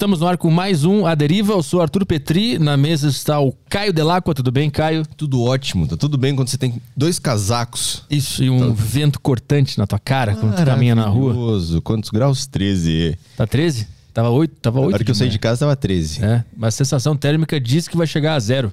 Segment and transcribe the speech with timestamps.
[0.00, 1.52] Estamos no ar com mais um A Deriva.
[1.52, 2.58] Eu sou Arthur Petri.
[2.58, 4.32] Na mesa está o Caio Delacqua.
[4.32, 5.04] Tudo bem, Caio?
[5.14, 5.86] Tudo ótimo.
[5.86, 8.02] Tá tudo bem quando você tem dois casacos.
[8.08, 11.34] Isso, e um vento cortante na tua cara quando tu caminha na rua.
[11.34, 11.82] Maravilhoso.
[11.82, 12.46] Quantos graus?
[12.46, 13.18] 13.
[13.36, 13.86] Tá 13?
[14.14, 14.54] Tava 8?
[14.62, 14.88] Tava 8.
[14.88, 16.24] Na hora que eu saí de casa tava 13.
[16.24, 18.72] É, mas a sensação térmica diz que vai chegar a zero.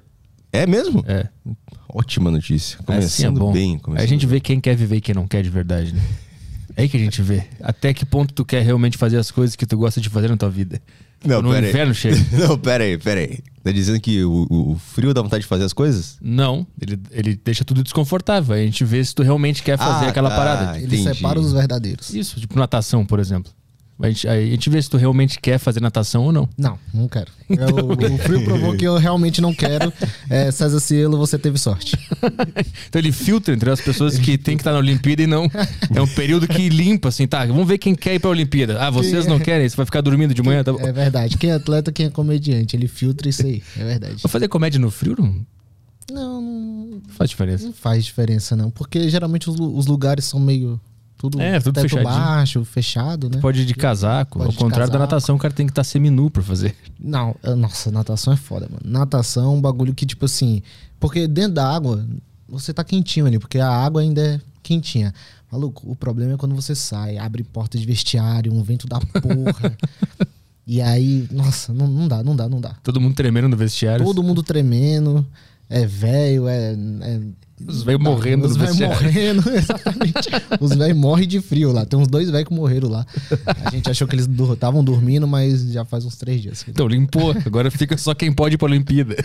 [0.54, 1.04] É mesmo?
[1.06, 1.28] É.
[1.90, 2.78] Ótima notícia.
[2.78, 3.52] Assim é Começando bom.
[3.52, 3.74] bem.
[3.74, 4.36] Aí Começando a gente bem.
[4.36, 6.02] vê quem quer viver e quem não quer de verdade, né?
[6.78, 7.44] É aí que a gente vê.
[7.62, 10.38] Até que ponto tu quer realmente fazer as coisas que tu gosta de fazer na
[10.38, 10.80] tua vida.
[11.26, 11.70] Não, no pera aí.
[11.72, 12.18] inverno chega.
[12.48, 13.40] Não, pera aí, pera aí.
[13.64, 16.18] Tá dizendo que o, o- o frio dá vontade de fazer as coisas?
[16.22, 18.56] Não, ele, ele deixa tudo desconfortável.
[18.56, 20.36] Aí a gente vê se tu realmente quer fazer Ah, aquela tá.
[20.38, 20.78] parada.
[20.78, 21.04] Ele Entendi.
[21.16, 22.14] separa os verdadeiros.
[22.14, 23.52] Isso, tipo natação, por exemplo.
[24.00, 26.48] A gente, a gente vê se tu realmente quer fazer natação ou não.
[26.56, 27.32] Não, não quero.
[27.50, 29.92] Eu- o frio provou que eu realmente não quero.
[30.30, 31.98] É, César Cielo, você teve sorte.
[32.88, 35.50] Então ele filtra entre as pessoas que tem que estar na Olimpíada e não.
[35.94, 37.46] É um período que limpa, assim, tá?
[37.46, 38.80] Vamos ver quem quer ir pra Olimpíada.
[38.82, 39.68] Ah, vocês não querem?
[39.68, 40.64] Você vai ficar dormindo de manhã?
[40.64, 40.80] Tá bom.
[40.80, 41.38] É verdade.
[41.38, 42.76] Quem é atleta, quem é comediante.
[42.76, 43.62] Ele filtra isso aí.
[43.78, 44.16] É verdade.
[44.22, 45.46] Vou fazer comédia no frio não
[46.12, 47.66] Não, não faz diferença.
[47.66, 48.70] não faz diferença, não.
[48.70, 50.80] Porque geralmente os, os lugares são meio.
[51.18, 53.40] Tudo, É, tudo teto baixo, fechado, né?
[53.40, 54.38] Pode ir de casaco.
[54.38, 55.14] Pode Ao de contrário da casaco.
[55.14, 56.76] natação, o cara tem que estar seminu pra fazer.
[57.00, 58.84] Não, nossa, natação é foda, mano.
[58.86, 60.62] Natação é um bagulho que, tipo assim.
[61.00, 62.06] Porque dentro da água,
[62.48, 65.12] você tá quentinho ali, porque a água ainda é quentinha.
[65.52, 69.76] Maluco, o problema é quando você sai, abre porta de vestiário, um vento da porra.
[70.68, 72.76] e aí, nossa, não, não dá, não dá, não dá.
[72.84, 74.06] Todo mundo tremendo no vestiário.
[74.06, 75.26] Todo mundo tremendo,
[75.70, 76.74] é velho, é.
[76.74, 77.22] é
[77.66, 79.04] Os velhos morrendo Os no velhos vestiário.
[79.04, 80.30] morrendo, exatamente.
[80.60, 81.86] Os velhos morrem de frio lá.
[81.86, 83.06] Tem uns dois velhos que morreram lá.
[83.66, 86.64] A gente achou que eles estavam dormindo, mas já faz uns três dias.
[86.68, 87.34] Então limpou.
[87.46, 89.16] Agora fica só quem pode ir pra Olimpíada.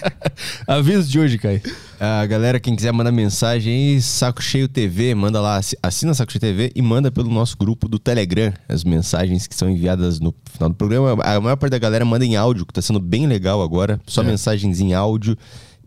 [0.66, 1.62] Aviso de hoje, Kai.
[1.98, 6.32] A galera, quem quiser mandar mensagem aí, Saco Cheio TV, manda lá, assi- assina Saco
[6.32, 10.34] Cheio TV e manda pelo nosso grupo do Telegram as mensagens que são enviadas no
[10.52, 11.22] final do programa.
[11.22, 14.00] A maior parte da galera manda em áudio, que tá sendo bem legal agora.
[14.06, 14.24] Só É.
[14.26, 15.36] mensagens em áudio.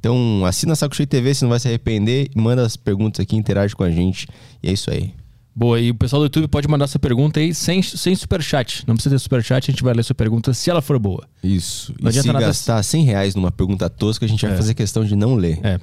[0.04, 2.30] Então, assina Saco Cheio TV, você não vai se arrepender.
[2.36, 4.28] Manda as perguntas aqui, interage com a gente.
[4.62, 5.14] E é isso aí.
[5.56, 8.84] Boa, e o pessoal do YouTube pode mandar sua pergunta aí sem, sem superchat.
[8.86, 11.26] Não precisa ter superchat, a gente vai ler sua pergunta se ela for boa.
[11.42, 11.94] Isso.
[12.02, 14.58] Não e se adianta nada- gastar 100 reais numa pergunta tosca, a gente vai É.
[14.58, 15.58] fazer questão de não ler.
[15.64, 15.78] É.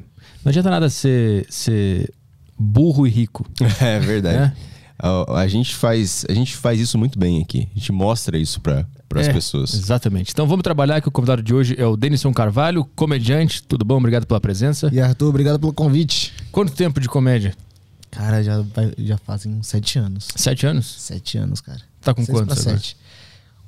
[0.45, 2.13] Não adianta nada ser, ser
[2.59, 3.47] burro e rico.
[3.81, 4.37] É verdade.
[4.37, 4.53] É.
[5.03, 7.69] A, a gente faz, a gente faz isso muito bem aqui.
[7.75, 9.73] A gente mostra isso para as É, pessoas.
[9.75, 10.31] Exatamente.
[10.33, 13.63] Então vamos trabalhar que o convidado de hoje é o Denison Carvalho, comediante.
[13.63, 13.97] Tudo bom?
[13.97, 14.91] Obrigado pela presença.
[14.93, 16.33] E Arthur, obrigado pelo convite.
[16.53, 17.55] Quanto tempo de comédia?
[18.11, 18.63] Cara, já,
[18.99, 20.29] já fazem uns sete anos.
[20.37, 20.87] Sete anos?
[20.99, 21.81] Sete anos, cara.
[22.01, 22.77] Tá com Seis quantos agora?
[22.79, 22.97] sete.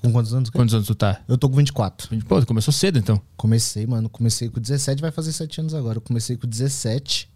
[0.03, 0.51] Com quantos anos?
[0.51, 0.61] cara?
[0.63, 1.21] Quantos anos tu tá?
[1.29, 2.09] Eu tô com 24.
[2.27, 3.21] Pô, tu começou cedo então.
[3.37, 4.09] Comecei, mano.
[4.09, 5.99] Comecei com 17, vai fazer sete anos agora.
[5.99, 7.29] Eu comecei com 17.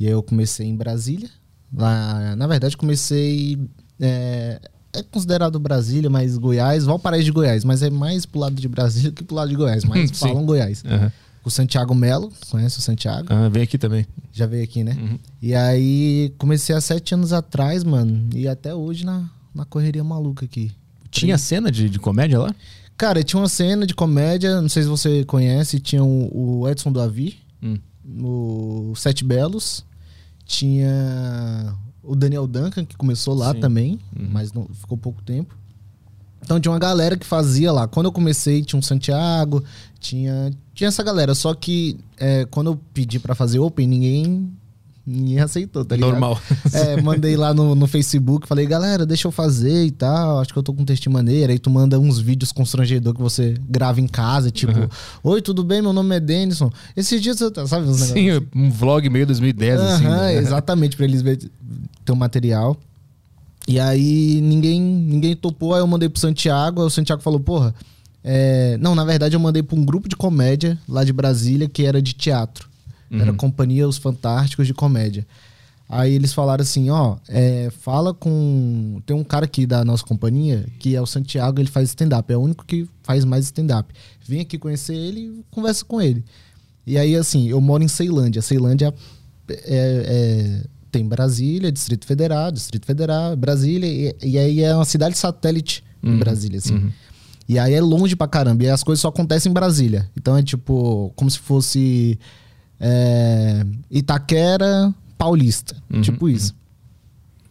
[0.00, 1.30] E aí eu comecei em Brasília.
[1.74, 3.58] Lá, na verdade, comecei.
[4.00, 4.60] É,
[4.92, 9.10] é considerado Brasília, mas Goiás, Valparaíso de Goiás, mas é mais pro lado de Brasília
[9.12, 10.82] que pro lado de Goiás, mas falam Goiás.
[10.86, 11.12] Aham.
[11.44, 13.28] O Santiago Melo, conhece o Santiago?
[13.30, 14.06] Ah, vem aqui também.
[14.32, 14.94] Já veio aqui, né?
[15.00, 15.18] Uhum.
[15.40, 18.28] E aí comecei há sete anos atrás, mano.
[18.34, 20.70] E até hoje na, na correria maluca aqui.
[21.10, 22.54] Tinha cena de, de comédia lá?
[22.98, 26.92] Cara, tinha uma cena de comédia, não sei se você conhece, tinha o, o Edson
[26.92, 27.78] do Avi, Hum.
[28.20, 29.84] o Sete Belos,
[30.48, 33.60] tinha o Daniel Duncan, que começou lá Sim.
[33.60, 34.28] também, Uhum.
[34.32, 35.54] mas não, ficou pouco tempo.
[36.42, 37.86] Então tinha uma galera que fazia lá.
[37.86, 39.62] Quando eu comecei, tinha um Santiago,
[40.00, 41.34] tinha, tinha essa galera.
[41.34, 44.50] Só que é, quando eu pedi pra fazer Open, ninguém,
[45.08, 46.10] ninguém aceitou, tá ligado?
[46.10, 46.40] Normal.
[46.72, 50.40] É, mandei lá no, no Facebook, falei, galera, deixa eu fazer e tal.
[50.40, 51.50] Acho que eu tô com um texto maneiro.
[51.52, 54.88] Aí tu manda uns vídeos constrangedor que você grava em casa, tipo, Uhum.
[55.24, 55.80] oi, tudo bem?
[55.82, 56.70] Meu nome é Denison.
[56.96, 58.48] Esses dias sabe uns Sim, negócios?
[58.54, 60.04] um vlog meio 2010, assim.
[60.06, 60.34] Aham, né?
[60.36, 61.48] exatamente, pra eles verem
[62.04, 62.76] teu material.
[63.66, 67.74] E aí ninguém, ninguém topou, aí eu mandei pro Santiago, aí o Santiago falou, porra.
[68.24, 71.84] é, Não, na verdade eu mandei pra um grupo de comédia lá de Brasília que
[71.84, 72.67] era de teatro.
[73.10, 75.26] Era Companhia Os Fantásticos de Comédia.
[75.88, 79.00] Aí eles falaram assim, ó, é, fala com.
[79.06, 82.36] Tem um cara aqui da nossa companhia, que é o Santiago, ele faz stand-up, é
[82.36, 83.92] o único que faz mais stand-up.
[84.26, 86.22] Vem aqui conhecer ele e conversa com ele.
[86.86, 88.42] E aí, assim, eu moro em Ceilândia.
[88.42, 88.92] Ceilândia
[89.48, 95.16] é, é- tem Brasília, Distrito Federal, Distrito Federal, Brasília, e, e aí é uma cidade
[95.16, 96.74] satélite em Brasília, assim.
[97.48, 100.10] E aí é longe pra caramba, e as coisas só acontecem em Brasília.
[100.16, 102.18] Então é tipo, como se fosse
[102.80, 106.54] é, Itaquera Paulista, tipo isso.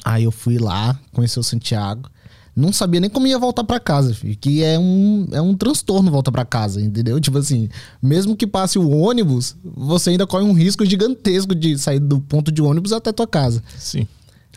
[0.06, 2.10] Aí eu fui lá, conheci o Santiago.
[2.56, 6.10] Não sabia nem como ia voltar pra casa, filho, que é um, é um transtorno
[6.10, 7.20] voltar pra casa, entendeu?
[7.20, 7.70] Tipo assim,
[8.02, 12.52] mesmo que passe o ônibus, você ainda corre um risco gigantesco de sair do ponto
[12.52, 13.62] de ônibus até tua casa.
[13.78, 14.08] Sim.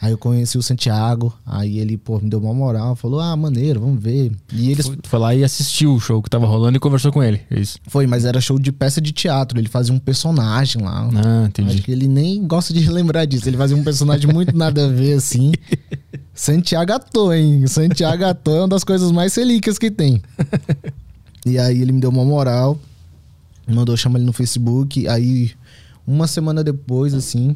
[0.01, 3.81] Aí eu conheci o Santiago, aí ele, pô, me deu uma moral, falou, ah, maneiro,
[3.81, 4.33] vamos ver.
[4.51, 4.87] E eles.
[4.87, 7.43] Foi, foi lá e assistiu o show que tava rolando e conversou com ele.
[7.51, 7.79] É isso.
[7.87, 11.07] Foi, mas era show de peça de teatro, ele fazia um personagem lá.
[11.15, 11.75] Ah, entendi.
[11.75, 13.47] Acho que ele nem gosta de lembrar disso.
[13.47, 15.53] Ele fazia um personagem muito nada a ver, assim.
[16.33, 17.67] Santiago Atô, hein?
[17.67, 20.23] Santiago Atô é uma das coisas mais relíquias que tem.
[21.45, 22.79] E aí ele me deu uma moral,
[23.67, 25.07] mandou chamar ele no Facebook.
[25.09, 25.51] Aí,
[26.07, 27.55] uma semana depois, assim,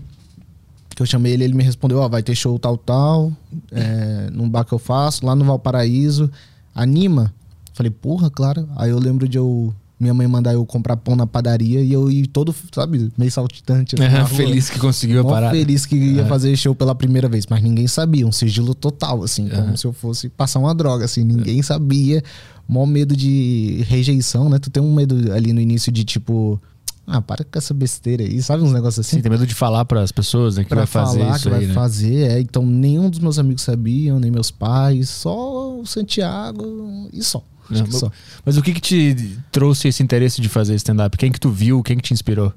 [0.95, 3.33] que eu chamei ele, ele me respondeu: Ó, vai ter show tal, tal,
[3.73, 6.31] é, num bar que eu faço, lá no Valparaíso.
[6.75, 7.33] Anima?
[7.73, 8.69] Falei, porra, claro.
[8.77, 9.75] Aí eu lembro de eu.
[9.99, 13.95] Minha mãe mandar eu comprar pão na padaria e eu ir todo, sabe, meio saltitante.
[13.95, 14.27] assim, rua.
[14.27, 15.57] feliz que conseguiu a parada.
[15.57, 19.49] feliz que ia fazer show pela primeira vez, mas ninguém sabia, um sigilo total, assim,
[19.49, 19.77] como Aham.
[19.77, 22.23] se eu fosse passar uma droga, assim, ninguém sabia.
[22.69, 24.59] Mó medo de rejeição, né?
[24.59, 26.61] Tu tem um medo ali no início de tipo,
[27.07, 29.17] ah, para com essa besteira aí, sabe uns negócios assim?
[29.17, 30.63] Sim, tem medo de falar pras pessoas, né?
[30.63, 31.75] Que Pra vai fazer falar isso que vai aí, né?
[31.75, 32.41] fazer, é.
[32.41, 37.43] Então nenhum dos meus amigos sabiam, nem meus pais, só o Santiago e só.
[37.71, 38.11] Não, que só.
[38.45, 41.17] Mas o que que te trouxe esse interesse de fazer stand-up?
[41.17, 41.83] Quem que tu viu?
[41.83, 42.53] Quem que te inspirou?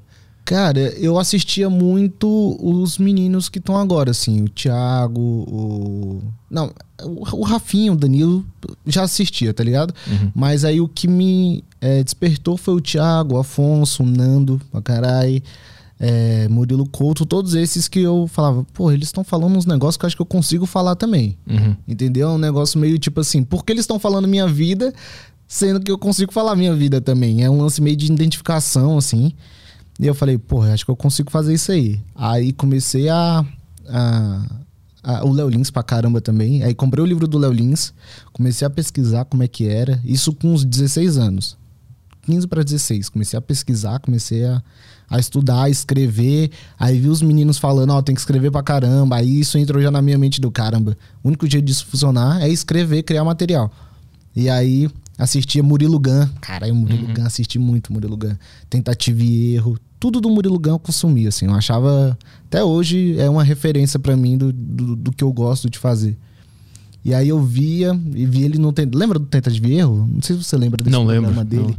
[0.48, 6.22] Cara, eu assistia muito os meninos que estão agora, assim, o Thiago, o.
[6.50, 6.72] Não,
[7.02, 8.46] o, Rafinho, o Danilo,
[8.86, 9.92] já assistia, tá ligado?
[10.06, 10.32] Uhum.
[10.34, 14.80] Mas aí o que me eh, despertou foi o Thiago, o Afonso, o Nando, pra
[14.80, 15.42] caralho,
[16.00, 20.06] eh, Murilo Couto, todos esses que eu falava, pô, eles estão falando uns negócios que
[20.06, 21.36] eu acho que eu consigo falar também.
[21.46, 21.76] Uhum.
[21.86, 22.30] Entendeu?
[22.30, 24.94] É um negócio meio tipo assim, porque eles estão falando minha vida,
[25.46, 27.44] sendo que eu consigo falar minha vida também.
[27.44, 29.34] É um lance meio de identificação, assim.
[29.98, 32.00] E eu falei, porra, acho que eu consigo fazer isso aí.
[32.14, 33.44] Aí comecei a.
[33.88, 34.46] a-
[35.02, 36.62] a- o Léo Lins pra caramba também.
[36.62, 37.92] Aí comprei o livro do Léo Lins,
[38.32, 40.00] comecei a pesquisar como é que era.
[40.04, 41.56] Isso com uns 16 anos.
[42.22, 43.08] 15 para 16.
[43.08, 44.62] Comecei a pesquisar, comecei a,
[45.08, 46.50] a estudar, a escrever.
[46.78, 49.16] Aí vi os meninos falando, ó, tem que escrever pra caramba.
[49.16, 50.96] Aí isso entrou já na minha mente do caramba.
[51.24, 53.72] O único jeito disso funcionar é escrever, criar material.
[54.36, 56.28] E aí assistia Murilo Gun.
[56.42, 58.34] Caralho, Murilo Gun, assisti muito Murilo Gun.
[58.68, 59.78] Tentativa e erro.
[60.00, 61.46] Tudo do Murilo Gun eu consumi, assim.
[61.46, 62.16] Eu achava.
[62.46, 66.16] Até hoje é uma referência pra mim do, do, do que eu gosto de fazer.
[67.04, 68.86] E aí eu via e via ele não tem.
[68.92, 70.08] Lembra do Tentativa e Erro?
[70.12, 71.62] Não sei se você lembra desse Não programa lembro, dele.
[71.62, 71.76] não.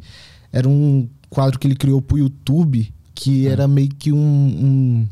[0.51, 3.51] Era um quadro que ele criou pro YouTube, que Ah.
[3.51, 5.07] era meio que um, um-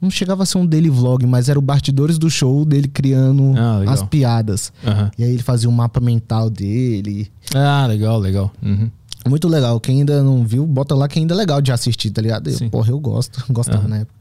[0.00, 3.52] Não chegava a ser um daily vlog, mas era o bastidores do show dele criando
[3.56, 4.72] Ah, as piadas.
[4.86, 5.10] Aham.
[5.18, 7.28] E aí ele fazia um mapa mental dele.
[7.52, 8.52] Ah, legal, legal.
[8.62, 8.88] Uhum.
[9.28, 9.78] Muito legal.
[9.80, 12.48] Quem ainda não viu, bota lá que ainda é legal de assistir, tá ligado?
[12.48, 13.44] Eu, porra, eu gosto.
[13.52, 13.88] Gostava Aham.
[13.88, 14.18] na época.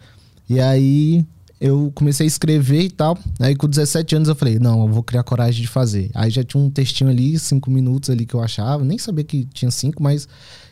[0.50, 1.25] E aí
[1.59, 3.18] eu comecei a escrever e tal.
[3.39, 6.09] Aí com 17 anos eu falei, não, eu vou criar coragem de fazer.
[6.13, 8.83] Aí já tinha um textinho ali, cinco minutos ali que eu achava.
[8.83, 10.27] Nem sabia que tinha cinco, mas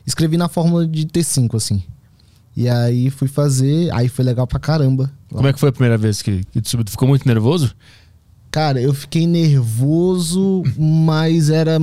[0.06, 1.84] escrevi na fórmula de ter cinco, assim.
[2.56, 5.12] E aí fui fazer, aí foi legal pra caramba.
[5.30, 6.86] Como é que foi a primeira vez que, que tu subiu?
[6.86, 7.76] Tu ficou muito nervoso?
[8.50, 11.78] Cara, eu fiquei nervoso, mas era.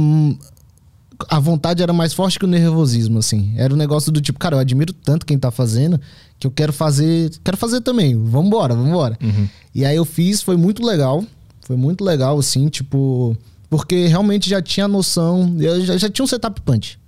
[1.29, 3.53] A vontade era mais forte que o nervosismo, assim.
[3.57, 6.01] Era um negócio do tipo, cara, eu admiro tanto quem tá fazendo
[6.39, 7.31] que eu quero fazer.
[7.45, 8.17] Quero fazer também.
[8.17, 9.17] Vambora, vambora.
[9.23, 9.49] Uhum.
[9.75, 11.25] E aí eu fiz, foi muito legal.
[11.63, 13.37] Foi muito legal, assim, tipo.
[13.71, 15.57] Porque realmente já tinha noção.
[15.59, 16.99] Eu já, já tinha um setup punch.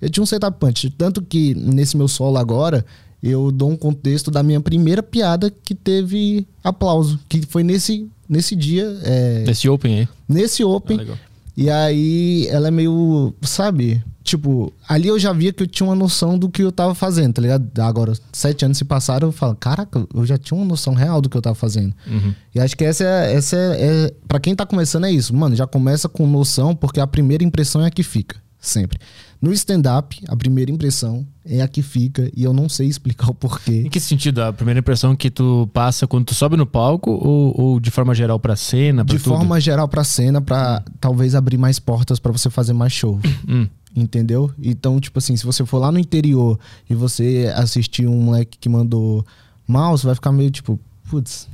[0.00, 0.90] Eu tinha um setup punch.
[0.90, 2.84] Tanto que nesse meu solo agora,
[3.22, 7.20] eu dou um contexto da minha primeira piada que teve aplauso.
[7.28, 8.96] Que foi nesse, nesse dia.
[9.02, 10.08] é, Esse Open aí.
[10.28, 10.96] nesse Ah, Open.
[10.96, 11.16] legal.
[11.56, 14.02] E aí ela é meio, sabe?
[14.22, 17.34] Tipo, ali eu já via que eu tinha uma noção do que eu tava fazendo,
[17.34, 17.68] tá ligado?
[17.80, 21.28] Agora, sete anos se passaram, eu falo, caraca, eu já tinha uma noção real do
[21.28, 21.92] que eu tava fazendo.
[22.06, 22.32] Uhum.
[22.54, 25.56] E acho que essa é, essa é, é para quem tá começando é isso, mano,
[25.56, 28.98] já começa com noção, porque a primeira impressão é a que fica, sempre.
[29.42, 33.34] No stand-up, a primeira impressão é a que fica, e eu não sei explicar o
[33.34, 33.82] porquê.
[33.84, 34.38] Em que sentido?
[34.40, 38.14] A primeira impressão que tu passa quando tu sobe no palco ou, ou de forma
[38.14, 39.04] geral pra cena?
[39.04, 39.34] Pra De tudo?
[39.36, 43.18] forma geral pra cena, pra talvez abrir mais portas pra você fazer mais show.
[43.48, 43.66] Hum.
[43.94, 44.50] Entendeu?
[44.62, 46.58] Então, tipo assim, se você for lá no interior
[46.88, 49.26] e você assistir um moleque que mandou
[49.66, 50.80] mal, você vai ficar meio tipo,
[51.10, 51.46] putz.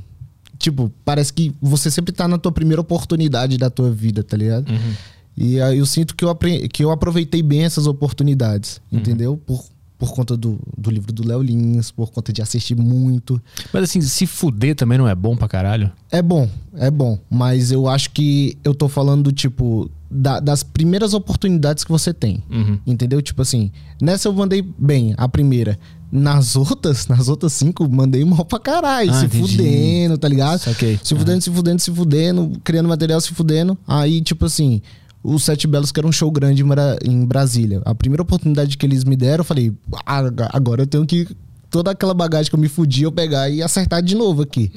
[0.57, 4.69] Tipo, parece que você sempre tá na tua primeira oportunidade da tua vida, tá ligado?
[4.69, 4.93] Uhum.
[5.41, 6.35] E aí eu sinto que eu,
[6.71, 8.99] que eu aproveitei bem essas oportunidades, Uhum.
[8.99, 9.37] entendeu?
[9.37, 9.63] Por,
[9.97, 13.41] por conta do, do livro do Léo Lins, por conta de assistir muito.
[13.73, 15.91] Mas assim, se fuder também não é bom pra caralho?
[16.11, 17.17] É bom, é bom.
[17.29, 22.43] Mas eu acho que eu tô falando, tipo, da- das primeiras oportunidades que você tem.
[22.49, 22.77] Uhum.
[22.85, 23.21] Entendeu?
[23.21, 25.79] Tipo assim, nessa eu mandei bem, a primeira.
[26.11, 29.11] Nas outras, nas outras cinco, mandei mal pra caralho.
[29.11, 29.51] Ah, se entendi.
[29.51, 30.59] fudendo, tá ligado?
[30.59, 30.99] Saquei.
[31.03, 33.77] Se fudendo, se fudendo, se fudendo, criando material, se fudendo.
[33.87, 34.81] Aí, tipo assim,
[35.23, 37.81] os Sete Belos, que era um show grande em Bra- em Brasília.
[37.85, 39.73] A primeira oportunidade que eles me deram, eu falei,
[40.05, 40.21] "Ah,
[40.53, 41.27] agora eu tenho que
[41.69, 44.71] toda aquela bagagem que eu me fudi, eu pegar e acertar de novo aqui.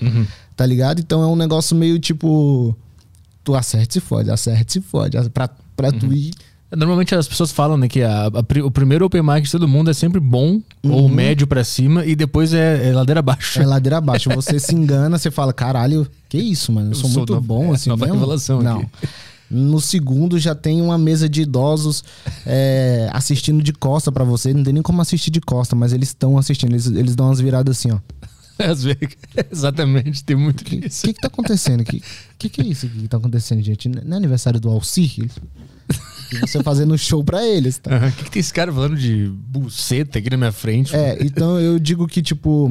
[0.57, 0.99] Tá ligado?
[1.01, 2.77] Então é um negócio meio tipo.
[3.45, 5.17] Tu acerta e se fode, acerta e se fode.
[5.31, 6.33] Pra, pra tu ir.
[6.75, 9.91] Normalmente as pessoas falam né, que a- a o primeiro open mic de todo mundo
[9.91, 13.61] é sempre bom, ou médio pra cima, e depois é, é ladeira abaixo.
[13.61, 14.31] É ladeira abaixo.
[14.31, 16.93] Você se engana, você fala, caralho, que isso, mano?
[16.93, 18.19] Eu sou, sou muito bom, é, assim nova mesmo?
[18.21, 18.79] revelação Não.
[18.81, 18.89] aqui.
[19.53, 22.03] No segundo já tem uma mesa de idosos
[22.47, 24.55] é, assistindo de costa pra você.
[24.55, 26.73] Não tem nem como assistir de costa, mas eles estão assistindo.
[26.73, 27.99] Eles, eles dão umas viradas assim, ó.
[28.59, 29.09] Às vezes,
[29.51, 31.03] exatamente, tem muito O disso.
[31.07, 31.81] que que tá acontecendo?
[31.81, 32.03] O que,
[32.39, 33.89] que que é isso que tá acontecendo, gente?
[33.89, 35.29] Não é aniversário do Alcir?
[36.41, 37.91] Você fazendo show pra eles, tá?
[38.09, 40.95] O que, que tem esse cara falando de buceta aqui na minha frente?
[40.95, 42.71] É, então eu digo que, tipo,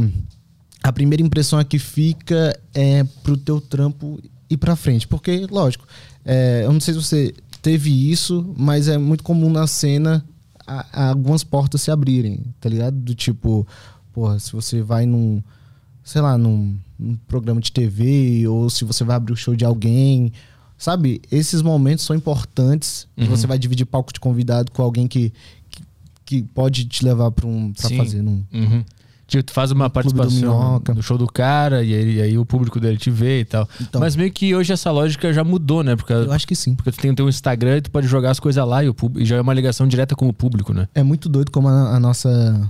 [0.81, 4.19] a primeira impressão é que fica é pro teu trampo
[4.49, 5.07] ir pra frente.
[5.07, 5.85] Porque, lógico,
[6.25, 10.23] é, eu não sei se você teve isso, mas é muito comum na cena
[10.65, 12.95] a- a algumas portas se abrirem, tá ligado?
[12.95, 13.67] Do tipo,
[14.13, 15.41] porra, se você vai num,
[16.03, 19.65] sei lá, num, num programa de TV, ou se você vai abrir o show de
[19.65, 20.31] alguém.
[20.77, 23.07] Sabe, esses momentos são importantes.
[23.15, 23.27] Uhum.
[23.27, 25.31] Você vai dividir palco de convidado com alguém que,
[25.69, 25.83] que,
[26.25, 27.97] que pode te levar pra, um, pra Sim.
[27.97, 28.83] fazer num, Uhum.
[29.31, 30.93] Tipo, tu faz uma do participação Minhoca.
[30.93, 33.65] no show do cara e aí, aí o público dele te vê e tal.
[33.79, 34.01] Então.
[34.01, 35.95] Mas meio que hoje essa lógica já mudou, né?
[35.95, 36.75] Porque, Eu acho que sim.
[36.75, 38.93] porque tu tem o teu Instagram e tu pode jogar as coisas lá e, o
[38.93, 40.89] público, e já é uma ligação direta com o público, né?
[40.93, 42.69] É muito doido como a, a nossa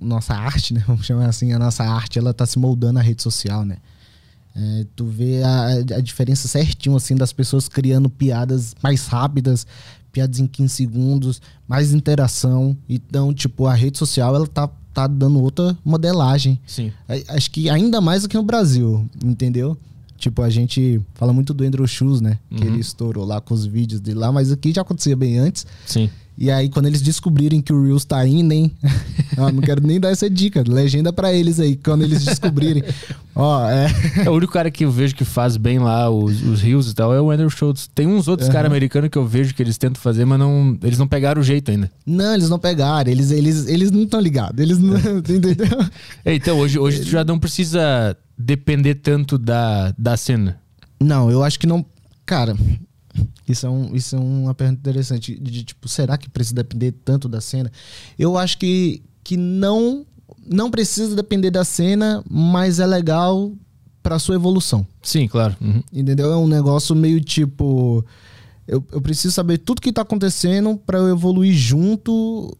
[0.00, 0.82] nossa arte, né?
[0.88, 3.76] Vamos chamar assim, a nossa arte, ela tá se moldando na rede social, né?
[4.56, 5.66] É, tu vê a,
[5.98, 9.68] a diferença certinho, assim, das pessoas criando piadas mais rápidas,
[10.10, 12.76] piadas em 15 segundos, mais interação.
[12.88, 16.60] Então, tipo, a rede social, ela tá, tá dando outra modelagem.
[16.66, 16.92] Sim.
[17.28, 19.76] Acho que ainda mais do que no Brasil, entendeu?
[20.16, 22.38] Tipo, a gente fala muito do Andrew Shoes, né?
[22.54, 25.66] Que ele estourou lá com os vídeos dele lá, mas aqui já acontecia bem antes.
[25.84, 26.08] Sim.
[26.36, 28.72] E aí, quando eles descobrirem que o Reels tá indo, hein?
[29.36, 30.64] Ó, não quero nem dar essa dica.
[30.66, 32.82] Legenda pra eles aí, quando eles descobrirem.
[33.34, 33.86] Ó, é.
[34.24, 36.94] É, o único cara que eu vejo que faz bem lá os, os rios e
[36.94, 37.88] tal é o Andrew Schultz.
[37.94, 40.98] Tem uns outros caras americanos que eu vejo que eles tentam fazer, mas não, eles
[40.98, 41.90] não pegaram o jeito ainda.
[42.04, 43.10] Não, eles não pegaram.
[43.10, 44.58] Eles, eles, eles não estão ligados.
[44.58, 44.96] Eles não.
[45.18, 45.86] Entendeu?
[46.24, 50.58] É, então, hoje, hoje tu já não precisa depender tanto da, da cena.
[51.00, 51.84] Não, eu acho que não.
[52.24, 52.56] Cara,
[53.48, 55.34] isso é, um, isso é uma pergunta interessante.
[55.34, 57.70] De, de, tipo, será que precisa depender tanto da cena?
[58.18, 60.06] Eu acho que, que não,
[60.46, 63.52] não precisa depender da cena, mas é legal
[64.02, 64.86] pra sua evolução.
[65.02, 65.56] Sim, claro.
[65.60, 65.82] Uhum.
[65.92, 66.32] Entendeu?
[66.32, 68.04] É um negócio meio tipo.
[68.66, 72.56] Eu, eu preciso saber tudo que tá acontecendo pra eu evoluir junto.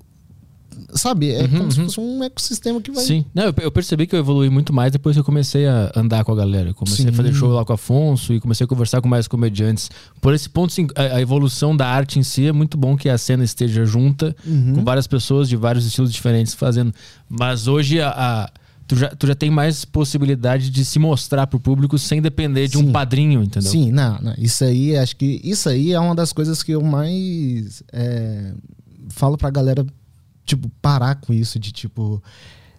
[0.95, 1.31] Sabe?
[1.33, 3.03] É como se fosse um ecossistema que vai.
[3.03, 3.25] Uhum, Sim.
[3.35, 6.25] Não, eu, eu percebi que eu evolui muito mais depois que eu comecei a andar
[6.25, 6.71] com a galera.
[6.71, 7.15] Eu comecei a Sim.
[7.15, 9.91] fazer show lá com o Afonso e comecei a conversar com mais comediantes.
[10.21, 13.09] Por esse ponto, sim, a, a evolução da arte em si é muito bom que
[13.09, 14.75] a cena esteja junta Uhum.
[14.77, 16.93] com várias pessoas de vários estilos diferentes fazendo.
[17.29, 18.11] Mas hoje a.
[18.11, 18.51] a-
[18.85, 22.77] Tu já, tu já tem mais possibilidade de se mostrar pro público sem depender de
[22.77, 22.93] um Sim.
[22.93, 23.71] padrinho, entendeu?
[23.71, 24.35] Sim, não, não.
[24.37, 28.53] Isso aí, acho que isso aí é uma das coisas que eu mais é,
[29.09, 29.87] falo pra galera,
[30.45, 32.23] tipo, parar com isso de, tipo,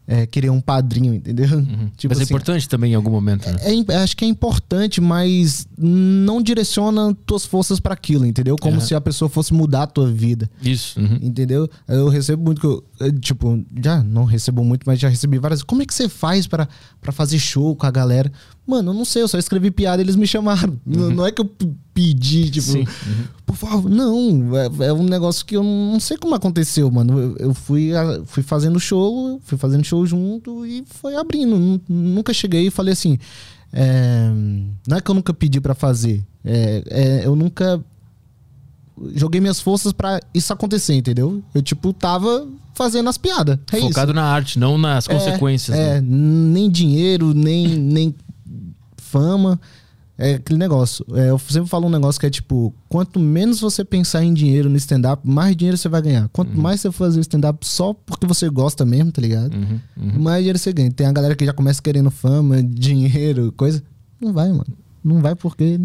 [0.06, 1.48] é, querer um padrinho, entendeu?
[1.48, 1.90] Tipo Uhum.
[2.10, 3.56] Mas é assim, importante também em algum momento, né?
[3.62, 8.58] é im- acho que é importante, mas não direciona tuas forças pra aquilo, entendeu?
[8.60, 8.86] Como Aham.
[8.86, 10.50] se a pessoa fosse mudar a tua vida.
[10.62, 11.00] Isso.
[11.00, 11.20] uhum.
[11.22, 11.70] Entendeu?
[11.88, 12.84] Eu recebo muito que eu,
[13.22, 15.64] tipo, já não recebo muito, mas já recebi várias.
[15.64, 16.68] Como é que você faz pra
[17.14, 18.30] fazer show com a galera?
[18.66, 20.80] Mano, eu não sei, eu só escrevi piada e eles me chamaram.
[20.86, 21.52] Não, não é que eu
[21.94, 22.86] pedi, tipo, Sim.
[23.46, 24.52] por favor, não.
[24.58, 27.20] É, é um negócio que eu não sei como aconteceu, mano.
[27.20, 31.56] Eu, eu fui, a- fui fazendo show, fui fazendo show junto e foi abrindo.
[31.58, 33.20] Nu- Nunca cheguei e falei assim.
[33.72, 34.32] é,
[34.88, 36.24] não é que eu nunca pedi pra fazer.
[36.44, 37.84] É, é, eu nunca
[39.16, 41.44] joguei minhas forças pra isso acontecer, entendeu?
[41.54, 43.60] Eu, tipo, tava fazendo as piadas.
[43.72, 45.14] É Focado na arte, não nas isso.
[45.14, 45.78] consequências.
[45.78, 45.98] É, né?
[45.98, 48.16] é, nem dinheiro, nem, nem
[49.14, 49.60] fama.
[50.16, 51.04] É aquele negócio.
[51.16, 54.70] É, eu sempre falo um negócio que é tipo: quanto menos você pensar em dinheiro
[54.70, 56.30] no stand-up, mais dinheiro você vai ganhar.
[56.30, 59.54] Quanto mais você fazer stand-up só porque você gosta mesmo, tá ligado?
[59.56, 60.22] Uhum, uhum.
[60.22, 60.92] Mais dinheiro você ganha.
[60.92, 63.82] Tem a galera que já começa querendo fama, dinheiro, coisa.
[64.22, 64.68] Não vai, mano.
[65.04, 65.80] Não vai porque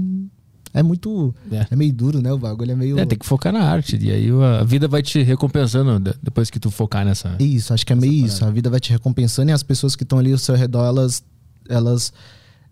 [0.75, 1.35] é muito.
[1.51, 1.67] É.
[1.71, 2.31] É, meio duro, né?
[2.31, 2.99] O bagulho é meio.
[2.99, 3.97] É, tem que focar na arte.
[3.99, 4.29] E aí
[4.61, 7.35] a vida vai te recompensando de- depois que tu focar nessa.
[7.41, 8.45] Isso, acho que é meio isso.
[8.45, 11.25] A vida vai te recompensando e as pessoas que estão ali ao seu redor, elas,
[11.67, 12.13] elas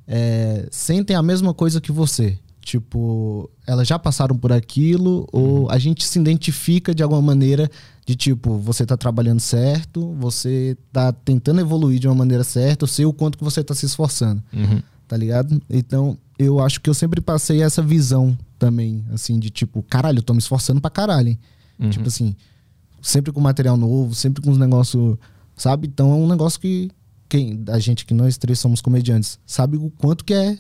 [0.06, 2.38] é, sentem a mesma coisa que você.
[2.60, 7.70] Tipo, elas já passaram por aquilo, ou a gente se identifica de alguma maneira
[8.04, 12.88] de tipo, você tá trabalhando certo, você tá tentando evoluir de uma maneira certa, eu
[12.88, 14.80] sei o quanto que você tá se esforçando, Uhum.
[15.08, 15.60] tá ligado?
[15.70, 20.22] Então, eu acho que eu sempre passei essa visão também, assim, de tipo, caralho, eu
[20.22, 21.38] tô me esforçando pra caralho, hein?
[21.78, 21.90] Uhum.
[21.90, 22.34] Tipo assim,
[23.02, 25.16] sempre com material novo, sempre com os negócios
[25.56, 25.86] sabe?
[25.88, 26.90] Então é um negócio que
[27.28, 30.56] quem a gente que nós três somos comediantes sabe o quanto que é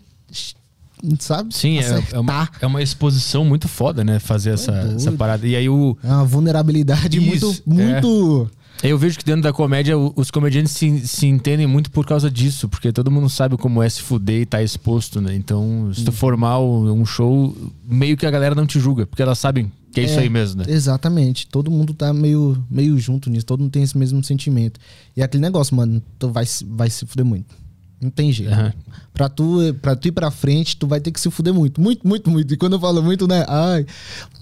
[1.18, 1.54] sabe?
[1.54, 4.18] Sim, é, é, uma, é uma exposição muito foda, né?
[4.18, 4.96] Fazer essa, É doido.
[4.96, 5.46] essa parada.
[5.46, 5.96] E aí o.
[6.02, 8.50] É uma vulnerabilidade Isso, muito muito
[8.82, 12.68] Eu vejo que dentro da comédia os comediantes se, se entendem muito por causa disso,
[12.68, 15.34] porque todo mundo sabe como é se fuder e tá exposto, né?
[15.34, 17.54] Então, se tu formar um show,
[17.84, 20.22] meio que a galera não te julga, porque elas sabem que é, isso É.
[20.22, 20.66] aí mesmo, né?
[20.68, 21.46] Exatamente.
[21.46, 23.46] Todo mundo tá meio, meio junto nisso.
[23.46, 24.78] Todo mundo tem esse mesmo sentimento.
[25.16, 27.54] E é aquele negócio, mano, tu vai, se- vai se fuder muito.
[27.98, 28.52] Não tem jeito.
[28.52, 28.74] Aham.
[29.14, 31.80] Pra, tu, pra tu ir pra frente, tu vai ter que se fuder muito.
[31.80, 32.52] Muito, muito, muito.
[32.52, 33.42] E quando eu falo muito, né?
[33.48, 33.86] Ai.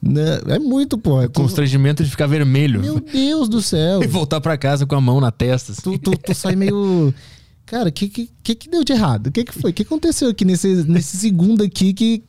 [0.03, 1.23] Né, é muito, pô.
[1.23, 4.03] É tu- Constrangimento de ficar vermelho Meu Deus do céu.
[4.05, 5.71] e voltar pra casa com a mão na testa.
[5.71, 5.83] assim.
[5.83, 7.15] tu, tu, tu sai meio.
[7.67, 9.29] Cara, o que, que, que deu de errado?
[9.29, 9.71] O que, que foi?
[9.71, 11.93] O que aconteceu aqui nesse, nesse segundo aqui?
[11.95, 12.23] Que,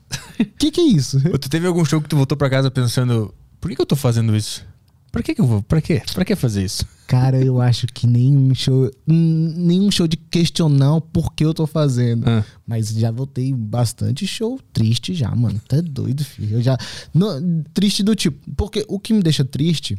[0.57, 1.19] que que é isso?
[1.39, 3.95] Tu teve algum show que tu voltou pra casa pensando, por que, que eu tô
[3.95, 4.65] fazendo isso?
[5.11, 5.61] Pra que, que eu vou?
[5.63, 6.01] Pra quê?
[6.13, 6.85] Pra que fazer isso?
[7.07, 8.91] Cara, eu acho que nenhum show.
[9.07, 12.27] hum, Nenhum show de questionar o porquê eu tô fazendo.
[12.27, 12.43] Ah.
[12.67, 15.61] Mas já voltei bastante show triste já, mano.
[15.69, 16.57] Tá doido, filho.
[16.57, 16.77] Eu já.
[17.13, 18.37] não, triste do tipo.
[18.57, 19.97] Porque o que me deixa triste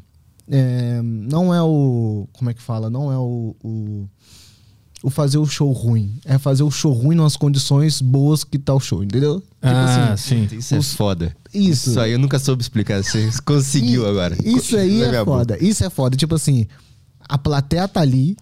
[0.49, 2.29] é, não é o.
[2.35, 2.91] Como é que fala?
[2.91, 3.57] Não é o.
[3.65, 4.07] o
[5.03, 6.19] o fazer o show ruim.
[6.25, 9.43] É fazer o show ruim nas condições boas que tá o show, entendeu?
[9.63, 10.49] ah, sim.
[10.53, 11.37] Isso é foda.
[11.53, 11.91] Isso.
[11.91, 13.03] Isso aí eu nunca soube explicar.
[13.03, 14.37] Você conseguiu I- agora.
[14.45, 15.39] Isso aí Vai é minha boca.
[15.39, 15.59] foda.
[15.65, 16.17] Isso é foda.
[16.17, 16.67] Tipo assim,
[17.29, 18.37] a plateia tá ali,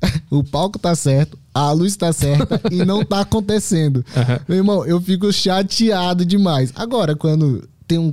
[0.30, 4.04] o palco tá certo, a luz tá certa e não tá acontecendo.
[4.48, 6.72] Meu irmão, eu fico chateado demais.
[6.74, 8.12] Agora, quando tem um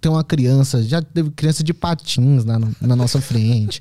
[0.00, 3.80] tem uma criança, já teve criança de patins na, na nossa frente.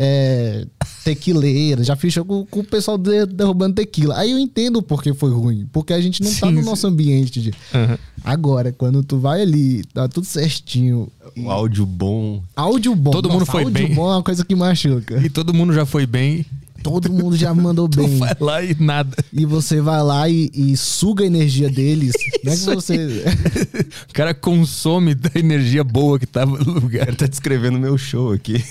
[0.00, 0.64] É,
[1.02, 4.16] tequileira, já fiz show com, com o pessoal de- derrubando tequila.
[4.16, 5.66] Aí eu entendo por que foi ruim.
[5.72, 6.66] Porque a gente não tá Sim, no sim.
[6.66, 7.40] nosso ambiente.
[7.40, 7.52] De...
[7.74, 7.98] Aham.
[8.22, 11.08] Agora, quando tu vai ali, tá tudo certinho.
[11.36, 12.42] O áudio bom.
[12.54, 13.10] Áudio bom.
[13.10, 13.94] Todo mundo foi áudio bem.
[13.94, 15.18] bom é uma coisa que machuca.
[15.24, 16.46] E todo mundo já foi bem,
[16.82, 18.18] Todo mundo já mandou tu bem.
[18.18, 19.16] vai lá e nada.
[19.32, 22.12] E você vai lá e, e suga a energia deles.
[22.44, 23.24] Não é que você.
[24.08, 27.14] O cara consome da energia boa que tava no lugar.
[27.14, 28.62] Tá descrevendo meu show aqui.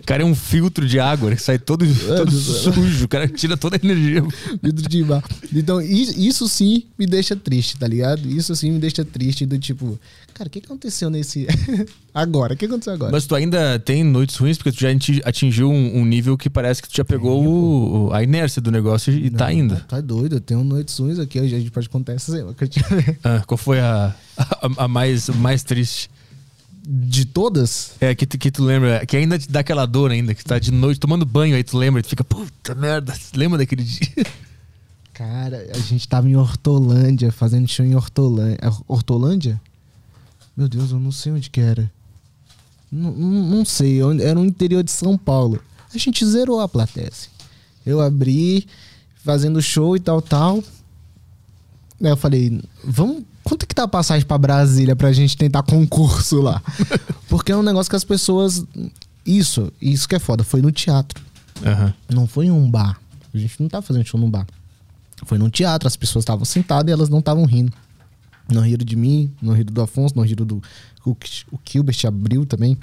[0.00, 2.72] O cara é um filtro de água, ele sai todo, todo Deus do céu.
[2.72, 3.04] sujo.
[3.04, 4.22] O cara tira toda a energia.
[4.62, 5.22] Vidro de bar.
[5.52, 8.28] Então, is- isso sim me deixa triste, tá ligado?
[8.28, 9.98] Isso sim me deixa triste do tipo,
[10.34, 11.46] cara, o que aconteceu nesse.
[12.14, 12.54] Agora?
[12.54, 13.10] O que aconteceu agora?
[13.12, 16.50] Mas tu ainda tem noites ruins, porque tu já ati- atingiu um, um nível que
[16.50, 19.76] parece que tu já pegou o- o- a inércia do negócio e tá indo.
[19.88, 22.68] Tá doido, eu tenho noites ruins aqui, a gente pode contar essa semana que eu
[22.68, 22.86] tive.
[23.24, 26.10] Ah, qual foi a, a, a mais, mais triste?
[26.84, 27.92] De todas?
[28.00, 30.48] É, que tu, que tu lembra, que ainda te dá aquela dor ainda, que tu
[30.48, 33.84] tá de noite tomando banho, aí tu lembra e tu fica, puta merda, lembra daquele
[33.84, 34.08] dia?
[35.14, 38.58] Cara, a gente tava em Hortolândia, fazendo show em Hortolândia.
[38.88, 39.60] Hortolândia?
[40.56, 41.90] Meu Deus, eu não sei onde que era.
[42.92, 45.58] Não, não, sei, era no interior de São Paulo.
[45.94, 47.08] A gente zerou a plateia.
[47.08, 47.30] assim.
[47.86, 48.66] Eu abri,
[49.24, 50.62] fazendo show e tal, tal.
[52.02, 53.24] Aí eu falei, vamos.
[53.42, 56.62] Quanto que tá a passagem pra Brasília pra gente tentar concurso lá?
[57.28, 58.64] Porque é um negócio que as pessoas.
[59.24, 61.22] Isso, isso que é foda, foi no teatro.
[61.64, 61.94] Aham.
[62.08, 63.00] Não foi em um bar.
[63.32, 64.46] A gente não tava fazendo show num bar.
[65.24, 67.72] Foi num teatro, as pessoas estavam sentadas e elas não estavam rindo.
[68.48, 70.62] Não riram de mim, não riram do Afonso, não riram do.
[71.04, 71.10] O,
[71.52, 72.76] o Gilbert abriu também.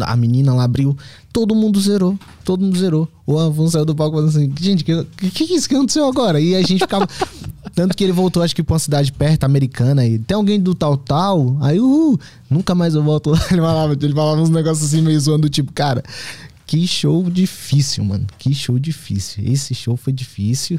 [0.00, 0.96] A menina lá abriu.
[1.32, 2.18] Todo mundo zerou.
[2.44, 3.08] Todo mundo zerou.
[3.26, 5.74] O Afonso saiu do palco falando assim: gente, o que, que, que é isso que
[5.74, 6.40] aconteceu agora?
[6.40, 7.06] E a gente ficava.
[7.74, 10.06] Tanto que ele voltou, acho que pra uma cidade perto, americana.
[10.06, 11.56] E tem alguém do tal, tal.
[11.60, 13.38] Aí, uhul, nunca mais eu volto lá.
[13.50, 16.04] Ele falava, ele falava uns negócios assim meio zoando, tipo, cara,
[16.66, 18.26] que show difícil, mano.
[18.38, 19.42] Que show difícil.
[19.44, 20.78] Esse show foi difícil.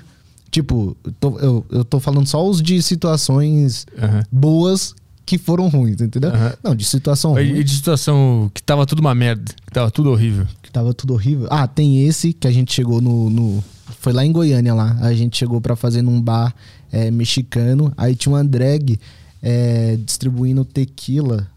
[0.50, 4.24] Tipo, eu tô, eu, eu tô falando só os de situações Aham.
[4.32, 6.30] boas que foram ruins, entendeu?
[6.32, 6.54] Aham.
[6.64, 10.12] Não, de situação E ruim, de situação que tava tudo uma merda, que tava tudo
[10.12, 10.46] horrível.
[10.62, 11.48] que tava tudo horrível.
[11.50, 13.30] Ah, tem esse que a gente chegou no.
[13.30, 13.64] no-
[14.00, 14.98] foi lá em Goiânia lá.
[15.02, 16.54] A gente chegou pra fazer num bar
[16.92, 17.92] é, mexicano.
[17.98, 19.00] Aí tinha uma drag
[19.42, 21.48] é, distribuindo tequila.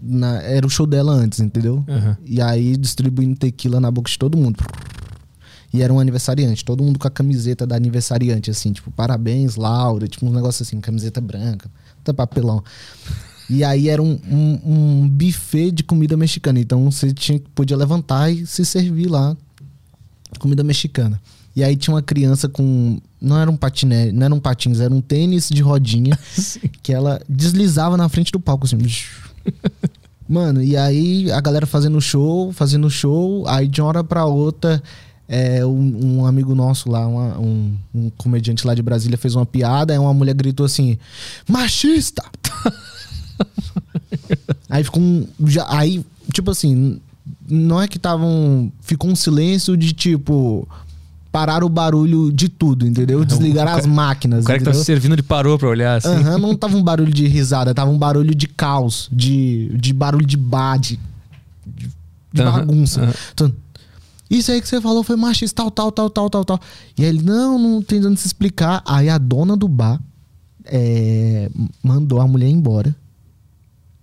[0.00, 1.84] na- era o show dela antes, entendeu?
[1.88, 2.16] Aham.
[2.26, 4.58] E aí distribuindo tequila na boca de todo mundo.
[5.72, 10.06] E era um aniversariante, todo mundo com a camiseta da aniversariante, assim, tipo, parabéns, Laura,
[10.06, 11.70] tipo, um negócio assim, camiseta branca,
[12.02, 12.62] tá papelão.
[13.50, 16.58] E aí era um, um, um buffet de comida mexicana.
[16.58, 19.36] Então você tinha, podia levantar e se servir lá
[20.38, 21.20] comida mexicana.
[21.54, 22.98] E aí tinha uma criança com.
[23.20, 26.18] Não era um patinete, não era um patins, era um tênis de rodinha
[26.82, 28.78] que ela deslizava na frente do palco, assim.
[30.28, 34.82] Mano, e aí a galera fazendo show, fazendo show, aí de uma hora pra outra,
[35.34, 39.46] é, um, um amigo nosso lá, uma- um, um comediante lá de Brasília, fez uma
[39.46, 40.98] piada, aí uma mulher gritou assim:
[41.48, 42.22] machista!
[44.68, 45.26] aí ficou um.
[45.46, 47.00] Já, aí, tipo assim,
[47.48, 48.70] não é que estavam.
[48.82, 50.68] Ficou um silêncio de tipo.
[51.30, 53.24] Parar o barulho de tudo, entendeu?
[53.24, 54.44] Desligar o as máquinas.
[54.44, 54.84] O cara que tá entendeu?
[54.84, 56.08] se servindo ele parou pra olhar assim.
[56.08, 60.26] Aham, não tava um barulho de risada, tava um barulho de caos, de, de barulho
[60.26, 61.00] de bar, de,
[61.66, 61.88] de,
[62.34, 63.00] de Aham, bagunça.
[63.02, 63.14] aham.
[63.32, 63.52] Então,
[64.38, 66.60] isso aí que você falou foi machista, tal, tal, tal, tal, tal, tal.
[66.96, 68.82] E aí ele, não, não tentando se explicar.
[68.86, 70.00] Aí a dona do bar
[70.64, 71.50] é,
[71.82, 72.94] mandou a mulher embora.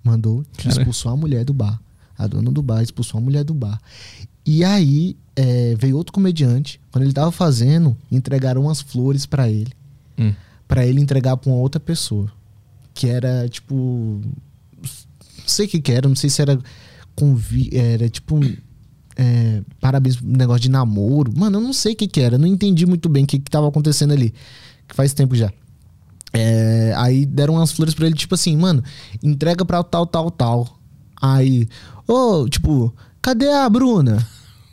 [0.03, 0.69] Mandou, Cara.
[0.69, 1.79] expulsou a mulher do bar.
[2.17, 3.79] A dona do bar expulsou a mulher do bar.
[4.45, 6.79] E aí é, veio outro comediante.
[6.91, 9.73] Quando ele tava fazendo, entregaram umas flores pra ele
[10.19, 10.33] Hum.
[10.67, 12.31] Pra ele entregar pra uma outra pessoa.
[12.93, 14.21] Que era tipo.
[14.75, 16.59] Não sei o que, que era, não sei se era.
[17.15, 18.39] Convi era tipo.
[19.21, 21.29] É, parabéns, um negócio de namoro.
[21.35, 23.37] Mano, eu não sei o que, que era, eu não entendi muito bem o que,
[23.37, 24.33] que tava acontecendo ali.
[24.87, 25.51] Que faz tempo já.
[26.31, 28.81] É, aí deram umas flores pra ele, tipo assim, mano,
[29.21, 30.79] entrega pra tal, tal, tal.
[31.21, 31.67] Aí,
[32.07, 34.25] ô, tipo, cadê a Bruna?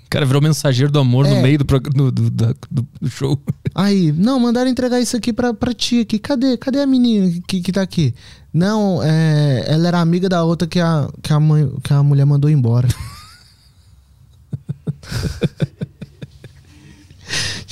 [0.04, 1.34] O cara virou mensageiro do amor É.
[1.34, 2.30] no meio do, do, do-
[2.70, 3.36] do- show.
[3.74, 6.20] Aí, não, mandaram entregar isso aqui pra, pra tia aqui.
[6.20, 6.56] Cadê?
[6.56, 8.14] Cadê a menina que, que tá aqui?
[8.54, 12.24] Não, é, ela era amiga da outra que a, que a, mãe, que a mulher
[12.24, 12.86] mandou embora.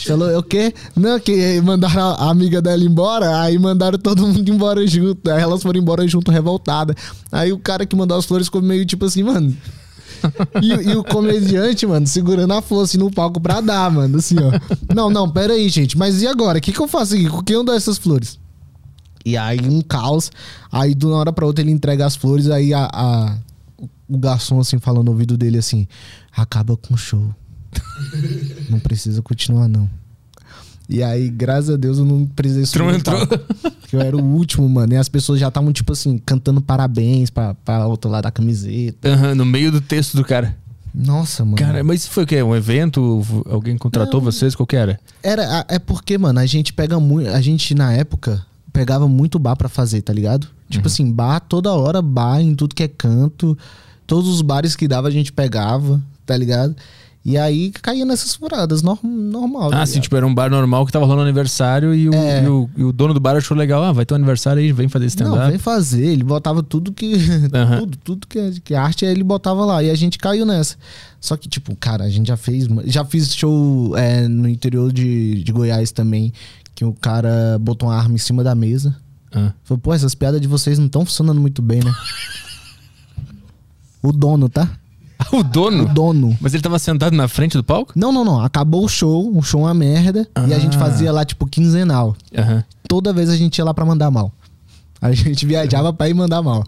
[0.06, 0.74] Falou, o quê?
[0.94, 5.30] Não, que mandaram a amiga dela embora, aí mandaram todo mundo embora junto.
[5.30, 6.94] Aí elas foram embora junto, revoltada.
[7.32, 9.56] Aí o cara que mandou as flores ficou meio tipo assim, mano.
[10.62, 14.18] E, e o comediante, mano, segurando a flor assim no palco pra dar, mano.
[14.18, 14.94] Assim, ó.
[14.94, 15.96] Não, não, pera aí, gente.
[15.96, 16.58] Mas e agora?
[16.58, 17.28] O que, que eu faço aqui?
[17.28, 18.38] Com quem eu dou essas flores?
[19.24, 20.30] E aí, um caos.
[20.70, 22.50] Aí, de uma hora pra outra, ele entrega as flores.
[22.50, 23.36] Aí, a, a-
[24.14, 25.86] o garçom, assim, falando no ouvido dele assim:
[26.34, 27.34] acaba com o show.
[28.70, 29.88] não precisa continuar, não.
[30.88, 33.26] E aí, graças a Deus, eu não precisei subir Entrou.
[33.26, 34.92] Porque eu era o último, mano.
[34.92, 39.08] E as pessoas já estavam, tipo assim, cantando parabéns pra, pra outro lado da camiseta.
[39.08, 40.56] Aham, no meio do texto do cara.
[40.94, 41.56] Nossa, mano.
[41.56, 42.42] Cara, mas isso foi o quê?
[42.42, 43.22] Um evento?
[43.46, 44.54] Alguém contratou vocês?
[44.54, 45.00] Qual que era?
[45.22, 47.30] Era, é porque, mano, a gente pega muito.
[47.30, 50.46] A gente, na época, pegava muito bar pra fazer, tá ligado?
[50.68, 53.56] Tipo assim, bar toda hora, bar em tudo que é canto.
[54.06, 56.74] Todos os bares que dava a gente pegava, tá ligado?
[57.26, 59.70] E aí caía nessas furadas, nor- normal.
[59.70, 60.02] tá Ah, sim, ligado?
[60.02, 62.44] tipo, era um bar normal que tava rolando aniversário e o, É.
[62.44, 63.82] e o, e o dono do bar achou legal.
[63.82, 65.48] Ah, vai ter um aniversário aí, vem fazer Não, stand-up.
[65.50, 66.04] vem fazer.
[66.04, 67.14] Ele botava tudo que.
[67.54, 67.78] Aham.
[67.78, 69.82] tudo, tudo que, que arte, ele botava lá.
[69.82, 70.76] E a gente caiu nessa.
[71.18, 72.68] Só que, tipo, cara, a gente já fez.
[72.84, 76.30] Já fiz show é, no interior de, de Goiás também.
[76.74, 78.94] Que o cara botou uma arma em cima da mesa.
[79.32, 79.52] Ah.
[79.64, 81.90] Falou, pô, essas piadas de vocês não estão funcionando muito bem, né?
[84.08, 84.70] o dono, tá?
[85.32, 85.84] o dono?
[85.84, 86.36] O dono.
[86.40, 87.92] Mas ele tava sentado na frente do palco?
[87.96, 88.40] Não, não, não.
[88.42, 90.28] Acabou o show, o show é uma merda.
[90.48, 90.80] E a gente Ah.
[90.80, 92.16] fazia lá, tipo, quinzenal.
[92.88, 94.32] Toda vez a gente ia lá pra mandar mal.
[95.00, 96.64] A gente viajava pra ir mandar mal.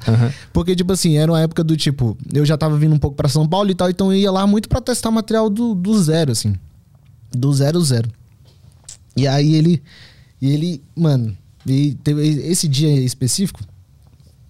[0.53, 3.29] Porque, tipo assim, era uma época do tipo, eu já tava vindo um pouco pra
[3.29, 6.33] São Paulo e tal, então eu ia lá muito pra testar material do, do zero,
[6.33, 6.55] assim.
[7.33, 8.09] Do zero, zero.
[9.16, 9.83] E aí ele.
[10.40, 13.61] E ele, mano, e teve esse dia específico,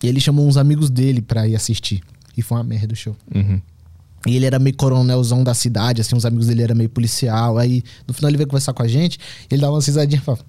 [0.03, 2.03] ele chamou uns amigos dele pra ir assistir.
[2.37, 3.17] E foi uma merda o show.
[3.35, 3.61] Uhum.
[4.27, 7.59] E ele era meio coronelzão da cidade, assim, os amigos dele eram meio policial.
[7.59, 9.19] Aí, no final, ele veio conversar com a gente,
[9.51, 10.45] ele dava uma risadinha e falava.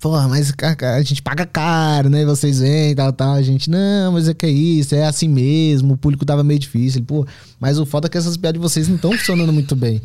[0.00, 2.24] Porra, mas ca- a gente paga caro, né?
[2.24, 3.34] Vocês vêm, tal, tal.
[3.34, 5.94] A gente, não, mas é que é isso, é assim mesmo.
[5.94, 6.98] O público tava meio difícil.
[6.98, 7.26] Ele, pô,
[7.60, 10.02] mas o foda é que essas piadas de vocês não estão funcionando muito bem.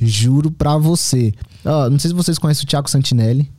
[0.00, 1.34] Juro pra você.
[1.64, 3.50] Ó, não sei se vocês conhecem o Thiago Santinelli.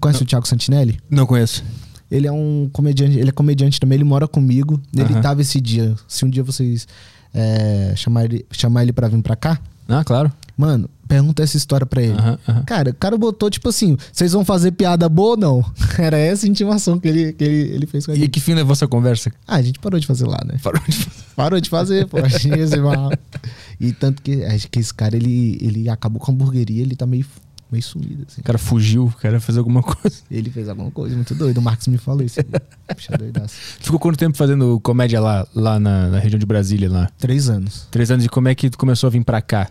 [0.00, 0.98] Conhece o Thiago Santinelli?
[1.10, 1.62] Não conheço.
[2.10, 4.80] Ele é um comediante, ele é comediante também, ele mora comigo.
[4.94, 5.20] Ele Aham.
[5.20, 5.94] tava esse dia.
[6.08, 6.86] Se um dia vocês
[7.32, 10.32] é, chamar, ele, chamar ele pra vir pra cá, Ah, claro.
[10.56, 12.12] mano, pergunta essa história pra ele.
[12.14, 12.62] Aham, aham.
[12.64, 15.64] Cara, o cara botou tipo assim: vocês vão fazer piada boa ou não?
[15.98, 18.30] Era essa a intimação que ele, que ele, ele fez com a E gente.
[18.30, 19.30] que fim levou essa conversa?
[19.46, 20.56] Ah, a gente parou de fazer lá, né?
[20.62, 21.24] Parou de fazer.
[21.36, 22.16] Parou de fazer, pô.
[23.80, 27.06] E tanto que, acho que esse cara, ele, ele acabou com a hamburgueria, ele tá
[27.06, 27.24] meio,
[27.70, 28.40] meio sumido, assim.
[28.40, 30.18] O cara fugiu, o cara fazer alguma coisa.
[30.30, 31.58] Ele fez alguma coisa muito doida.
[31.60, 32.40] O Marcos me falou isso.
[32.40, 32.46] aí.
[32.94, 33.54] Puxa, doidaço.
[33.80, 37.08] Ficou quanto tempo fazendo comédia lá, lá na, na região de Brasília, lá?
[37.18, 37.86] Três anos.
[37.90, 38.24] Três anos.
[38.24, 39.70] E como é que tu começou a vir pra cá?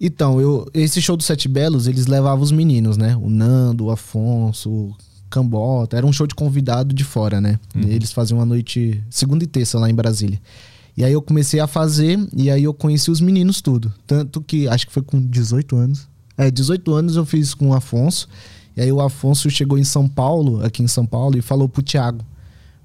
[0.00, 3.16] Então, eu, esse show do Sete Belos, eles levavam os meninos, né?
[3.16, 4.96] O Nando, o Afonso, o
[5.30, 5.96] Cambota.
[5.96, 7.58] Era um show de convidado de fora, né?
[7.74, 7.82] Uhum.
[7.82, 10.40] Eles faziam uma noite, segunda e terça lá em Brasília.
[10.96, 13.92] E aí eu comecei a fazer, e aí eu conheci os meninos tudo.
[14.06, 16.08] Tanto que, acho que foi com 18 anos.
[16.36, 18.28] É, 18 anos eu fiz com o Afonso.
[18.76, 21.82] E aí o Afonso chegou em São Paulo, aqui em São Paulo, e falou pro
[21.82, 22.24] Thiago.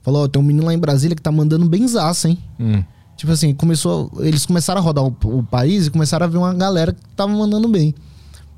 [0.01, 2.37] Falou, ó, tem um menino lá em Brasília que tá mandando benzaço, hein?
[2.59, 2.83] Hum.
[3.15, 6.53] Tipo assim, começou, eles começaram a rodar o, o país e começaram a ver uma
[6.53, 7.95] galera que tava mandando bem.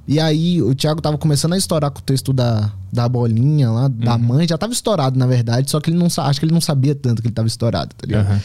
[0.07, 3.87] E aí o Thiago tava começando a estourar com o texto da, da bolinha lá,
[3.87, 6.59] da mãe, já tava estourado na verdade, só que ele não acho que ele não
[6.59, 8.25] sabia tanto que ele tava estourado, tá ligado?
[8.25, 8.41] Aham.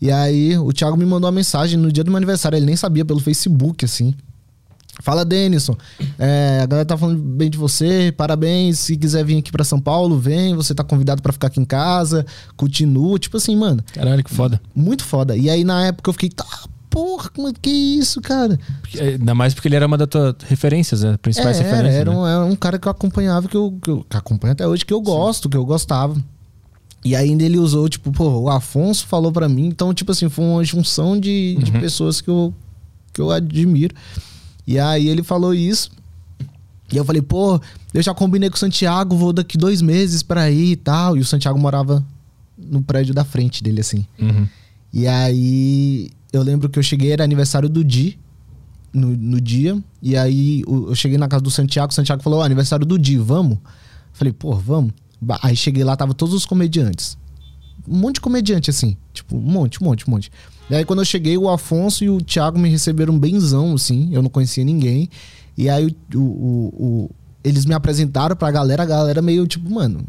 [0.00, 2.76] E aí o Thiago me mandou uma mensagem no dia do meu aniversário, ele nem
[2.76, 4.14] sabia pelo Facebook, assim.
[5.00, 5.76] Fala, Denison.
[6.18, 8.78] É, a galera tá falando bem de você, parabéns.
[8.80, 10.54] Se quiser vir aqui pra São Paulo, vem.
[10.56, 12.26] Você tá convidado pra ficar aqui em casa.
[12.56, 13.18] Continua.
[13.18, 14.60] Tipo assim, mano, Caralho, que foda.
[14.74, 15.36] muito foda.
[15.36, 16.44] E aí na época eu fiquei, tá,
[16.90, 18.58] porra, mano, que isso, cara?
[18.80, 21.16] Porque, é, Ainda mais porque ele era uma das tuas referências, né?
[21.22, 21.94] Principais É, referências.
[22.00, 22.16] era, né?
[22.16, 24.84] um, era um cara que eu acompanhava, que eu, que eu que acompanho até hoje,
[24.84, 26.16] que eu gosto, que eu gostava.
[27.04, 29.66] E ainda ele usou, tipo, pô, o Afonso falou pra mim.
[29.66, 32.52] Então, tipo assim, foi uma junção de, de pessoas que eu,
[33.12, 33.94] que eu admiro.
[34.68, 35.90] E aí ele falou isso.
[36.92, 37.58] E eu falei, pô,
[37.94, 41.16] eu já combinei com o Santiago, vou daqui dois meses pra ir e tal.
[41.16, 42.04] E o Santiago morava
[42.58, 44.06] no prédio da frente dele, assim.
[44.20, 44.46] Uhum.
[44.92, 48.18] E aí eu lembro que eu cheguei, era aniversário do Di,
[48.92, 49.82] no, no dia.
[50.02, 53.16] E aí eu cheguei na casa do Santiago, o Santiago falou, ó, aniversário do Di,
[53.16, 53.56] vamos?
[54.12, 54.92] Falei, pô, vamos.
[55.42, 57.16] Aí cheguei lá, tava todos os comediantes.
[57.88, 58.98] Um monte de comediante, assim.
[59.14, 60.30] Tipo, um monte, um monte, um monte.
[60.70, 64.08] E aí quando eu cheguei, o Afonso e o Thiago me receberam benzão, assim.
[64.12, 65.08] Eu não conhecia ninguém.
[65.56, 67.10] E aí o, o- o-
[67.42, 70.04] eles me apresentaram pra galera, a galera meio tipo, mano,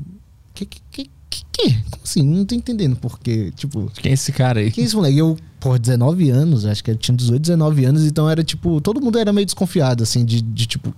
[0.54, 1.10] que que, que,
[1.52, 1.72] que?
[1.89, 2.24] Como assim?
[2.24, 4.72] Não tô entendendo porque, tipo, Quem é esse cara aí?
[4.72, 5.17] que isso, moleque?
[5.17, 9.00] Eu, pô, 19 anos, acho que eu tinha 18, 19 anos, então era tipo, todo
[9.02, 10.93] mundo era meio desconfiado, assim, de, de tipo.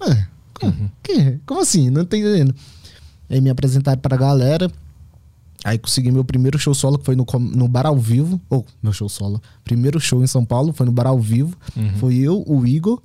[0.00, 1.38] "Ué, como, que?
[1.44, 1.90] como assim?
[1.90, 2.54] Não tô entendendo.
[3.28, 4.70] Aí me apresentaram pra galera.
[5.64, 8.40] Aí consegui meu primeiro show solo, que foi no, no Bar ao Vivo.
[8.48, 9.40] Ou, meu show solo.
[9.64, 11.56] Primeiro show em São Paulo, foi no Bar ao Vivo.
[11.98, 13.02] Foi eu, o Igor,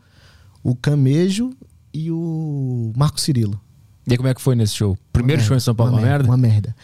[0.63, 1.51] o Camejo
[1.93, 3.59] e o Marco Cirilo.
[4.07, 4.97] E aí, como é que foi nesse show?
[5.13, 6.27] Primeiro Uma show em São Paulo, uma, merda?
[6.27, 6.75] Uma merda.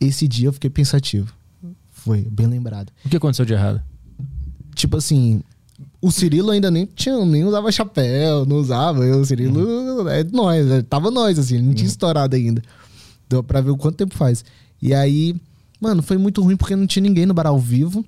[0.00, 1.32] Esse dia eu fiquei pensativo.
[1.90, 2.92] Foi, bem lembrado.
[3.04, 3.82] O que aconteceu de errado?
[4.76, 5.42] tipo assim,
[6.00, 9.04] o Cirilo ainda nem tinha, nem usava chapéu, não usava.
[9.04, 12.62] Eu, o Cirilo é nós, é, tava nós, assim, não tinha estourado ainda.
[13.28, 14.44] Deu pra ver o quanto tempo faz.
[14.86, 15.34] E aí,
[15.80, 18.04] mano, foi muito ruim porque não tinha ninguém no bar ao vivo.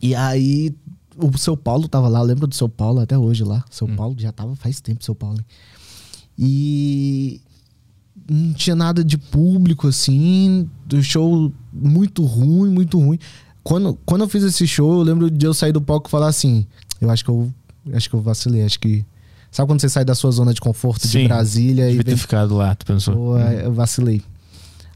[0.00, 0.72] E aí,
[1.16, 3.64] o seu Paulo tava lá, eu lembro do seu Paulo até hoje lá.
[3.68, 5.40] Seu Paulo já tava faz tempo, seu Paulo.
[6.38, 7.40] E
[8.30, 10.70] não tinha nada de público, assim.
[10.86, 13.18] Do show muito ruim, muito ruim.
[13.64, 16.28] Quando, quando eu fiz esse show, eu lembro de eu sair do palco e falar
[16.28, 16.64] assim:
[17.00, 17.52] eu acho que eu
[17.92, 19.04] acho que eu vacilei, acho que.
[19.50, 22.16] Sabe quando você sai da sua zona de conforto Sim, de Brasília e vem ter
[22.16, 23.14] ficado lá, tu pensou?
[23.14, 24.22] Pô, é, eu vacilei.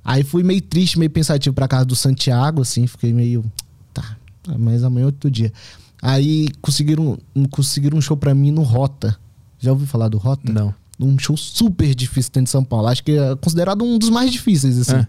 [0.09, 3.45] Aí fui meio triste, meio pensativo pra casa do Santiago, assim, fiquei meio.
[3.93, 4.17] Tá,
[4.57, 5.53] mas amanhã é outro dia.
[6.01, 7.19] Aí conseguiram,
[7.51, 9.17] conseguiram um show pra mim no Rota.
[9.59, 10.53] Já ouviu falar do Rota?
[10.53, 10.73] Não.
[11.01, 12.87] Um show super difícil dentro de São Paulo.
[12.87, 14.97] Acho que é considerado um dos mais difíceis, assim.
[14.97, 15.07] É.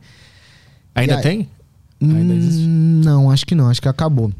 [0.96, 1.50] Ainda aí- tem?
[2.02, 2.66] Ainda existe?
[2.68, 4.32] Hum, Não, acho que não, acho que acabou.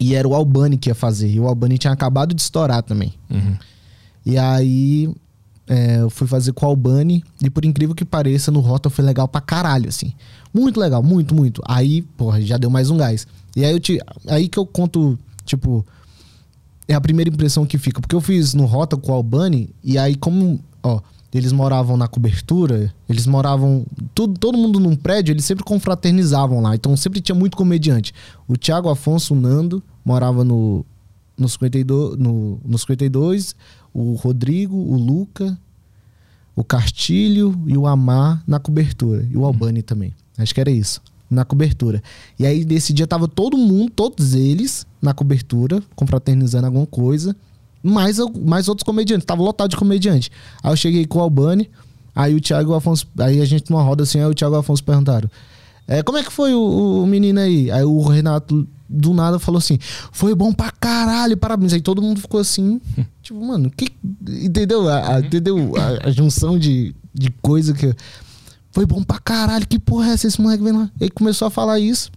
[0.00, 1.28] E era o Albani que ia fazer.
[1.30, 3.12] E o Albani tinha acabado de estourar também.
[3.30, 3.56] Uhum.
[4.24, 5.12] E aí
[5.72, 7.24] é, eu fui fazer com o Albani.
[7.42, 10.12] E por incrível que pareça, no Rota foi legal pra caralho, assim.
[10.52, 11.62] Muito legal, muito, muito.
[11.64, 13.26] Aí, porra, já deu mais um gás.
[13.56, 13.98] E aí eu te.
[14.28, 15.84] Aí que eu conto, tipo.
[16.86, 18.02] É a primeira impressão que fica.
[18.02, 19.70] Porque eu fiz no Rota com o Albani.
[19.82, 20.60] E aí, como.
[20.82, 21.00] Ó,
[21.32, 23.86] eles moravam na cobertura, eles moravam.
[24.14, 26.74] Tudo, todo mundo num prédio, eles sempre confraternizavam lá.
[26.74, 28.12] Então sempre tinha muito comediante.
[28.46, 30.84] O Thiago Afonso, o Nando, morava no,
[31.38, 33.56] no, 52, no, no 52,
[33.92, 35.56] o Rodrigo, o Luca,
[36.54, 39.26] o Castilho e o Amar na cobertura.
[39.30, 40.14] E o Albani também.
[40.36, 41.00] Acho que era isso.
[41.30, 42.02] Na cobertura.
[42.38, 47.34] E aí, nesse dia, tava todo mundo, todos eles, na cobertura, confraternizando alguma coisa.
[47.82, 49.24] Mais, mais outros comediantes.
[49.24, 50.30] Tava lotado de comediante.
[50.62, 51.70] Aí eu cheguei com o Albani.
[52.14, 53.06] Aí o Thiago e o Afonso.
[53.18, 55.30] Aí a gente numa roda assim, aí o Thiago e o Afonso perguntaram.
[55.86, 57.70] É, como é que foi o, o menino aí?
[57.70, 59.78] Aí o Renato do nada falou assim:
[60.12, 61.72] Foi bom pra caralho, parabéns.
[61.72, 62.80] Aí todo mundo ficou assim,
[63.22, 63.88] tipo, mano, que.
[64.28, 64.88] Entendeu?
[64.88, 65.72] A, a- entendeu?
[65.76, 67.94] A, a junção de, de coisa que.
[68.70, 70.26] Foi bom pra caralho, que porra é essa?
[70.26, 70.90] Esse moleque vem lá.
[71.00, 72.10] Aí começou a falar isso.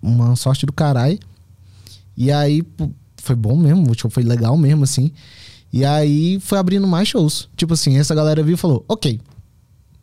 [0.00, 1.18] Uma sorte do caralho.
[2.16, 2.62] E aí,
[3.18, 5.10] foi bom mesmo, o show foi legal mesmo, assim.
[5.72, 7.48] E aí foi abrindo mais shows.
[7.56, 9.20] Tipo assim, essa galera viu e falou: Ok,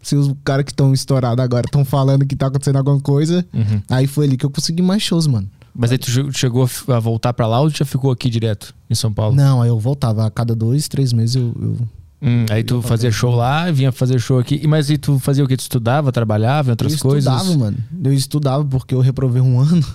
[0.08, 3.82] se os caras que estão estourados agora estão falando que tá acontecendo alguma coisa, Uhum.
[3.90, 5.50] aí foi ali que eu consegui mais shows, mano.
[5.76, 8.96] Mas aí tu che- chegou a voltar pra lá ou já ficou aqui direto, em
[8.96, 9.36] São Paulo?
[9.36, 10.26] Não, aí eu voltava.
[10.26, 11.54] A cada dois, três meses eu.
[11.62, 11.78] eu-
[12.20, 14.60] Hum, aí tu fazia show lá, vinha fazer show aqui.
[14.64, 15.56] E Mas e tu fazia o quê?
[15.56, 17.32] Tu estudava, trabalhava em outras eu coisas?
[17.32, 17.78] estudava, mano.
[18.04, 19.86] Eu estudava porque eu reprovei um ano.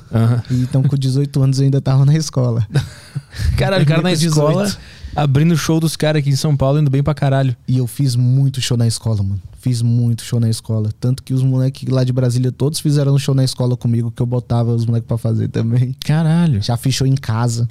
[0.48, 2.64] E então com 18 anos eu ainda tava na escola.
[3.59, 4.29] Caralho, o cara na Com 18.
[4.61, 4.77] escola,
[5.14, 7.57] abrindo show dos caras aqui em São Paulo, indo bem pra caralho.
[7.66, 9.40] E eu fiz muito show na escola, mano.
[9.61, 10.90] Fiz muito show na escola.
[10.98, 14.20] Tanto que os moleques lá de Brasília todos fizeram um show na escola comigo que
[14.20, 15.94] eu botava os moleques pra fazer também.
[16.05, 16.61] Caralho.
[16.62, 17.68] Já fiz show em casa.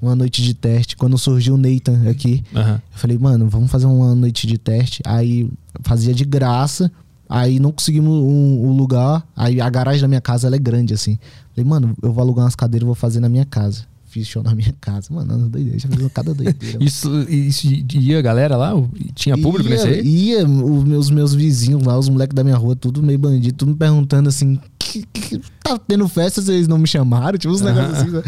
[0.00, 0.96] Uma noite de teste.
[0.96, 2.74] Quando surgiu o Nathan aqui, Aham.
[2.92, 5.02] eu falei, mano, vamos fazer uma noite de teste.
[5.04, 5.50] Aí
[5.82, 6.90] fazia de graça.
[7.28, 9.26] Aí não conseguimos um, um lugar.
[9.36, 11.18] Aí a garagem da minha casa é grande, assim.
[11.54, 13.84] Falei, mano, eu vou alugar umas cadeiras e vou fazer na minha casa.
[14.10, 15.06] Fiz show na minha casa.
[15.14, 15.78] Mano, doideira.
[15.78, 16.82] Já fiz cada doideira.
[16.82, 18.72] Isso, isso ia a galera lá?
[19.14, 20.02] Tinha público ia, nesse aí?
[20.04, 23.70] Ia, os meus, meus vizinhos lá, os moleques da minha rua, tudo meio bandido, tudo
[23.70, 27.38] me perguntando assim: que, que- tá tendo festa, vocês não me chamaram?
[27.38, 28.10] Tipo, uns negócios assim.
[28.10, 28.22] né?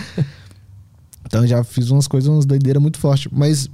[1.27, 3.27] Então eu já fiz umas coisas, umas doideiras muito fortes.
[3.33, 3.69] Mas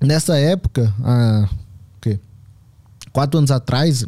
[0.00, 1.48] nessa época, há
[1.96, 2.18] o quê?
[3.12, 4.04] quatro anos atrás,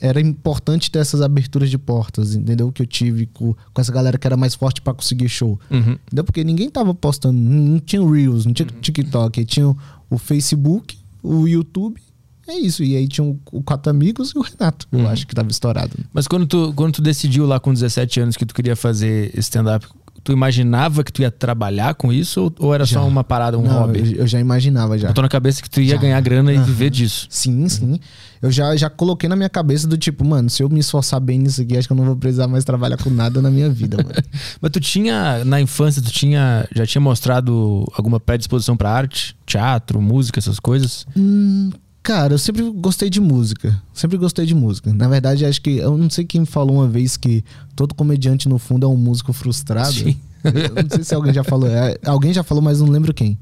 [0.00, 2.70] era importante ter essas aberturas de portas, entendeu?
[2.70, 5.58] Que eu tive com, com essa galera que era mais forte pra conseguir show.
[5.70, 5.92] Uhum.
[6.06, 6.24] Entendeu?
[6.24, 9.76] Porque ninguém tava postando, não tinha Reels, não tinha TikTok, tinha o,
[10.10, 12.00] o Facebook, o YouTube.
[12.48, 12.84] É isso.
[12.84, 15.08] E aí tinha o, o Quatro Amigos e o Renato, eu Uhum.
[15.08, 15.96] acho que tava estourado.
[16.12, 19.86] Mas quando tu, quando tu decidiu lá com 17 anos que tu queria fazer stand-up,
[20.26, 22.98] tu imaginava que tu ia trabalhar com isso ou, ou era Já.
[22.98, 24.00] só uma parada, um Não, hobby?
[24.14, 25.06] Eu, eu já imaginava já.
[25.08, 25.96] Botou na cabeça que tu ia Já.
[25.96, 26.64] ganhar grana e Aham.
[26.64, 27.28] viver disso.
[27.30, 28.00] Sim, sim.
[28.42, 31.38] Eu já, já coloquei na minha cabeça do tipo, mano, se eu me esforçar bem
[31.38, 33.96] nisso aqui, acho que eu não vou precisar mais trabalhar com nada na minha vida,
[33.98, 34.10] mano.
[34.60, 39.36] Mas tu tinha, na infância, tu tinha, já tinha mostrado alguma predisposição pra arte?
[39.46, 41.06] Teatro, música, essas coisas?
[41.16, 41.70] Hum,
[42.06, 43.82] cara, eu sempre gostei de música.
[43.92, 44.94] Sempre gostei de música.
[44.94, 45.78] Na verdade, acho que.
[45.78, 49.32] Eu não sei quem falou uma vez que todo comediante, no fundo, é um músico
[49.32, 49.92] frustrado.
[49.92, 50.16] Sim.
[50.46, 51.68] Eu não sei se alguém já falou.
[51.68, 53.38] É, alguém já falou, mas não lembro quem.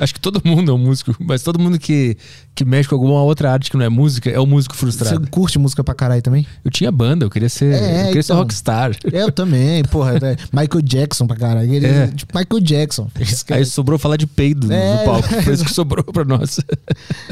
[0.00, 2.16] Acho que todo mundo é um músico, mas todo mundo que,
[2.54, 5.26] que mexe com alguma outra arte que não é música é um músico Você frustrado.
[5.30, 6.46] curte música pra caralho também?
[6.64, 8.42] Eu tinha banda, eu queria ser, É, eu queria ser então.
[8.42, 8.96] rockstar.
[9.12, 10.14] Eu também, porra.
[10.16, 11.72] é Michael Jackson pra caralho.
[11.72, 12.06] Ele, É.
[12.08, 13.08] tipo, Michael Jackson.
[13.50, 15.28] Aí sobrou falar de peido É, no palco.
[15.42, 16.60] Foi isso que sobrou pra nós.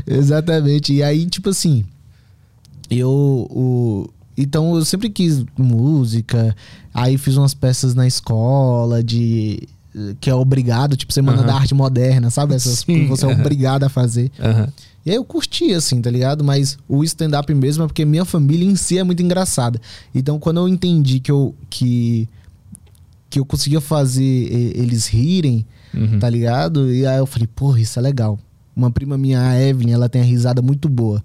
[0.06, 0.92] Exatamente.
[0.92, 1.84] E aí, tipo assim,
[2.90, 3.08] eu.
[3.50, 6.54] O, então eu sempre quis música.
[6.92, 9.68] Aí fiz umas peças na escola de.
[10.20, 11.46] Que é obrigado, tipo, Semana Aham.
[11.46, 12.54] da Arte Moderna, sabe?
[12.54, 14.30] Essas Sim, que você é obrigado a fazer.
[14.40, 14.68] Aham.
[15.06, 16.42] E aí eu curti, assim, tá ligado?
[16.42, 19.80] Mas o stand-up mesmo é porque minha família em si é muito engraçada.
[20.14, 22.26] Então, quando eu entendi que eu, que,
[23.30, 26.18] que eu conseguia fazer eles rirem, Uhum.
[26.18, 26.92] tá ligado?
[26.92, 28.36] E aí eu falei, porra, isso é legal.
[28.74, 31.22] Uma prima minha, a Evelyn, ela tem a risada muito boa.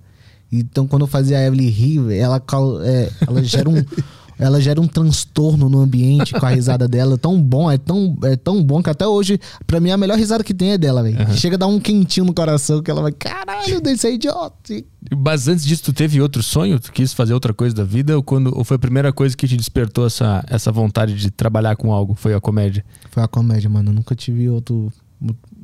[0.52, 2.42] Então, quando eu fazia a Evelyn rir, ela,
[2.84, 3.84] é, ela gera um.
[4.40, 7.18] Ela gera um transtorno no ambiente com a risada dela.
[7.18, 10.46] Tão bom, é tão, é tão bom que até hoje, pra mim, a melhor risada
[10.46, 11.18] que tem é dela, velho.
[11.34, 14.82] Chega a dar um quentinho no coração que ela vai, caralho, desse é idiota.
[15.18, 16.80] Mas antes disso, tu teve outro sonho?
[16.80, 18.16] Tu quis fazer outra coisa da vida?
[18.16, 21.76] Ou, quando, ou foi a primeira coisa que te despertou essa, essa vontade de trabalhar
[21.76, 22.16] com algo?
[22.16, 22.86] Foi a comédia?
[23.12, 23.90] Foi a comédia, mano.
[23.90, 24.90] Eu nunca tive outro,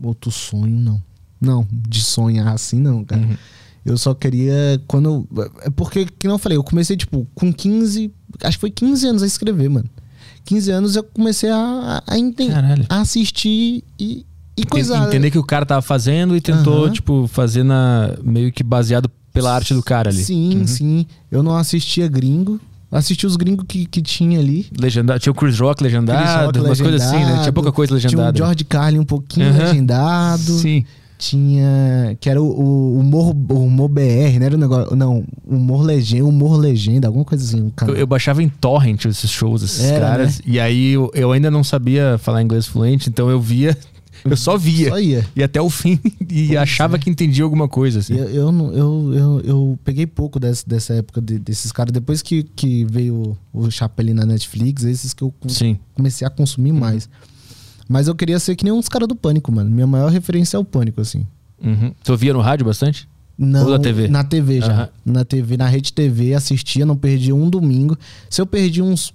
[0.03, 1.01] outro sonho, não.
[1.39, 3.21] Não, de sonhar assim, não, cara.
[3.21, 3.37] Uhum.
[3.85, 4.81] Eu só queria.
[4.87, 5.27] Quando.
[5.61, 8.11] É porque, que não eu falei, eu comecei, tipo, com 15.
[8.43, 9.87] Acho que foi 15 anos a escrever, mano.
[10.45, 14.25] 15 anos eu comecei a, a, a assistir e,
[14.57, 15.07] e coisar.
[15.07, 16.91] Entender que o cara tava fazendo e tentou, Aham.
[16.93, 20.23] tipo, fazer na, meio que baseado pela arte do cara ali.
[20.23, 20.67] Sim, Uhum.
[20.67, 21.05] sim.
[21.31, 22.59] Eu não assistia gringo.
[22.91, 24.67] Assisti os gringos que, que tinha ali.
[24.79, 25.19] Legendado.
[25.19, 27.39] Tinha o Chris Rock legendado, Chris Rock umas coisas assim, né?
[27.41, 28.35] Tinha pouca coisa Tinha legendada.
[28.35, 29.57] o George Carlin um pouquinho Aham.
[29.57, 30.53] legendado.
[30.59, 30.85] Sim.
[31.17, 32.17] Tinha.
[32.19, 34.95] Que era o, o humor, o humor BR, não era o negócio.
[34.95, 37.71] Não, humor legenda, humor legenda, alguma coisa assim.
[37.87, 40.41] Eu, eu baixava em torrent esses shows, esses Era, caras.
[40.45, 43.77] E aí eu, eu ainda não sabia falar inglês fluente, então eu via.
[44.23, 44.89] Eu só via.
[44.89, 45.27] Só ia.
[45.35, 45.99] E até o fim.
[46.27, 48.15] E achava que entendia alguma coisa, assim.
[48.15, 51.91] Eu, eu, eu, eu, eu peguei pouco desse, dessa época de- desses caras.
[51.91, 55.77] Depois que, que veio o Chapelin na Netflix, esses que eu Sim.
[55.93, 57.07] comecei a consumir mais.
[57.87, 59.69] Mas eu queria ser que nem uns caras do Pânico, mano.
[59.69, 61.25] Minha maior referência é o Pânico, assim.
[61.63, 61.93] Uhum.
[62.03, 63.07] Tu ouvia no rádio bastante?
[63.37, 64.07] Não, Ou na TV?
[64.07, 64.71] Na TV já.
[64.71, 64.89] Aham.
[65.05, 67.97] Na TV, na Rede TV, assistia, não perdi um domingo.
[68.29, 69.13] Se eu perdi uns,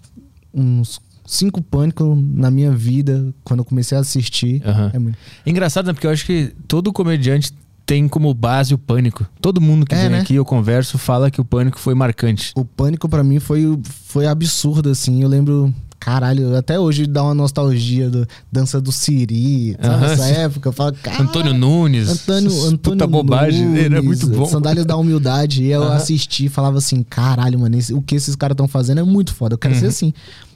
[0.52, 4.90] uns cinco pânicos na minha vida, quando eu comecei a assistir, Aham.
[4.92, 5.16] é muito.
[5.46, 5.92] Engraçado, né?
[5.92, 7.52] Porque eu acho que todo comediante
[7.87, 9.26] tem como base o pânico.
[9.40, 10.20] Todo mundo que É, vem né?
[10.20, 12.52] aqui eu converso fala que o pânico foi marcante.
[12.54, 15.22] O pânico pra mim foi, foi absurdo, assim.
[15.22, 15.74] Eu lembro.
[16.01, 19.95] Caralho, até hoje dá uma nostalgia do dança do Siri, sabe?
[20.05, 20.69] Aham, Essa época.
[20.71, 22.09] Eu falo, "Caralho, Antônio Nunes.
[22.09, 23.67] Antônio, Antônio puta bobagem.
[23.67, 24.47] Nunes, Era muito bom.
[24.47, 25.63] Sandálias da humildade.
[25.63, 25.97] E eu Aham.
[25.97, 29.35] assisti e falava assim: caralho, mano, esse- o que esses caras estão fazendo é muito
[29.35, 29.55] foda.
[29.55, 29.81] Eu quero Uhum.
[29.81, 30.13] ser assim.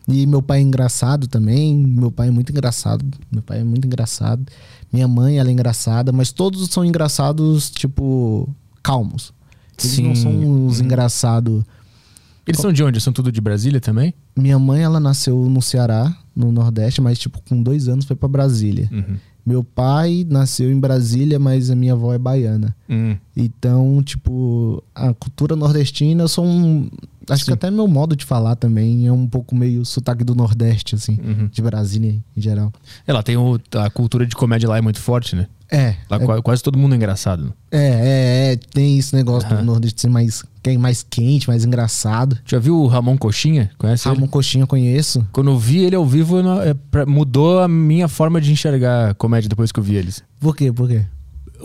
[0.08, 1.76] E meu pai é engraçado também.
[1.76, 3.04] Meu pai é muito engraçado.
[3.30, 4.42] Meu pai é muito engraçado.
[4.90, 6.10] Minha mãe, ela é engraçada.
[6.10, 8.48] Mas todos são engraçados, tipo,
[8.82, 9.32] calmos.
[9.82, 10.22] Eles não Sim.
[10.22, 11.62] são os engraçados.
[12.46, 13.00] Eles são de onde?
[13.00, 14.14] São tudo de Brasília também?
[14.36, 18.28] Minha mãe, ela nasceu no Ceará, no Nordeste, mas, tipo, com dois anos foi pra
[18.28, 18.88] Brasília.
[18.92, 19.16] Uhum.
[19.46, 22.74] Meu pai nasceu em Brasília, mas a minha avó é baiana.
[22.88, 23.14] Hum.
[23.36, 26.88] Então, tipo, a cultura nordestina, eu sou um.
[27.28, 27.50] Acho Sim.
[27.50, 31.18] que até meu modo de falar também é um pouco meio sotaque do Nordeste, assim,
[31.22, 31.48] Uhum.
[31.50, 32.72] de Brasília em geral.
[33.06, 35.46] É, lá tem o, a cultura de comédia lá é muito forte, né?
[35.70, 37.52] É, Lá é, qua- quase todo mundo é engraçado.
[37.72, 39.56] é, é, é, tem esse negócio Aham.
[39.60, 42.38] do Nordeste ser mais, é mais quente, mais engraçado.
[42.44, 43.70] Já viu o Ramon Coxinha?
[43.78, 44.14] Conhece ele?
[44.16, 45.26] Ramon Coxinha eu conheço.
[45.32, 49.72] Quando eu vi ele ao vivo, é, mudou a minha forma de enxergar comédia depois
[49.72, 50.22] que eu vi eles.
[50.38, 50.70] Por quê?
[50.70, 51.06] Por quê?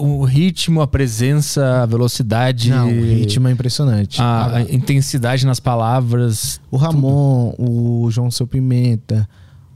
[0.01, 2.69] O ritmo, a presença, a velocidade.
[2.69, 4.21] Não, o ritmo é impressionante.
[4.21, 6.59] A, a intensidade nas palavras.
[6.71, 9.27] O Ramon, o João Seu Pimenta,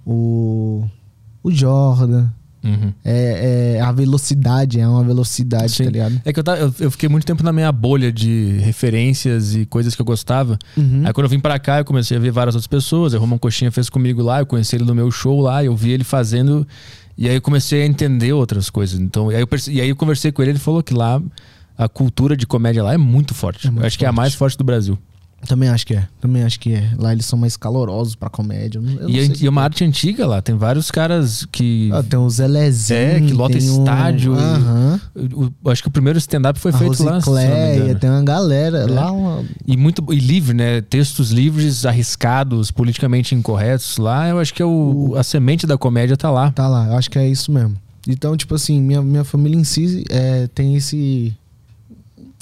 [0.06, 0.84] o,
[1.44, 2.30] o Jordan.
[2.64, 2.94] Uhum.
[3.04, 5.84] É, é a velocidade, é uma velocidade, Sim.
[5.84, 6.22] tá ligado?
[6.24, 9.66] É que eu, tava- eu, eu fiquei muito tempo na minha bolha de referências e
[9.66, 10.58] coisas que eu gostava.
[10.78, 11.02] Uhum.
[11.06, 13.14] Aí quando eu vim pra cá, eu comecei a ver várias outras pessoas.
[13.14, 15.92] O Romão Coxinha fez comigo lá, eu conheci ele no meu show lá, eu vi
[15.92, 16.66] ele fazendo.
[17.18, 19.00] E aí eu comecei a entender outras coisas.
[19.00, 21.22] Então, e aí eu, perce- e aí eu conversei com ele, ele falou que lá
[21.78, 23.68] a cultura de comédia lá é muito forte.
[23.68, 24.18] É muito eu acho que é a forte.
[24.18, 24.98] mais forte do Brasil.
[25.48, 26.08] Também acho que é.
[26.22, 26.90] Também acho que é.
[26.98, 28.82] Lá eles são mais calorosos pra comédia.
[29.00, 31.90] Eu E, é- sei e é uma arte antiga lá, tem vários caras que.
[31.94, 33.00] Ah, tem o Zelezinho.
[33.00, 35.02] É, que lota o- estádio e- Aham.
[35.36, 37.20] o- o- acho que o primeiro stand-up foi A feito lá.
[37.22, 38.00] se eu não me Rosicléia, engano.
[38.00, 38.78] tem uma galera.
[38.80, 38.86] É.
[38.88, 40.82] Lá uma- E muito e livre, né?
[40.82, 43.98] Textos livres, arriscados, politicamente incorretos.
[43.98, 46.52] Lá eu acho que é o, a semente da comédia tá lá.
[46.52, 47.76] Tá lá, eu acho que é isso mesmo.
[48.08, 51.34] Então, tipo assim, minha, minha família em si é, tem esse.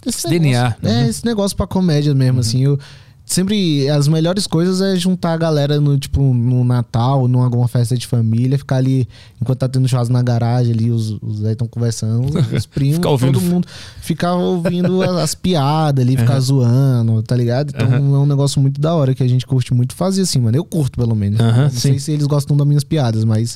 [0.06, 1.10] Esse DNA, negócio- É, uhum.
[1.10, 2.62] esse negócio pra comédia mesmo, assim.
[2.64, 2.80] Eu,
[3.24, 3.88] sempre.
[3.90, 8.06] As melhores coisas é juntar a galera no, tipo, no Natal, numa alguma festa de
[8.08, 9.08] família, ficar ali,
[9.42, 13.42] enquanto tá tendo churrasco na garagem ali, os, os estão conversando, os primos, ouvindo- todo
[13.50, 13.68] mundo.
[14.02, 17.70] Ficar ouvindo as, as piadas ali, ficar zoando, tá ligado?
[17.70, 20.58] Então é um negócio muito da hora que a gente curte muito fazer, assim, mano.
[20.58, 21.40] Eu curto, pelo menos.
[21.40, 21.78] Aham, Não sim.
[21.78, 23.56] sei se eles gostam das minhas piadas, mas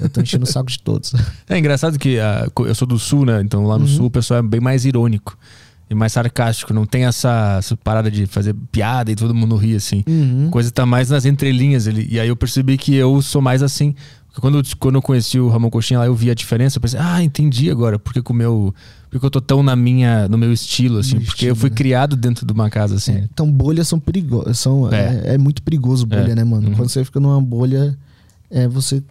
[0.00, 1.12] eu tô enchendo o saco de todos.
[1.48, 3.42] É engraçado que ah, eu sou do sul, né?
[3.42, 3.66] Então Uhum.
[3.68, 5.36] lá no sul o pessoal é bem mais irônico
[5.90, 6.72] e mais sarcástico.
[6.72, 10.04] Não tem essa, essa parada de fazer piada e todo mundo ri assim.
[10.08, 10.46] Uhum.
[10.48, 12.06] A coisa tá mais nas entrelinhas ali.
[12.10, 13.94] E aí eu percebi que eu sou mais assim.
[14.28, 16.78] Porque Quando, eu- quando eu conheci o Ramon Coxinha lá, eu vi a diferença.
[16.78, 17.98] Eu pensei, ah, entendi agora.
[17.98, 18.72] Por que, que o meu.
[19.10, 21.16] Por que eu tô tão na minha, no meu estilo, assim?
[21.16, 21.74] No porque eu estilo, fui né?
[21.74, 23.12] criado dentro de uma casa, assim.
[23.14, 24.56] É, então bolhas são perigosas.
[24.60, 25.22] São, É.
[25.24, 25.34] é.
[25.34, 26.34] é muito perigoso bolha, É.
[26.36, 26.68] né, mano?
[26.68, 26.74] Uhum.
[26.76, 27.98] Quando você fica numa bolha,
[28.48, 29.02] é, você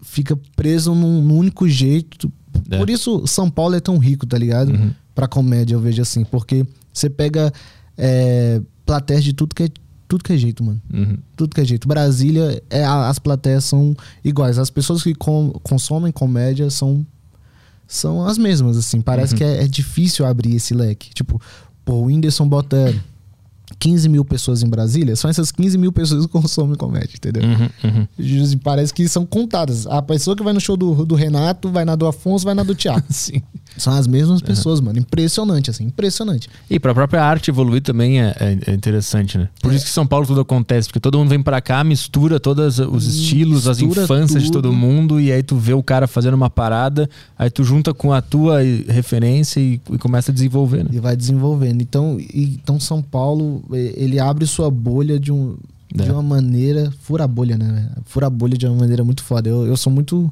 [0.00, 2.32] fica preso num, num único jeito.
[2.70, 2.78] É.
[2.78, 4.70] Por isso São Paulo é tão rico, tá ligado?
[4.70, 4.92] Uhum.
[5.14, 6.24] Pra comédia, eu vejo assim.
[6.24, 7.52] Porque você pega
[7.96, 9.68] é, plateias de tudo que é,
[10.08, 10.80] tudo que é jeito, mano.
[10.92, 11.16] Uhum.
[11.36, 11.86] Tudo que é jeito.
[11.88, 14.58] Brasília, é, as plateias são iguais.
[14.58, 17.06] As pessoas que com- consomem comédia são,
[17.86, 19.00] são as mesmas, assim.
[19.00, 19.38] Parece Uhum.
[19.38, 21.10] que é, é difícil abrir esse leque.
[21.14, 21.40] Tipo,
[21.84, 22.94] pô, o Whindersson bota
[23.78, 27.42] 15 mil pessoas em Brasília, são essas 15 mil pessoas que consomem comédia, entendeu?
[27.42, 27.68] Uhum.
[27.90, 28.06] Uhum.
[28.18, 29.86] E Parece que são contadas.
[29.86, 32.62] A pessoa que vai no show do, do Renato, vai na do Afonso, vai na
[32.62, 33.04] do Thiago.
[33.10, 33.42] Sim.
[33.76, 34.98] São as mesmas pessoas, mano.
[35.00, 36.48] Impressionante, assim, impressionante.
[36.70, 39.48] E pra própria arte evoluir também é, é- é interessante, né?
[39.60, 39.76] Por É.
[39.76, 43.06] isso que São Paulo tudo acontece, porque todo mundo vem pra cá, mistura todos os
[43.06, 44.76] estilos, as Mistura infâncias de todo tudo.
[44.76, 48.22] mundo, e aí tu vê o cara fazendo uma parada, aí tu junta com a
[48.22, 50.90] tua referência e, e começa a desenvolver, né?
[50.92, 51.80] E vai desenvolvendo.
[51.82, 55.56] Então, e- então São Paulo, ele abre sua bolha de, um,
[55.94, 56.12] de É.
[56.12, 56.92] uma maneira.
[57.02, 57.90] Fura a bolha, né?
[58.04, 59.48] Fura a bolha de uma maneira muito foda.
[59.48, 60.30] Eu, eu sou muito.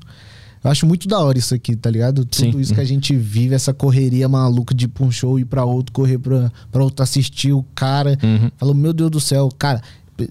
[0.65, 2.25] Eu acho muito da hora isso aqui, tá ligado?
[2.25, 2.61] Tudo Sim.
[2.61, 5.65] isso que a gente vive, essa correria maluca de ir pra um show, ir pra
[5.65, 8.17] outro, correr pra, pra outro assistir o cara.
[8.23, 8.49] Uhum.
[8.57, 9.83] Falou, meu Deus do céu, cara,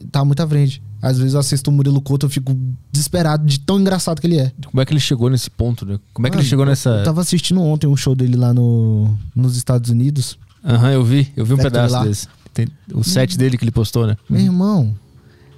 [0.10, 0.82] tá muito à frente.
[1.02, 2.56] Às vezes eu assisto o Murilo Couto, eu fico
[2.92, 4.52] desesperado de tão engraçado que ele é.
[4.68, 6.00] Como é que ele chegou nesse ponto, né?
[6.14, 6.90] Como é que Mano, ele chegou eu- nessa.
[6.92, 10.38] Eu tava assistindo ontem um show dele lá no, nos Estados Unidos.
[10.64, 12.28] Aham, eu vi, eu vi um pedaço desse.
[12.54, 14.18] Tem o set dele que ele postou, né?
[14.30, 14.94] Meu irmão,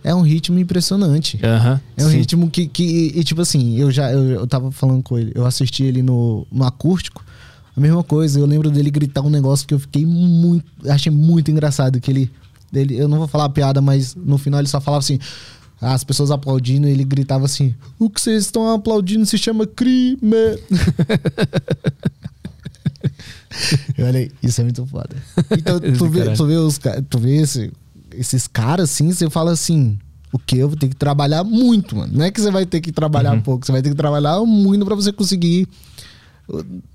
[0.04, 1.40] é um ritmo impressionante.
[1.96, 2.18] É um sim.
[2.18, 5.46] ritmo que, que e, tipo assim, eu já eu, eu tava falando com ele, eu
[5.46, 7.24] assisti ele no, no acústico,
[7.76, 11.50] a mesma coisa, eu lembro dele gritar um negócio que eu fiquei muito, achei muito
[11.50, 12.32] engraçado, que ele,
[12.74, 15.18] ele eu não vou falar a piada, mas no final ele só falava assim,
[15.82, 20.20] as pessoas aplaudindo, ele gritava assim: "O que vocês estão aplaudindo se chama crime".
[23.98, 25.16] eu olhei, isso é muito foda.
[25.52, 26.38] Então, tu vê, caralho.
[26.38, 26.80] tu vê, os,
[27.10, 27.72] tu vê esse-
[28.14, 29.98] esses caras assim, você fala assim:
[30.32, 30.58] o que?
[30.58, 32.12] Eu vou ter que trabalhar muito, mano.
[32.16, 33.42] Não é que você vai ter que trabalhar Uhum.
[33.42, 35.68] pouco, você vai ter que trabalhar muito pra você conseguir.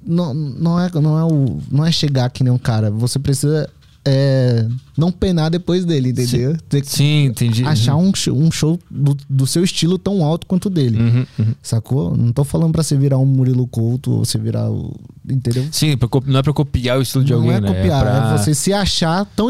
[0.04, 2.90] Não, não, é, não, é o, não é chegar que nem um cara.
[2.90, 3.68] Você precisa
[4.10, 6.56] é, não penar depois dele, entendeu?
[6.68, 7.62] Ter que Sim, entendi.
[7.64, 10.98] achar um show, um show do, do seu estilo tão alto quanto dele.
[10.98, 11.54] Uhum, uhum.
[11.62, 12.16] Sacou?
[12.16, 14.94] Não tô falando pra você virar um Murilo Couto ou você virar o.
[15.28, 15.66] Entendeu?
[15.70, 15.94] Sim,
[16.26, 17.68] não é pra copiar o estilo de não alguém, é né?
[17.68, 19.48] copiar, é, pra- você se achar tão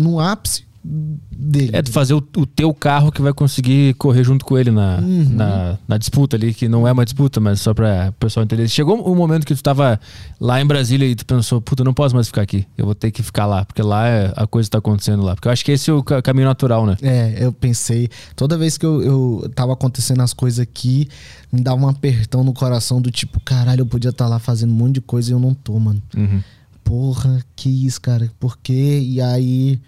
[0.00, 1.70] no ápice dele.
[1.72, 4.98] É, tu fazer o, o teu carro que vai conseguir correr junto com ele na,
[4.98, 5.28] Uhum.
[5.30, 8.68] na, na disputa ali, que não é uma disputa, mas só pra o pessoal entender.
[8.68, 9.98] Chegou um momento que tu tava
[10.40, 12.66] lá em Brasília e tu pensou, puta, eu não posso mais ficar aqui.
[12.78, 15.34] Eu vou ter que ficar lá, porque lá é, a coisa tá acontecendo lá.
[15.34, 16.96] Porque eu acho que esse é o ca- caminho natural, né?
[17.02, 21.08] É, eu pensei, toda vez que eu, eu tava acontecendo as coisas aqui,
[21.52, 24.76] me dava um apertão no coração do tipo, caralho, eu podia estar lá fazendo um
[24.76, 26.00] monte de coisa e eu não tô, mano.
[26.16, 26.40] Uhum.
[26.84, 28.30] Porra, que isso, cara?
[28.38, 29.00] Por quê?
[29.04, 29.80] E aí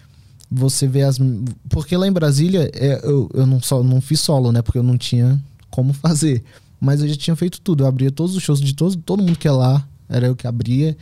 [0.51, 1.19] você vê as.
[1.69, 4.63] Porque lá em Brasília, é, eu, eu não, só, não fiz solo, né?
[4.63, 5.39] Porque eu não tinha
[5.71, 6.43] como fazer.
[6.81, 7.83] Mas eu já tinha feito tudo.
[7.83, 10.47] Eu abria todos os shows de todos, todo mundo que é lá, era eu que
[10.47, 10.97] abria.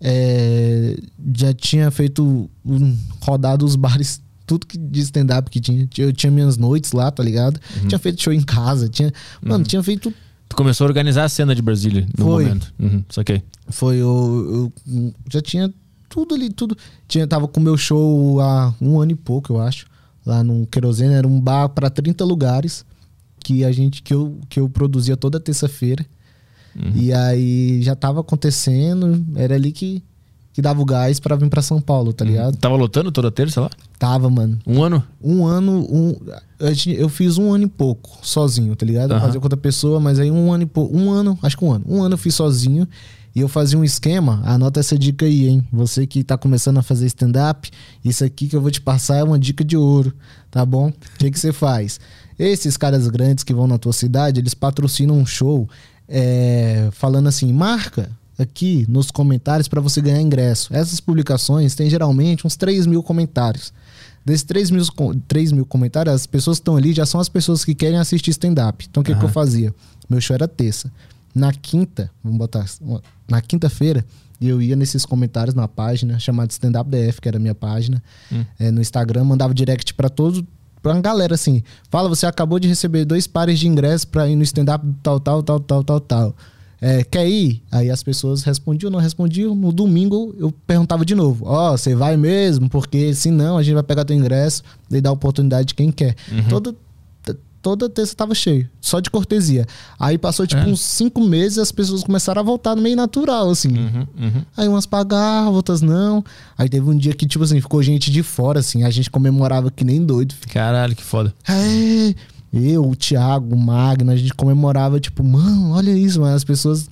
[0.00, 0.96] É,
[1.34, 2.50] já tinha feito.
[2.64, 5.88] um, rodado os bares, tudo que de stand-up que tinha.
[5.98, 7.60] Eu tinha minhas noites lá, tá ligado?
[7.86, 9.12] Tinha feito show em casa, tinha.
[9.40, 10.12] Mano, tinha feito
[10.52, 12.44] Tu começou a organizar a cena de Brasília no Foi.
[12.44, 12.74] momento.
[12.78, 13.42] Uhum, saquei.
[13.68, 15.72] Foi eu, eu já tinha
[16.12, 16.76] tudo ali, tudo.
[17.08, 19.86] Tinha, tava com o meu show há um ano e pouco, eu acho.
[20.26, 22.84] Lá no Querosene, era um bar para 30 lugares
[23.42, 26.04] que a gente que eu, que eu produzia toda terça-feira.
[26.94, 30.02] E aí já tava acontecendo, era ali que,
[30.54, 32.56] que dava o gás pra vir pra São Paulo, tá ligado?
[32.56, 33.70] Tava lotando toda terça lá?
[33.98, 34.58] Tava, mano.
[34.66, 35.04] Um ano?
[35.22, 36.16] Um ano, um,
[36.96, 39.10] eu, fiz um ano e pouco sozinho, tá ligado?
[39.10, 39.26] Eu Aham.
[39.26, 41.72] Fazia com outra pessoa, mas aí um ano e pouco, um ano, acho que um
[41.72, 42.88] ano, um ano eu fiz sozinho
[43.34, 44.40] e eu fazia um esquema.
[44.44, 45.66] Anota essa dica aí, hein?
[45.72, 47.70] Você que tá começando a fazer stand-up,
[48.04, 50.12] isso aqui que eu vou te passar é uma dica de ouro,
[50.50, 50.88] tá bom?
[50.88, 51.98] O que, que você faz?
[52.38, 55.68] Esses caras grandes que vão na tua cidade, eles patrocinam um show
[56.08, 60.74] é, falando assim, marca aqui nos comentários para você ganhar ingresso.
[60.74, 63.72] Essas publicações têm geralmente uns 3 mil comentários.
[64.24, 67.28] Desses 3 mil, com- 3 mil comentários, as pessoas que estão ali já são as
[67.28, 68.86] pessoas que querem assistir stand-up.
[68.90, 69.74] Então o que, que eu fazia?
[70.08, 70.90] Meu show era terça.
[71.34, 72.64] Na quinta, vamos botar.
[73.28, 74.04] Na quinta-feira,
[74.40, 78.02] eu ia nesses comentários na página chamada Stand Up DF, que era a minha página,
[78.58, 80.42] é, no Instagram, mandava direct pra todos,
[80.82, 81.62] pra uma galera assim.
[81.90, 85.42] Fala, você acabou de receber dois pares de ingressos pra ir no stand-up tal, tal,
[85.42, 86.36] tal, tal, tal, tal.
[86.84, 87.62] É, quer ir?
[87.70, 89.54] Aí as pessoas respondiam, não respondiam.
[89.54, 92.68] No domingo eu perguntava de novo: Ó, você vai mesmo?
[92.68, 96.16] Porque se não, a gente vai pegar teu ingresso e dar oportunidade de quem quer.
[96.48, 96.78] Toda, t-
[97.62, 99.64] toda terça tava cheio, só de cortesia.
[99.98, 100.66] Aí passou tipo É.
[100.66, 103.68] uns cinco meses as pessoas começaram a voltar no meio natural, assim.
[103.68, 104.42] Uhum, uhum.
[104.56, 106.24] Aí umas pagavam, outras não.
[106.58, 108.82] Aí teve um dia que, tipo assim, ficou gente de fora, assim.
[108.82, 110.34] A gente comemorava que nem doido.
[110.34, 110.52] filho.
[110.52, 111.32] Caralho, que foda.
[111.48, 112.14] É,
[112.52, 116.34] eu, o Thiago, o Magno, a gente comemorava, tipo, mano, olha isso, mano.
[116.34, 116.88] As pessoas.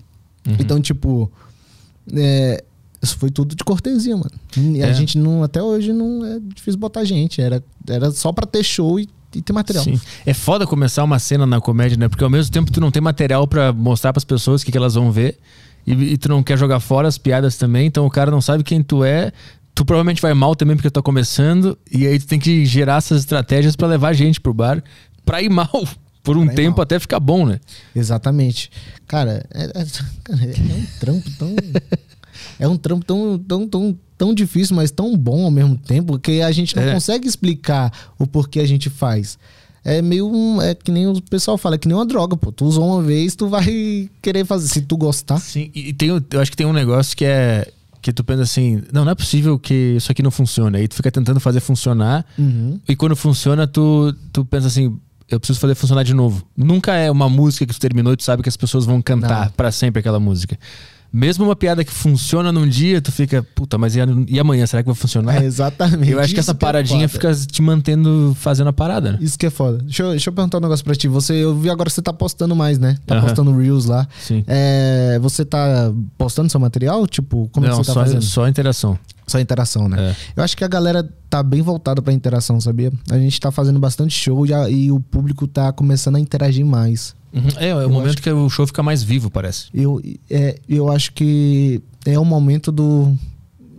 [0.47, 0.57] Uhum.
[0.59, 1.31] Então, tipo.
[2.15, 2.63] é,
[3.03, 4.31] isso foi tudo de cortesia, mano.
[4.57, 4.95] E a É.
[4.95, 7.41] gente não, até hoje, não é difícil botar gente.
[7.41, 9.85] Era, era só pra ter show e, e ter material.
[9.85, 10.01] Sim.
[10.27, 12.09] É foda começar uma cena na comédia, né?
[12.09, 14.79] Porque ao mesmo tempo tu não tem material pra mostrar pras pessoas o que, que
[14.79, 15.39] elas vão ver.
[15.87, 17.87] E, e tu não quer jogar fora as piadas também.
[17.87, 19.33] Então o cara não sabe quem tu é.
[19.75, 21.79] Tu provavelmente vai mal também porque tu tá começando.
[21.91, 24.83] E aí tu tem que gerar essas estratégias pra levar gente pro bar
[25.25, 25.69] pra ir mal.
[26.23, 26.83] Por um Pra tempo mal.
[26.83, 27.59] até ficar bom, né?
[27.97, 28.71] Exatamente.
[29.07, 29.87] Cara, é, é-
[30.71, 31.57] é um trampo tão.
[32.61, 36.43] é um trampo tão, tão, tão, tão difícil, mas tão bom ao mesmo tempo, que
[36.43, 36.93] a gente não É.
[36.93, 39.39] consegue explicar o porquê a gente faz.
[39.83, 40.61] É meio um.
[40.61, 42.53] É que nem o pessoal fala, é que nem uma droga, pô.
[42.53, 44.69] Tu usou uma vez, tu vai querer fazer.
[44.69, 45.39] Se tu gostar.
[45.39, 47.67] Sim, e tem, eu acho que tem um negócio que é.
[48.03, 50.77] Que tu pensa assim, não, não é possível que isso aqui não funcione.
[50.77, 52.27] Aí tu fica tentando fazer funcionar.
[52.39, 52.79] Uhum.
[52.87, 54.95] E quando funciona, tu, tu pensa assim,
[55.31, 56.43] eu preciso fazer funcionar de novo.
[56.55, 59.51] Nunca é uma música que tu terminou e tu sabe que as pessoas vão cantar
[59.53, 60.59] pra sempre aquela música.
[61.13, 64.67] Mesmo uma piada que funciona num dia, tu fica, puta, mas e, amanhã?
[64.67, 65.31] Será que vai funcionar?
[65.41, 66.11] É, exatamente.
[66.11, 69.19] eu acho que essa paradinha é fica te mantendo fazendo a parada, né?
[69.21, 69.79] Isso que é foda.
[69.79, 71.09] Deixa eu, deixa eu perguntar um negócio pra ti.
[71.09, 72.97] Você, eu vi agora que você tá postando mais, né?
[73.07, 74.07] Tá postando Reels lá.
[74.21, 74.45] Sim.
[74.47, 77.07] É, você tá postando seu material?
[77.07, 78.23] Tipo, como é que Não, você tá só, fazendo?
[78.23, 78.99] só interação.
[79.31, 80.11] Só interação, né?
[80.11, 80.17] É.
[80.37, 82.93] Eu acho que a galera tá bem voltada pra interação, sabia?
[83.11, 86.67] A gente tá fazendo bastante show e, a- e o público tá começando a interagir
[86.67, 87.15] mais.
[87.33, 87.43] Uhum.
[87.59, 88.31] É, é o Eu momento acho que...
[88.31, 89.67] o show fica mais vivo, parece.
[89.73, 93.17] Eu, é, eu acho que é o momento do.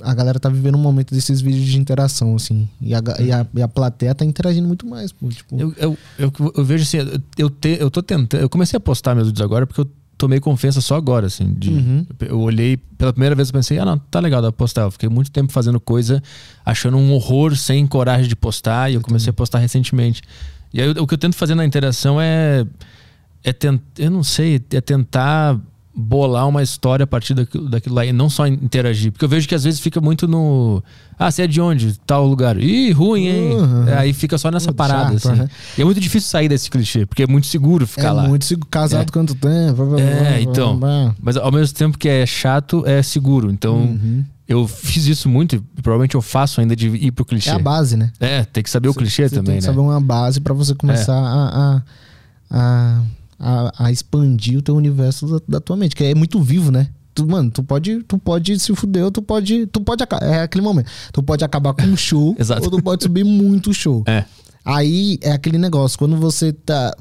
[0.03, 2.67] A galera tá vivendo um momento desses vídeos de interação, assim.
[2.81, 5.27] E a, e a, e a plateia tá interagindo muito mais, pô.
[5.29, 8.41] Tipo, Eu, eu, eu, eu vejo assim, eu, eu, te, eu tô tentando.
[8.41, 9.87] Eu comecei a postar meus vídeos agora porque eu
[10.21, 11.51] tomei confiança só agora, assim.
[11.51, 12.05] De, Uhum.
[12.19, 14.83] Eu olhei pela primeira vez e pensei, ah, não, tá legal, dá pra postar.
[14.83, 16.21] Eu fiquei muito tempo fazendo coisa,
[16.63, 20.21] achando um horror, sem coragem de postar, e eu comecei a postar recentemente.
[20.71, 22.65] E aí o que eu tento fazer na interação é.
[23.43, 23.83] É tentar.
[23.97, 25.59] Eu não sei, é tentar
[25.93, 29.11] bolar uma história a partir daquilo, daquilo lá e não só interagir.
[29.11, 30.81] Porque eu vejo que às vezes fica muito no.
[31.19, 31.99] Ah, você é de onde?
[32.05, 32.57] Tal lugar.
[32.57, 33.51] Ih, ruim, hein?
[33.55, 33.85] Uhum.
[33.97, 35.41] Aí fica só nessa Muito parada, chato, assim.
[35.41, 35.49] aham.
[35.77, 38.27] E é muito difícil sair desse clichê, porque é muito seguro ficar é lá.
[38.27, 38.67] muito seguro.
[38.71, 39.11] Casado É.
[39.11, 39.97] quanto tempo?
[39.99, 40.79] É, então.
[41.21, 43.51] Mas ao mesmo tempo que é chato, é seguro.
[43.51, 44.23] Então, Uhum.
[44.47, 47.49] eu fiz isso muito, e provavelmente eu faço ainda de ir pro clichê.
[47.49, 48.11] É a base, né?
[48.19, 49.73] É, tem que saber o clichê Você também, tem que né?
[49.73, 51.81] saber uma base pra você começar a,
[52.49, 53.01] a, a,
[53.41, 56.89] a, a expandir o teu universo da, da tua mente, que é muito vivo, né?
[57.13, 60.63] Tu, mano, tu pode, tu pode se fuder, ou tu pode, tu pode é aquele
[60.63, 60.89] momento.
[61.11, 64.03] Tu pode acabar com um show, ou tu pode subir muito show.
[64.05, 64.23] É.
[64.63, 66.95] Aí é aquele negócio, quando você tá.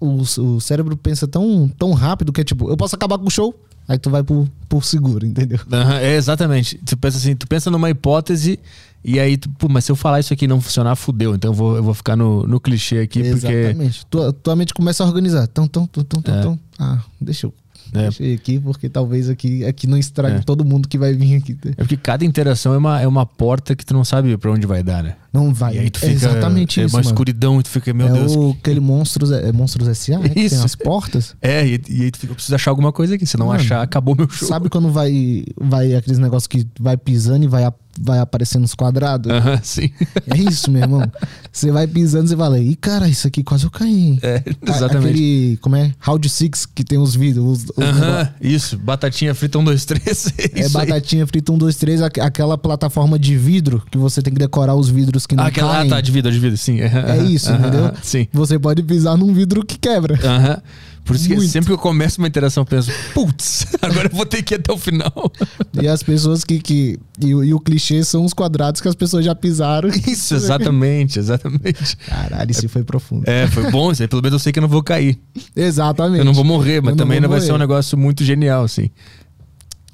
[0.00, 3.30] O, o cérebro pensa tão, tão rápido que é tipo, eu posso acabar com o
[3.30, 3.54] show,
[3.88, 5.58] aí tu vai por, por seguro, entendeu?
[5.72, 6.78] Aham, é, exatamente.
[6.84, 8.58] Tu pensa assim, tu pensa numa hipótese
[9.04, 11.34] e aí, tu, pô, mas se eu falar isso aqui e não funcionar, fudeu.
[11.34, 13.46] Então eu vou, eu vou ficar no, no clichê aqui, porque.
[13.46, 14.06] Exatamente.
[14.06, 15.44] Tua, tua mente começa a organizar.
[15.50, 16.38] Então, então, então, então, É.
[16.40, 16.58] então.
[16.78, 17.54] Ah, deixa eu.
[17.94, 18.22] É.
[18.22, 20.40] Ir aqui, porque talvez aqui, aqui não estrague É.
[20.40, 21.56] todo mundo que vai vir aqui.
[21.68, 24.66] É porque cada interação é uma, é uma porta que tu não sabe pra onde
[24.66, 25.16] vai dar, né?
[25.32, 25.76] Não vai.
[25.76, 26.12] E aí tu é fica.
[26.14, 26.94] exatamente é isso.
[26.96, 27.10] uma mano.
[27.12, 28.34] escuridão e tu fica, meu é Deus.
[28.34, 30.28] o, aquele Monstros, é Monstros S.A., né?
[30.30, 31.34] Que tem as portas.
[31.42, 33.26] É, e, e aí tu fica, eu preciso achar alguma coisa aqui.
[33.26, 34.48] Se não Mano, achar, acabou meu show.
[34.48, 37.70] Sabe quando vai, vai aqueles negócios que vai pisando e vai,
[38.00, 39.30] vai aparecendo os quadrados?
[39.30, 39.90] Aham, sim.
[40.26, 41.10] É isso, meu irmão.
[41.52, 44.18] Você vai pisando e você fala, ih, cara, isso aqui quase eu caí.
[44.22, 45.08] É, exatamente.
[45.10, 45.92] Aquele, como é?
[46.00, 47.44] Round Six, que tem os vídeos.
[47.44, 48.34] Os, os Aham, negócios.
[48.40, 48.78] isso.
[48.78, 50.32] Batatinha frita, um, dois, três.
[50.38, 50.86] É isso aí.
[50.86, 54.74] batatinha frita 1, 2, 3, aqu- aquela plataforma de vidro que você tem que decorar
[54.74, 55.90] os vidros que não Ah, aquela, ah, caem.
[55.90, 56.80] tá, de vida, de vida, sim.
[56.80, 57.92] É isso, entendeu?
[58.02, 58.26] Sim.
[58.32, 60.18] Você pode pisar num vidro que quebra.
[60.26, 60.60] Aham.
[61.04, 61.50] Por isso que Muito.
[61.50, 64.56] sempre que eu começo uma interação, eu penso, putz, agora eu vou ter que ir
[64.56, 65.32] até o final.
[65.80, 66.58] E as pessoas que.
[66.58, 69.88] que e, o- e o clichê são os quadrados que as pessoas já pisaram.
[70.06, 71.96] Isso, exatamente, exatamente.
[72.06, 73.24] Caralho, isso foi profundo.
[73.26, 75.18] É, foi bom, isso aí pelo menos eu sei que eu não vou cair.
[75.56, 76.18] Exatamente.
[76.18, 77.46] Eu não vou morrer, mas Eu não também vou não vai morrer.
[77.46, 78.90] ser um negócio muito genial, assim.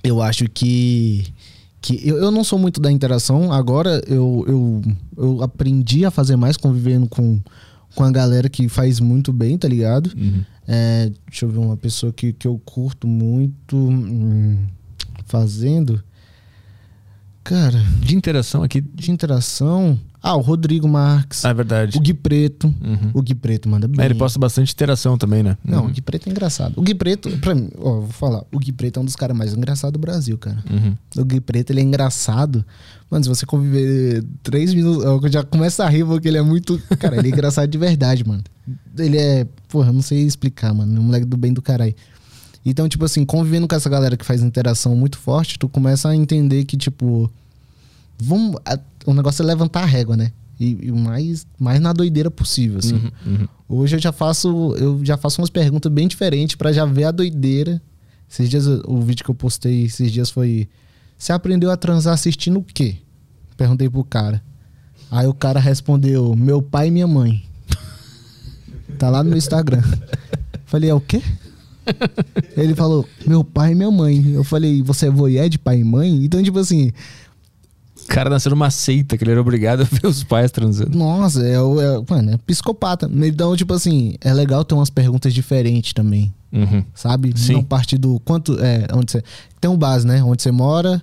[0.03, 1.25] Eu acho que.
[1.85, 3.53] Que eu, eu não sou muito da interação.
[3.53, 4.83] Agora eu, eu,
[5.19, 7.39] eu aprendi a fazer mais convivendo com,
[7.95, 10.11] com a galera que faz muito bem, tá ligado?
[10.67, 14.57] É, deixa eu ver uma pessoa que, que eu curto muito hum,
[15.27, 16.03] fazendo.
[17.43, 18.81] Cara, De interação aqui.
[18.81, 20.01] de interação.
[20.27, 21.45] Ah, o Rodrigo Marques.
[21.45, 21.99] Ah, é verdade.
[21.99, 22.69] O Gui Preto.
[22.83, 23.11] Uhum.
[23.13, 24.01] O Gui Preto manda bem.
[24.01, 25.59] É, ele posta bastante interação também, né?
[25.63, 25.89] Não, Uhum.
[25.89, 26.73] o Gui Preto é engraçado.
[26.79, 28.43] O Gui Preto, pra mim, ó, vou falar.
[28.51, 30.65] O Gui Preto é um dos caras mais engraçados do Brasil, cara.
[30.71, 30.97] Uhum.
[31.21, 32.65] O Gui Preto, ele é engraçado.
[33.11, 36.81] Mano, se você conviver três minutos, eu já começa a rir porque ele é muito.
[36.99, 38.43] Cara, ele é engraçado de verdade, mano.
[38.99, 39.47] Ele é.
[39.69, 41.01] Porra, eu não sei explicar, mano.
[41.01, 41.95] Um moleque do bem do caralho.
[42.65, 46.17] Então, tipo assim, convivendo com essa galera que faz interação muito forte, tu começa a
[46.17, 47.31] entender que, tipo.
[48.19, 48.57] Vamos.
[48.65, 50.33] a- o negócio é levantar a régua, né?
[50.59, 52.95] E, e mais, mais na doideira possível, assim.
[52.95, 53.11] Uhum.
[53.27, 53.49] Uhum.
[53.69, 57.11] Hoje eu já faço, eu já faço umas perguntas bem diferentes pra já ver a
[57.11, 57.83] doideira.
[58.31, 60.69] Esses dias, o vídeo que eu postei esses dias foi:
[61.19, 62.97] Você aprendeu a transar assistindo o quê?
[63.57, 64.43] Perguntei pro cara.
[65.11, 67.43] Aí o cara respondeu: Meu pai e minha mãe.
[68.99, 69.83] Tá lá no meu Instagram.
[70.67, 71.21] Falei: É o quê?
[72.57, 74.33] Ele falou: Meu pai e minha mãe.
[74.33, 76.25] Eu falei: Você é voyeur de pai e mãe?
[76.25, 76.93] Então, tipo assim,
[78.07, 80.97] cara nasceu numa seita que ele era obrigado a ver os pais transando.
[80.97, 83.11] nossa, é, o- é, mano, é psicopata.
[83.13, 86.33] Então, tipo assim, é legal ter umas perguntas diferentes também.
[86.53, 86.85] Uhum.
[86.95, 87.33] sabe?
[87.37, 87.55] Sim.
[87.55, 89.23] Não partir do quanto é onde você
[89.61, 90.23] tem um base, né?
[90.23, 91.03] Onde você mora,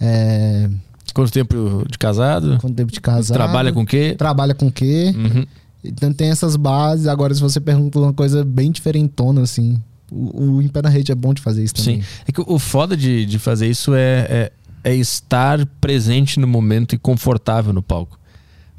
[0.00, 0.68] é,
[1.14, 2.58] Quanto tempo de casado?
[2.60, 4.14] quanto tempo de casado, Trabalha com o quê?
[4.18, 5.12] trabalha com o quê?
[5.16, 5.46] Uhum.
[5.84, 7.06] Então tem essas bases.
[7.06, 9.80] Agora se você pergunta uma coisa bem diferentona assim,
[10.10, 12.02] o, o Em Pé na Rede é bom de fazer isso também.
[12.02, 12.08] Sim.
[12.26, 14.52] É que o foda de, de fazer isso é, é,
[14.84, 18.18] é estar presente no momento e confortável no palco.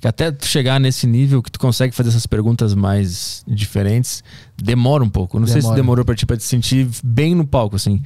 [0.01, 4.23] Que até tu chegar nesse nível que tu consegue fazer essas perguntas mais diferentes,
[4.57, 5.37] demora um pouco.
[5.37, 5.75] Não sei se Demora.
[5.75, 8.01] demorou pra ti pra te sentir bem no palco, assim.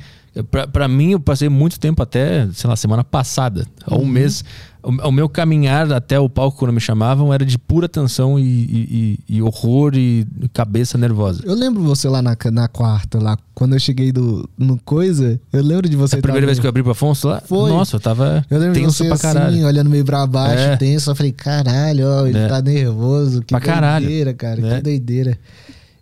[0.49, 4.43] Pra, pra mim, eu passei muito tempo até, sei lá, semana passada, há um mês.
[4.84, 8.43] O, o meu caminhar até o palco, quando me chamavam, era de pura tensão e,
[8.43, 11.41] e- e- horror e cabeça nervosa.
[11.45, 15.63] Eu lembro você lá na, na quarta, lá, quando eu cheguei do, no coisa, eu
[15.63, 16.17] lembro de você.
[16.17, 17.69] A primeira vez que eu abri pro Afonso lá, Foi.
[17.69, 19.47] nossa, eu tava Eu lembro de tenso você pra caralho.
[19.55, 20.75] assim, olhando meio pra baixo, É.
[20.75, 21.09] tenso.
[21.11, 22.47] Eu falei, caralho, ó, ele É.
[22.47, 23.39] tá nervoso.
[23.41, 24.05] Que Pra caralho.
[24.05, 24.67] doideira, cara.
[24.67, 24.75] É.
[24.75, 25.39] Que doideira.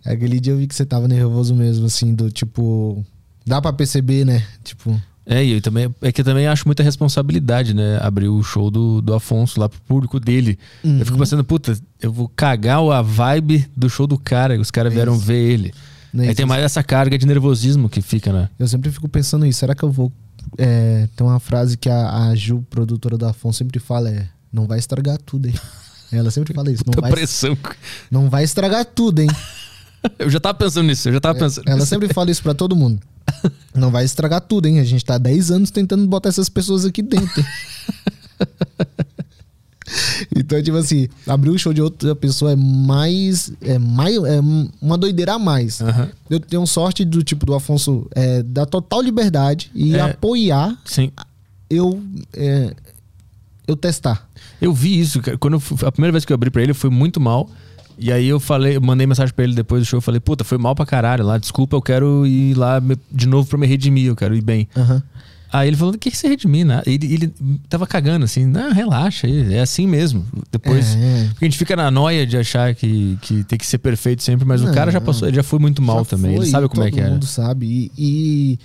[0.04, 3.06] Aquele dia eu vi que você tava nervoso mesmo, assim, do tipo.
[3.46, 4.44] Dá pra perceber, né?
[4.64, 5.00] Tipo.
[5.26, 8.00] É, e eu também, é que eu também acho muita responsabilidade, né?
[8.02, 10.58] Abrir o show do, do Afonso lá pro público dele.
[10.84, 11.06] Eu Uhum.
[11.06, 15.14] fico pensando, puta, eu vou cagar a vibe do show do cara, os caras vieram
[15.16, 15.24] Isso.
[15.24, 15.74] ver ele.
[16.18, 18.50] Aí tem mais essa carga de nervosismo que fica, né?
[18.60, 19.60] Eu sempre fico pensando isso.
[19.60, 20.12] Será que eu vou.
[20.58, 24.28] É, tem uma frase que a, a Ju, produtora da Afonso, sempre fala: é.
[24.52, 25.54] Não vai estragar tudo, hein?
[26.12, 26.84] Ela sempre fala isso.
[26.86, 27.58] Não vai, pressão.
[28.10, 29.30] não vai estragar tudo, hein?
[30.18, 31.88] Eu já tava pensando nisso, eu já tava pensando Ela nisso.
[31.88, 33.00] sempre fala isso pra todo mundo.
[33.76, 34.80] Não vai estragar tudo, hein?
[34.80, 37.46] A gente tá há 10 anos tentando botar essas pessoas aqui dentro.
[40.36, 43.52] então, tipo assim, abrir o show de outra pessoa é mais.
[43.62, 44.40] É, mais, é
[44.82, 45.82] uma doideira a mais.
[45.82, 46.10] Aham.
[46.30, 50.02] Eu tenho sorte do tipo do Afonso é, dar total liberdade e É.
[50.02, 51.12] apoiar Sim.
[51.70, 52.02] eu.
[52.34, 52.74] é,
[53.68, 54.28] eu testar.
[54.60, 55.38] Eu vi isso, cara.
[55.38, 57.50] Quando eu a primeira vez que eu abri pra ele, foi muito mal.
[57.98, 60.44] E aí eu falei, eu mandei mensagem pra ele depois do show, eu falei, puta,
[60.44, 62.82] foi mal pra caralho lá, desculpa, eu quero ir lá
[63.12, 64.68] de novo pra me redimir, eu quero ir bem.
[64.76, 65.02] Aham.
[65.54, 66.66] Aí ele falou, o que, que você redimir?
[66.66, 66.82] né?
[66.86, 67.34] Ele, ele
[67.68, 70.26] tava cagando, assim, não, relaxa, é assim mesmo.
[70.50, 70.96] Depois.
[70.96, 71.28] É, é.
[71.28, 74.46] Porque a gente fica na noia de achar que, que tem que ser perfeito sempre,
[74.46, 76.38] mas o Não, cara já passou, ele já foi muito mal também.
[76.38, 77.10] foi, ele sabe como é todo que é.
[77.10, 77.92] mundo sabe.
[77.98, 78.60] E, e,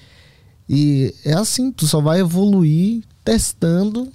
[0.68, 4.08] e é assim, tu só vai evoluir testando.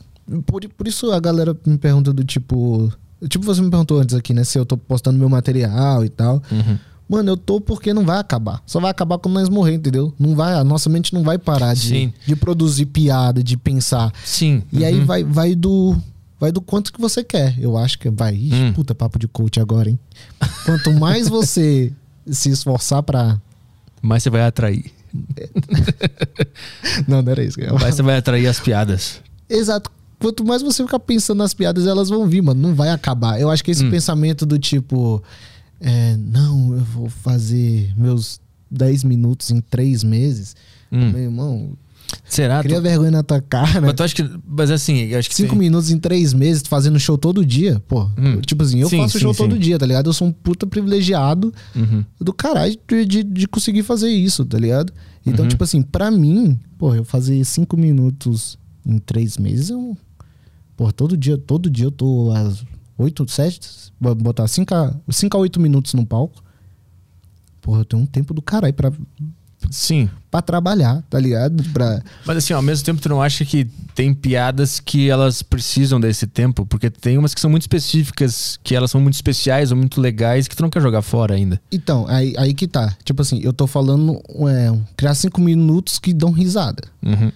[0.45, 2.89] Por, por isso a galera me pergunta do tipo.
[3.27, 4.43] Tipo, você me perguntou antes aqui, né?
[4.43, 6.41] Se eu tô postando meu material e tal.
[6.51, 6.77] Uhum.
[7.07, 8.63] Mano, eu tô porque não vai acabar.
[8.65, 10.13] Só vai acabar quando nós morrer, entendeu?
[10.17, 14.13] Não vai, a nossa mente não vai parar de, de produzir piada, de pensar.
[14.23, 14.63] Sim.
[14.71, 15.05] E aí uhum.
[15.05, 15.97] vai, vai do.
[16.39, 17.53] Vai do quanto que você quer.
[17.59, 18.33] Eu acho que vai.
[18.33, 18.73] Ixi, Hum.
[18.73, 19.99] puta, papo de coach agora, hein?
[20.65, 21.91] Quanto mais você
[22.25, 23.39] se esforçar pra.
[24.01, 24.91] Mas você vai atrair.
[27.07, 27.73] Não, não era isso que eu.
[27.77, 29.21] Mas você vai atrair as piadas.
[29.49, 29.91] Exato.
[30.21, 32.61] Quanto mais você ficar pensando nas piadas, elas vão vir, mano.
[32.61, 33.41] Não vai acabar.
[33.41, 33.89] Eu acho que esse Hum.
[33.91, 35.21] pensamento do tipo.
[35.79, 40.55] é, não, eu vou fazer meus 10 minutos em 3 meses.
[40.91, 41.09] Hum.
[41.11, 41.71] Meu irmão,
[42.25, 42.61] Será?
[42.61, 43.81] cria Tu, vergonha na tua cara.
[43.81, 44.29] mas tu acha que.
[44.47, 45.35] Mas assim, acho que.
[45.35, 48.03] 5 tem- minutos em 3 meses, tu fazendo show todo dia, pô.
[48.17, 48.39] Hum.
[48.41, 49.37] Tipo assim, eu Sim, faço sim, show sim.
[49.43, 50.07] todo dia, tá ligado?
[50.09, 52.05] Eu sou um puta privilegiado Uhum.
[52.19, 54.93] do caralho de, de, de conseguir fazer isso, tá ligado?
[55.25, 55.49] Então, Uhum.
[55.49, 59.97] tipo assim, pra mim, pô, eu fazer cinco minutos em três meses, eu.
[60.81, 62.65] Pô, todo dia, todo dia eu tô às
[62.97, 63.69] oito, sete,
[63.99, 66.43] vou botar cinco a, cinco a oito minutos no palco.
[67.61, 68.91] Porra, eu tenho um tempo do caralho pra,
[69.69, 70.09] Sim.
[70.31, 71.63] pra trabalhar, tá ligado?
[71.69, 75.99] Pra, Mas assim, ao mesmo tempo, tu não acha que tem piadas que elas precisam
[75.99, 76.65] desse tempo?
[76.65, 80.47] Porque tem umas que são muito específicas, que elas são muito especiais ou muito legais,
[80.47, 81.61] que tu não quer jogar fora ainda.
[81.71, 82.97] Então, aí, aí que tá.
[83.03, 84.19] Tipo assim, eu tô falando,
[84.49, 86.81] é, criar cinco minutos que dão risada.
[87.05, 87.31] Uhum.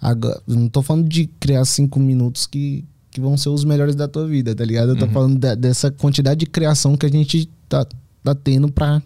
[0.00, 4.06] Agora, não tô falando de criar cinco minutos que, que vão ser os melhores da
[4.06, 4.90] tua vida, tá ligado?
[4.90, 7.86] Eu tô falando da- dessa quantidade de criação que a gente tá,
[8.22, 9.02] tá tendo pra,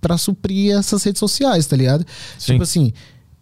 [0.00, 2.04] pra suprir essas redes sociais, tá ligado?
[2.38, 2.52] Sim.
[2.52, 2.92] Tipo assim,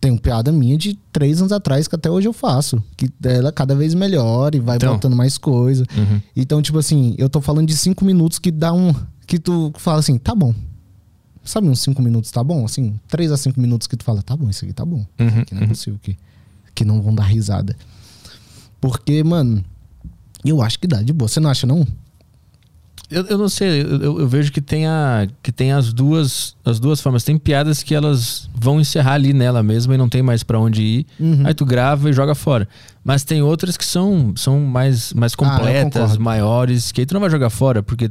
[0.00, 2.82] tem uma piada minha de três anos atrás que até hoje eu faço.
[2.96, 4.94] Que ela cada vez melhor e vai Então.
[4.94, 5.84] botando mais coisa.
[5.96, 6.20] Uhum.
[6.36, 8.94] Então, tipo assim, eu tô falando de cinco minutos que dá um.
[9.26, 10.54] Que tu fala assim, tá bom.
[11.44, 12.64] Sabe uns cinco minutos, tá bom?
[12.64, 15.04] Assim, três a cinco minutos que tu fala, tá bom, isso aqui tá bom.
[15.18, 15.44] Uhum.
[15.44, 16.16] Que não é possível que,
[16.74, 17.76] que não vão dar risada.
[18.80, 19.64] Porque, mano,
[20.44, 21.28] eu acho que dá de boa.
[21.28, 21.86] Você não acha, não?
[23.10, 26.78] Eu, eu não sei, eu, eu- vejo que tem, a, que tem as duas as
[26.78, 27.24] duas formas.
[27.24, 30.82] Tem piadas que elas vão encerrar ali nela mesma e não tem mais pra onde
[30.82, 31.06] ir.
[31.18, 31.42] Uhum.
[31.46, 32.68] Aí tu grava e joga fora.
[33.02, 36.20] Mas tem outras que são, são mais, mais Ah, completas, concordo.
[36.22, 38.10] maiores, que aí tu não vai jogar fora, porque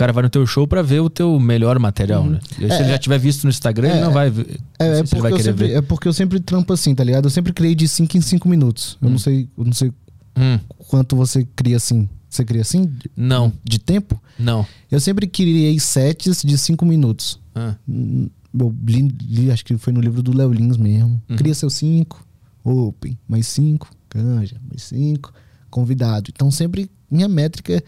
[0.00, 2.40] cara vai no teu show pra ver o teu melhor material, né?
[2.58, 2.98] E se É, ele já é.
[2.98, 4.58] tiver visto no Instagram, ele É, não vai ver.
[4.78, 5.74] É, é ele porque vai querer sempre, ver.
[5.74, 7.26] é porque eu sempre trampo assim, tá ligado?
[7.26, 8.96] Eu sempre criei de 5 em 5 minutos.
[9.00, 9.92] Eu não sei, eu não sei
[10.36, 12.08] Hum, quanto você cria assim.
[12.28, 12.90] Você cria assim?
[13.16, 14.20] Não, de tempo?
[14.38, 14.64] não.
[14.90, 17.38] Eu sempre criei sets de 5 minutos.
[17.54, 18.28] Ah, Hum,
[18.58, 21.20] Eu li, li, acho que foi no livro do Léo Lins mesmo.
[21.28, 21.36] Uhum.
[21.36, 22.24] Cria seus 5,
[22.64, 25.32] open, mais 5, canja, mais 5,
[25.70, 26.30] convidado.
[26.34, 27.82] Então sempre minha métrica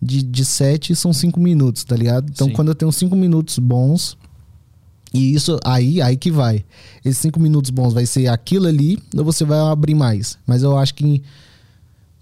[0.00, 2.28] de, de set são 5 minutos, tá ligado?
[2.30, 2.52] Então Sim.
[2.52, 4.16] quando eu tenho 5 minutos bons,
[5.12, 6.64] e isso aí, aí que vai.
[7.04, 10.38] Esses 5 minutos bons vai ser aquilo ali, ou você vai abrir mais.
[10.46, 11.22] Mas eu acho que em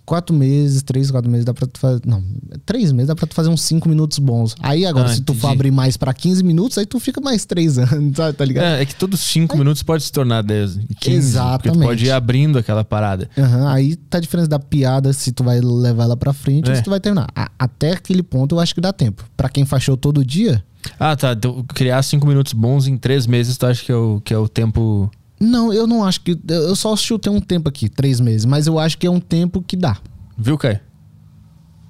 [0.07, 2.01] quatro meses, três, quatro meses dá pra tu fazer.
[2.07, 2.23] Não,
[2.67, 4.55] três meses dá pra tu fazer uns cinco minutos bons.
[4.61, 7.45] Aí agora, Ah, se tu for abrir mais pra 15 minutos, aí tu fica mais
[7.45, 8.37] três anos, sabe?
[8.37, 8.65] Tá ligado?
[8.65, 10.87] É, é que todos 5 minutos pode se tornar 10 e 15.
[10.89, 11.83] Porque tu Exatamente.
[11.83, 13.29] pode ir abrindo aquela parada.
[13.39, 16.73] Aham, aí tá a diferença da piada, se tu vai levar ela pra frente ou
[16.73, 16.77] É.
[16.77, 17.29] se tu vai terminar.
[17.35, 19.25] A- até aquele ponto eu acho que dá tempo.
[19.37, 20.65] Pra quem faz show todo dia,
[21.01, 21.33] Ah, tá.
[21.33, 24.39] Então, criar 5 minutos bons em 3 meses, tu acha que é o, que é
[24.39, 25.11] o tempo.
[25.41, 26.39] Não, eu não acho que.
[26.49, 29.63] Eu só chutei um tempo aqui, três meses, mas eu acho que é um tempo
[29.63, 29.97] que dá.
[30.37, 30.81] Viu, Caio?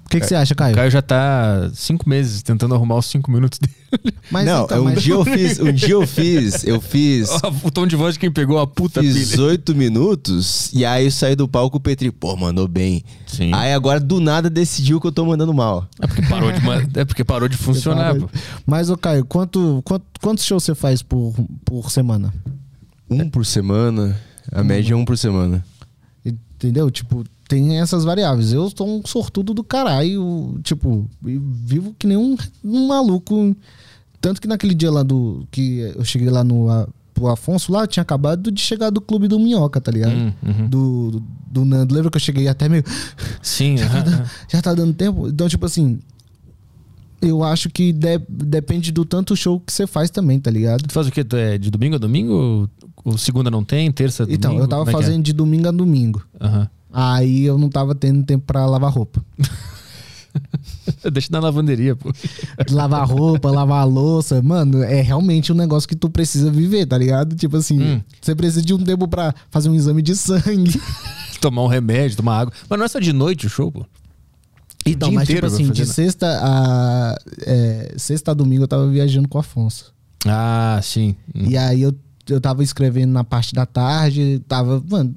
[0.05, 0.75] O que, que você acha, O Caio?
[0.75, 3.73] Caio já tá 5 meses tentando arrumar os 5 minutos dele.
[4.29, 7.27] Mas não, então, um mas- dia eu fiz, um dia eu fiz, eu fiz,
[7.63, 11.11] o tom de voz de quem pegou a puta fiz oito minutos e aí eu
[11.11, 13.03] saí do palco o Petri, pô, mandou bem.
[13.25, 13.51] Sim.
[13.53, 15.87] Aí agora do nada decidiu que eu tô mandando mal.
[15.99, 16.59] É porque parou de,
[16.99, 18.29] é porque parou de funcionar, pô.
[18.65, 21.33] Mas, ô Caio, quanto, quanto, quantos shows você faz por,
[21.65, 22.31] por semana?
[23.09, 24.19] Um por semana,
[24.51, 25.63] a média é um por semana.
[26.25, 26.89] Entendeu?
[26.89, 28.51] Tipo, tem essas variáveis.
[28.53, 33.55] Eu sou um sortudo do caralho, tipo, vivo que nem um, um maluco.
[34.21, 35.45] Tanto que naquele dia lá do.
[35.51, 36.69] que eu cheguei lá no.
[36.69, 40.13] A, pro Afonso lá, eu tinha acabado de chegar do clube do Minhoca, tá ligado?
[40.15, 40.67] Hum, uhum.
[40.67, 41.93] Do, do, do Nando.
[41.93, 42.83] Lembra que eu cheguei até meio.
[43.41, 44.25] Sim, aham, aham.
[44.49, 45.27] Já tá dando tempo?
[45.27, 45.99] Então, tipo assim.
[47.21, 50.83] Eu acho que de- depende do tanto show que você faz também, tá ligado?
[50.83, 51.23] Tu faz o quê?
[51.23, 52.69] Tu é de domingo a domingo?
[53.05, 54.63] O segunda não tem, terça, Então, domingo?
[54.63, 54.91] eu tava é é?
[54.91, 56.25] fazendo de domingo a domingo.
[56.41, 56.67] Aham.
[56.91, 59.23] Aí eu não tava tendo tempo pra lavar roupa.
[61.11, 62.11] Deixa na lavanderia, pô.
[62.71, 67.35] lavar roupa, lavar louça, mano, é realmente um negócio que tu precisa viver, tá ligado?
[67.35, 68.01] Tipo assim, Hum.
[68.21, 70.81] você precisa de um tempo pra fazer um exame de sangue.
[71.39, 72.53] Tomar um remédio, tomar água.
[72.67, 73.85] Mas não é só de noite o show, pô.
[74.85, 79.27] Então, mas inteiro tipo assim, de sexta a é, sexta a domingo eu tava viajando
[79.27, 79.93] com o Afonso.
[80.25, 81.15] Ah, sim.
[81.35, 81.45] Hum.
[81.47, 81.93] E aí eu,
[82.29, 85.15] eu tava escrevendo na parte da tarde, tava, mano,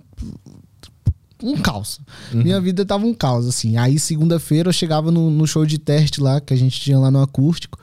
[1.42, 2.00] um caos.
[2.32, 2.42] Uhum.
[2.42, 3.76] Minha vida tava um caos, assim.
[3.76, 7.10] Aí segunda-feira eu chegava no, no show de teste lá, que a gente tinha lá
[7.10, 7.78] no acústico,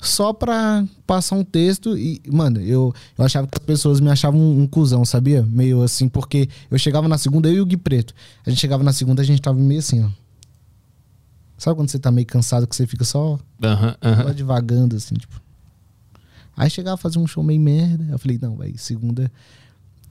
[0.00, 4.40] só pra passar um texto e, mano, eu, eu achava que as pessoas me achavam
[4.40, 5.42] um, um cuzão, sabia?
[5.42, 8.14] Meio assim, porque eu chegava na segunda, eu e o Gui Preto.
[8.46, 10.08] A gente chegava na segunda, a gente tava meio assim, ó.
[11.56, 14.34] Sabe quando você tá meio cansado que você fica só Aham, só aham.
[14.34, 15.40] devagando, assim, tipo.
[16.56, 18.04] Aí chegava a fazer um show meio merda.
[18.10, 19.30] Eu falei, não, velho, segunda.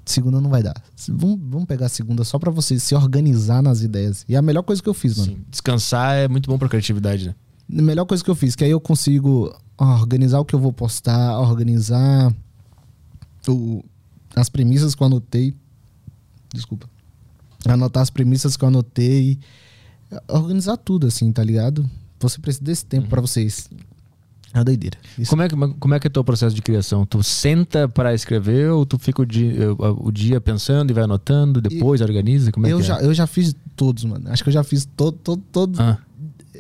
[0.04, 0.74] Segunda não vai dar.
[1.08, 4.26] Vamos, vamos pegar a segunda só pra vocês se organizar nas ideias.
[4.28, 5.32] E é a melhor coisa que eu fiz, mano.
[5.34, 5.44] Sim.
[5.50, 7.36] Descansar é muito bom pra criatividade, né?
[7.80, 10.60] A melhor coisa que eu fiz, que aí eu consigo ó, organizar o que eu
[10.60, 12.34] vou postar, organizar
[13.48, 13.84] o-
[14.36, 15.54] as premissas que eu anotei.
[16.54, 16.90] Desculpa.
[17.66, 19.38] Anotar as premissas que eu anotei.
[20.28, 21.90] Organizar tudo, assim, tá ligado?
[22.20, 23.70] Você precisa desse tempo pra vocês.
[24.54, 24.98] É uma doideira.
[25.18, 27.06] Isso Como é, que, como é que é o teu processo de criação?
[27.06, 31.62] Tu senta pra escrever ou tu fica o dia, o dia pensando e vai anotando,
[31.62, 32.52] depois organiza?
[32.52, 33.06] Como é eu, que já, é?
[33.06, 34.30] eu já fiz todos, mano.
[34.30, 35.82] Acho que eu já fiz todo, todo, todo.
[35.82, 35.98] Ah,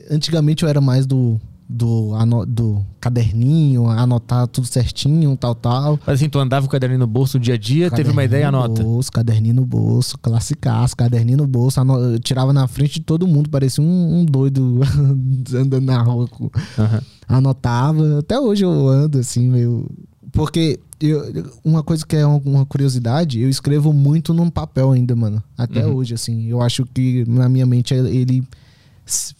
[0.09, 1.39] Antigamente eu era mais do,
[1.71, 5.99] do, ano- do caderninho, anotar tudo certinho, tal, tal.
[6.05, 8.23] mas assim, tu andava com o caderninho no bolso no dia a dia, teve uma
[8.23, 8.83] ideia, no anota.
[8.83, 11.79] Bolso, caderninho no bolso, classicaço, caderninho no bolso.
[11.81, 14.79] ano- Eu tirava na frente de todo mundo, parecia um, um doido
[15.55, 16.27] andando na rua.
[16.27, 17.01] com- Aham.
[17.27, 18.19] Anotava.
[18.19, 19.89] Até hoje eu ando assim, meio.
[20.33, 25.41] Porque eu, uma coisa que é uma- curiosidade, eu escrevo muito num papel ainda, mano.
[25.57, 25.95] Até Uhum.
[25.95, 26.45] hoje, assim.
[26.47, 28.43] Eu acho que na minha mente ele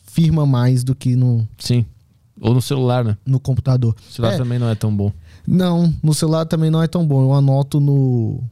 [0.08, 1.86] firma mais do que no, Sim.
[2.42, 3.16] Ou no celular, né?
[3.26, 3.96] no computador.
[4.10, 4.38] O celular É.
[4.38, 5.12] também não é tão bom.
[5.48, 7.22] Não, no celular também não é tão bom.
[7.22, 8.44] Eu anoto no,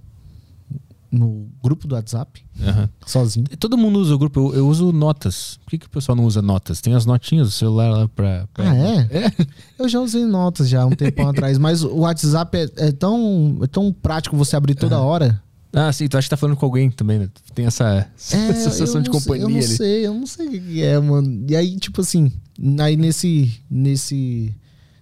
[1.11, 2.87] no grupo do WhatsApp, Aham.
[3.05, 3.45] sozinho.
[3.59, 5.59] Todo mundo usa o grupo, eu, eu uso notas.
[5.63, 6.81] Por que, que o pessoal não usa notas?
[6.81, 8.47] Tem as notinhas do celular lá pra.
[8.53, 9.07] pra- Ah, é?
[9.25, 9.31] É.
[9.79, 13.67] Eu já usei notas já um tempão atrás, mas o WhatsApp é, é tão, é
[13.67, 15.41] tão prático você abrir toda hora.
[15.71, 17.29] Ah, sim, tu acha que tá falando com alguém também, né?
[17.53, 19.67] Tem essa, essa É, sensação de não companhia eu não ali.
[19.67, 21.45] sei, eu não sei o que é, mano.
[21.47, 22.31] E aí, tipo assim,
[22.79, 24.53] aí nesse, nesse,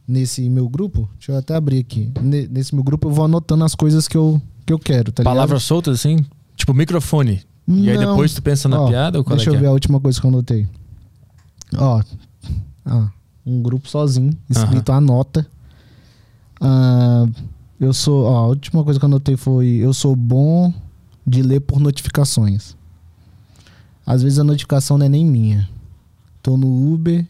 [0.07, 2.11] nesse meu grupo, deixa eu até abrir aqui.
[2.21, 5.23] Ne- Nesse meu grupo eu vou anotando as coisas que eu, que eu quero, tá
[5.23, 5.33] ligado?
[5.33, 6.17] Palavras soltas assim?
[6.55, 7.41] Tipo microfone.
[7.67, 8.09] E aí Não.
[8.11, 9.69] depois tu pensa na Ó, piada ou qual Deixa é eu ver é?
[9.69, 10.67] a última coisa que eu anotei.
[11.77, 12.01] Ó,
[12.85, 13.09] ah,
[13.45, 15.45] um grupo sozinho, escrito anota.
[16.59, 17.25] Ah,
[17.79, 20.73] eu sou, ó, a última coisa que eu anotei foi eu sou bom
[21.25, 22.75] de ler por notificações.
[24.05, 25.69] Às vezes a notificação não é nem minha.
[26.41, 27.25] Tô no Uber,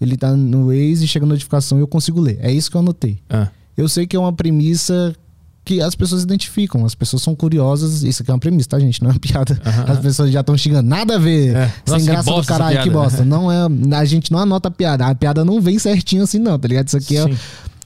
[0.00, 2.38] ele tá no Waze, chega a notificação e eu consigo ler.
[2.40, 3.18] É isso que eu anotei.
[3.28, 5.14] Ah, Eu sei que é uma premissa
[5.64, 6.84] que as pessoas identificam.
[6.84, 8.02] As pessoas são curiosas.
[8.02, 9.02] Isso aqui é uma premissa, tá, gente?
[9.02, 9.60] Não é uma piada.
[9.88, 10.88] As pessoas já estão xingando.
[10.88, 11.54] Nada a ver.
[11.54, 11.68] É.
[11.84, 13.24] Sem Nossa, graça do caralho, que bosta.
[13.24, 15.06] Não é, a gente não anota a piada.
[15.06, 16.88] A piada não vem certinho assim, não, tá ligado?
[16.88, 17.36] Isso aqui é sim.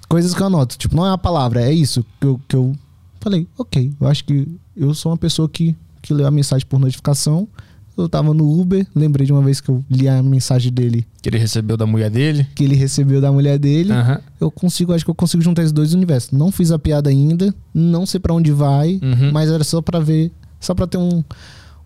[0.04, 0.76] Coisas que eu anoto.
[0.78, 2.74] Tipo, não é uma palavra, é isso que eu, que eu
[3.20, 3.46] falei.
[3.58, 4.46] Ok, eu acho que
[4.76, 7.48] eu sou uma pessoa que, que lê a mensagem por notificação.
[7.96, 11.28] Eu tava no Uber, lembrei de uma vez que eu li a mensagem dele Que
[11.28, 12.44] ele recebeu da mulher dele.
[12.52, 14.20] que ele recebeu da mulher dele Aham.
[14.40, 16.32] eu consigo, acho que eu consigo juntar esses dois universos.
[16.32, 19.30] Não fiz a piada ainda, não sei pra onde vai, Uhum.
[19.32, 21.22] mas era só pra ver, só pra ter um,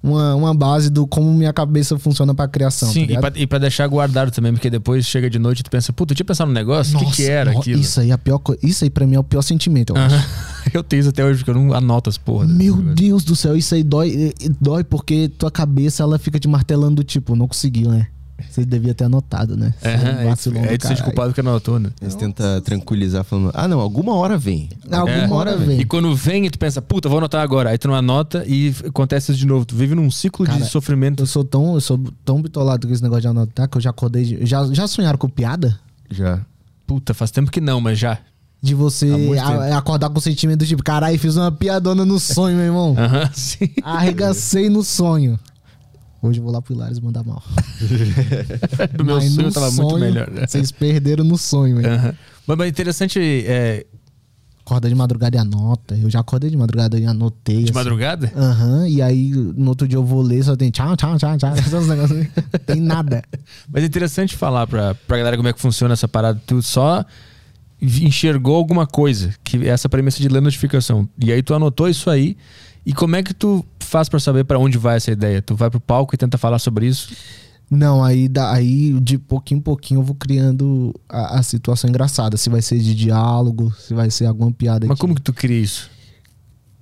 [0.02, 2.90] uma, uma base do como minha cabeça funciona pra criação.
[2.90, 5.92] Sim, tá e pra deixar guardado também, porque depois chega de noite e tu pensa,
[5.92, 7.80] puta, eu tinha pensado num negócio, o que, que era no- aquilo?
[7.80, 9.94] Isso aí, é a pior, isso aí pra mim é o pior sentimento.
[9.94, 10.14] Eu, acho.
[10.14, 10.24] Aham.
[10.74, 12.46] Eu tenho isso até hoje, porque eu não anoto as porra.
[12.46, 12.94] Meu Deus.
[12.94, 17.04] Deus do céu, isso aí dói, dói porque tua cabeça ela fica te martelando do
[17.04, 18.08] tipo, não conseguiu, né?
[18.50, 19.74] Você devia ter anotado, né?
[19.80, 21.04] Você é vacilão é, é de ser caralho.
[21.04, 21.90] culpado que anotou, né?
[22.00, 24.68] Eles tentam tranquilizar falando, ah não, alguma hora vem.
[24.90, 25.30] Alguma É.
[25.30, 25.80] hora vem.
[25.80, 27.70] E quando vem, tu pensa, puta, vou anotar agora.
[27.70, 29.64] Aí tu não anota e acontece isso de novo.
[29.64, 31.22] Tu vive num ciclo Cara, de sofrimento.
[31.22, 33.90] Eu sou tão, eu sou tão bitolado com esse negócio de anotar que eu já
[33.90, 34.24] acordei.
[34.24, 35.78] de- já, já sonharam com piada?
[36.10, 36.40] Já.
[36.86, 38.18] Puta, faz tempo que não, mas já.
[38.62, 42.56] De você a- acordar com o sentimento do tipo, caralho, fiz uma piadona no sonho,
[42.56, 42.94] meu irmão.
[42.98, 43.68] Aham, sim.
[43.82, 45.38] Arregacei no sonho.
[46.20, 47.42] Hoje eu vou lá pro Hilários mandar mal.
[48.96, 50.30] Do meu Mas sonho no tava muito sonho, melhor.
[50.30, 50.46] né?
[50.46, 51.86] Vocês perderam no sonho, hein?
[51.86, 52.14] Aham.
[52.46, 53.86] Mas, mas interessante, é,
[54.68, 55.96] Acorda de madrugada e anota.
[55.96, 57.56] Eu já acordei de madrugada e anotei.
[57.58, 57.72] de assim.
[57.72, 61.38] madrugada, Aham, e aí no outro dia eu vou ler, só tem tchau, tchau, tchau,
[61.38, 61.54] tchau.
[61.56, 62.26] Esses negócios.
[62.66, 63.22] Tem nada.
[63.72, 66.38] Mas é interessante falar pra, pra galera como é que funciona essa parada.
[66.46, 67.02] Tu só
[67.80, 71.08] enxergou alguma coisa, que é essa premissa de ler notificação.
[71.18, 72.36] E aí tu anotou isso aí.
[72.88, 75.42] E como é que tu faz para saber para onde vai essa ideia?
[75.42, 77.12] Tu vai pro palco e tenta falar sobre isso?
[77.70, 82.38] Não, aí, aí de pouquinho em pouquinho eu vou criando a, a situação engraçada.
[82.38, 85.00] Se vai ser de diálogo, se vai ser alguma piada Mas aqui.
[85.02, 85.90] como que tu cria isso?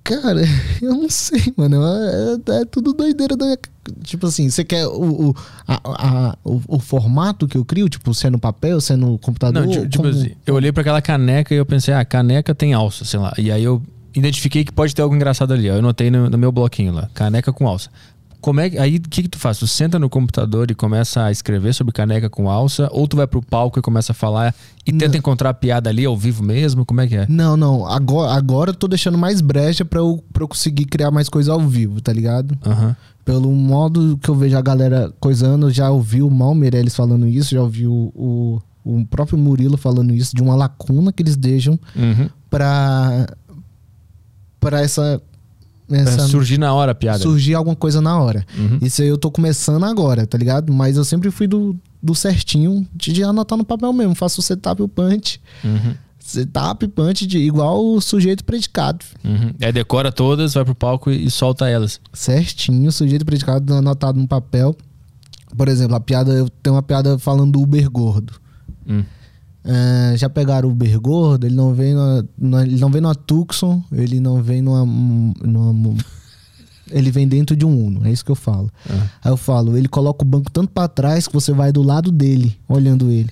[0.04, 0.42] Cara,
[0.80, 1.82] eu não sei, mano.
[1.84, 3.56] É, é tudo doideira da.
[4.04, 5.34] Tipo assim, você quer o, o,
[5.66, 7.88] a- a- o, o formato que eu crio?
[7.88, 9.64] Tipo, se é no papel, se é no computador?
[9.66, 12.72] Não, tipo, como- assim, eu olhei pra aquela caneca e eu pensei, ah, caneca tem
[12.74, 13.34] alça, sei lá.
[13.36, 13.82] E aí eu
[14.16, 15.68] identifiquei que pode ter algo engraçado ali.
[15.70, 15.74] ó.
[15.74, 17.90] Eu anotei no, no meu bloquinho lá, caneca com alça.
[18.40, 19.58] Como é que, aí o que, que tu faz?
[19.58, 23.26] Tu senta no computador e começa a escrever sobre caneca com alça, ou tu vai
[23.26, 24.54] pro palco e começa a falar
[24.86, 26.84] e tenta encontrar a piada ali ao vivo mesmo?
[26.84, 27.26] Como é que é?
[27.28, 27.84] Não, não.
[27.86, 31.52] Agora, agora eu tô deixando mais brecha pra eu, pra eu conseguir criar mais coisa
[31.52, 32.56] ao vivo, tá ligado?
[32.64, 32.94] Aham.
[33.24, 37.52] Pelo modo que eu vejo a galera coisando, já ouvi o Mal Meirelles falando isso,
[37.52, 41.76] já ouvi o, o, o próprio Murilo falando isso, de uma lacuna que eles deixam
[41.96, 42.28] Uhum.
[42.48, 43.26] pra,
[44.70, 45.20] pra essa,
[45.90, 47.18] É essa surgir na hora a piada.
[47.22, 48.44] surgir alguma coisa na hora.
[48.58, 48.78] Uhum.
[48.82, 50.72] Isso aí eu tô começando agora, tá ligado?
[50.72, 54.14] Mas eu sempre fui do, do certinho de, de anotar no papel mesmo.
[54.14, 55.40] Faço o setup e o punch.
[55.64, 55.94] Uhum.
[56.18, 59.04] Setup punch de, igual o sujeito predicado.
[59.24, 59.52] Uhum.
[59.62, 62.00] Aí decora todas, vai pro palco e, e solta elas.
[62.12, 64.76] Certinho, sujeito predicado anotado no papel.
[65.56, 68.32] Por exemplo, a piada, eu tenho uma piada falando do Uber gordo.
[68.88, 69.04] Hum.
[69.68, 73.14] Ah, já pegaram o Uber gordo, ele não vem numa, numa- ele não vem numa
[73.16, 75.96] Tucson, ele não vem numa, numa-
[76.90, 78.70] ele vem dentro de um Uno, é isso que eu falo.
[78.88, 79.08] Ah.
[79.24, 82.12] Aí eu falo, ele coloca o banco tanto pra trás que você vai do lado
[82.12, 83.28] dele, olhando ele.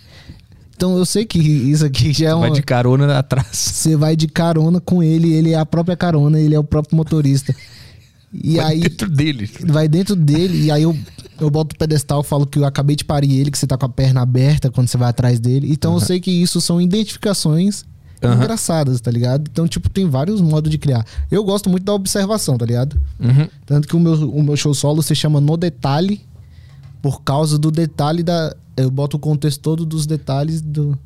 [0.76, 3.46] Então eu sei que isso aqui já é Vai uma de carona atrás.
[3.52, 6.96] você vai de carona com ele, ele é a própria carona, ele é o próprio
[6.96, 7.54] motorista.
[8.42, 9.50] E Vai aí dentro dele.
[9.66, 10.96] vai dentro dele e aí eu,
[11.40, 13.86] eu boto o pedestal, falo que eu acabei de parir ele, que você tá com
[13.86, 15.70] a perna aberta quando você vai atrás dele.
[15.70, 17.84] Então eu sei que isso são identificações
[18.22, 18.34] Aham.
[18.36, 19.48] engraçadas, tá ligado?
[19.50, 21.04] Então, tipo, tem vários modos de criar.
[21.30, 23.00] Eu gosto muito da observação, tá ligado?
[23.20, 23.46] Uhum.
[23.66, 26.20] Tanto que o meu, o meu show solo se chama No Detalhe,
[27.02, 28.54] por causa do detalhe da.
[28.76, 30.98] Eu boto o contexto todo dos detalhes do,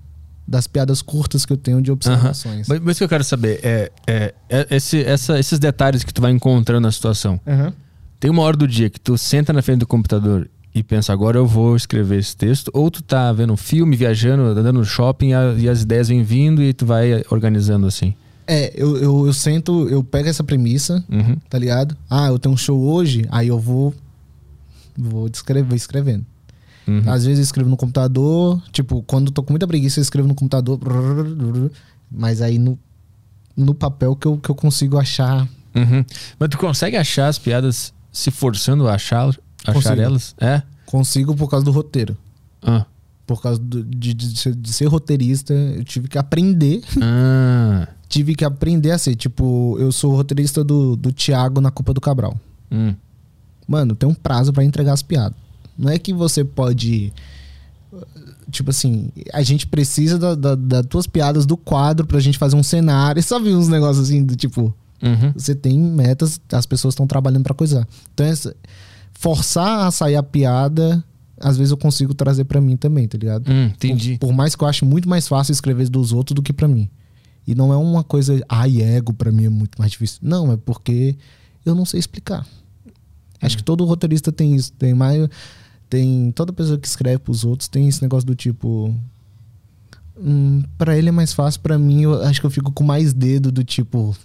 [0.49, 2.67] das piadas curtas que eu tenho de observações.
[2.67, 6.13] Mas, mas o que eu quero saber é, é, é esse, essa- esses detalhes que
[6.15, 7.39] tu vai encontrando na situação.
[7.47, 7.73] Aham.
[8.19, 11.37] Tem uma hora do dia que tu senta na frente do computador e pensa, agora
[11.39, 15.31] eu vou escrever esse texto, ou tu tá vendo um filme, viajando, andando no shopping
[15.59, 18.15] e as ideias vêm vindo e tu vai organizando assim.
[18.47, 21.37] É, eu, eu, eu sento, eu pego essa premissa, Uhum.
[21.51, 21.95] tá ligado?
[22.09, 23.95] Ah, eu tenho um show hoje, aí eu vou.
[24.97, 26.25] Vou descrever, escrevendo.
[26.89, 27.03] Uhum.
[27.07, 30.27] Às vezes eu escrevo no computador, tipo, quando eu tô com muita preguiça, eu escrevo
[30.27, 30.81] no computador.
[32.11, 32.79] Mas aí no,
[33.55, 35.47] no papel que eu, que eu consigo achar.
[35.75, 36.05] Uhum.
[36.39, 40.01] Mas tu consegue achar as piadas se forçando a achar, achar Consigo.
[40.01, 40.35] elas?
[40.41, 40.63] É?
[40.87, 42.17] Consigo por causa do roteiro.
[42.63, 42.87] Ah.
[43.27, 46.81] Por causa do- de, de ser, de ser roteirista, eu tive que aprender.
[47.03, 47.87] Ah.
[48.09, 49.15] tive que aprender a ser.
[49.15, 52.35] Tipo, eu sou roteirista do, do Thiago na Copa do Cabral.
[52.73, 52.95] Hum.
[53.67, 55.37] Mano, tem um prazo pra entregar as piadas.
[55.79, 57.13] Não é que você pode.
[58.51, 62.57] Tipo assim, a gente precisa da, da- das tuas piadas do quadro pra gente fazer
[62.57, 63.23] um cenário.
[63.23, 64.75] Sabe uns negócios assim do tipo.
[65.03, 65.33] Uhum.
[65.37, 67.87] Você tem metas, as pessoas estão trabalhando pra coisar.
[68.13, 68.55] Então, essa-
[69.13, 71.03] forçar a sair a piada,
[71.41, 73.51] às vezes eu consigo trazer pra mim também, tá ligado?
[73.51, 74.19] Hum, entendi.
[74.19, 76.67] Por, por mais que eu ache muito mais fácil escrever dos outros do que pra
[76.69, 76.89] mim.
[77.47, 80.19] E não é uma coisa, ai, ego pra mim é muito mais difícil.
[80.23, 81.17] Não, é porque
[81.65, 82.47] eu não sei explicar.
[83.41, 84.73] Acho que todo roteirista tem isso.
[84.73, 85.29] Tem mais.
[85.89, 86.31] Tem.
[86.33, 88.95] Toda pessoa que escreve pros outros tem esse negócio do tipo.
[90.21, 93.13] Hum, para ele é mais fácil, pra mim eu acho que eu fico com mais
[93.13, 94.17] dedo do tipo.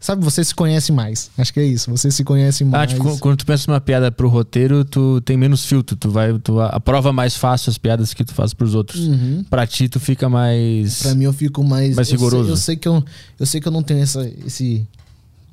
[0.00, 1.30] Sabe, você se conhece mais.
[1.38, 1.88] Acho que é isso.
[1.88, 2.90] Você se conhece Ah, mais.
[2.90, 6.58] tipo, quando- tu pensa numa piada pro roteiro, tu tem menos filtro, tu vai, tu
[6.60, 9.06] aprova mais fácil as piadas que tu faz pros outros.
[9.06, 9.44] Uhum.
[9.48, 11.02] Pra ti, tu fica mais.
[11.02, 11.94] Pra mim eu fico mais.
[11.94, 12.50] Mais eu sei- rigoroso.
[12.50, 13.04] Eu sei, que eu,
[13.38, 14.84] eu sei que eu não tenho essa, esse.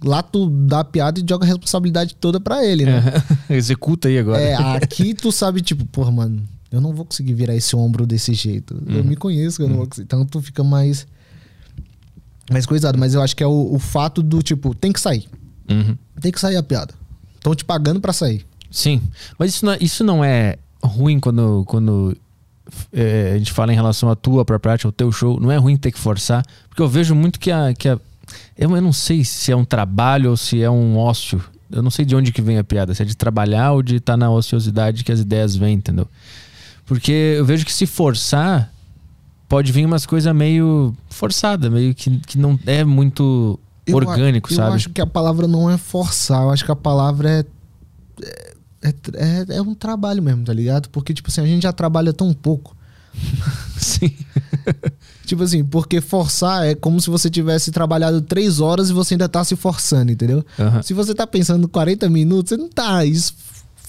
[0.04, 3.02] Lá tu dá a piada e joga a responsabilidade toda pra ele, né?
[3.50, 4.42] Executa aí agora.
[4.42, 6.42] É, aqui tu sabe, tipo, porra, mano,
[6.72, 8.82] eu não vou conseguir virar esse ombro desse jeito.
[8.88, 10.06] Eu me conheço, eu não vou conseguir.
[10.06, 11.06] Então tu fica mais.
[12.52, 12.98] Mais coisado.
[12.98, 15.28] Mas eu acho que é o, o fato do, tipo, tem que sair.
[15.70, 15.98] Uhum.
[16.22, 16.94] Tem que sair a piada.
[17.36, 18.46] Estão te pagando pra sair.
[18.72, 19.02] Sim.
[19.38, 22.16] Mas isso não, é- isso não é ruim quando, quando
[22.94, 25.40] é, a gente fala em relação à tua própria arte, ao teu show.
[25.40, 26.46] Não é ruim ter que forçar.
[26.70, 27.74] Porque eu vejo muito que a.
[27.74, 28.00] Que a
[28.60, 31.42] eu, eu não sei se é um trabalho ou se é um ócio.
[31.72, 32.94] Eu não sei de onde que vem a piada.
[32.94, 36.08] Se é de trabalhar ou de estar na ociosidade que as ideias vêm, entendeu?
[36.86, 38.72] Porque eu vejo que se forçar,
[39.48, 44.56] pode vir umas coisas meio forçada, meio que, que não é muito Eu orgânico, a-
[44.56, 44.70] sabe?
[44.70, 47.46] Eu acho que a palavra não é forçar, eu acho que a palavra é.
[48.82, 50.90] É, é, é um trabalho mesmo, tá ligado?
[50.90, 52.76] Porque, tipo assim, a gente já trabalha tão pouco.
[53.78, 54.12] Sim.
[55.26, 59.30] tipo assim, porque forçar é como se você tivesse trabalhado três horas e você ainda
[59.30, 60.44] tá se forçando, entendeu?
[60.58, 60.82] Aham.
[60.82, 63.04] Se você tá pensando 40 minutos, você não tá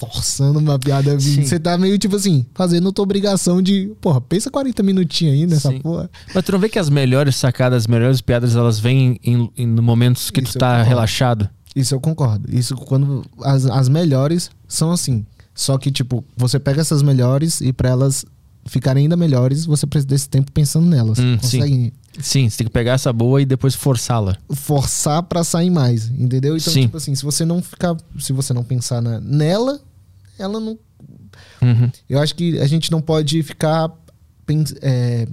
[0.00, 1.46] forçando uma piada vindo.
[1.46, 5.70] Você tá meio tipo assim, fazendo tua obrigação de, porra, pensa 40 minutinhos aí nessa
[5.70, 5.80] Sim.
[5.80, 6.10] porra.
[6.34, 9.66] Mas tu não vê que as melhores sacadas, as melhores piadas, elas vêm em, em
[9.66, 10.88] momentos que Isso tu tá concordo.
[10.88, 11.50] relaxado?
[11.76, 12.48] Isso eu concordo.
[12.50, 15.24] Isso quando as, as melhores são assim.
[15.54, 18.24] Só que, tipo, você pega essas melhores e pra elas
[18.66, 21.18] ficarem ainda melhores, você precisa desse tempo pensando nelas.
[21.18, 24.36] Hum, Consegue Sim, você tem que pegar essa boa e depois forçá-la.
[24.54, 26.56] forçar pra sair mais, entendeu?
[26.56, 26.82] Então, Sim.
[26.82, 29.80] tipo assim, se você não ficar, se você não pensar na- nela,
[30.38, 30.78] ela não
[31.62, 31.90] Uhum.
[32.08, 33.90] Eu acho que a gente não pode ficar
[34.82, 35.26] é,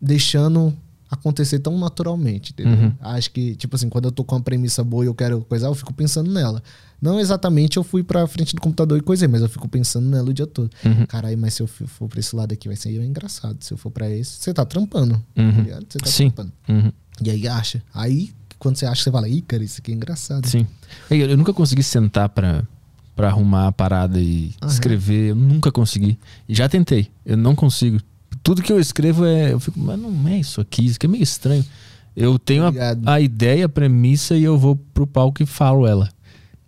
[0.00, 0.76] deixando
[1.10, 2.72] acontecer tão naturalmente, entendeu?
[2.86, 2.92] Uhum.
[3.00, 5.68] Acho que, tipo assim, quando eu tô com uma premissa boa e eu quero coisar,
[5.68, 6.62] eu fico pensando nela.
[7.00, 10.30] Não exatamente eu fui pra frente do computador e coisei, mas eu fico pensando nela
[10.30, 10.70] o dia todo.
[10.84, 11.06] Uhum.
[11.06, 13.56] Caralho, mas se eu for pra esse lado aqui vai ser engraçado.
[13.60, 15.14] Se eu for pra esse, você tá trampando.
[15.36, 15.52] Uhum.
[15.52, 15.86] Tá ligado?
[15.88, 16.30] Você tá Sim.
[16.30, 16.52] trampando.
[16.68, 16.92] Uhum.
[17.22, 17.82] E aí acha.
[17.94, 20.46] Aí, quando você acha, você fala, ih, cara, isso aqui é engraçado.
[20.46, 20.66] Sim.
[21.10, 22.64] Eu, eu nunca consegui sentar pra,
[23.14, 24.72] pra arrumar a parada e Aham.
[24.72, 25.30] escrever.
[25.30, 26.18] Eu nunca consegui.
[26.48, 27.10] Já tentei.
[27.24, 28.00] Eu não consigo.
[28.46, 29.52] Tudo que eu escrevo é.
[29.52, 30.86] Eu fico, mas não é isso aqui.
[30.86, 31.64] Isso aqui é meio estranho.
[32.14, 32.70] Eu tenho a,
[33.14, 36.08] a ideia, a premissa e eu vou pro palco e falo ela.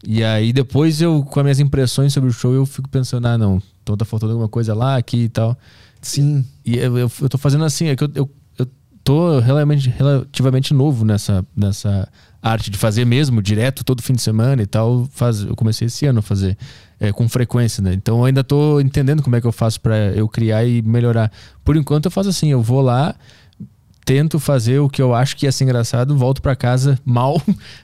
[0.04, 3.38] E aí depois eu, com as minhas impressões sobre o show, eu fico pensando, ah,
[3.38, 5.56] não, então tá faltando alguma coisa lá, aqui e tal.
[6.02, 6.44] Sim.
[6.66, 8.66] E eu, eu, eu tô fazendo assim, é que eu, eu, eu
[9.04, 12.08] tô relativamente, relativamente novo nessa, nessa
[12.42, 15.08] arte de fazer mesmo, direto, todo fim de semana e tal.
[15.12, 16.56] Faz, eu comecei esse ano a fazer
[17.00, 17.92] é, com frequência, né?
[17.94, 21.30] Então eu ainda tô entendendo como é que eu faço pra eu criar e melhorar.
[21.64, 23.14] Por enquanto eu faço assim, eu vou lá,
[24.04, 27.42] tento fazer o que eu acho que ia ser engraçado, volto pra casa mal.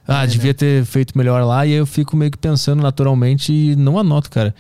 [0.09, 1.67] ah, É, devia ter feito melhor lá.
[1.67, 4.55] E aí eu fico meio que pensando naturalmente e não anoto, cara.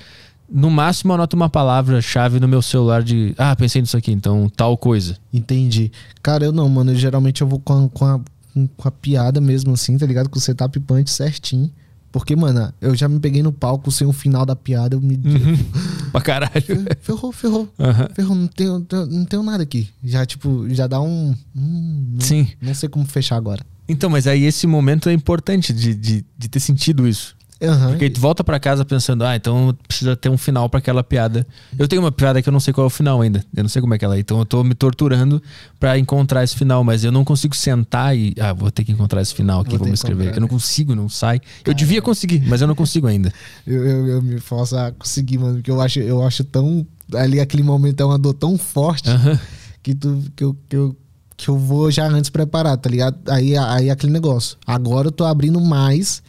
[0.46, 3.34] No máximo eu anoto uma palavra-chave no meu celular de.
[3.38, 5.16] Ah, pensei nisso aqui, então tal coisa.
[5.32, 5.90] Entendi.
[6.22, 6.92] Cara, eu não, mano.
[6.92, 8.20] Eu, geralmente eu vou com a, com, a,
[8.54, 10.30] com- com a piada mesmo, assim, tá ligado?
[10.30, 11.70] Com o setup punch certinho.
[12.12, 14.94] Porque, mano, eu já me peguei no palco sem o final da piada.
[14.94, 15.18] Eu me.
[16.12, 16.84] pra caralho.
[17.00, 17.68] Ferrou, ferrou.
[17.76, 18.08] Aham.
[18.14, 19.88] Ferrou, não tenho, tenho- não tenho nada aqui.
[20.02, 21.34] Já, tipo, já dá um.
[21.56, 22.48] hum, não, Sim.
[22.62, 23.66] não sei como fechar agora.
[23.88, 27.36] Então, mas aí esse momento é importante de, de, de ter sentido isso.
[27.62, 27.90] Aham.
[27.90, 31.04] Porque aí tu volta pra casa pensando, ah, então precisa ter um final pra aquela
[31.04, 31.46] piada.
[31.78, 33.44] Eu tenho uma piada que eu não sei qual é o final ainda.
[33.56, 34.20] Eu não sei como é que ela é.
[34.20, 35.42] Então eu tô me torturando
[35.78, 38.34] pra encontrar esse final, mas eu não consigo sentar e.
[38.40, 40.34] Ah, vou ter que encontrar esse final aqui, Vou me escrever.
[40.34, 41.40] Eu não consigo, não sai.
[41.64, 43.32] Eu devia conseguir, mas eu não consigo ainda.
[43.66, 45.54] Eu, eu, eu me forço a conseguir, mano.
[45.54, 46.86] Porque eu acho, eu acho tão.
[47.14, 49.38] Ali aquele momento é uma dor tão forte Aham.
[49.82, 50.96] que, tu, que, eu, que, eu,
[51.36, 53.16] que eu vou já antes preparado, tá ligado?
[53.30, 54.58] Aí, aí aquele negócio.
[54.66, 56.22] Agora eu tô abrindo mais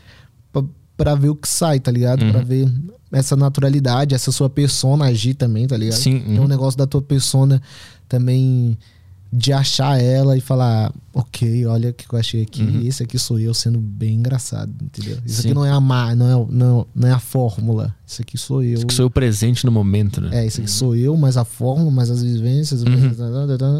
[0.96, 2.24] pra, pra ver o que sai, tá ligado?
[2.24, 2.32] Uhum.
[2.32, 2.72] Pra ver
[3.12, 5.98] essa naturalidade, essa sua persona agir também, tá ligado?
[5.98, 6.46] Sim, Tem uhum.
[6.46, 7.62] um negócio da tua persona
[8.10, 8.78] também
[9.32, 12.82] de achar ela e falar, ok, olha o que eu achei aqui, Uhum.
[12.86, 15.18] esse aqui sou eu sendo bem engraçado, entendeu?
[15.26, 15.47] Isso Sim.
[15.47, 17.95] aqui não é a má, não é, não, não é a fórmula.
[18.05, 18.74] Isso aqui sou eu.
[18.74, 20.43] Isso que sou eu presente no momento, né?
[20.43, 23.01] É, isso aqui sou eu, mais a fórmula, mais as vivências, mais-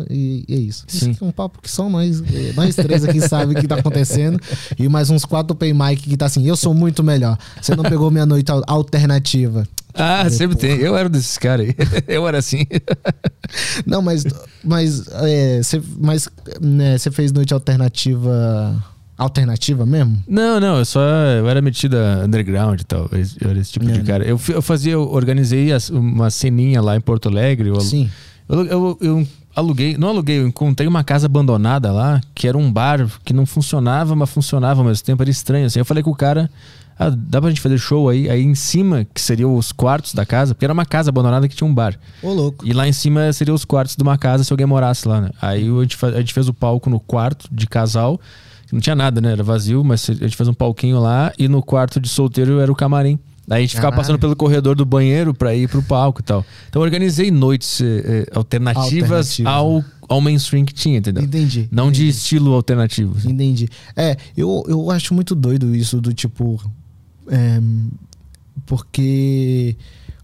[0.09, 0.86] e, e é isso.
[0.88, 1.11] Isso Sim.
[1.11, 3.75] aqui é um papo que só nós, eh, nós três aqui sabem o que tá
[3.75, 4.39] acontecendo.
[4.79, 7.38] E mais uns quatro open mic que tá assim, eu sou muito melhor.
[7.61, 9.67] Você não pegou minha noite al- alternativa.
[9.93, 10.77] Ah, sempre tem.
[10.77, 11.75] Eu era desses caras aí.
[12.07, 12.65] Eu era assim.
[13.86, 14.25] Não, mas
[14.63, 16.27] mas é, você mas,
[16.61, 18.84] né, você fez noite alternativa
[19.17, 20.21] alternativa mesmo?
[20.28, 23.09] Não, não, eu só eu era metido a underground e tal.
[23.11, 24.03] Eu era esse tipo de É.
[24.03, 24.26] cara.
[24.26, 27.69] Eu, eu fazia, eu organizei uma ceninha lá em Porto Alegre.
[27.69, 28.09] Eu, Sim.
[28.49, 32.69] eu, eu- eu aluguei, não aluguei, eu encontrei uma casa abandonada lá, que era um
[32.71, 35.65] bar que não funcionava, mas funcionava ao mesmo tempo, era estranho.
[35.67, 35.80] Assim.
[35.80, 36.49] Eu falei com o cara,
[36.97, 38.29] ah, dá pra gente fazer show aí?
[38.29, 41.55] Aí em cima, que seriam os quartos da casa, porque era uma casa abandonada que
[41.55, 41.97] tinha um bar.
[42.23, 42.65] Ô, louco.
[42.65, 45.29] E lá em cima seriam os quartos de uma casa se alguém morasse lá, né?
[45.41, 48.19] Aí a gente, a gente fez o palco no quarto de casal.
[48.71, 49.33] Não tinha nada, né?
[49.33, 51.31] Era vazio, mas a gente fez um palquinho lá.
[51.37, 53.19] E no quarto de solteiro era o camarim.
[53.47, 54.01] Daí a gente ficava Caralho.
[54.01, 56.43] passando pelo corredor do banheiro pra ir pro palco e tal.
[56.67, 61.23] Então eu organizei noites eh, eh, alternativas Alternativas, ao, ao mainstream que tinha, entendeu?
[61.23, 61.69] Entendi.
[61.71, 62.17] Não de entendi.
[62.17, 63.15] estilo alternativo.
[63.17, 63.29] assim.
[63.29, 63.69] Entendi.
[63.95, 66.59] É, eu, eu acho muito doido isso do tipo.
[67.30, 67.60] É,
[68.65, 69.76] porque.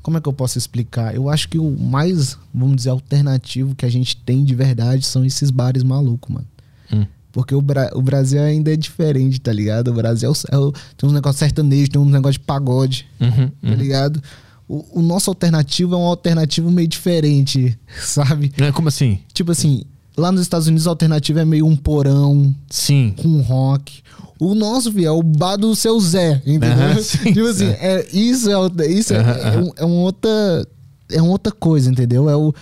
[0.02, 1.14] Como é que eu posso explicar?
[1.14, 5.24] Eu acho que o mais, vamos dizer, alternativo que a gente tem de verdade são
[5.24, 6.48] esses bares malucos, mano.
[6.92, 7.06] Hum.
[7.32, 9.90] Porque o, Bra- o Brasil ainda é diferente, tá ligado?
[9.90, 13.08] O Brasil é o- é o- tem uns negócios sertanejos, tem uns negócios de pagode,
[13.20, 13.74] Uhum, tá uhum.
[13.76, 14.24] ligado?
[14.68, 18.52] O, o nosso alternativo é um alternativo meio diferente, sabe?
[18.58, 19.20] É, Como assim?
[19.34, 19.84] Tipo assim,
[20.22, 23.14] lá nos Estados Unidos a alternativa é meio um porão, Sim.
[23.22, 24.02] com rock.
[24.40, 26.98] O nosso, vi, é o bar do seu Zé, entendeu?
[27.04, 30.68] Sim, tipo assim, é, isso, é, outra- isso é, é, um, é uma outra.
[31.12, 32.30] É uma outra coisa, entendeu?
[32.30, 32.54] É o,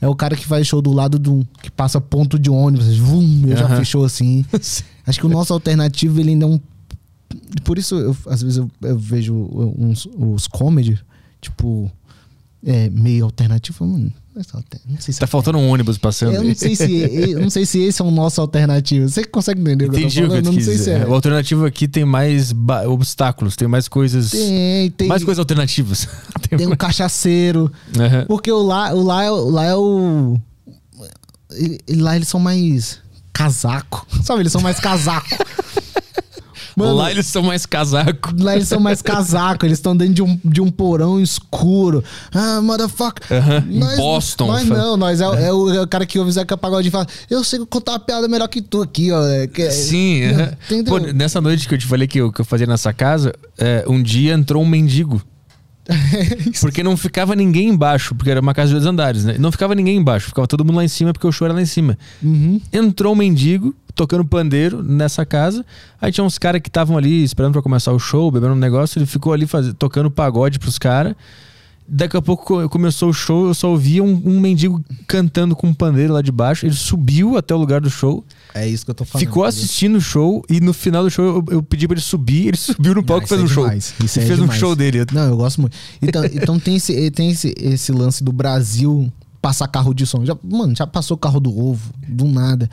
[0.00, 3.44] é o cara que faz show do lado do que passa ponto de ônibus, vum,
[3.46, 4.44] eu já fechou assim.
[5.06, 6.60] Acho que o nosso alternativo ele ainda é um
[7.64, 9.34] por isso eu, às vezes eu, eu vejo
[9.78, 10.98] uns os comedy,
[11.40, 11.90] tipo
[12.64, 16.34] é, meio alternativo, mano, não é alter- não sei se Tá faltando um ônibus passando.
[16.34, 19.08] eu não sei se eu não sei se esse é o nosso alternativo.
[19.08, 21.06] Você consegue entender o que eu tô Entendi o que Eu não sei se é.
[21.06, 22.52] O alternativo aqui tem mais
[22.88, 24.30] obstáculos, tem mais coisas.
[24.30, 26.08] Tem, tem, mais coisas alternativas.
[26.48, 27.70] tem tem um cachaceiro.
[27.98, 28.24] Aham.
[28.26, 30.38] Porque o lá, o lá, é o- lá é o.
[31.52, 32.98] ele- lá eles são mais
[33.32, 34.06] casaco.
[34.22, 35.26] Sabe, eles são mais casaco.
[36.76, 38.32] Mano, Lá eles são mais casaco.
[38.38, 42.02] Lá eles são mais casaco, eles estão dentro de um, de um porão escuro.
[42.32, 43.24] Ah, motherfucker.
[43.30, 44.46] Aham, em Boston.
[44.46, 46.90] Nós não, nós é, o- é o, é o cara que ouve Zeca Pagode e
[46.90, 49.22] fala: Eu sei contar uma piada melhor que tu aqui, ó.
[49.26, 50.52] É que- Sim, Não, aham.
[50.66, 50.84] entendeu?
[50.98, 53.84] Pô, nessa noite que eu te falei que eu, que eu fazia nessa casa, é,
[53.88, 55.22] um dia entrou um mendigo.
[56.60, 59.34] Porque não ficava ninguém embaixo, porque era uma casa de dois andares, né?
[59.36, 61.60] Não ficava ninguém embaixo, ficava todo mundo lá em cima, porque o show era lá
[61.60, 61.98] em cima.
[62.22, 62.60] Uhum.
[62.72, 65.64] Entrou um mendigo tocando pandeiro nessa casa.
[66.00, 68.98] Aí tinha uns caras que estavam ali esperando pra começar o show, bebendo um negócio.
[68.98, 69.72] Ele ficou ali faz...
[69.78, 71.14] tocando pagode pros caras.
[71.86, 75.66] Daqui a pouco co- começou o show, eu só ouvia um, um mendigo cantando com
[75.66, 76.64] um pandeiro lá de baixo.
[76.64, 78.24] Ele subiu até o lugar do show,
[78.54, 79.26] É isso que eu tô falando.
[79.26, 82.46] ficou assistindo o show e no final do show eu, eu pedi pra ele subir.
[82.48, 83.64] Ele subiu no palco e isso fez é um show.
[83.64, 84.60] demais, isso Ele é fez um demais.
[84.60, 85.04] show dele.
[85.12, 85.76] Não, eu gosto muito.
[86.00, 89.12] Então, então tem, esse, tem esse, esse lance do Brasil
[89.42, 90.24] passar carro de som.
[90.24, 92.70] Já, mano, já passou carro do ovo, do nada.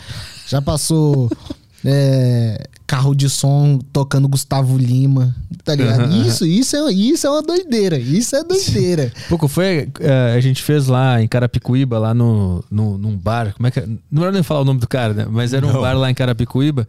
[0.48, 1.30] Já passou
[1.84, 6.02] é, carro de som tocando Gustavo Lima, tá ligado?
[6.04, 6.26] Aham.
[6.28, 7.98] Isso, isso, é, isso é uma doideira.
[7.98, 9.12] Isso é doideira.
[9.28, 13.54] Pouco foi, eh, a gente fez lá em Carapicuíba, lá no, no, num bar.
[13.56, 13.88] Como é que é?
[14.12, 15.28] Não era nem falar o nome do cara, né?
[15.30, 15.82] Mas era um Não.
[15.82, 16.88] bar lá em Carapicuíba.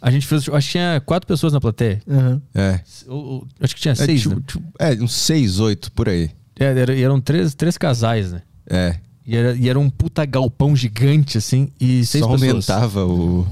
[0.00, 2.00] A gente fez, acho que tinha quatro pessoas na plateia.
[2.08, 2.40] Aham.
[2.54, 2.80] É.
[3.08, 4.42] Ou- acho que tinha É, seis, tipo- né?
[4.46, 6.30] tipo- é, uns seis, oito, por aí.
[6.58, 8.42] É, era- e eram três, três casais, né?
[8.68, 8.96] É.
[9.26, 12.70] E era, e era um puta galpão gigante, assim, e seis Só pessoas.
[12.70, 13.46] aumentava o.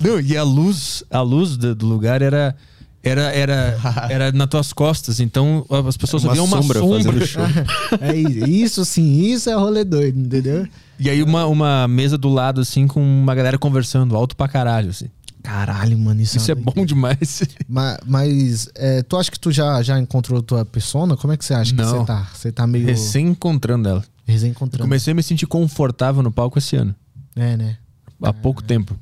[0.00, 2.54] Não, e a luz, a luz do, do lugar era...
[3.02, 3.78] Era, era,
[4.10, 7.26] era nas tuas costas, então as pessoas Uma viam uma sombra sombra.
[8.02, 10.66] É isso, isso sim, isso é rolê doido, entendeu?
[10.98, 14.90] E aí uma, uma mesa do lado, assim, com uma galera conversando, alto pra caralho,
[14.90, 15.06] assim.
[15.40, 17.44] Caralho, mano, isso, Isso é uma bom demais.
[17.68, 21.16] Ma- Mas, é, tu acha que tu já, já encontrou tua persona?
[21.16, 22.00] Como é que você acha que Não.
[22.00, 22.28] você tá?
[22.34, 24.04] Você tá meio Recém encontrando ela.
[24.26, 24.84] Eu recém-encontrando.
[24.84, 26.94] comecei a me sentir confortável no palco esse ano.
[27.34, 27.78] É, né?
[28.22, 28.98] Há pouco tempo.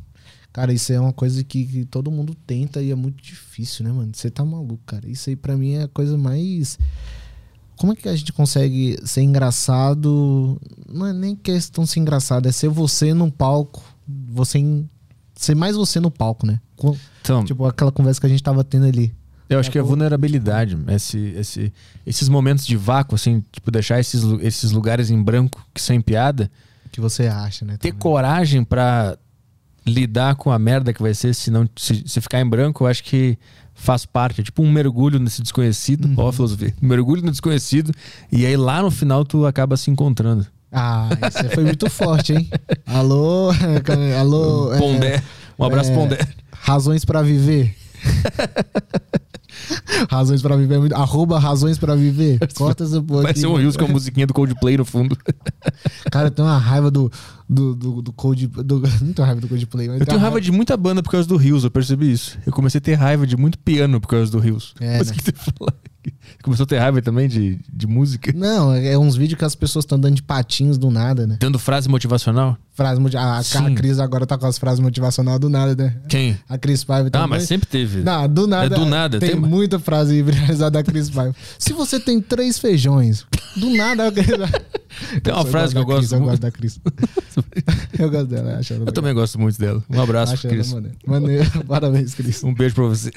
[0.52, 3.92] Cara, isso é uma coisa que, que todo mundo tenta e é muito difícil, né,
[3.92, 4.12] mano?
[4.14, 5.09] Você tá maluco, cara.
[5.09, 6.78] Isso aí pra mim é a coisa mais.
[7.76, 10.60] Como é que a gente consegue ser engraçado?
[10.88, 13.82] Não é nem questão de ser engraçado, é ser você no palco.
[14.28, 14.88] Você em-
[15.36, 16.60] Ser mais você no palco, né?
[16.76, 19.12] Co- Então, Tipo aquela conversa que a gente tava tendo ali.
[19.55, 20.76] Eu acho que é vulnerabilidade.
[20.89, 21.72] Esse, esse,
[22.06, 26.51] esses momentos de vácuo, assim, tipo, deixar esses, esses lugares em branco que sem piada.
[26.93, 27.72] Que você acha, né?
[27.72, 27.98] Ter também.
[28.01, 29.16] coragem pra
[29.86, 32.89] lidar com a merda que vai ser se não se, se ficar em branco, eu
[32.89, 33.39] acho que
[33.74, 34.40] faz parte.
[34.40, 36.12] É tipo um mergulho nesse desconhecido.
[36.16, 36.74] Ó, a filosofia.
[36.82, 37.93] Um mergulho no desconhecido.
[38.31, 40.47] E aí lá no final tu acaba se encontrando.
[40.72, 42.48] Ah, isso foi muito forte, hein?
[42.86, 43.51] Alô,
[44.18, 44.74] alô.
[44.74, 45.22] é, Pondé.
[45.56, 46.18] Um abraço, é, Pondé.
[46.52, 47.76] Razões pra viver.
[50.10, 50.94] razões pra viver é muito.
[50.94, 52.39] Arroba razões pra viver.
[52.55, 53.22] Corta essa porra.
[53.22, 55.16] Vai ser um Rios com a musiquinha do Coldplay no fundo.
[56.10, 57.10] Cara, eu tenho uma raiva do.
[57.48, 58.47] Do, do, do Cold.
[58.47, 61.28] Do, não tenho raiva do Coldplay, mas Eu tenho raiva de muita banda por causa
[61.28, 62.39] do Rios, eu percebi isso.
[62.47, 64.74] Eu comecei a ter raiva de muito piano por causa do Rios.
[64.81, 65.14] É, Mas né?
[65.14, 65.74] que você fala?
[66.44, 68.30] Começou a ter raiva também de, de música?
[68.36, 71.38] Não, é uns vídeos que as pessoas estão andando de patins do nada, né?
[71.40, 72.58] Dando frase motivacional?
[72.74, 75.96] Frase, a, a, Cris agora tá com as frases motivacionais do nada, né?
[76.06, 76.38] Quem?
[76.46, 77.28] A Cris Paiva Ah, também.
[77.30, 78.00] mas sempre teve.
[78.02, 78.74] Não, do nada.
[78.76, 81.34] É do nada, Tem, tem- muita frase viralizada da Cris Paiva.
[81.58, 83.24] Se você tem três feijões,
[83.56, 84.12] do nada.
[84.12, 86.30] Tem uma frase que eu da Cris, gosto Eu muito.
[86.30, 86.78] gosto da Cris.
[87.98, 89.82] eu gosto dela, eu acho ela Eu também gosto muito dela.
[89.88, 90.70] Um abraço, Acho Cris.
[90.74, 90.96] maneira.
[91.06, 91.64] Maneiro.
[91.66, 92.44] Parabéns, Cris.
[92.44, 93.14] Um beijo pra vocês.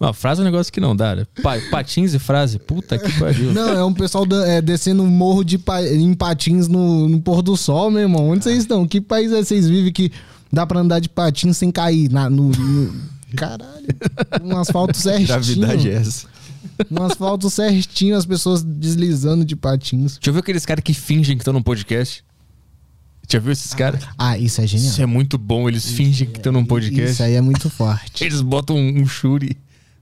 [0.00, 1.26] Uma frase é um negócio que não dá, né?
[1.42, 2.58] Pa- patins e frase.
[2.58, 3.52] Puta que pariu.
[3.52, 7.20] Não, é um pessoal da- é, descendo um morro de pa- em patins no, no
[7.20, 8.28] pôr do sol, meu irmão.
[8.28, 8.86] Onde vocês estão?
[8.86, 10.10] Que país é vocês vivem que
[10.52, 12.10] dá pra andar de patins sem cair?
[12.10, 12.94] Na, no, no-
[13.36, 13.86] Caralho.
[14.42, 15.26] Um asfalto certinho.
[15.28, 16.26] Gravidade é essa.
[16.90, 20.18] Um asfalto certinho, as pessoas deslizando de patins.
[20.22, 22.24] Já viu aqueles caras que fingem que estão num podcast?
[23.30, 24.02] Já viu esses caras?
[24.16, 24.88] Ah, isso é genial.
[24.90, 25.68] Isso é muito bom.
[25.68, 27.12] Eles fingem que estão num podcast.
[27.12, 28.24] Isso aí é muito forte.
[28.24, 29.54] Eles botam um, um shuri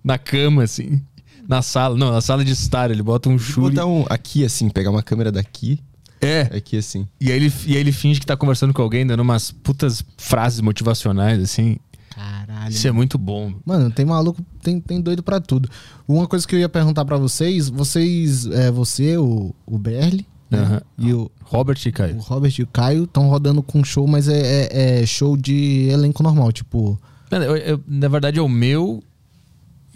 [0.07, 1.01] na cama, assim.
[1.49, 1.97] Na sala.
[1.97, 2.91] Não, na sala de estar.
[2.91, 3.75] Ele bota um Vou shuri.
[3.75, 5.79] botar um aqui assim, pegar uma câmera daqui,
[6.21, 6.43] É.
[6.57, 7.07] aqui assim.
[7.21, 10.05] E aí, ele, e aí ele finge que tá conversando com alguém, dando umas putas
[10.17, 11.77] frases motivacionais, assim.
[12.15, 12.71] Caralho.
[12.71, 13.53] Isso é muito bom.
[13.65, 15.69] Mano, tem maluco, tem, tem doido pra tudo.
[16.09, 20.59] Uma coisa que eu ia perguntar pra vocês, vocês, é, você, o, o Berli né?
[20.61, 20.81] Aham.
[20.97, 22.19] E o, Robert e o Caio.
[22.21, 24.39] Robert e o Caio estão rodando com show, mas é,
[24.71, 26.99] é- é show de elenco normal, tipo.
[27.31, 29.03] Não, eu- eu- na verdade é o meu.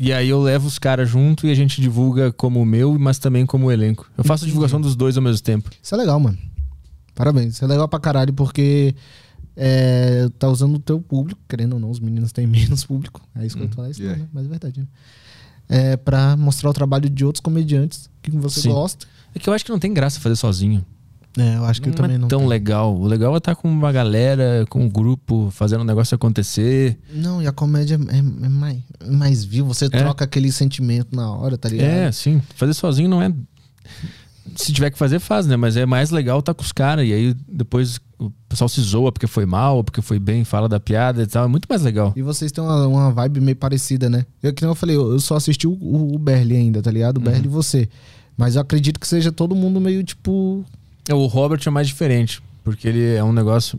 [0.02, 3.18] E aí eu levo os caras junto e a gente divulga como o meu, mas
[3.18, 4.10] também como o elenco.
[4.16, 5.68] Eu faço a divulgação dos dois ao mesmo tempo.
[5.82, 6.38] Isso é legal, mano.
[7.14, 7.52] Parabéns.
[7.52, 8.94] Isso é legal pra caralho, porque
[9.54, 13.20] é, tá usando o teu público, querendo ou não, os meninos têm menos público.
[13.36, 14.22] É isso que eu tô falando, isso Yeah.
[14.22, 14.28] né?
[14.32, 14.80] mas é verdade.
[14.80, 14.86] Né?
[15.68, 18.70] É pra mostrar o trabalho de outros comediantes que você Sim.
[18.70, 19.06] gosta.
[19.34, 20.82] É que eu acho que não tem graça fazer sozinho.
[21.38, 22.28] É, eu acho que não eu também é não.
[22.28, 22.48] tão tenho.
[22.50, 22.96] legal.
[22.96, 26.98] O legal é estar com uma galera, com um grupo, fazendo o negócio acontecer.
[27.12, 29.68] Não, e a comédia é, é mais, é mais viva.
[29.68, 31.86] Você troca aquele sentimento na hora, tá ligado?
[31.88, 32.42] É, sim.
[32.56, 33.32] Fazer sozinho não é.
[34.56, 35.56] Se tiver que fazer, faz, né?
[35.56, 37.06] Mas é mais legal estar com os caras.
[37.06, 40.80] E aí depois o pessoal se zoa porque foi mal, porque foi bem, fala da
[40.80, 41.44] piada e tal.
[41.44, 42.12] É muito mais legal.
[42.16, 44.26] E vocês têm uma, uma vibe meio parecida, né?
[44.42, 46.90] Eu, que nem eu falei, eu, eu só assisti o, o, o Berli ainda, tá
[46.90, 47.18] ligado?
[47.18, 47.88] O Berli e você.
[48.36, 50.64] Mas eu acredito que seja todo mundo meio tipo.
[51.14, 53.78] O Robert é mais diferente, porque ele é um negócio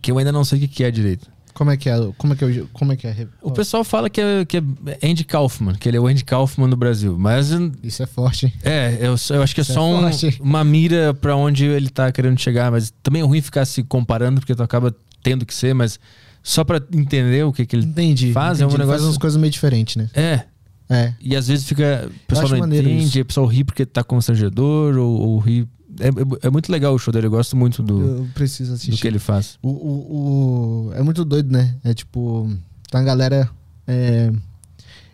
[0.00, 1.28] que eu ainda não sei o que é direito.
[1.54, 1.96] Como é que é?
[2.16, 2.64] Como é que é?
[2.72, 3.26] Como é, que é?
[3.42, 4.62] O pessoal fala que é, que é
[5.10, 7.16] Andy Kaufman, que ele é o Andy Kaufman do Brasil.
[7.18, 7.50] Mas
[7.82, 8.52] Isso é forte, hein?
[8.62, 10.38] é, eu, eu acho que é Isso é só um- forte.
[10.40, 12.70] uma mira pra onde ele tá querendo chegar.
[12.70, 15.98] Mas também é ruim ficar se comparando, porque tu acaba tendo que ser, mas
[16.44, 18.30] só pra entender o que, que ele Entendi.
[18.32, 18.76] faz, é um entendi.
[18.82, 20.08] Ele negócio- Faz umas coisas meio diferentes, né?
[20.14, 20.42] É.
[20.88, 21.12] É.
[21.20, 22.08] E às vezes fica.
[22.08, 23.20] O pessoal não entende, isso.
[23.20, 25.66] o pessoal ri porque tá constrangedor, ou, ou ri.
[26.00, 28.74] É, é- é muito legal o show dele, eu gosto muito do, Eu preciso do
[28.76, 29.00] assistir.
[29.00, 29.58] que ele faz.
[29.62, 31.74] O, o, o- É muito doido, né?
[31.84, 32.50] É tipo.
[32.90, 33.48] Tá a galera.
[33.86, 34.30] É...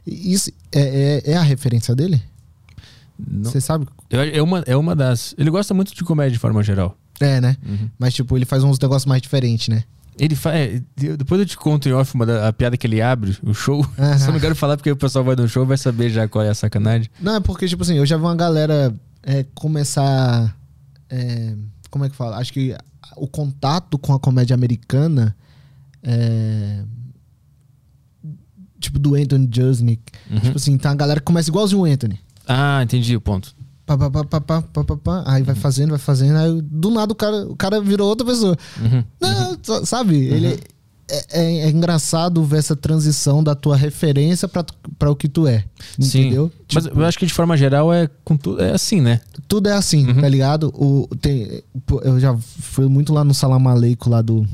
[0.06, 2.22] Isso é, é, é a referência dele?
[3.42, 3.86] Você sabe?
[4.10, 5.34] é, é uma, é uma das.
[5.38, 6.96] Ele gosta muito de comédia de forma geral.
[7.20, 7.56] É, né?
[7.64, 7.88] Uhum.
[7.98, 9.84] Mas, tipo, ele faz uns negócios mais diferentes, né?
[10.18, 10.82] Ele faz.
[10.96, 13.84] Depois eu te conto em off uma da- a piada que ele abre, o show.
[13.98, 14.18] Aham.
[14.18, 16.44] Só não quero falar porque o pessoal vai no show e vai saber já qual
[16.44, 17.08] é a sacanagem.
[17.20, 20.56] Não, é porque, tipo assim, eu já vi uma galera é, começar.
[21.14, 21.56] É,
[21.90, 22.36] como é que fala?
[22.38, 22.76] Acho que
[23.16, 25.34] o contato com a comédia americana.
[26.02, 26.82] é,
[28.80, 30.02] tipo, do Anthony Jeselnik.
[30.30, 30.40] Uhum.
[30.40, 32.18] Tipo assim, tá a galera que começa igualzinho o Anthony.
[32.46, 33.54] Ah, entendi o ponto.
[33.86, 35.24] Pá, pá, pá, pá, pá, pá, pá, pá.
[35.26, 36.36] Aí vai fazendo, vai fazendo.
[36.36, 38.56] Aí do nada o cara, o cara virou outra pessoa.
[38.80, 39.04] Uhum.
[39.20, 40.16] Não, sa- sabe?
[40.16, 40.58] Ele
[41.08, 45.28] é, é- é engraçado ver essa transição da tua referência pra, tu- pra o que
[45.28, 45.64] tu é.
[46.00, 46.20] Sim.
[46.26, 46.52] Entendeu?
[46.72, 48.62] Mas Tipo, eu acho que de forma geral é com tudo.
[48.62, 49.20] É assim, né?
[49.46, 50.20] tudo é assim, Uhum.
[50.20, 50.68] tá ligado?
[50.74, 51.62] O, tem,
[52.02, 54.46] eu já fui muito lá no Salamaleico lá do.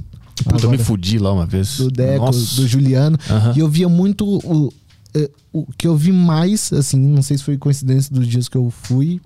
[0.43, 1.77] Puta, eu me agora, fudi lá uma vez.
[1.77, 2.56] do Deco, Nossa.
[2.56, 3.18] do Juliano.
[3.28, 3.52] Aham.
[3.56, 4.27] E eu via muito.
[4.27, 4.72] O,
[5.14, 8.56] é, o que eu vi mais, assim, não sei se foi coincidência dos dias que
[8.56, 9.20] eu fui,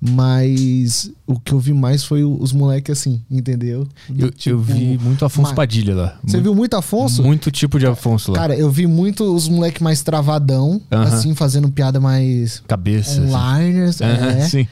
[0.00, 3.86] mas o que eu vi mais foi os moleques assim, entendeu?
[4.16, 6.18] Eu, tipo, eu vi muito Afonso ma- Padilha lá.
[6.24, 7.22] Você muito, viu muito Afonso?
[7.22, 8.38] Muito tipo de Afonso lá.
[8.38, 11.02] Cara, eu vi muito os moleques mais travadão, Aham.
[11.02, 13.20] assim, fazendo piada mais Cabeça.
[13.22, 13.32] assim.
[13.34, 14.00] onliners.
[14.00, 14.40] Aham, é.
[14.48, 14.68] sim.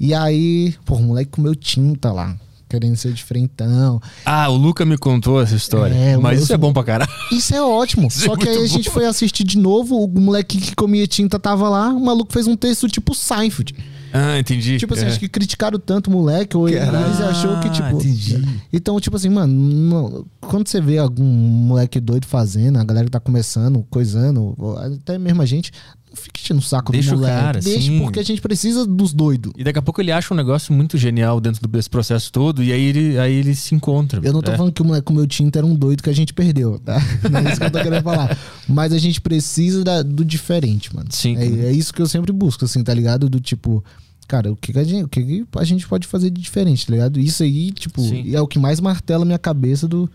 [0.00, 2.36] E aí, pô, o moleque comeu tinta lá,
[2.68, 4.00] querendo ser diferentão.
[4.24, 5.94] Ah, o Luca me contou essa história.
[5.94, 7.10] É, mas isso é bom pra caralho.
[7.30, 8.08] Isso é ótimo.
[8.10, 8.94] Isso é Só que aí muito a gente bom.
[8.94, 12.56] foi assistir de novo, o moleque que comia tinta tava lá, o maluco fez um
[12.56, 13.74] texto tipo Seinfeld.
[14.16, 14.78] Ah, entendi.
[14.78, 15.08] Tipo assim, É.
[15.08, 16.80] acho que criticaram tanto o moleque, ou eles
[17.20, 17.88] achou que, tipo.
[17.96, 18.42] entendi.
[18.72, 23.10] Então, tipo assim, mano, não- quando você vê algum moleque doido fazendo, a galera que
[23.10, 24.54] tá começando, coisando,
[25.02, 25.72] até mesmo a gente,
[26.08, 27.40] não fique enchendo o saco Deixa do o moleque.
[27.40, 27.98] cara, Deixa, sim.
[27.98, 29.52] porque a gente precisa dos doidos.
[29.56, 32.72] E daqui a pouco ele acha um negócio muito genial dentro desse processo todo, e
[32.72, 34.20] aí ele, aí ele se encontra.
[34.22, 34.56] Eu não tô É.
[34.56, 36.98] falando que o moleque comeu tinta era um doido que a gente perdeu, tá?
[37.28, 38.38] Não é isso que eu tô querendo falar.
[38.68, 41.08] Mas a gente precisa da- do diferente, mano.
[41.10, 41.36] Sim.
[41.36, 43.28] É, é isso que eu sempre busco, assim, tá ligado?
[43.28, 43.82] Do tipo,
[44.26, 46.86] cara, o que, que a, gente, o que, que a gente pode fazer de diferente,
[46.86, 47.18] tá ligado?
[47.20, 48.34] Isso aí, tipo, Sim.
[48.34, 50.10] é o que mais martela minha cabeça do.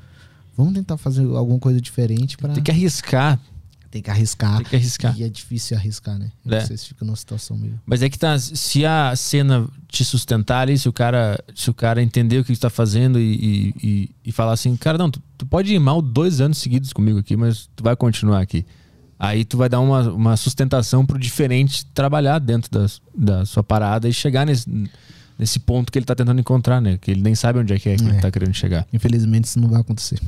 [0.58, 2.54] Vamos tentar fazer alguma coisa diferente pra.
[2.54, 3.40] Tem que arriscar.
[3.92, 4.58] Tem que arriscar.
[4.58, 5.18] Tem que arriscar.
[5.18, 6.32] E é difícil arriscar, né?
[6.48, 6.60] É.
[6.60, 7.80] Vocês ficam numa situação meio.
[7.88, 11.74] Mas é que tá, se a cena te sustentar ali, se o cara, se o
[11.74, 15.10] cara entender o que você tá fazendo e, e, e- e falar assim, cara, não,
[15.10, 18.64] tu, tu pode ir mal dois anos seguidos comigo aqui, mas tu vai continuar aqui.
[19.20, 24.08] Aí tu vai dar uma, uma sustentação pro diferente trabalhar dentro da, da sua parada
[24.08, 24.66] e chegar nesse,
[25.38, 26.98] nesse ponto que ele tá tentando encontrar, né?
[26.98, 28.08] Que ele nem sabe onde é que é que É.
[28.08, 28.88] ele tá querendo chegar.
[28.94, 30.20] Infelizmente, isso não vai acontecer.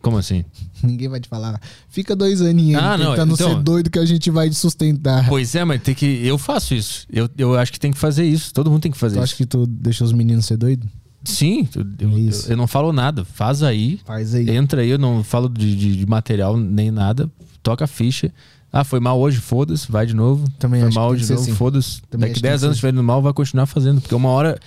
[0.00, 0.44] Como assim?
[0.80, 1.60] Ninguém vai te falar.
[1.88, 5.28] Fica dois aninhos Ah, não, tentando então- ser doido que a gente vai te sustentar.
[5.28, 6.06] Pois é, mas tem que.
[6.24, 7.04] Eu faço isso.
[7.10, 8.54] Eu, eu acho que tem que fazer isso.
[8.54, 9.24] Todo mundo tem que fazer Tu isso.
[9.24, 10.88] acha que tu deixou os meninos ser doidos?
[11.24, 13.24] Sim, eu, eu- eu não falo nada.
[13.24, 13.98] Faz aí.
[14.06, 14.48] Faz aí.
[14.48, 17.28] Entra aí, eu não falo de, de- de material nem nada.
[17.62, 18.32] Toca a ficha.
[18.72, 20.46] Ah, foi mal hoje, foda-se, vai de novo.
[20.58, 21.54] Também foi mal tem de novo, assim.
[21.54, 22.02] foda-se.
[22.10, 24.00] Daqui acho que tem 10 que anos ser estiver mal, vai continuar fazendo.
[24.00, 24.58] Porque uma hora.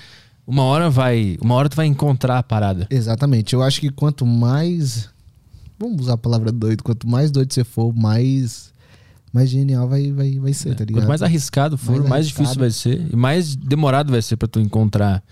[0.46, 1.38] Uma hora vai.
[1.42, 2.88] Uma hora tu vai encontrar a parada.
[2.90, 3.54] Exatamente.
[3.54, 5.08] Eu acho que quanto mais.
[5.80, 6.84] Vamos usar a palavra doido.
[6.84, 8.72] Quanto mais doido você for, mais.
[9.32, 11.04] Mais genial vai, vai, vai ser, tá ligado?
[11.04, 12.44] Quanto mais arriscado for, Mais mais, arriscado.
[12.44, 13.14] difícil vai ser.
[13.14, 15.24] E mais demorado vai ser pra tu encontrar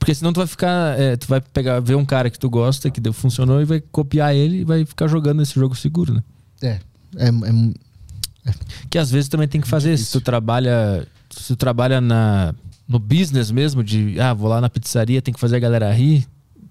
[0.00, 0.98] Porque senão tu vai ficar.
[0.98, 3.80] é, tu vai pegar, ver um cara que tu gosta, que deu, funcionou, e vai
[3.80, 6.24] copiar ele e vai ficar jogando esse jogo seguro, né?
[6.62, 6.78] É.
[7.16, 8.54] É, é,
[8.88, 9.96] Que às vezes também tem que fazer.
[9.98, 11.06] Se tu trabalha.
[11.30, 12.54] Se tu trabalha na,
[12.88, 16.26] no business mesmo, de ah, vou lá na pizzaria, tem que fazer a galera rir.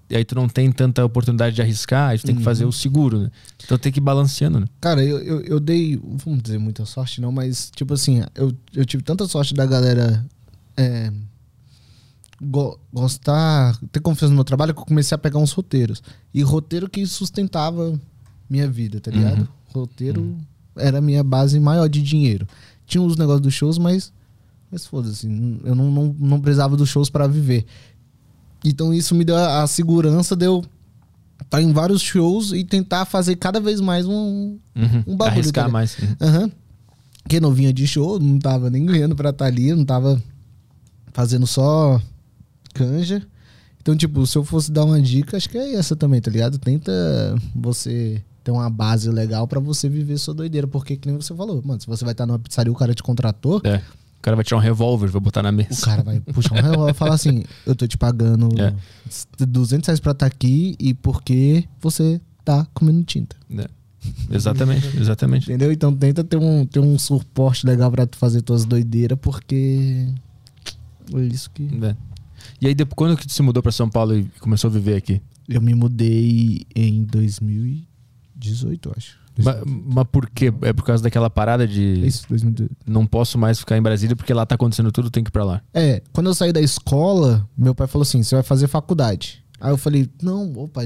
[0.08, 2.72] E aí tu não tem tanta oportunidade de arriscar, aí tu tem que fazer o
[2.72, 3.30] seguro, né?
[3.64, 4.66] Então tem que ir balanceando, né?
[4.80, 8.84] Cara, eu, eu, eu dei, vamos dizer muita sorte não, mas tipo assim, eu, eu
[8.84, 10.26] tive tanta sorte da galera
[10.76, 11.12] é,
[12.42, 16.02] go- gostar, ter confiança no meu trabalho que eu comecei a pegar uns roteiros.
[16.34, 17.98] E roteiro que sustentava
[18.48, 19.48] minha vida, tá ligado?
[19.72, 20.36] Roteiro
[20.76, 22.46] era a minha base maior de dinheiro.
[22.86, 24.12] Tinha os negócios dos shows, mas,
[24.70, 25.26] mas foda-se,
[25.64, 27.64] eu não, não, não precisava dos shows para viver.
[28.64, 30.62] Então isso me deu a, a segurança de eu
[31.42, 35.04] estar em vários shows e tentar fazer cada vez mais um, Uhum.
[35.06, 35.72] Um bagulho, Arriscar cara.
[35.72, 35.96] mais.
[35.98, 36.50] Uhum.
[37.22, 40.20] Porque não vinha de show, não tava nem ganhando pra estar ali, não tava
[41.12, 42.00] fazendo só
[42.74, 43.22] canja.
[43.80, 46.58] Então, tipo, se eu fosse dar uma dica, acho que é essa também, tá ligado?
[46.58, 46.92] Tenta
[47.54, 50.66] você ter uma base legal para você viver sua doideira.
[50.66, 53.02] Porque, que nem você falou, mano, se você vai estar numa pizzaria o cara te
[53.02, 53.60] contratou.
[53.64, 53.76] É.
[53.76, 55.72] O cara vai tirar um revólver, vai botar na mesa.
[55.72, 58.74] O cara vai puxar um revólver e falar assim: eu tô te pagando é.
[59.46, 63.34] 200 reais pra estar aqui e porque você tá comendo tinta.
[63.56, 63.66] É.
[64.30, 65.44] Exatamente, exatamente.
[65.44, 65.72] Entendeu?
[65.72, 70.06] Então tenta ter um, ter um suporte legal pra tu fazer tuas doideiras, porque.
[71.14, 71.68] É isso que.
[71.82, 71.96] É.
[72.60, 74.96] E aí, depois, quando que tu se mudou pra São Paulo e começou a viver
[74.96, 75.20] aqui?
[75.48, 77.89] Eu me mudei em 2000.
[78.40, 79.20] 18, acho.
[79.38, 80.52] Mas, mas por quê?
[80.62, 82.06] É por causa daquela parada de.
[82.06, 82.76] Isso, 2018.
[82.86, 85.44] Não posso mais ficar em Brasília porque lá tá acontecendo tudo, tem que ir pra
[85.44, 85.62] lá.
[85.72, 89.42] É, quando eu saí da escola, meu pai falou assim: você vai fazer faculdade.
[89.60, 90.80] Aí eu falei, não, opa,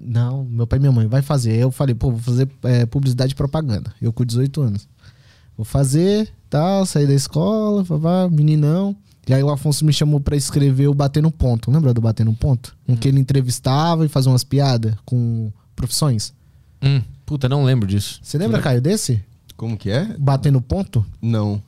[0.00, 1.52] não, meu pai e minha mãe vai fazer.
[1.52, 3.94] Aí eu falei, pô, vou fazer é, publicidade e propaganda.
[4.02, 4.88] Eu com 18 anos.
[5.56, 8.96] Vou fazer, tal, saí da escola, vá, meninão.
[9.28, 11.70] E aí o Afonso me chamou para escrever o Bater no Ponto.
[11.70, 12.76] Lembra do Bater no Ponto?
[12.88, 12.96] Em hum.
[12.96, 16.34] que ele entrevistava e fazia umas piadas com profissões.
[16.82, 18.20] Hum, puta, não lembro disso.
[18.22, 19.22] Você lembra, Caio, desse?
[19.56, 20.16] Como que é?
[20.18, 21.04] Bater no Ponto?
[21.20, 21.60] Não.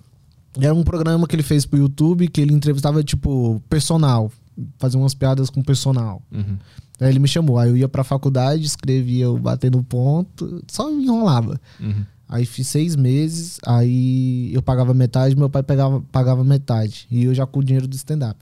[0.61, 4.31] Era um programa que ele fez pro YouTube que ele entrevistava, tipo, personal.
[4.79, 6.23] Fazia umas piadas com personal.
[6.31, 6.57] Uhum.
[7.01, 7.59] Aí ele me chamou.
[7.59, 11.61] Aí eu ia pra faculdade, escrevia o bater no ponto, só enrolava.
[11.81, 12.05] Uhum.
[12.29, 17.07] Aí fiz seis meses, aí eu pagava metade, meu pai pegava, pagava metade.
[17.11, 18.39] E eu já com o dinheiro do stand-up.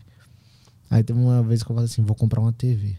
[0.90, 2.96] Aí teve uma vez que eu falei assim, vou comprar uma TV.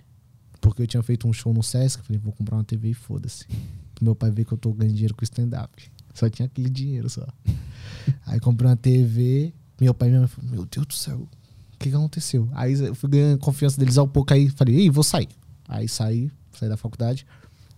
[0.61, 3.45] Porque eu tinha feito um show no Sesc, falei, vou comprar uma TV e foda-se.
[4.01, 5.91] Meu pai vê que eu tô ganhando dinheiro com stand-up.
[6.13, 7.27] Só tinha aquele dinheiro só.
[8.25, 11.77] aí comprei uma TV, meu pai e minha mãe falaram, meu Deus do céu, o
[11.77, 12.49] que, que aconteceu?
[12.53, 15.29] Aí eu fui ganhando confiança deles ao pouco, aí falei, ei, vou sair.
[15.67, 17.25] Aí saí, saí da faculdade.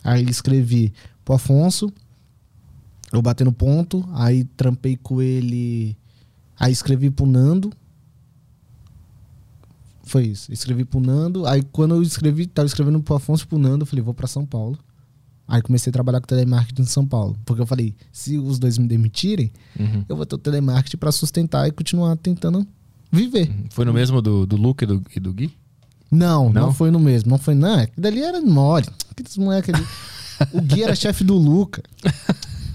[0.04, 0.94] Aí escrevi
[1.24, 1.92] pro Afonso,
[3.12, 5.98] eu bati no ponto, aí trampei com ele.
[6.58, 7.72] Aí escrevi pro Nando.
[10.04, 10.52] Foi isso.
[10.52, 11.46] Escrevi pro Nando.
[11.46, 14.28] Aí quando eu escrevi, tava escrevendo pro Afonso e pro Nando, eu falei, vou pra
[14.28, 14.78] São Paulo.
[15.48, 17.36] Aí comecei a trabalhar com telemarketing em São Paulo.
[17.46, 20.06] Porque eu falei, se os dois me demitirem, Uhum.
[20.08, 22.66] eu vou ter o telemarketing pra sustentar e continuar tentando
[23.12, 23.52] viver.
[23.70, 25.54] Foi no mesmo do, do Luke e do, e do Gui?
[26.10, 26.74] Não, não, Não?
[26.74, 27.30] foi no mesmo.
[27.30, 27.80] Não foi, não.
[27.80, 28.86] Aquilo dali era mole.
[29.10, 29.86] Aqueles moleques ali.
[30.54, 31.84] o Gui era chefe do Luca.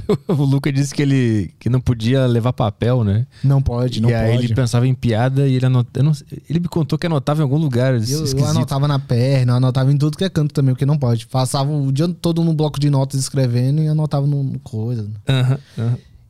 [0.28, 3.27] o Luca disse que ele que não podia levar papel, né?
[3.43, 4.47] Não pode, não e aí pode.
[4.47, 6.12] ele pensava em piada e ele anotava.
[6.49, 7.95] ele me contou que anotava em algum lugar.
[7.95, 10.99] Eu, eu anotava na perna, eu anotava em tudo que é canto também, porque não
[10.99, 11.27] pode.
[11.27, 15.09] Passava o dia todo no bloco de notas escrevendo e anotava no, no coisa.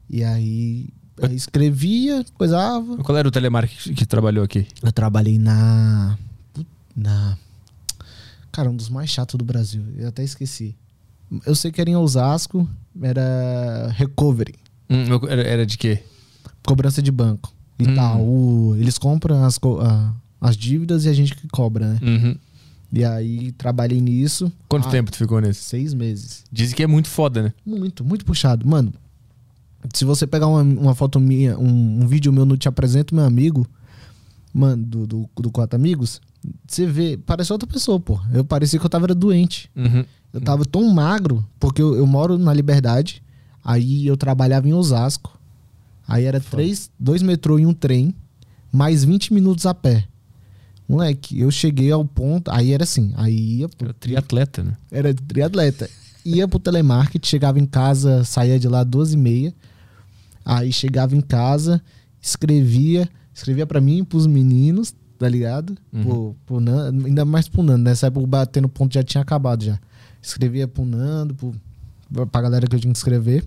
[0.08, 0.88] E aí,
[1.20, 2.96] aí escrevia, coisava.
[2.98, 4.66] Qual era o telemarketing que trabalhou aqui?
[4.82, 6.16] Eu trabalhei na.
[6.94, 7.36] Na.
[8.52, 9.82] Cara, um dos mais chatos do Brasil.
[9.98, 10.74] Eu até esqueci.
[11.44, 12.68] Eu sei que era em Osasco,
[13.02, 14.54] era recovery,
[14.88, 16.02] Hum, era, de quê?
[16.64, 17.52] cobrança de banco.
[17.78, 17.84] Hum.
[17.92, 19.58] Itaú, eles compram as,
[20.40, 21.98] as dívidas e a gente que cobra, né?
[22.02, 22.36] Uhum.
[22.92, 24.50] E aí trabalhei nisso.
[24.68, 25.60] Quanto Ah, tempo tu ficou nesse?
[25.62, 26.44] Seis meses.
[26.52, 27.52] Dizem que é muito foda, né?
[27.66, 28.66] Muito, muito puxado.
[28.66, 28.92] Mano,
[29.92, 33.24] se você pegar uma, uma foto minha, um, um vídeo meu no Te Apresento Meu
[33.24, 33.66] Amigo,
[34.54, 36.20] mano, do, do, do Quatro Amigos,
[36.66, 38.18] você vê, parece outra pessoa, pô.
[38.32, 39.70] Eu parecia que eu tava era doente.
[39.76, 40.04] Uhum.
[40.32, 43.22] Eu tava tão magro, porque eu, eu moro na Liberdade,
[43.64, 45.38] aí eu trabalhava em Osasco.
[46.06, 48.14] Aí era três, dois metrô e um trem,
[48.70, 50.06] mais 20 minutos a pé.
[50.88, 54.76] Moleque, eu cheguei ao ponto, aí era assim, aí ia pro Era triatleta, né?
[54.90, 55.90] era triatleta.
[56.24, 59.54] Ia pro telemarketing, chegava em casa, saía de lá 12 e meia.
[60.44, 61.82] Aí chegava em casa,
[62.20, 65.76] escrevia, escrevia pra mim pros meninos, tá ligado?
[66.46, 67.84] Pro Nando, ainda mais pro Nando.
[67.84, 69.78] Nessa época o batendo ponto já tinha acabado já.
[70.22, 71.54] Escrevia pro Nando, pro,
[72.26, 73.44] pra galera que eu tinha que escrever.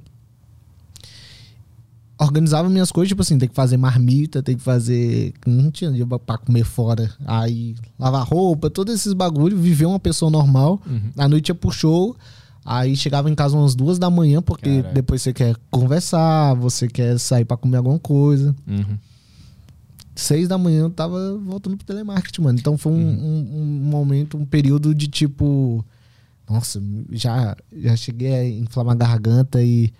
[2.19, 5.33] organizava minhas coisas, tipo assim, tem que fazer marmita, tem que fazer.
[5.45, 7.09] Não tinha dia pra comer fora.
[7.25, 10.81] Aí, lavar roupa, todos esses bagulhos, viver uma pessoa normal.
[11.17, 12.15] À noite ia pro show.
[12.65, 14.93] Aí chegava em casa umas duas da manhã, porque Caralho.
[14.93, 18.53] depois você quer conversar, você quer sair pra comer alguma coisa.
[18.67, 18.97] Uhum.
[20.19, 22.59] Seis da manhã eu tava voltando pro telemarketing, mano.
[22.59, 25.83] Então foi um, um- um momento, um período de tipo.
[26.49, 26.81] Nossa,
[27.11, 29.93] já, já cheguei a inflamar a garganta e,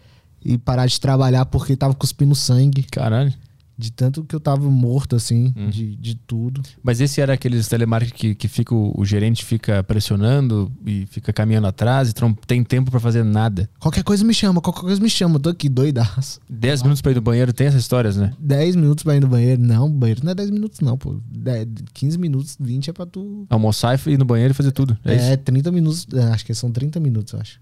[0.43, 2.83] e parar de trabalhar porque tava cuspindo sangue.
[2.83, 3.33] Caralho.
[3.79, 5.69] De tanto que eu tava morto, assim, Hum.
[5.69, 6.61] de, de tudo.
[6.83, 11.31] Mas esse era aqueles telemarketing que, que fica o, o gerente fica pressionando e fica
[11.31, 13.69] caminhando atrás e não tem tempo pra fazer nada.
[13.79, 15.35] Qualquer coisa me chama, qualquer coisa me chama.
[15.35, 16.41] Eu tô aqui doidaço.
[16.49, 18.33] 10 minutos pra ir no banheiro, tem essas histórias, né?
[18.37, 19.61] 10 minutos pra ir no banheiro.
[19.61, 21.15] Não, banheiro não é 10 minutos, não, pô.
[21.31, 23.45] 10, 15 minutos, 20 é pra tu.
[23.49, 24.97] Almoçar e ir no banheiro e fazer tudo.
[25.05, 25.37] É, É, isso.
[25.37, 26.05] 30 minutos.
[26.13, 27.61] é, Acho que são 30 minutos, eu acho.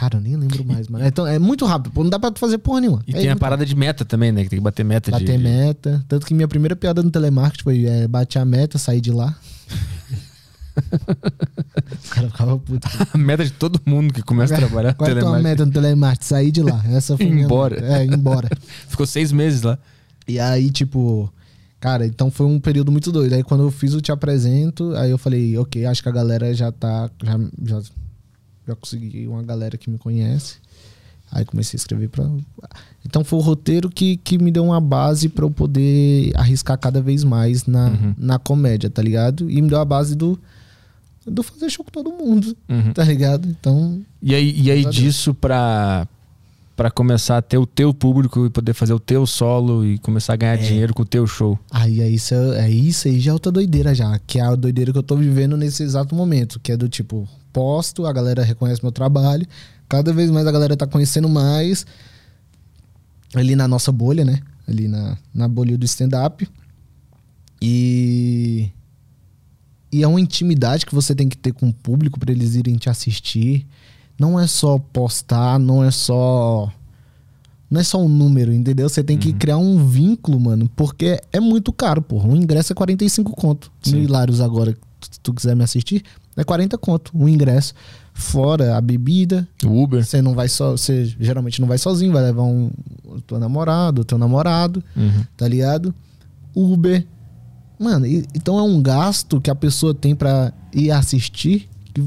[0.00, 1.04] Cara, eu nem lembro mais, mano.
[1.06, 2.02] Então, é muito rápido, pô.
[2.02, 3.02] Não dá pra fazer porra nenhuma.
[3.06, 4.44] E é tem a parada de meta também, né?
[4.44, 5.44] Que tem que bater meta Bater de.
[5.44, 6.02] meta.
[6.08, 9.36] Tanto que minha primeira piada no telemarketing foi é, bater a meta, sair de lá.
[12.02, 12.90] Os caras ficavam putos.
[13.12, 15.48] A meta de todo mundo que começa a trabalhar no Qual é a telemarketing.
[15.50, 16.24] meta no telemarketing?
[16.26, 16.82] Sair de lá.
[16.88, 17.76] Essa foi minha embora.
[17.80, 17.86] meta.
[17.98, 18.48] É, ir embora.
[18.88, 19.78] Ficou seis meses lá.
[20.26, 21.30] E aí, tipo,
[21.78, 23.34] cara, então foi um período muito doido.
[23.34, 26.54] Aí quando eu fiz o Te Apresento, aí eu falei, ok, acho que a galera
[26.54, 27.10] já tá.
[27.22, 27.82] Já, já,
[28.70, 30.56] já consegui uma galera que me conhece.
[31.32, 32.28] Aí comecei a escrever pra.
[33.06, 37.00] Então foi o roteiro que, que me deu uma base pra eu poder arriscar cada
[37.00, 38.14] vez mais na, Uhum.
[38.18, 39.48] na comédia, tá ligado?
[39.48, 40.38] E me deu a base do.
[41.26, 42.92] Do fazer show com todo mundo, Uhum.
[42.92, 43.46] tá ligado?
[43.48, 46.08] Então, E aí, e aí disso pra,
[46.74, 50.32] pra começar a ter o teu público e poder fazer o teu solo e começar
[50.32, 50.56] a ganhar É.
[50.56, 51.56] dinheiro com o teu show.
[51.70, 54.90] Aí é isso, é isso aí já é outra doideira já, que é a doideira
[54.92, 58.82] que eu tô vivendo nesse exato momento, que é do tipo, posto, a galera reconhece
[58.82, 59.46] meu trabalho,
[59.88, 61.86] cada vez mais a galera tá conhecendo mais
[63.34, 64.40] ali na nossa bolha, né?
[64.68, 66.48] Ali na, na bolha do stand-up.
[67.60, 68.70] E
[69.92, 72.76] e é uma intimidade que você tem que ter com o público para eles irem
[72.76, 73.66] te assistir.
[74.18, 76.72] Não é só postar, não é só
[77.70, 78.88] não é só um número, entendeu?
[78.88, 82.28] Você tem que criar um vínculo, mano, porque é muito caro, porra.
[82.28, 83.70] Um ingresso é 45 conto.
[83.86, 84.02] No Sim.
[84.02, 86.02] Hilários agora, se tu quiser me assistir,
[86.36, 87.74] é 40 conto um ingresso.
[88.12, 90.04] Fora a bebida, O Uber.
[90.04, 92.70] você não vai só, você geralmente não vai sozinho, vai levar um
[93.04, 95.24] o teu namorado, o teu namorado, Uhum.
[95.36, 95.94] tá ligado?
[96.54, 97.06] Uber.
[97.78, 102.04] Mano, e- então é um gasto que a pessoa tem pra ir assistir que,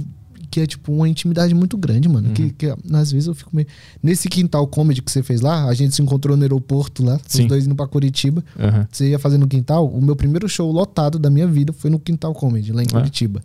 [0.51, 2.27] que é tipo uma intimidade muito grande, mano.
[2.27, 2.33] Uhum.
[2.35, 3.67] Que, que às vezes eu fico meio.
[4.01, 7.43] Nesse quintal comedy que você fez lá, a gente se encontrou no aeroporto lá, Sim.
[7.43, 8.43] os dois indo pra Curitiba.
[8.59, 8.87] Aham.
[8.91, 9.87] Você ia fazer no quintal.
[9.87, 12.97] O meu primeiro show lotado da minha vida foi no Quintal Comedy, lá em Ah.
[12.99, 13.41] Curitiba.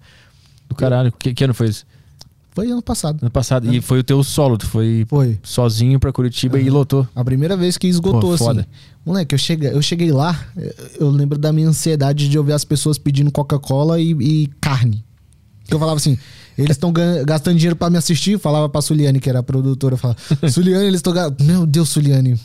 [0.68, 1.12] Do caralho.
[1.18, 1.84] Que, que ano foi isso?
[2.50, 3.18] Foi ano passado.
[3.22, 3.72] Ano passado.
[3.72, 4.58] E foi o teu solo.
[4.58, 5.38] Tu foi Foi.
[5.42, 7.06] sozinho pra Curitiba e lotou.
[7.14, 8.44] A primeira vez que esgotou, Pô, assim.
[8.44, 8.68] foda.
[9.06, 10.38] Moleque, eu cheguei, eu cheguei lá,
[11.00, 15.02] eu- lembro da minha ansiedade de ouvir as pessoas pedindo Coca-Cola e, e carne.
[15.64, 16.18] Que eu falava assim,
[16.58, 16.92] eles estão
[17.24, 20.18] gastando dinheiro pra me assistir, eu falava pra Suliane, que era a produtora, eu falava,
[20.50, 21.44] Suliane, eles estão gastando.
[21.44, 22.38] Meu Deus, Suliane.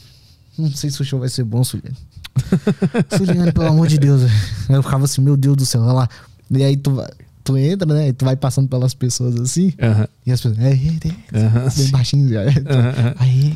[0.58, 1.98] Não sei se o show vai ser bom, Suliane.
[3.18, 4.22] Suliane, pelo amor de Deus.
[4.70, 6.10] eu ficava assim, meu Deus do céu, olha lá.
[6.52, 7.10] E aí tu, vai-
[7.44, 8.10] tu entra, né?
[8.10, 9.74] E tu vai passando pelas pessoas assim.
[9.82, 10.08] Aham.
[10.26, 12.42] E as pessoas, é, bem baixinho já.
[12.44, 13.16] Aham.
[13.18, 13.56] Aí,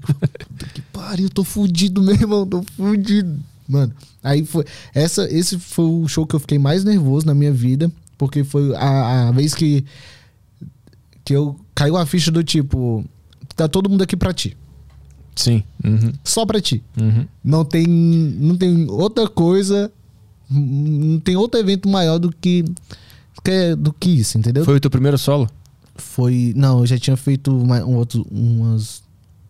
[0.00, 3.38] puta que pariu, tô fudido, meu irmão, tô fudido.
[3.68, 3.92] Mano,
[4.22, 4.64] aí foi.
[4.94, 8.74] Essa, esse foi o show que eu fiquei mais nervoso na minha vida, porque foi
[8.76, 9.84] a, a vez que,
[11.24, 13.04] que eu caiu a ficha do tipo:
[13.56, 14.56] tá todo mundo aqui pra ti.
[15.34, 15.64] Sim.
[15.82, 16.12] Uhum.
[16.22, 16.82] Só pra ti.
[16.96, 17.26] Uhum.
[17.42, 19.90] Não tem, não tem outra coisa,
[20.50, 22.64] não tem outro evento maior do que,
[23.78, 24.64] do que isso, entendeu?
[24.64, 25.48] Foi o teu primeiro solo?
[25.96, 26.52] Foi.
[26.56, 29.02] Não, eu já tinha feito uma, um outro, umas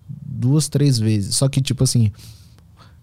[0.09, 1.37] duas, três vezes.
[1.37, 2.11] Só que, tipo assim,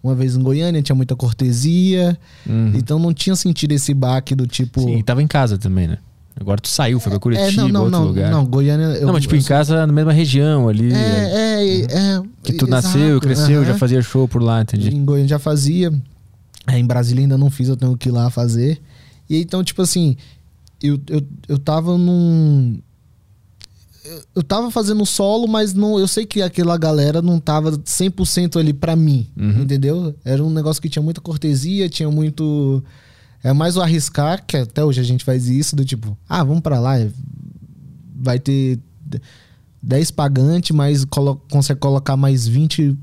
[0.03, 2.17] uma vez em Goiânia tinha muita cortesia.
[2.47, 2.73] Uhum.
[2.75, 4.81] Então não tinha sentido esse baque do tipo.
[4.81, 5.97] Sim, e tava em casa também, né?
[6.39, 8.31] Agora tu saiu, foi pra Curitiba, é, não, não, outro não, lugar.
[8.31, 8.85] não, Goiânia.
[8.85, 10.91] Eu, não, mas tipo eu em casa, na mesma região ali.
[10.91, 12.21] É, é, é.
[12.41, 13.77] que tu exato, nasceu, cresceu, já aham.
[13.77, 14.95] fazia show por lá, entendi.
[14.95, 15.91] Em Goiânia já fazia.
[16.67, 18.79] É, em Brasília ainda não fiz, eu tenho que ir lá fazer.
[19.29, 20.15] E então, tipo assim,
[20.81, 22.79] eu, eu, eu tava num.
[24.05, 28.59] eu- Eu tava fazendo solo, mas não, eu sei que aquela galera não tava 100%
[28.59, 29.61] ali pra mim, Uhum.
[29.63, 30.15] entendeu?
[30.25, 32.83] Era um negócio que tinha muita cortesia, tinha muito.
[33.43, 36.61] É mais o arriscar, que até hoje a gente faz isso, do tipo, ah, vamos
[36.61, 37.11] pra lá, é-
[38.15, 38.79] vai ter
[39.81, 42.95] 10 pagantes, mas colo consegue colocar mais 20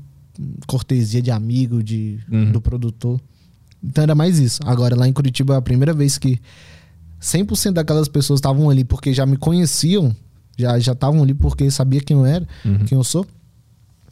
[0.65, 2.51] cortesia de amigo, de, Uhum.
[2.53, 3.19] do produtor.
[3.83, 4.59] Então era mais isso.
[4.65, 6.39] Agora, lá em Curitiba, a primeira vez que
[7.21, 10.15] 100% daquelas pessoas estavam ali porque já me conheciam,
[10.57, 12.85] já já estavam ali porque sabia quem eu era, Uhum.
[12.85, 13.25] quem eu sou.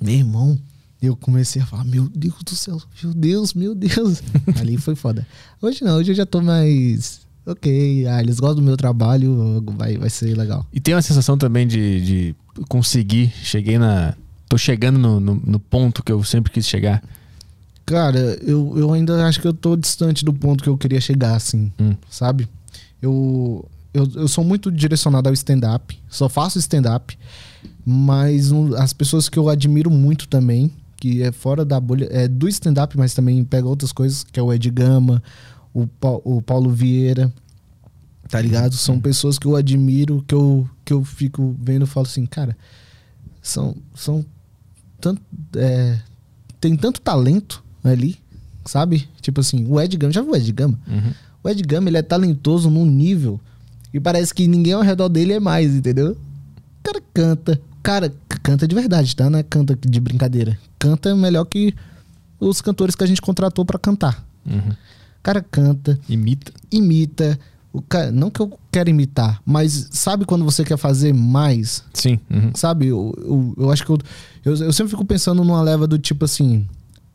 [0.01, 0.57] Meu irmão,
[0.99, 4.23] Eu comecei a falar, meu Deus do céu, meu Deus, meu Deus.
[4.59, 5.27] Ali foi foda.
[5.61, 7.19] Hoje não, hoje eu já tô mais.
[7.45, 10.65] Ok, ah, eles gostam do meu trabalho, vai, vai ser legal.
[10.73, 12.35] E tem uma sensação também de, de
[12.67, 13.31] conseguir.
[13.43, 14.15] Cheguei na.
[14.49, 17.03] Tô chegando no, no, no ponto que eu sempre quis chegar.
[17.87, 21.35] Cara, eu, eu ainda acho que eu tô distante do ponto que eu queria chegar,
[21.35, 21.95] assim, Hum.
[22.09, 22.47] sabe?
[23.01, 27.17] Eu, eu, eu sou muito direcionado ao stand-up, só faço stand-up,
[27.85, 32.27] mas um- as pessoas que eu admiro muito também, que é fora da bolha, é
[32.27, 35.23] do stand-up, mas também pega outras coisas, que é o Ed Gama,
[35.73, 37.31] o, Pa- o Paulo Vieira,
[38.27, 38.75] tá ligado?
[38.75, 42.57] São pessoas que eu admiro, que eu, que eu fico vendo e falo assim, cara,
[43.41, 44.25] são, são
[44.99, 45.21] tanto,
[45.55, 46.01] é,
[46.59, 48.17] tem tanto talento ali,
[48.65, 49.07] sabe?
[49.21, 50.79] Tipo assim, o Ed Gama, já viu o Ed Gama?
[50.87, 51.13] Uhum.
[51.43, 53.39] O Ed Gama, ele é talentoso num nível
[53.93, 56.11] e parece que ninguém ao redor dele é mais, entendeu?
[56.11, 57.61] O cara canta.
[57.79, 59.29] O cara canta de verdade, tá?
[59.29, 60.57] Não é canta de brincadeira.
[60.77, 61.73] Canta melhor que
[62.39, 64.25] os cantores que a gente contratou pra cantar.
[64.45, 64.71] Uhum.
[64.71, 66.51] O cara canta, Imita.
[66.71, 67.39] imita.
[67.73, 71.83] O cara, não que eu quero imitar, mas sabe quando você quer fazer mais?
[71.93, 72.19] Sim.
[72.29, 72.51] Uhum.
[72.55, 72.87] Sabe?
[72.87, 73.99] Eu, eu, eu acho que eu,
[74.45, 76.65] eu, eu sempre fico pensando numa leva do tipo assim.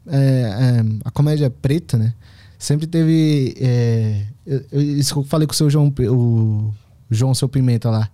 [0.07, 2.13] É, é, a comédia preta, né?
[2.59, 3.55] Sempre teve.
[3.59, 6.73] é, eu- eu- isso que eu falei com o seu João, o
[7.11, 8.09] João Seu Pimenta lá.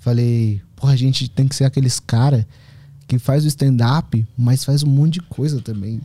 [0.00, 2.46] Falei, porra, a gente tem que ser aqueles cara
[3.08, 6.00] que faz o stand-up, mas faz um monte de coisa também.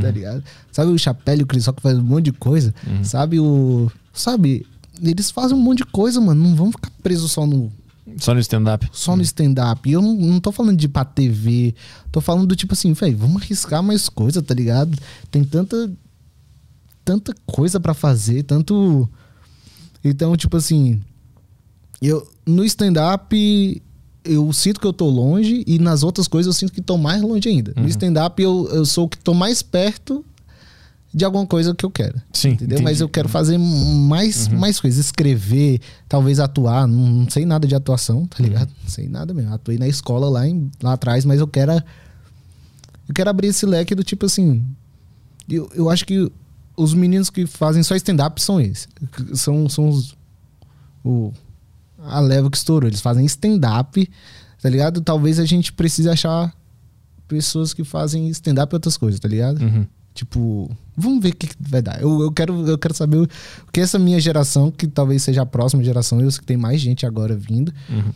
[0.00, 0.44] Tá ligado?
[0.70, 2.72] Sabe o Chapéu e o Cris Rock faz um monte de coisa?
[3.02, 3.90] Sabe o.
[4.12, 4.64] Sabe?
[5.02, 6.42] Eles fazem um monte de coisa, mano.
[6.48, 7.72] Não vamos ficar presos só no,
[8.18, 8.88] Só no stand-up.
[8.92, 9.88] só no stand-up.
[9.88, 11.74] E eu não, não tô falando de ir pra TV.
[12.10, 14.96] Tô falando do tipo assim, velho, vamos arriscar mais coisa, tá ligado?
[15.30, 15.90] Tem tanta.
[17.04, 19.08] Tanta coisa pra fazer, tanto.
[20.04, 21.00] Então, tipo assim.
[22.00, 23.82] Eu, no stand-up,
[24.24, 27.20] eu sinto que eu tô longe, e nas outras coisas eu sinto que tô mais
[27.20, 27.72] longe ainda.
[27.76, 30.24] No stand-up, eu, eu sou o que tô mais perto
[31.12, 32.20] de alguma coisa que eu quero.
[32.32, 32.50] Sim.
[32.50, 32.76] Entendeu?
[32.76, 32.82] entendi.
[32.84, 36.86] Mas eu quero fazer mais, mais coisas, escrever, talvez atuar.
[36.86, 38.70] Não, não sei nada de atuação, tá ligado?
[38.82, 39.52] Não sei nada mesmo.
[39.52, 41.72] Atuei na escola lá, em- lá atrás, mas eu quero.
[41.72, 44.64] Eu quero abrir esse leque do tipo assim.
[45.48, 46.30] Eu, eu acho que
[46.76, 48.88] os meninos que fazem só stand-up são esses.
[49.34, 50.16] São, são os.
[51.04, 51.32] O,
[51.98, 52.88] a leva que estourou.
[52.88, 54.08] Eles fazem stand-up,
[54.62, 55.00] tá ligado?
[55.00, 56.54] Talvez a gente precise achar
[57.26, 59.60] pessoas que fazem stand-up e outras coisas, tá ligado?
[59.60, 59.86] Uhum.
[60.14, 62.00] Tipo, vamos ver o que, que vai dar.
[62.02, 63.28] Eu, eu, quero, eu quero saber o,
[63.72, 66.80] que essa minha geração, que talvez seja a próxima geração, eu sei que tem mais
[66.80, 68.12] gente agora vindo, Uhum.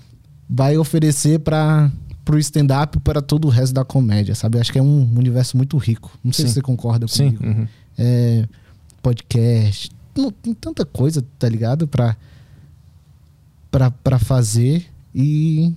[0.48, 1.90] vai oferecer para
[2.24, 4.56] pro stand-up e para todo o resto da comédia, sabe?
[4.56, 6.10] Eu acho que é um universo muito rico.
[6.24, 6.48] Não sei Sim.
[6.48, 7.32] se você concorda Sim.
[7.32, 7.60] comigo.
[7.60, 7.68] Uhum.
[7.98, 8.48] É,
[9.02, 11.86] podcast, não, tem tanta coisa, tá ligado?
[11.86, 12.16] Pra,
[13.70, 15.72] pra, pra fazer e,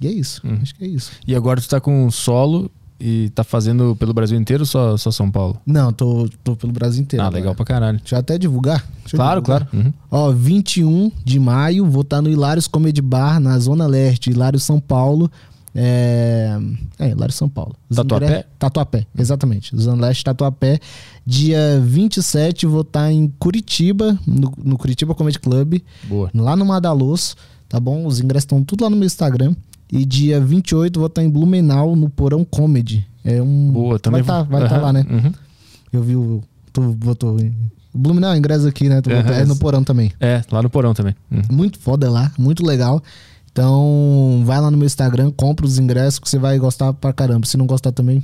[0.00, 0.40] e é isso.
[0.46, 0.58] Uhum.
[0.62, 1.12] Acho que é isso.
[1.26, 2.70] E agora tu tá com um solo
[3.04, 5.60] e tá fazendo pelo Brasil inteiro ou só, só São Paulo?
[5.66, 7.24] Não, tô, tô pelo Brasil inteiro.
[7.24, 7.98] ah, legal pra caralho.
[7.98, 8.86] Deixa eu até divulgar.
[9.00, 9.66] Deixa Claro, divulgar.
[9.68, 9.86] claro.
[9.88, 9.92] Uhum.
[10.10, 14.78] Ó, 21 de maio, vou estar no Hilários Comedy Bar, na Zona Leste, Hilários São
[14.78, 15.28] Paulo.
[15.74, 16.58] É,
[16.98, 17.74] é Hilários São Paulo.
[17.94, 18.44] Tatuapé?
[18.58, 19.74] Tatuapé, exatamente.
[19.76, 20.78] Zona Leste, Tatuapé.
[21.26, 26.30] Dia 27, vou estar em Curitiba, no, no Curitiba Comedy Club, Boa.
[26.34, 27.34] lá no Madaloso,
[27.68, 28.04] tá bom?
[28.06, 29.54] Os ingressos estão tudo lá no meu Instagram.
[29.92, 33.06] E dia 28, vou estar em Blumenau, no Porão Comedy.
[33.22, 33.70] É um.
[33.70, 34.22] Boa, também.
[34.22, 35.06] Vai estar vou- vai tá Aham, lá, né?
[35.08, 35.32] uhum.
[35.92, 36.42] Eu vi o.
[36.72, 37.36] Tu botou.
[37.94, 38.96] Blumenau, ingresso aqui, né?
[39.02, 40.10] Botou- é no Porão também.
[40.18, 41.14] É, lá no porão também.
[41.30, 41.42] Uhum.
[41.52, 43.02] Muito foda lá, muito legal.
[43.52, 47.46] Então, vai lá no meu Instagram, compra os ingressos que você vai gostar pra caramba.
[47.46, 48.22] Se não gostar também,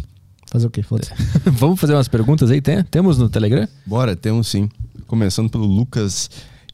[0.51, 0.83] fazer o quê?
[0.83, 1.13] Foda-se.
[1.53, 2.63] Vamos fazer umas perguntas aí?
[2.63, 2.83] Tem?
[2.85, 3.69] Temos no Telegram?
[3.85, 4.71] Bora, temos sim.
[5.07, 6.31] Começando pelo Lucas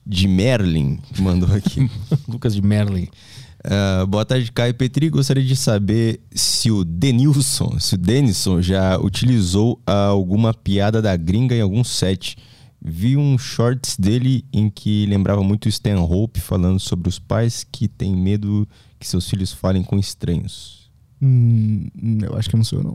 [0.07, 1.91] de Merlin, que mandou aqui.
[2.29, 3.09] Lucas de Merlin.
[3.65, 5.09] Ah, boa tarde, Caio Petri.
[5.09, 11.55] Gostaria de saber se o Denilson, se o Denison já utilizou alguma piada da gringa
[11.55, 12.37] em algum set.
[12.87, 17.89] Vi um shorts dele em que lembrava muito o Stanhope falando sobre os pais que
[17.89, 18.69] têm medo
[19.01, 20.85] que seus filhos falem com estranhos.
[21.23, 21.89] Hum,
[22.23, 22.95] eu acho que não sou eu, não.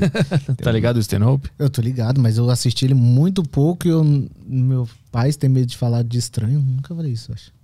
[0.56, 1.50] Tá ligado o Stanhope?
[1.58, 4.02] Eu tô ligado, mas eu assisti ele muito pouco e eu,
[4.46, 6.60] meu pais têm medo de falar de estranho.
[6.60, 7.55] Nunca falei isso, eu acho.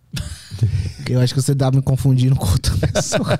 [1.09, 3.39] Eu acho que você dá me confundindo com outra pessoa.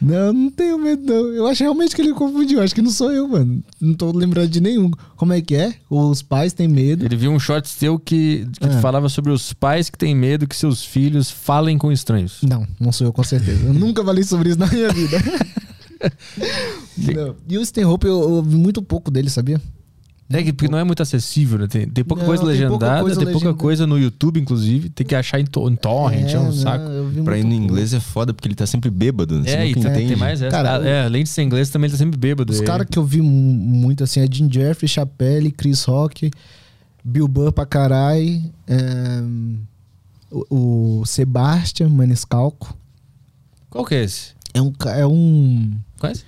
[0.00, 1.26] não, não tenho medo, não.
[1.28, 2.60] Eu acho realmente que ele confundiu.
[2.60, 3.62] Acho que não sou eu, mano.
[3.80, 4.90] Não tô lembrando de nenhum.
[5.16, 5.74] Como é que é?
[5.88, 7.04] Os pais têm medo.
[7.04, 8.80] Ele viu um short seu que, que Ah.
[8.80, 12.38] falava sobre os pais que têm medo que seus filhos falem com estranhos.
[12.42, 13.64] Não, não sou eu com certeza.
[13.66, 15.18] Eu nunca falei sobre isso na minha vida.
[17.48, 19.58] E o Stanhope, eu, eu ouvi muito pouco dele, sabia?
[20.34, 21.66] É que porque não é muito acessível, né?
[21.66, 23.58] Tem, tem pouca Não, coisa tem pouca legendada, coisa tem pouca legendada.
[23.62, 24.88] coisa no YouTube, inclusive.
[24.88, 26.84] Tem que achar em, to em torrent, é, um não, saco.
[27.24, 29.40] Pra ir no inglês é foda, porque ele tá sempre bêbado.
[29.40, 29.50] Né?
[29.50, 30.50] É, e tem, tem mais essa.
[30.50, 32.52] Cara, Ah, é, além de ser inglês, também ele tá sempre bêbado.
[32.52, 32.64] Os É.
[32.64, 36.30] caras que eu vi mu- muito assim é Jim Jeffrey, Chapelle, Chris Rock,
[37.04, 39.56] Bill Burr pra caralho, ehm,
[40.30, 42.76] o, o Sebastian Maniscalco.
[43.70, 44.32] Qual que é esse?
[44.52, 44.72] É um.
[44.96, 46.24] É um Conhece?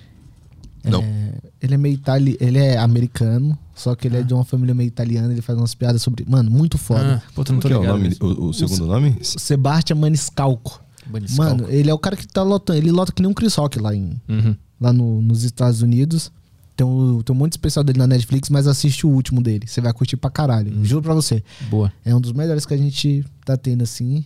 [0.83, 1.01] Não.
[1.01, 4.73] é, ele é meio itali, ele é americano, só que ele é de uma família
[4.75, 6.25] meio italiana, ele faz umas piadas sobre.
[6.27, 7.23] Mano, muito foda.
[7.25, 7.97] Ah, puta, não tô que é o, ligado.
[7.97, 9.15] nome, o, o segundo nome?
[9.21, 10.81] Sebastian Maniscalco.
[11.09, 11.61] Maniscalco.
[11.61, 12.79] Mano, ele é o cara que tá lotando.
[12.79, 14.55] Ele lota que nem um Chris Rock lá, em, Uhum.
[14.81, 16.31] lá no- nos Estados Unidos.
[16.75, 19.65] Tem um, tem um monte de especial dele na Netflix, mas assiste o último dele.
[19.67, 20.71] Você vai curtir pra caralho.
[20.75, 20.85] Uhum.
[20.85, 21.43] Juro pra você.
[21.69, 21.91] Boa.
[22.05, 24.23] É um dos melhores que a gente tá tendo, assim.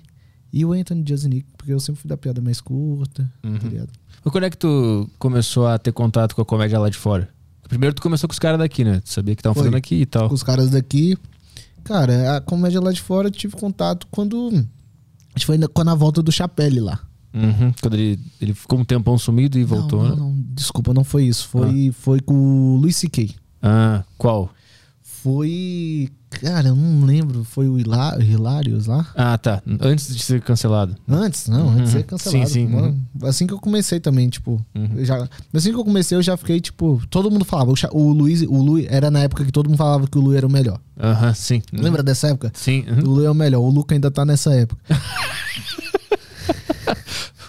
[0.52, 3.58] E o Anthony Jeselnik, porque eu sempre fui da piada mais curta, Uhum.
[3.58, 3.90] tá ligado?
[4.24, 7.30] Quando é que tu começou a ter contato com a comédia lá de fora?
[7.72, 9.00] Primeiro tu começou com os caras daqui, né?
[9.00, 10.28] Tu sabia que estavam fazendo aqui e tal.
[10.28, 11.18] Com os caras daqui.
[11.86, 14.50] Cara, a comédia lá de fora eu tive contato quando.
[14.54, 14.66] Acho
[15.38, 17.00] que foi quando a volta do Chapelle lá.
[17.34, 17.74] Uhum.
[17.82, 20.16] Quando ele, ele ficou um tempão sumido e voltou, não, né?
[20.18, 21.48] não, não, desculpa, não foi isso.
[21.48, 23.34] Foi, foi com o Luis C.K.
[23.64, 24.50] Ah, qual?
[25.02, 26.10] Foi.
[26.40, 27.44] Cara, eu não lembro.
[27.44, 29.06] Foi o Hilá- Hilários lá?
[29.16, 29.62] Ah, tá.
[29.82, 30.96] Antes de ser cancelado.
[31.08, 32.48] Antes, não, antes de ser cancelado.
[32.48, 32.98] Sim, sim, mano.
[33.24, 34.64] Assim que eu comecei também, tipo.
[34.96, 37.02] eu já, assim que eu comecei, eu já fiquei, tipo.
[37.10, 37.72] Todo mundo falava.
[37.92, 40.48] O, Luiz, o Luiz era na época que todo mundo falava que o Lu era
[40.48, 40.80] o melhor.
[41.00, 41.62] Aham, sim.
[41.74, 42.52] Lembra dessa época?
[42.56, 42.86] Sim.
[43.04, 43.60] O Lu é o melhor.
[43.62, 44.82] O Luca ainda tá nessa época.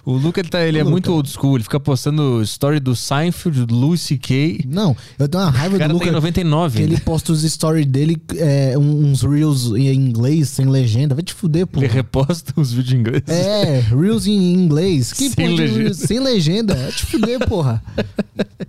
[0.04, 0.90] O Luca, ele, tá, ele é Luca.
[0.90, 1.56] muito old school.
[1.56, 4.64] Ele fica postando story do Seinfeld, do Louis C.K.
[4.68, 6.04] Não, eu tenho uma raiva O do cara Luca.
[6.06, 6.78] tem 99.
[6.78, 11.14] Que ele posta os stories dele, é, uns reels em inglês, sem legenda.
[11.14, 11.78] Vai te fuder, pô.
[11.78, 13.22] Ele reposta os vídeos em inglês.
[13.28, 15.12] É, reels em inglês.
[15.12, 15.78] Que Sem legenda.
[15.78, 15.96] reels?
[15.98, 16.74] Sem legenda.
[16.74, 17.82] Vai te fuder, porra.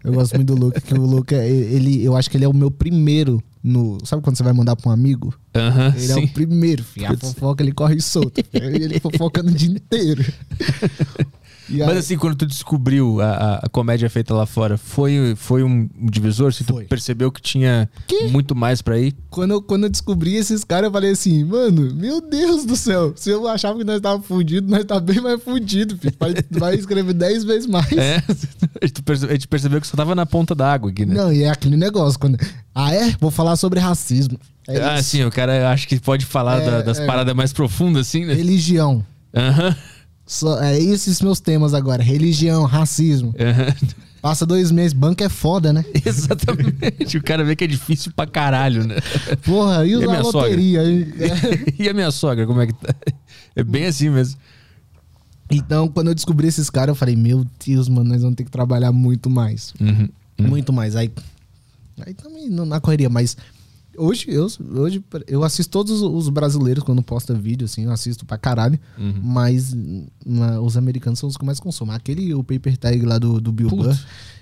[0.03, 2.53] Eu gosto muito do Luca, que o Luca, ele, eu acho que ele é o
[2.53, 3.97] meu primeiro no.
[4.03, 5.33] Sabe quando você vai mandar pra um amigo?
[5.95, 6.25] Ele é sim.
[6.25, 7.07] o primeiro, filho.
[7.11, 8.43] A fofoca ele corre solto.
[8.53, 10.23] Ele fofoca no dia inteiro.
[11.81, 15.89] Aí- Mas assim, quando tu descobriu a, a- comédia feita lá fora, foi, foi um
[16.01, 16.53] divisor?
[16.53, 18.25] Se tu percebeu que tinha Que?
[18.27, 19.15] muito mais pra ir?
[19.29, 23.13] quando, eu, quando eu descobri esses caras, eu falei assim, mano, meu Deus do céu.
[23.15, 26.13] Se eu achava que nós tava fudido, nós tá bem mais fudido, filho.
[26.19, 27.91] Vai, vai escrever 10 vezes mais.
[27.93, 28.17] É,
[28.81, 31.15] a gente percebeu que só tava na ponta da água aqui, né?
[31.15, 32.19] Não, e é aquele negócio.
[32.19, 32.37] Quando...
[32.75, 33.15] Ah, é?
[33.19, 34.39] Vou falar sobre racismo.
[34.67, 37.05] É ah, sim, o cara acha que pode falar É, da- das é.
[37.05, 38.33] paradas mais profundas, assim, né?
[38.33, 39.03] Religião.
[39.35, 39.75] Aham,
[40.25, 42.01] Só, é esses meus temas agora.
[42.01, 43.33] Religião, racismo.
[43.39, 43.73] aham.
[44.21, 45.83] Passa dois meses, banco é foda, né?
[46.05, 47.17] Exatamente.
[47.17, 48.95] o cara vê que é difícil pra caralho, né?
[49.43, 50.81] Porra, e E a loteria?
[51.77, 52.95] e a minha sogra, como é que tá?
[53.53, 54.39] É bem assim mesmo.
[55.51, 58.49] Então, quando eu descobri esses caras, eu falei, meu Deus, mano, nós vamos ter que
[58.49, 59.73] trabalhar muito mais.
[59.81, 60.07] Uhum.
[60.39, 60.95] Muito mais.
[60.95, 61.11] Aí,
[62.05, 63.35] aí também na correria, mas
[63.97, 68.37] hoje eu, hoje eu assisto todos os brasileiros quando posta vídeo, assim, eu assisto pra
[68.37, 68.79] caralho.
[68.97, 69.13] Uhum.
[69.21, 69.73] Mas
[70.25, 71.95] na- os americanos são os que mais consomem.
[71.95, 73.69] Aquele, o Paper Tag lá do, do Bill.
[73.69, 73.95] Burr,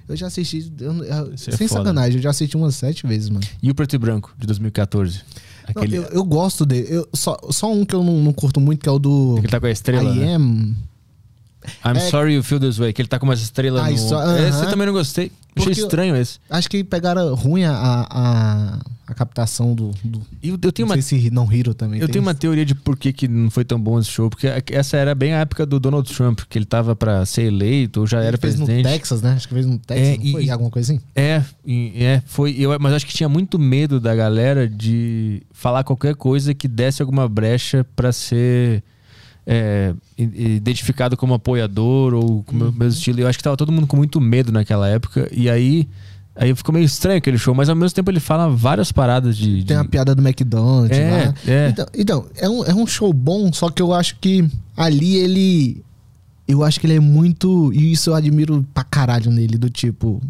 [0.09, 1.81] eu já assisti, eu- eu- é sem foda.
[1.81, 3.45] sacanagem, eu já assisti umas sete vezes, mano.
[3.61, 5.19] E o Preto e Branco, de 2014?
[5.75, 6.87] Não, Aquele, eu, eu gosto dele.
[6.89, 9.47] Eu, só, só um que eu não, não curto muito, que é o do que
[9.47, 10.35] tá com a estrela, I né?
[10.35, 10.75] Am.
[11.85, 12.91] I'm É- sorry you feel this way.
[12.93, 13.91] Que ele tá com umas estrelas Ah, no...
[13.95, 14.13] isso,
[14.47, 15.31] Esse eu também não gostei.
[15.53, 16.39] Achei Porque eu- estranho esse.
[16.49, 19.91] Acho que pegaram ruim a, a, a captação do.
[20.01, 21.99] do eu, eu tenho não uma sei se não Hero também.
[21.99, 22.39] Eu tenho uma isso.
[22.39, 25.33] teoria de por que, que não foi tão bom esse show, porque essa era bem
[25.33, 28.37] a época do Donald Trump, que ele tava pra ser eleito, ou já era Ele
[28.37, 28.85] fez presidente.
[28.85, 29.33] no Texas, né?
[29.33, 30.49] Acho que fez no Texas, É, e- foi?
[30.49, 31.01] Alguma coisa assim?
[31.13, 32.55] É, e- é, foi.
[32.57, 37.01] Eu, mas acho que tinha muito medo da galera de falar qualquer coisa que desse
[37.01, 38.81] alguma brecha pra ser
[39.45, 42.71] é, identificado como apoiador ou com o Uhum.
[42.71, 43.19] mesmo estilo.
[43.21, 45.27] Eu acho que tava todo mundo com muito medo naquela época.
[45.31, 45.87] E aí,
[46.35, 49.57] aí ficou meio estranho aquele show, mas ao mesmo tempo ele fala várias paradas de.
[49.63, 51.33] Tem de- a piada do McDonald's É, lá.
[51.51, 51.69] é.
[51.69, 54.47] Então, então é, um, é um show bom, só que eu acho que
[54.77, 55.83] ali ele.
[56.47, 57.71] Eu acho que ele é muito.
[57.73, 60.21] E isso eu admiro pra caralho nele, do tipo.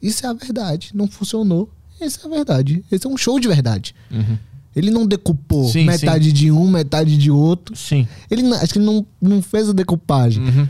[0.00, 0.90] Isso é a verdade.
[0.94, 1.68] Não funcionou.
[2.00, 2.84] Isso é a verdade.
[2.92, 3.94] Esse é um show de verdade.
[4.10, 4.36] Uhum.
[4.74, 7.76] Ele não decupou Sim, metade de um, metade de outro.
[7.76, 8.06] Sim.
[8.30, 10.42] Ele acho que ele não, não fez a decupagem.
[10.42, 10.68] Uhum.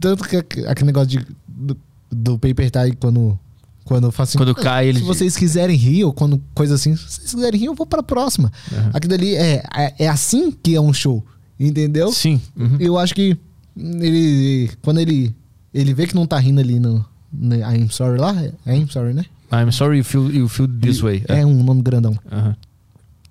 [0.00, 1.76] Tanto que aqu- aquele negócio de, do,
[2.10, 3.38] do paper tie quando,
[3.84, 4.38] quando eu faço assim.
[4.38, 7.66] Quando cai, ele- Se vocês quiserem rir, ou quando coisa assim, se vocês quiserem rir,
[7.66, 8.52] eu vou pra próxima.
[8.70, 8.90] Uhum.
[8.92, 11.24] Aquilo ali é, é, é assim que é um show.
[11.58, 12.12] Entendeu?
[12.12, 12.38] Sim.
[12.54, 12.76] Uhum.
[12.78, 13.36] Eu acho que
[13.76, 14.70] ele.
[14.82, 15.34] Quando ele.
[15.72, 17.04] Ele vê que não tá rindo ali no.
[17.32, 18.34] no I'm sorry lá.
[18.66, 19.24] É I'm sorry, né?
[19.52, 21.22] I'm sorry you feel, you feel this way.
[21.28, 22.18] É um nome grandão.
[22.30, 22.56] Aham.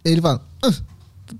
[0.06, 0.41] Ele fala.
[0.64, 0.72] "Ah,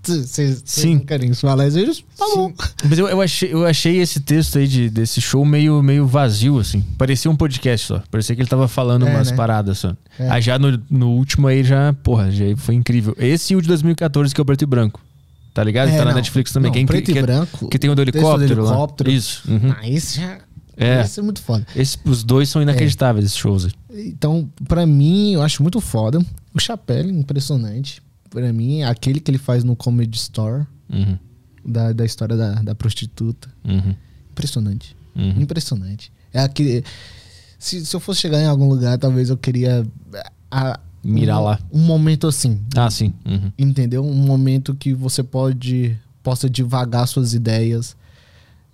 [0.04, 0.96] Vocês Sim.
[0.96, 1.78] não querem falar isso?
[1.78, 2.52] Eles, Tá bom.
[2.90, 6.58] Mas eu, eu, achei, eu achei esse texto aí de, desse show meio, meio vazio,
[6.60, 6.82] assim.
[6.98, 8.04] Parecia um podcast só.
[8.10, 9.38] Parecia que ele tava falando É, umas né?
[9.38, 9.96] paradas só.
[10.20, 10.28] É.
[10.30, 13.16] Aí já no, no último aí já, porra, já foi incrível.
[13.20, 15.00] Esse e o de 2014, que é o preto e branco.
[15.54, 15.90] tá ligado?
[15.90, 16.16] É, tá na não.
[16.18, 16.70] Netflix também.
[16.70, 17.68] Não, Quem, preto que, e branco.
[17.70, 19.10] Que tem o do Texto do helicóptero, helicóptero.
[19.12, 19.16] lá.
[19.16, 19.44] Isso.
[19.48, 19.72] uhum.
[19.80, 20.40] Ah, esse já.
[20.78, 21.02] É.
[21.02, 21.66] Esse é muito foda.
[21.76, 23.72] Esse, os dois são inacreditáveis, esses shows aí.
[24.08, 26.20] Então, pra mim, eu acho muito foda.
[26.54, 28.02] O Chapelle, impressionante.
[28.36, 31.18] Pra mim, é aquele que ele faz no Comedy Store, Uhum.
[31.66, 33.50] da, da história da, da prostituta.
[33.64, 33.96] Uhum.
[34.32, 34.96] Impressionante.
[35.16, 35.42] Uhum.
[35.42, 36.12] Impressionante.
[36.34, 36.84] É aquele.
[37.58, 39.86] Se, se eu fosse chegar em algum lugar, talvez eu queria.
[40.52, 41.60] a- Mirar um, lá.
[41.72, 42.60] Um momento assim.
[42.76, 43.14] Ah, sim.
[43.26, 43.52] Uhum.
[43.58, 44.04] Entendeu?
[44.04, 45.98] Um momento que você pode.
[46.24, 47.96] Possa divagar suas ideias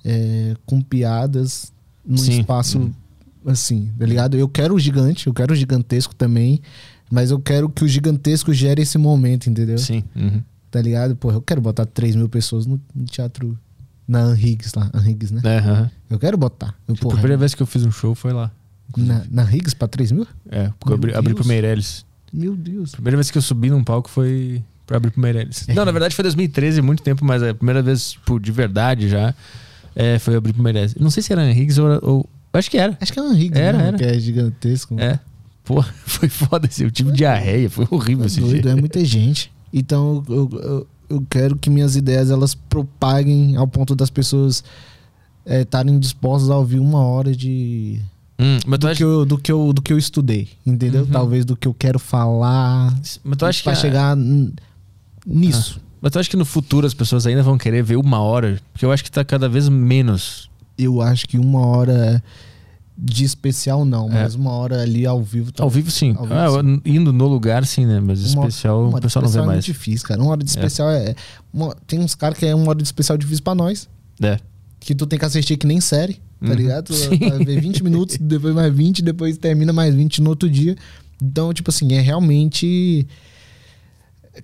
[0.05, 1.71] é, com piadas
[2.05, 2.39] num Sim.
[2.39, 2.89] espaço
[3.45, 4.37] assim, tá ligado?
[4.37, 6.61] Eu quero o gigante, eu quero o gigantesco também,
[7.11, 9.77] mas eu quero que o gigantesco gere esse momento, entendeu?
[9.77, 10.03] Sim.
[10.15, 10.41] Uhum.
[10.71, 11.15] Tá ligado?
[11.15, 13.57] Porra, eu quero botar 3 mil pessoas no, no teatro.
[14.07, 15.41] Na Anrigues lá, Anrigues, né?
[15.43, 15.91] É, aham.
[16.09, 16.75] Eu quero botar.
[16.87, 18.51] Eu, Tipo, a porra, primeira vez que eu fiz um show foi lá.
[18.97, 20.27] na, na Riggs pra 3 mil?
[20.49, 22.05] É, porque eu abri, Meu abri pro Meirelles.
[22.33, 22.91] Meu Deus.
[22.91, 25.65] Primeira vez que eu subi num palco foi pra abrir pro Meirelles.
[25.73, 29.33] Não, na verdade foi 2013, muito tempo, mas a primeira vez, tipo, de verdade já,
[29.95, 30.95] é, foi abrir pro Meirelles.
[30.95, 32.29] Não sei se era Henriques ou, ou...
[32.53, 32.97] Acho que era.
[32.99, 33.87] Acho que é uma Riggs, Era, né?
[33.89, 33.97] era.
[33.97, 34.99] Que é gigantesco.
[34.99, 35.19] É.
[35.63, 36.83] Pô, foi foda esse.
[36.83, 38.71] Eu tive diarreia, foi horrível É esse doido, dia.
[38.71, 39.51] é muita gente.
[39.73, 44.63] Então eu, eu, eu quero que minhas ideias elas propaguem ao ponto das pessoas
[45.45, 47.99] é, estarem dispostas a ouvir uma hora de
[48.39, 51.01] Hum, do acha, que, eu, do, que eu, do que eu estudei, entendeu?
[51.03, 51.09] Uhum.
[51.11, 52.91] Talvez do que eu quero falar
[53.23, 54.17] mas tu acha que pra a- chegar
[55.25, 55.79] nisso.
[56.01, 58.59] Mas tu acha que no futuro as pessoas ainda vão querer ver uma hora?
[58.73, 60.49] Porque eu acho que tá cada vez menos.
[60.77, 62.23] Eu acho que uma hora
[63.03, 64.13] de especial não, É.
[64.23, 65.51] mas uma hora ali ao vivo.
[65.59, 66.13] Ao vivo sim.
[66.15, 66.81] Ao vivo, Ah, sim.
[66.85, 67.99] indo no lugar sim, né?
[67.99, 69.55] Mas Uma- especial Uma o pessoal não vê especial é mais.
[69.65, 70.21] muito difícil, cara.
[70.21, 71.15] Uma hora de especial é.
[71.51, 73.89] uma- tem uns caras que é uma hora de especial difícil pra nós.
[74.21, 74.37] É.
[74.79, 76.53] Que tu tem que assistir que nem série, tá Uhum.
[76.53, 76.85] ligado?
[76.85, 77.17] Tu Sim.
[77.29, 80.75] vai ver 20 minutos, depois mais 20, depois termina mais 20 no outro dia.
[81.21, 83.07] Então, tipo assim, é realmente.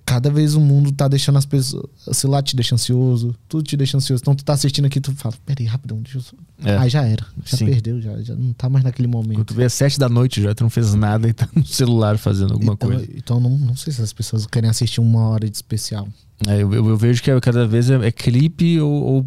[0.04, 1.86] Cada vez o mundo tá deixando as pessoas.
[2.12, 4.22] Sei lá, te deixa ansioso, tudo te deixa ansioso.
[4.22, 6.22] Então tu tá assistindo aqui, tu fala, peraí, rapidão, deixa eu.
[6.22, 6.76] só-" É.
[6.76, 7.24] Aí já era.
[7.44, 7.66] Já Sim.
[7.66, 9.44] perdeu, já, já não tá mais naquele Quando momento.
[9.44, 12.18] tu vê às sete da noite já, tu não fez nada e tá no celular
[12.18, 13.08] fazendo alguma então, coisa.
[13.14, 16.06] então não, não sei se as pessoas querem assistir uma hora de especial.
[16.46, 19.26] É, eu, eu vejo que cada vez é, é clipe ou, ou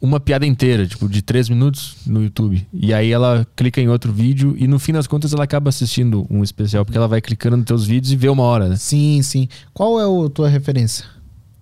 [0.00, 2.66] uma piada inteira, tipo, de três minutos no YouTube.
[2.72, 6.26] E aí ela clica em outro vídeo e no fim das contas ela acaba assistindo
[6.30, 8.76] um especial, porque ela vai clicando nos teus vídeos e vê uma hora, né?
[8.76, 9.48] Sim, sim.
[9.74, 11.04] Qual é a tua referência?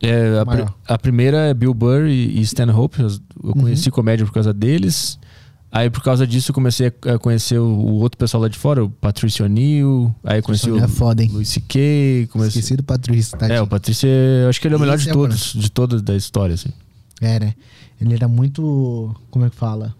[0.00, 0.72] É, a, Maior.
[0.86, 3.00] a primeira é Bill Burr e, e Stan Hope.
[3.00, 3.08] Eu,
[3.42, 3.52] Uhum.
[3.52, 5.18] conheci comédia por causa deles.
[5.70, 8.84] Aí por causa disso eu comecei a conhecer o, o outro pessoal lá de fora,
[8.84, 10.14] o Patrício O'Neill.
[10.24, 11.30] Aí conheci o É foda, hein?
[11.32, 12.28] Louis C.K.
[12.32, 12.60] Comecei...
[12.60, 13.46] Esqueci do Patrício, tá?
[13.48, 15.70] É, o Patrício, eu acho que ele é o melhor Esse de é todos, de
[15.70, 16.70] todos da história, assim.
[17.20, 17.54] É, né?
[18.00, 19.14] Ele era muito.
[19.30, 19.94] Como é que fala?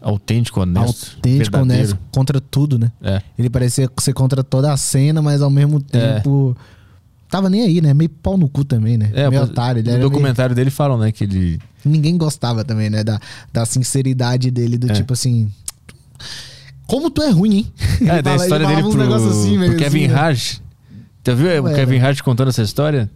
[0.00, 1.14] Autêntico, honesto.
[1.16, 1.62] Autêntico, verdadeiro.
[1.82, 2.92] honesto, contra tudo, né?
[3.02, 3.22] É.
[3.38, 6.16] Ele parecia ser contra toda a cena, mas ao mesmo É.
[6.20, 6.54] tempo.
[7.30, 7.94] Tava nem aí, né?
[7.94, 9.10] Meio pau no cu também, né?
[9.14, 9.82] É, meio otário.
[9.82, 11.58] No era meio- documentário dele falam, né, que ele...
[11.84, 13.02] Ninguém gostava também, né?
[13.02, 13.18] Da,
[13.52, 14.92] da sinceridade dele, do É.
[14.94, 15.50] tipo assim.
[16.86, 17.72] Como tu é ruim, hein?
[18.06, 20.20] É, da história dele pro, assim, pro Kevin assim, né?
[20.20, 20.58] Hart.
[21.24, 22.06] Tu viu o Kevin né?
[22.06, 23.10] Hart contando essa história?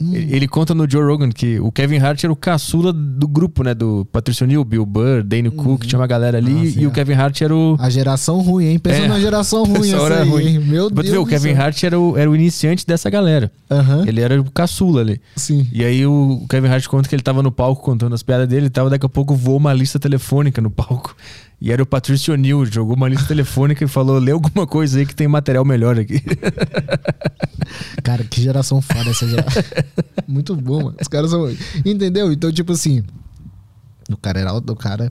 [0.00, 0.12] Hum.
[0.14, 3.62] Ele ele conta no Joe Rogan que o Kevin Hart era o caçula do grupo,
[3.62, 3.74] né?
[3.74, 6.52] Do Patricio Neal, Bill Burr, Danny Cook, tinha uma galera ali.
[6.52, 6.86] Nossa, e é.
[6.86, 7.76] o Kevin Hart era o...
[7.78, 8.78] A geração ruim, hein?
[8.78, 9.08] Pensa É.
[9.08, 10.46] na geração ruim Essa essa aí, ruim.
[10.46, 10.58] hein?
[10.58, 11.62] Meu Deus o Kevin céu.
[11.62, 13.50] Hart era o, era o iniciante dessa galera.
[13.70, 15.20] Aham, Ele era o caçula ali.
[15.36, 15.66] sim.
[15.72, 18.66] E aí o Kevin Hart conta que ele tava no palco contando as piadas dele
[18.66, 21.16] e tal, daqui a pouco voou uma lista telefônica no palco.
[21.64, 25.06] E era o Patricio O'Neill, jogou uma lista telefônica e falou: lê alguma coisa aí
[25.06, 26.20] que tem material melhor aqui.
[28.04, 29.62] Cara, que geração foda essa geração.
[30.28, 30.96] Muito bom, mano.
[31.00, 31.50] Os caras são.
[31.82, 32.30] Entendeu?
[32.30, 33.02] Então, tipo assim.
[34.10, 35.10] O cara era alto, o cara.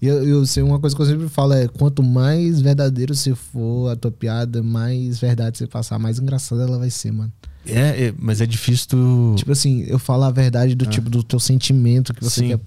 [0.00, 3.34] E Eu, eu sei uma coisa que eu sempre falo é: quanto mais verdadeiro você
[3.34, 7.30] for a tua piada, mais verdade você passar, mais engraçada ela vai ser, mano.
[7.66, 9.34] É, é, mas é difícil tu.
[9.36, 12.48] Tipo assim, eu falo a verdade do tipo do teu sentimento que você Sim.
[12.48, 12.60] quer,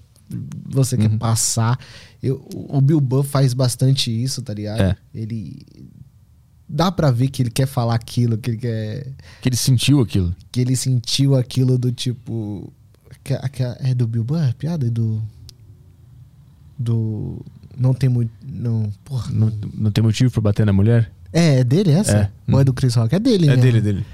[0.68, 1.18] você quer Uhum.
[1.18, 1.78] passar.
[2.22, 4.80] Eu, o Bill Burr faz bastante isso, tá ligado?
[4.80, 4.96] É.
[5.14, 5.64] Ele.
[6.68, 9.12] Dá pra ver que ele quer falar aquilo, que ele quer.
[9.40, 10.34] que ele sentiu aquilo.
[10.50, 12.72] que ele sentiu aquilo do tipo.
[13.22, 14.48] que- que- é do Bill Burr?
[14.48, 14.86] a Piada?
[14.86, 15.22] É do.
[16.78, 17.44] Do.
[17.76, 18.30] Não tem muito.
[18.46, 18.90] Não.
[19.04, 19.30] Porra.
[19.32, 21.10] Não, não tem motivo pra bater na mulher?
[21.32, 22.16] É, é dele essa?
[22.16, 22.52] É.
[22.52, 23.14] Ou é do Chris Rock?
[23.14, 23.62] É dele, É né?
[23.62, 24.06] dele, dele.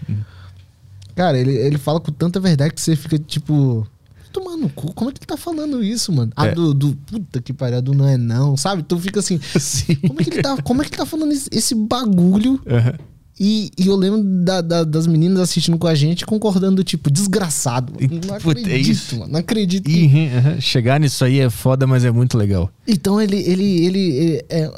[1.14, 3.86] Cara, ele, ele fala com tanta verdade que você fica tipo.
[4.32, 6.32] Tomando no cu, como é que ele tá falando isso, mano?
[6.36, 6.54] A É.
[6.54, 6.96] do, do.
[7.06, 8.82] Puta que pariu, do não é não, sabe?
[8.82, 9.38] Tu fica assim.
[9.60, 9.94] Sim.
[9.96, 12.60] Como é que ele tá, como é que ele tá falando esse, esse bagulho?
[12.66, 12.94] Aham.
[13.40, 17.94] E, e eu lembro da- da- das meninas assistindo com a gente, concordando, tipo, desgraçado.
[17.98, 19.18] E, Não é acredito, isso.
[19.18, 19.32] mano.
[19.32, 19.90] Não acredito.
[19.90, 20.60] Ih, uhum.
[20.60, 22.70] Chegar nisso aí é foda, mas é muito legal.
[22.86, 24.70] Então ele, ele, ele, ele é,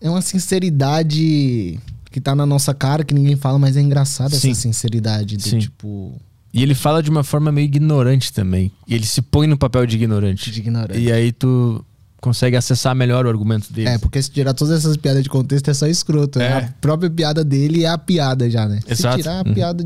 [0.00, 1.78] é uma sinceridade
[2.10, 4.50] que tá na nossa cara, que ninguém fala, mas é engraçada Sim.
[4.52, 5.36] essa sinceridade.
[5.36, 5.58] Do, Sim.
[5.58, 6.12] tipo.
[6.52, 8.70] E ele fala de uma forma meio ignorante também.
[8.86, 10.50] E ele se põe no papel de ignorante.
[10.50, 11.00] De ignorante.
[11.00, 11.84] E aí tu
[12.20, 13.88] consegue acessar melhor o argumento dele.
[13.88, 16.38] É, porque se tirar todas essas piadas de contexto é só escroto.
[16.38, 16.44] né?
[16.46, 16.52] É.
[16.58, 18.80] A própria piada dele é a piada já, né?
[18.86, 19.16] Exato.
[19.16, 19.54] Se tirar a Uhum.
[19.54, 19.84] piada,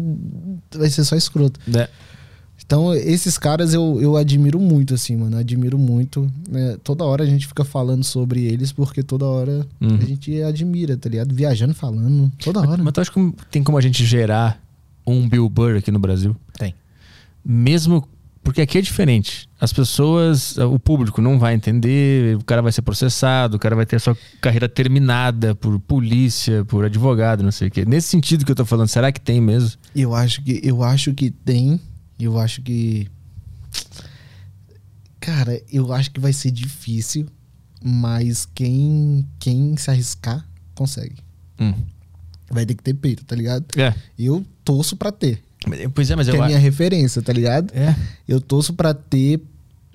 [0.74, 1.58] vai ser só escroto.
[1.66, 1.86] Né?
[2.64, 5.36] Então, esses caras eu, eu admiro muito, assim, mano.
[5.36, 6.28] Admiro muito.
[6.50, 6.76] né?
[6.82, 9.98] Toda hora a gente fica falando sobre eles, porque toda hora Uhum.
[10.02, 11.32] a gente admira, tá ligado?
[11.32, 12.82] Viajando, falando, toda hora.
[12.82, 14.60] Mas tu acha que tem como a gente gerar
[15.06, 16.36] um Bill Burr aqui no Brasil?
[16.58, 16.74] Tem.
[17.44, 18.08] Mesmo.
[18.42, 19.48] Porque aqui é diferente.
[19.60, 23.84] As pessoas, o público não vai entender, o cara vai ser processado, o cara vai
[23.84, 27.84] ter a sua carreira terminada por polícia, por advogado, não sei o quê.
[27.84, 29.72] Nesse sentido que eu tô falando, será que tem mesmo?
[29.96, 31.80] Eu acho que eu acho que tem.
[32.20, 33.10] Eu acho que
[35.26, 37.26] Cara, eu acho que vai ser difícil,
[37.82, 41.16] mas quem quem se arriscar consegue.
[41.58, 41.74] Hum.
[42.50, 43.64] Vai ter que ter peito, tá ligado?
[43.76, 43.92] É.
[44.18, 45.40] Eu torço pra ter.
[45.94, 47.72] Pois é, mas Que eu é a minha referência, tá ligado?
[47.74, 47.94] É.
[48.28, 49.40] Eu torço pra ter,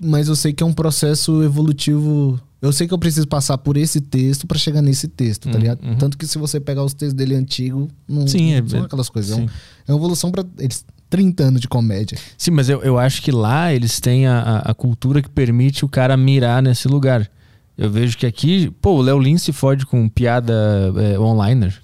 [0.00, 2.38] mas eu sei que é um processo evolutivo.
[2.60, 5.58] Eu sei que eu preciso passar por esse texto pra chegar nesse texto, tá Uhum,
[5.60, 5.82] ligado?
[5.84, 5.96] uhum.
[5.96, 9.08] Tanto que se você pegar os textos dele antigo, não, Sim, não é- são aquelas
[9.08, 9.32] coisas.
[9.36, 9.48] É, sim.
[9.88, 12.16] é uma evolução pra eles 30 anos de comédia.
[12.38, 15.84] Sim, mas eu, eu acho que lá eles têm a, a- a cultura que permite
[15.84, 17.28] o cara mirar nesse lugar.
[17.76, 20.52] Eu vejo que aqui, pô, o Léo Lins se fode com piada
[20.98, 21.74] é, onliner,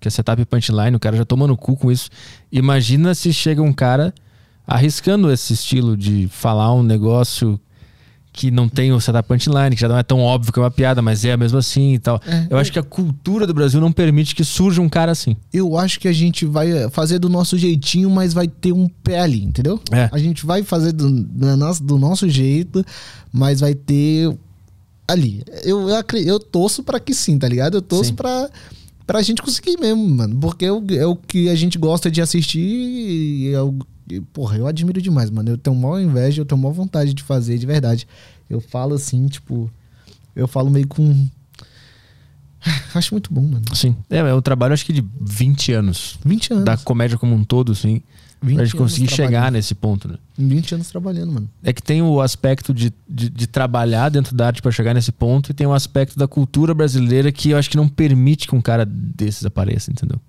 [0.00, 2.08] que é setup punchline, o cara já toma no cu com isso.
[2.50, 4.14] Imagina se chega um cara
[4.66, 7.58] arriscando esse estilo de falar um negócio
[8.38, 10.70] que não tem o setup punchline, que já não é tão óbvio que é uma
[10.70, 12.20] piada, mas é mesmo assim e tal.
[12.24, 12.46] É.
[12.50, 15.36] eu acho que a cultura do Brasil não permite que surja um cara assim.
[15.52, 19.18] Eu acho que a gente vai fazer do nosso jeitinho, mas vai ter um pé
[19.18, 19.80] ali, entendeu?
[19.90, 20.08] É.
[20.12, 22.84] A gente vai fazer do, do nosso, do nosso jeito,
[23.32, 24.32] mas vai ter
[25.08, 25.42] ali.
[25.64, 27.78] Eu, eu, eu torço pra que sim, tá ligado?
[27.78, 28.16] Eu torço Sim.
[29.08, 30.38] Pra, gente conseguir mesmo, mano.
[30.38, 33.74] Porque é o, é o que a gente gosta de assistir e é o.
[34.10, 35.50] e, Porra, eu admiro demais, mano.
[35.50, 38.06] Eu tenho maior inveja, eu tenho maior vontade de fazer, de verdade.
[38.48, 39.70] Eu falo assim, tipo.
[40.36, 41.26] Eu falo meio com.
[42.94, 43.64] Acho muito bom, mano.
[43.74, 43.96] Sim.
[44.10, 46.18] É, é um trabalho acho que de 20 anos.
[46.24, 46.64] 20 anos.
[46.64, 48.04] da comédia como um todo, 20
[48.40, 50.16] pra gente conseguir chegar nesse ponto, né?
[50.38, 51.50] 20 anos trabalhando, mano.
[51.62, 55.10] É que tem o aspecto de, de, de trabalhar dentro da arte pra chegar nesse
[55.10, 58.54] ponto e tem o aspecto da cultura brasileira que eu acho que não permite que
[58.54, 60.20] um cara desses apareça, entendeu?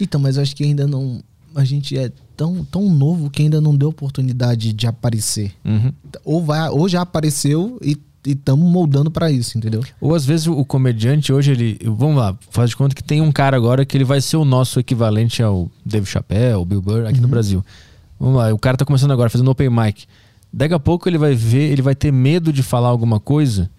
[0.00, 1.22] Então, mas eu acho que ainda não.
[1.54, 5.52] A gente é tão, tão novo que ainda não deu oportunidade de aparecer.
[5.64, 5.92] Uhum.
[6.24, 9.82] Ou, vai, ou já apareceu e estamos moldando pra isso, entendeu?
[10.00, 11.78] Ou às vezes o, comediante hoje, ele.
[11.84, 14.44] Vamos lá, faz de conta que tem um cara agora que ele vai ser o
[14.44, 17.64] nosso equivalente ao Dave Chappelle, ao Bill Burr aqui no Brasil.
[18.18, 20.04] Vamos lá, o cara tá começando agora, fazendo open mic.
[20.52, 23.70] Daqui a pouco ele vai ver, ele vai ter medo de falar alguma coisa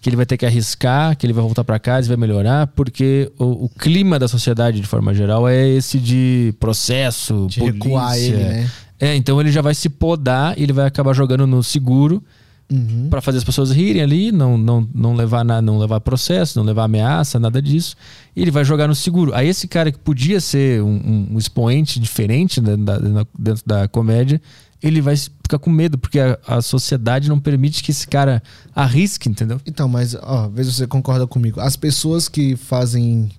[0.00, 2.68] que ele vai ter que arriscar, que ele vai voltar pra casa e vai melhorar,
[2.68, 7.72] porque o, o clima da sociedade, de forma geral, é esse de processo, De polícia.
[7.72, 8.70] recuar ele, né?
[9.00, 12.22] É, então ele já vai se podar e ele vai acabar jogando no seguro
[12.70, 13.08] Uhum.
[13.08, 16.66] Pra fazer as pessoas rirem ali, não, não, não levar na, não levar processo, não
[16.66, 17.96] levar ameaça, nada disso.
[18.36, 19.32] E ele vai jogar no seguro.
[19.34, 22.98] Aí esse cara que podia ser um, um- expoente diferente dentro da,
[23.38, 24.38] dentro da comédia,
[24.82, 28.42] ele vai ficar com medo, porque a, a sociedade não permite que esse cara
[28.76, 29.58] arrisque, entendeu?
[29.64, 31.60] Então, mas, ó, vê se você concorda comigo.
[31.60, 33.30] As pessoas que fazem.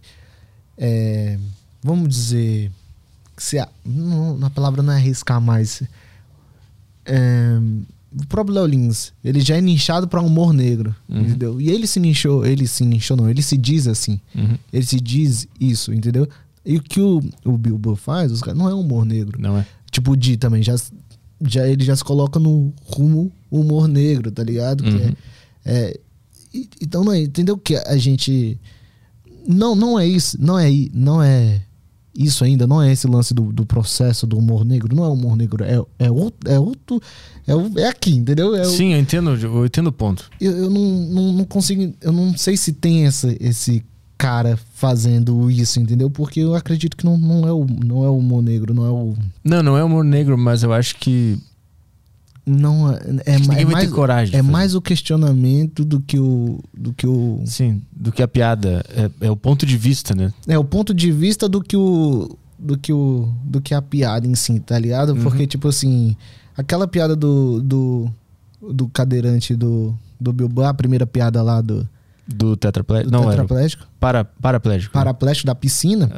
[0.75, 1.37] é,
[1.83, 2.71] vamos dizer.
[3.37, 5.83] Se, a- não, na palavra não é arriscar mais.
[7.05, 7.59] É,
[8.11, 11.21] o próprio Léo Lins, ele já é nichado pra humor negro, Uhum.
[11.21, 11.61] entendeu?
[11.61, 14.19] E ele se nichou, ele se nichou, não, ele se diz assim.
[14.35, 14.57] Uhum.
[14.73, 16.27] Ele se diz isso, entendeu?
[16.65, 19.39] E o que o, o Bilbo faz, os caras, não é humor negro.
[19.41, 19.65] Não é?
[19.91, 20.75] Tipo, o Di também, já,
[21.41, 24.81] já, ele já se coloca no rumo humor negro, tá ligado?
[24.83, 24.97] Uhum.
[24.97, 25.13] é,
[25.65, 25.99] é,
[26.53, 28.59] e- então, não é, entendeu que a gente.
[29.47, 31.61] Não, não é isso, não é, não é
[32.15, 35.35] isso ainda, não é esse lance do, do processo do humor negro, não é humor
[35.37, 36.51] negro, é, é outro.
[36.51, 37.01] É, outro
[37.51, 38.55] é, o- é aqui, entendeu?
[38.55, 40.29] É o- Sim, eu entendo, eu entendo o ponto.
[40.39, 41.93] eu, eu não, não, não consigo.
[42.01, 43.83] Eu não sei se tem essa, esse
[44.17, 46.09] cara fazendo isso, entendeu?
[46.09, 48.89] Porque eu acredito que não, não, é, o, não é o humor negro, não é
[48.91, 49.15] o.
[49.43, 51.37] Não, não é humor negro, mas eu acho que
[52.45, 56.59] Não é, é, é mais, coragem É mais o questionamento do que o.
[56.77, 57.41] Do que o.
[57.45, 60.33] sim, do que a piada é, é o ponto de vista, né?
[60.47, 62.37] É o ponto de vista do que o.
[62.57, 63.31] Do que o.
[63.45, 65.13] Do que a piada em si, tá ligado?
[65.13, 65.21] Uhum.
[65.23, 66.15] Porque, tipo assim.
[66.59, 67.61] Aquela piada do.
[67.61, 68.11] Do,
[68.73, 69.95] do cadeirante do.
[70.19, 71.87] Do Bilbao, a primeira piada lá do,
[72.27, 73.09] Do tetraplégico.
[73.09, 74.91] Não, era o tetraplégico, para, paraplégico.
[74.93, 76.11] paraplégico da piscina,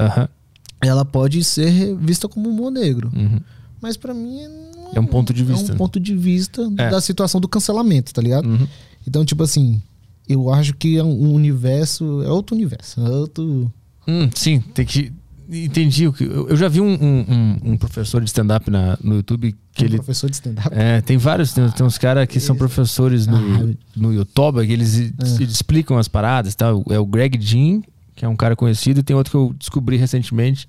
[0.82, 3.12] ela pode ser vista como humor negro.
[3.16, 3.40] Uhum.
[3.80, 4.40] Mas pra mim
[4.76, 5.74] não É um ponto de vista, É né?
[5.76, 6.90] um ponto de vista É.
[6.90, 8.48] da situação do cancelamento, tá ligado?
[8.50, 8.68] Uhum.
[9.08, 9.80] Então, tipo assim,
[10.28, 12.24] eu acho que é um universo.
[12.24, 13.00] É outro universo.
[13.06, 13.72] É outro.
[14.08, 15.14] Hum, sim, tem que.
[15.52, 16.08] Entendi.
[16.08, 18.70] o que- Eu já vi um, um- um- professor de stand-up
[19.04, 19.96] no YouTube que Um ele.
[19.98, 20.70] professor de stand-up.
[20.72, 23.74] É, tem vários, tem, tem uns caras que são professores no, Ah.
[23.96, 25.04] no YouTube, que eles É.
[25.42, 26.56] eles explicam as paradas.
[26.56, 26.68] Tá?
[26.90, 27.82] É o Greg Jean,
[28.16, 30.68] que é um cara conhecido, e tem outro que eu descobri recentemente.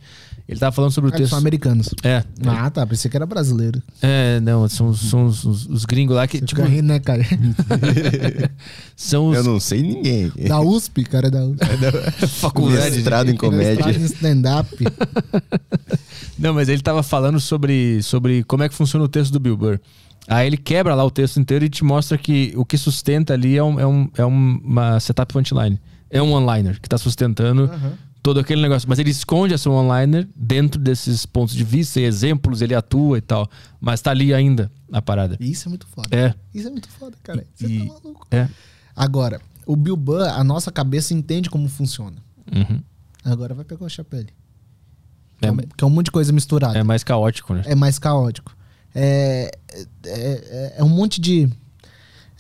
[0.49, 1.31] Ele tava falando sobre o Ah, texto.
[1.31, 1.89] são americanos.
[2.03, 2.87] É, Ah, tá.
[2.87, 3.81] Pensei que era brasileiro.
[4.03, 7.23] é, não, são, são os, os- os gringos lá que, Você tipo, rindo, né, cara?
[8.97, 10.31] são os Eu não sei ninguém.
[10.49, 11.59] Da USP, cara, da USP.
[12.41, 12.97] faculdade.
[12.97, 13.87] Mestrado em comédia.
[13.87, 14.77] Mestrado em stand-up.
[16.39, 19.57] Não, mas ele tava falando sobre, sobre como é que funciona o texto do Bill
[19.57, 19.79] Burr.
[20.27, 23.57] Aí ele quebra lá o texto inteiro e te mostra que o que sustenta ali
[23.57, 25.81] é, um, é, um, é uma setup punchline.
[26.11, 27.71] É um one-liner que tá sustentando
[28.23, 28.89] todo aquele negócio.
[28.89, 33.21] Mas ele esconde essa one-liner dentro desses pontos de vista e exemplos, ele atua e
[33.21, 33.49] tal.
[33.81, 35.37] Mas tá ali ainda a parada.
[35.41, 36.09] Isso é muito foda.
[36.17, 37.45] É, Isso é muito foda, cara.
[37.55, 38.27] Você E- tá maluco.
[38.31, 38.49] é.
[38.95, 42.17] Agora, o Bill Burr, a nossa cabeça entende como funciona.
[42.55, 42.81] Uhum.
[43.25, 44.21] Agora vai pegar o chapéu.
[45.41, 46.79] É, Que é um monte de coisa misturada.
[46.79, 47.63] é mais caótico, né?
[47.67, 48.55] é mais caótico.
[48.95, 49.51] É,
[50.05, 51.49] é, é- é um monte de.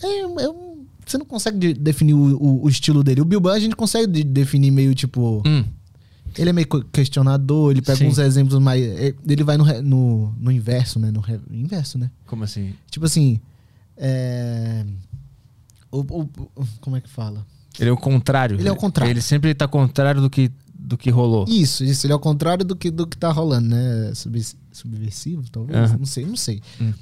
[0.02, 0.71] é- é um-
[1.12, 3.20] você não consegue de- definir o, o- o estilo dele.
[3.20, 5.42] O Bill Burr a gente consegue de- definir meio tipo.
[5.46, 5.64] Hum,
[6.38, 8.06] Ele é meio questionador, ele pega Sim.
[8.06, 8.82] uns exemplos mais.
[8.82, 11.10] é, Ele vai no, no, no inverso, né?
[11.10, 12.10] No re- inverso, né?
[12.26, 12.72] como assim?
[12.90, 13.38] Tipo assim.
[13.96, 14.84] É.
[15.90, 16.28] O, o-
[16.80, 17.46] como é que fala?
[17.78, 18.58] Ele é o contrário.
[18.58, 19.12] Ele é o contrário.
[19.12, 21.44] Ele sempre tá contrário do que, do que rolou.
[21.48, 22.06] Isso, isso.
[22.06, 24.12] Ele é o contrário do que, do que tá rolando, né?
[24.14, 25.92] Subs- subversivo, talvez?
[25.98, 26.62] Não sei, não sei.
[26.80, 26.92] Hum.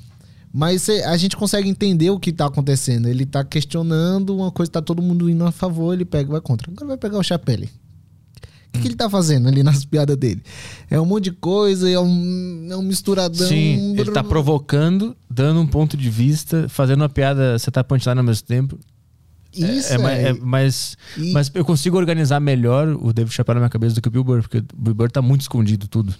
[0.52, 3.08] Mas a gente consegue entender o que tá acontecendo.
[3.08, 6.40] Ele tá questionando uma coisa, tá todo mundo indo a favor, ele pega e vai
[6.40, 6.70] contra.
[6.70, 7.66] Agora vai pegar o Chapelle.
[7.66, 10.42] O que, que ele tá fazendo ali nas piadas dele?
[10.88, 13.46] É um monte de coisa, é um, é um misturadão.
[13.48, 18.18] Sim, ele tá provocando, dando um ponto de vista, fazendo uma piada, você tá punchline
[18.18, 18.78] ao mesmo tempo.
[19.56, 19.98] É- Isso é, é.
[19.98, 23.94] ma- é mais, E- mas eu consigo organizar melhor o David Chappelle na minha cabeça
[23.96, 26.14] do que o Bill Burr, porque o Bill Burr tá muito escondido tudo.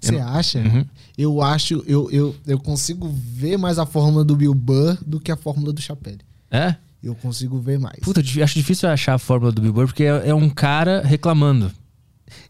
[0.00, 0.58] Você acha?
[0.60, 0.84] Uhum.
[1.16, 5.30] Eu acho, eu, eu, eu consigo ver mais a fórmula do Bill Burr do que
[5.30, 6.20] a fórmula do Chapelle.
[6.50, 6.74] É?
[7.02, 7.98] Eu consigo ver mais.
[8.00, 11.70] Puta, acho difícil achar a fórmula do Bill Burr, porque é, é um cara reclamando.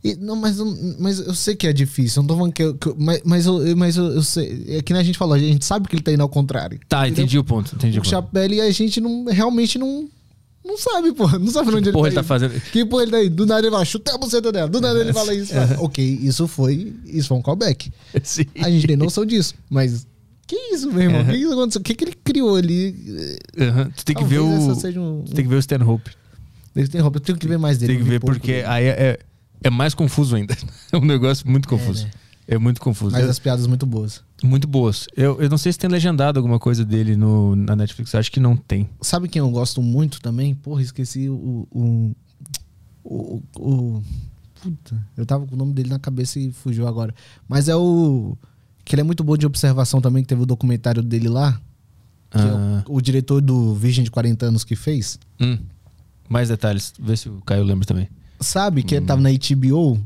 [0.04, 2.20] E- não, mas, eu- mas eu sei que é difícil.
[2.20, 2.62] Eu não tô falando que.
[2.62, 4.64] eu- que eu- mas mas, eu, mas eu, eu sei.
[4.68, 6.78] É que nem a gente falou, a gente sabe que ele tá indo ao contrário.
[6.88, 7.24] Tá, Entendeu?
[7.24, 7.74] entendi o ponto.
[7.74, 8.04] Entendi o O.
[8.04, 10.08] Chapelle a gente não, realmente não.
[10.64, 11.38] Não sabe, porra.
[11.38, 12.50] Não sabe onde Porra, ele ele tá, tá indo.
[12.50, 12.70] fazendo.
[12.70, 13.28] Que porra ele tá aí?
[13.28, 14.68] Do nada ele vai chutar a buceta dela.
[14.68, 15.52] Do nada ele fala isso.
[15.78, 16.94] ok, isso foi.
[17.04, 17.90] Isso foi um callback.
[18.22, 18.44] Sim.
[18.60, 19.54] A gente tem noção disso.
[19.68, 20.06] Mas.
[20.46, 21.22] Que isso, meu irmão?
[21.22, 21.80] O que, isso aconteceu?
[21.80, 22.92] O que, que ele criou ali?
[23.96, 24.70] Tu tem que ver Talvez o.
[24.72, 26.10] essa seja um- Tu tem que ver o Stanhope.
[26.74, 27.16] Ele roupa.
[27.18, 27.94] Eu tenho que ver mais dele.
[27.94, 29.18] Tem que ver, porque aí é, é,
[29.64, 30.56] é mais confuso ainda.
[30.92, 32.04] É um negócio muito confuso.
[32.04, 32.10] né?
[32.46, 33.12] É, muito confuso.
[33.12, 34.22] Mas as piadas muito boas.
[34.42, 35.06] Muito boas.
[35.16, 38.12] Eu, eu não sei se tem legendado alguma coisa dele no, na Netflix.
[38.12, 38.88] Eu acho que não tem.
[39.00, 40.54] Sabe quem eu gosto muito também?
[40.54, 41.66] Porra, esqueci o.
[41.70, 42.12] O.
[43.04, 43.42] O.
[43.56, 44.02] o-
[44.60, 47.14] puta, eu tava com o nome dele na cabeça e fugiu agora.
[47.48, 48.36] Mas é o.
[48.84, 51.60] Que ele é muito bom de observação também, que teve o documentário dele lá.
[52.30, 55.18] Que é Ah, o, o diretor do Virgem de 40 anos que fez.
[55.40, 55.58] hum.
[56.28, 56.92] Mais detalhes.
[56.98, 58.08] Vê se o Caio lembra também.
[58.40, 60.00] Sabe que ele tava na HBO?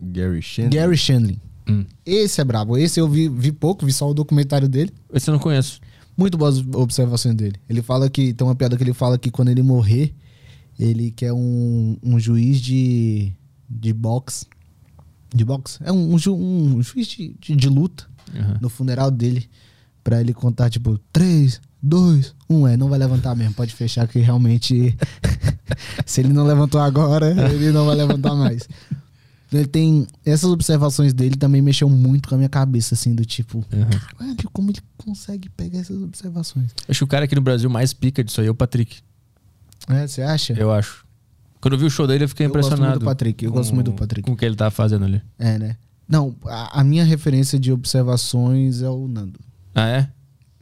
[0.00, 0.76] Gary Shandling.
[0.76, 1.40] Gary Shandling.
[1.68, 1.84] Hum.
[2.04, 2.76] Esse é brabo.
[2.76, 4.92] Esse eu vi, vi pouco, vi só o documentário dele.
[5.12, 5.80] Esse eu não conheço.
[6.16, 7.56] Muito boas observações dele.
[7.68, 8.34] Ele fala que.
[8.34, 10.14] Tem uma piada que ele fala que quando ele morrer,
[10.78, 13.32] ele quer um, um juiz de.
[13.68, 14.46] de boxe.
[15.34, 15.78] De boxe?
[15.82, 18.58] É um, um, ju- um juiz de, de, de luta Aham.
[18.60, 19.48] no funeral dele.
[20.04, 22.66] Pra ele contar, tipo, 3, 2, 1.
[22.68, 23.54] É, não vai levantar mesmo.
[23.54, 24.94] Pode fechar que realmente.
[26.04, 28.68] se ele não levantou agora, ele não vai levantar mais.
[29.52, 30.06] Ele tem.
[30.24, 33.64] Essas observações dele também mexeu muito com a minha cabeça, assim, do tipo.
[33.72, 33.88] Aham.
[34.18, 36.70] Caralho, como ele consegue pegar essas observações?
[36.88, 39.00] Acho que o cara aqui no Brasil mais pica disso aí é o Patrick.
[39.88, 40.52] É, você acha?
[40.54, 41.04] Eu acho.
[41.60, 42.90] Quando eu vi o show dele, eu fiquei Eu gosto impressionado.
[42.92, 44.26] muito do Patrick, eu com- gosto muito do Patrick.
[44.26, 45.22] Com o que ele tá fazendo ali.
[45.38, 45.76] É, né?
[46.08, 49.38] Não, a, a minha referência de observações é o Nando.
[49.74, 50.08] Ah, é?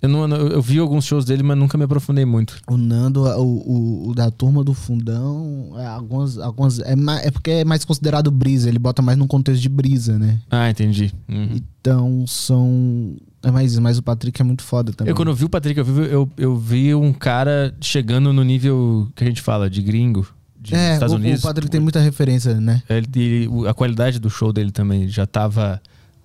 [0.03, 2.57] Eu, não, eu, vi alguns shows dele, mas nunca me aprofundei muito.
[2.67, 7.31] O Nando, o, o, o da turma do fundão, é, algumas, algumas é, ma- é
[7.31, 10.39] porque é mais considerado brisa, ele bota mais num contexto de brisa, né?
[10.51, 11.13] Ah, entendi.
[11.29, 11.57] Uhum.
[11.81, 13.17] Então são.
[13.43, 15.11] É mais mas o Patrick é muito foda também.
[15.11, 18.43] Eu, quando eu vi o Patrick ao vivo, eu, eu vi um cara chegando no
[18.45, 20.27] nível que a gente fala, de gringo,
[20.61, 21.41] de é, Estados o, Unidos.
[21.43, 22.83] o Patrick tem muita referência, né?
[22.89, 25.81] Ele, ele- a qualidade do show dele também já tava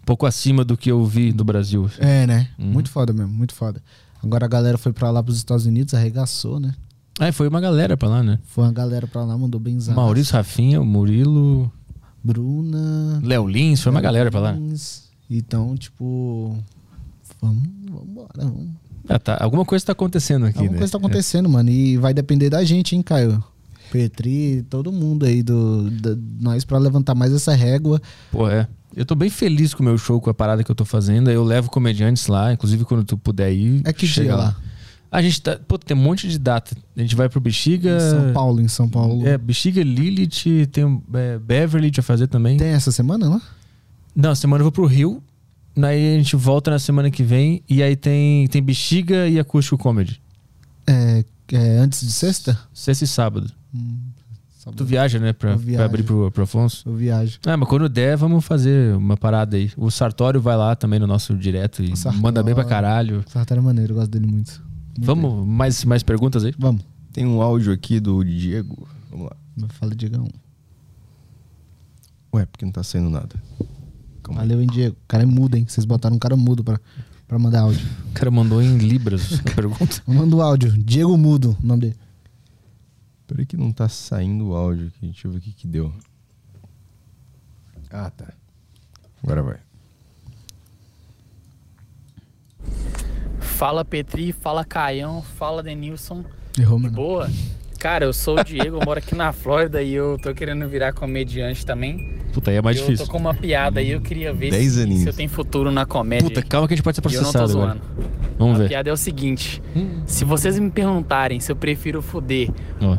[0.05, 1.89] pouco acima do que eu vi no Brasil.
[1.99, 2.47] É, né?
[2.57, 2.67] Uhum.
[2.67, 3.81] Muito foda mesmo, muito foda.
[4.23, 6.73] Agora a galera foi pra lá pros Estados Unidos, arregaçou, né?
[7.19, 8.39] Ah, e foi uma galera pra lá, né?
[8.45, 11.71] Foi uma galera pra lá, mandou bem Maurício Rafinha, o Murilo,
[12.23, 13.21] Bruna.
[13.23, 14.51] Léo Lins, foi uma galera pra lá.
[14.53, 15.03] Lins.
[15.29, 16.57] Então, tipo.
[17.41, 18.29] Vamos, vamos embora.
[18.37, 18.69] Vamos.
[19.07, 19.37] Ah, tá.
[19.39, 20.77] Alguma coisa tá acontecendo aqui, Alguma né?
[20.79, 21.69] coisa tá acontecendo, mano.
[21.69, 23.43] E vai depender da gente, hein, Caio?
[23.91, 28.01] Petri, todo mundo aí do, da- nós pra levantar mais essa régua.
[28.31, 28.67] Pô, é.
[28.95, 31.29] Eu tô bem feliz com o meu show, com a parada que eu tô fazendo.
[31.29, 33.81] Eu levo comediantes lá, inclusive quando tu puder ir.
[33.83, 34.55] É que chega dia lá?
[35.11, 35.59] A gente tá.
[35.67, 36.75] Pô, tem um monte de data.
[36.95, 37.97] A gente vai pro Bexiga.
[37.97, 39.27] Em São Paulo, em São Paulo.
[39.27, 42.57] É, Bexiga, Lilith, tem é, Beverly de fazer também.
[42.57, 43.41] Tem essa semana lá?
[44.15, 45.21] Não, semana eu vou pro Rio.
[45.75, 47.61] Aí a gente volta na semana que vem.
[47.69, 50.21] E aí tem, tem Bexiga e Acústico Comedy.
[50.87, 52.57] É, é antes de sexta?
[52.73, 53.51] Sexta e sábado.
[53.73, 53.97] Hum,
[54.75, 55.31] Tu viaja, né?
[55.31, 56.87] Pra, pra abrir pro, pro Afonso.
[56.89, 57.39] Eu viajo.
[57.45, 59.71] Ah, mas quando der, vamos fazer uma parada aí.
[59.77, 62.21] O Sartório vai lá também no nosso direto e Sartório.
[62.21, 63.23] manda bem pra caralho.
[63.27, 64.63] O Sartori é maneiro, eu gosto dele muito.
[64.97, 66.53] Muito Vamos, mais, mais perguntas aí?
[66.57, 66.81] Vamos.
[67.13, 68.87] Tem um áudio aqui do Diego.
[69.11, 69.67] Vamos lá.
[69.69, 70.27] Fala, Diegão.
[72.33, 73.35] Ué, porque não tá saindo nada.
[74.23, 74.41] Calma.
[74.41, 74.95] Valeu, hein, Diego.
[74.95, 75.65] O cara é mudo, hein?
[75.67, 76.79] Vocês botaram um cara mudo pra,
[77.27, 77.85] pra mandar áudio.
[78.09, 80.01] O cara mandou em Libras a pergunta.
[80.07, 80.71] Manda o áudio.
[80.71, 81.95] Diego Mudo, o nome dele.
[83.27, 85.07] Peraí que não tá saindo o áudio aqui.
[85.07, 85.93] Deixa eu ver o que que deu.
[87.89, 88.31] Ah, tá.
[89.23, 89.59] Agora vai.
[93.39, 96.23] Fala Petri, fala Caião, fala Denilson.
[96.57, 96.95] Errou, De mano.
[96.95, 97.29] boa?
[97.85, 100.91] Cara, eu sou o Diego, eu moro aqui na Flórida e eu tô querendo virar
[100.91, 102.15] comediante também.
[102.33, 103.05] Puta, aí é mais eu difícil.
[103.05, 105.03] tô com uma piada aí, eu queria ver Dez se, aninhos.
[105.03, 106.27] se eu tenho futuro na comédia.
[106.27, 107.79] Puta, calma que a gente pode ser E eu não tô processado agora.
[107.79, 108.09] zoando.
[108.39, 108.69] Vamos a ver.
[108.69, 109.61] piada é o seguinte:
[110.07, 112.49] se vocês me perguntarem se eu prefiro foder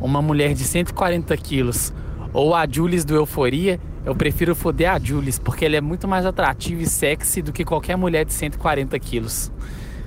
[0.01, 1.93] uma mulher de 140 quilos
[2.33, 6.25] ou a Jules do Euforia, eu prefiro foder a Jules, porque ela é muito mais
[6.25, 9.51] atrativa e sexy do que qualquer mulher de 140 quilos.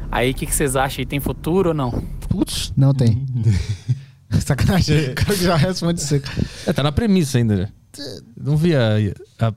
[0.09, 1.01] Aí o que, que vocês acham?
[1.01, 1.91] Aí tem futuro ou não?
[2.29, 3.25] Putz, Não tem.
[4.45, 5.11] Sacanagem.
[5.11, 6.27] O cara já responde seco.
[6.67, 7.69] é, tá na premissa ainda, né?
[8.39, 8.95] Não vi a.
[9.39, 9.53] a-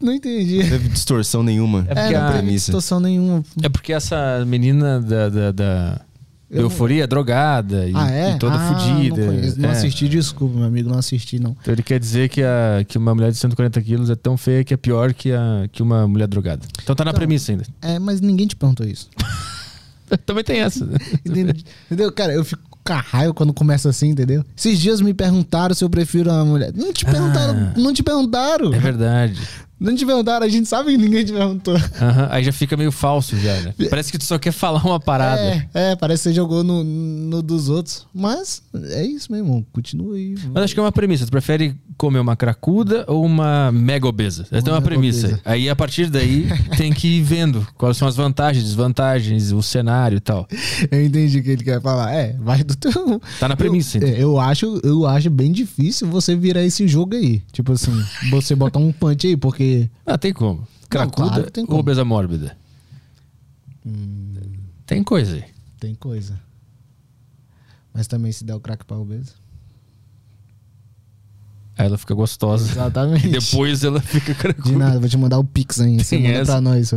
[0.00, 0.58] Não entendi.
[0.62, 1.84] Não teve distorção nenhuma.
[1.88, 3.44] É É, porque não a- teve situação nenhuma.
[3.62, 6.00] é porque essa menina da, da, da
[6.50, 8.32] Eu- euforia é drogada e, ah, é?
[8.34, 9.26] e toda ah, fodida.
[9.26, 9.60] Não, conheço.
[9.60, 9.72] não É.
[9.72, 11.56] assisti, desculpa, meu amigo, não assisti, não.
[11.60, 14.62] Então ele quer dizer que, a, que uma mulher de 140 quilos é tão feia
[14.64, 16.62] que é pior que, a, que uma mulher drogada.
[16.82, 17.64] Então tá na Então- premissa ainda.
[17.82, 19.08] É, mas ninguém te perguntou isso.
[20.26, 20.88] Também tem essa.
[21.24, 22.12] Entendeu?
[22.12, 24.44] Cara, eu fico raiva quando começa assim, entendeu?
[24.56, 26.72] Esses dias me perguntaram se eu prefiro uma mulher.
[26.74, 27.72] Não te perguntaram, Ah.
[27.78, 28.74] não te perguntaram.
[28.74, 29.40] É verdade.
[29.82, 31.74] Não te perguntaram, a gente sabe que ninguém te perguntou.
[32.00, 33.74] Aham, Aí já fica meio falso já, né?
[33.90, 35.40] Parece que tu só quer falar uma parada.
[35.40, 38.06] É, é, parece que você jogou no, no dos outros.
[38.14, 39.66] Mas é isso, meu irmão.
[39.72, 40.34] Continua aí.
[40.54, 41.24] Mas acho que é uma premissa.
[41.26, 44.46] Tu prefere comer uma cracuda ou uma mega obesa?
[44.50, 45.26] Essa é uma premissa.
[45.26, 45.40] obesa.
[45.44, 46.46] Aí a partir daí
[46.76, 50.46] tem que ir vendo quais são as vantagens, desvantagens, o cenário e tal.
[50.90, 52.12] Eu entendi o que ele quer falar.
[52.14, 53.20] É, vai do teu.
[53.40, 54.14] Tá na premissa, Eu, então.
[54.16, 57.42] é, eu acho, eu acho bem difícil você virar esse jogo aí.
[57.52, 57.92] Tipo assim,
[58.30, 59.71] você botar um punch aí, porque.
[60.06, 60.66] Ah, tem como.
[60.88, 61.80] Cracuda claro que tem ou como.
[61.80, 62.56] obesa mórbida?
[64.86, 65.44] Tem coisa aí.
[65.80, 66.38] Tem coisa.
[67.92, 69.32] Mas também se der o crack pra obesa.
[71.76, 72.70] Aí ela fica gostosa.
[72.70, 73.26] Exatamente.
[73.28, 74.78] E depois ela fica De cracuda.
[74.78, 76.02] nada, vou te mandar o Pix aí.
[76.02, 76.52] Você manda essa?
[76.52, 76.90] pra nós.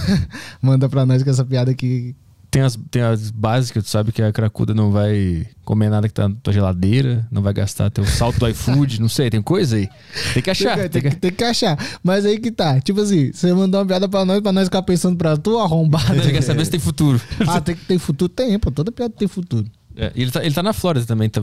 [0.62, 2.16] manda pra nós com essa piada aqui.
[2.54, 6.14] Tem as, tem as básicas, tu sabe que a cracuda não vai comer nada que
[6.14, 9.74] tá na tua geladeira, não vai gastar teu salto do iFood, não sei, tem coisa
[9.74, 9.88] aí.
[10.34, 10.76] Tem que achar.
[10.78, 11.76] tem, tem que, que- tem que achar.
[12.00, 12.80] Mas aí que tá.
[12.80, 16.14] Tipo assim, você mandou uma piada pra nós, pra nós ficar pensando pra tu arrombada.
[16.14, 17.20] Ele quer saber se tem futuro.
[17.48, 18.28] ah, tem que ter futuro?
[18.28, 18.70] Tem, pô.
[18.70, 19.66] Toda piada tem futuro.
[19.96, 21.40] É, ele, tá, ele tá na Flórida também, tá,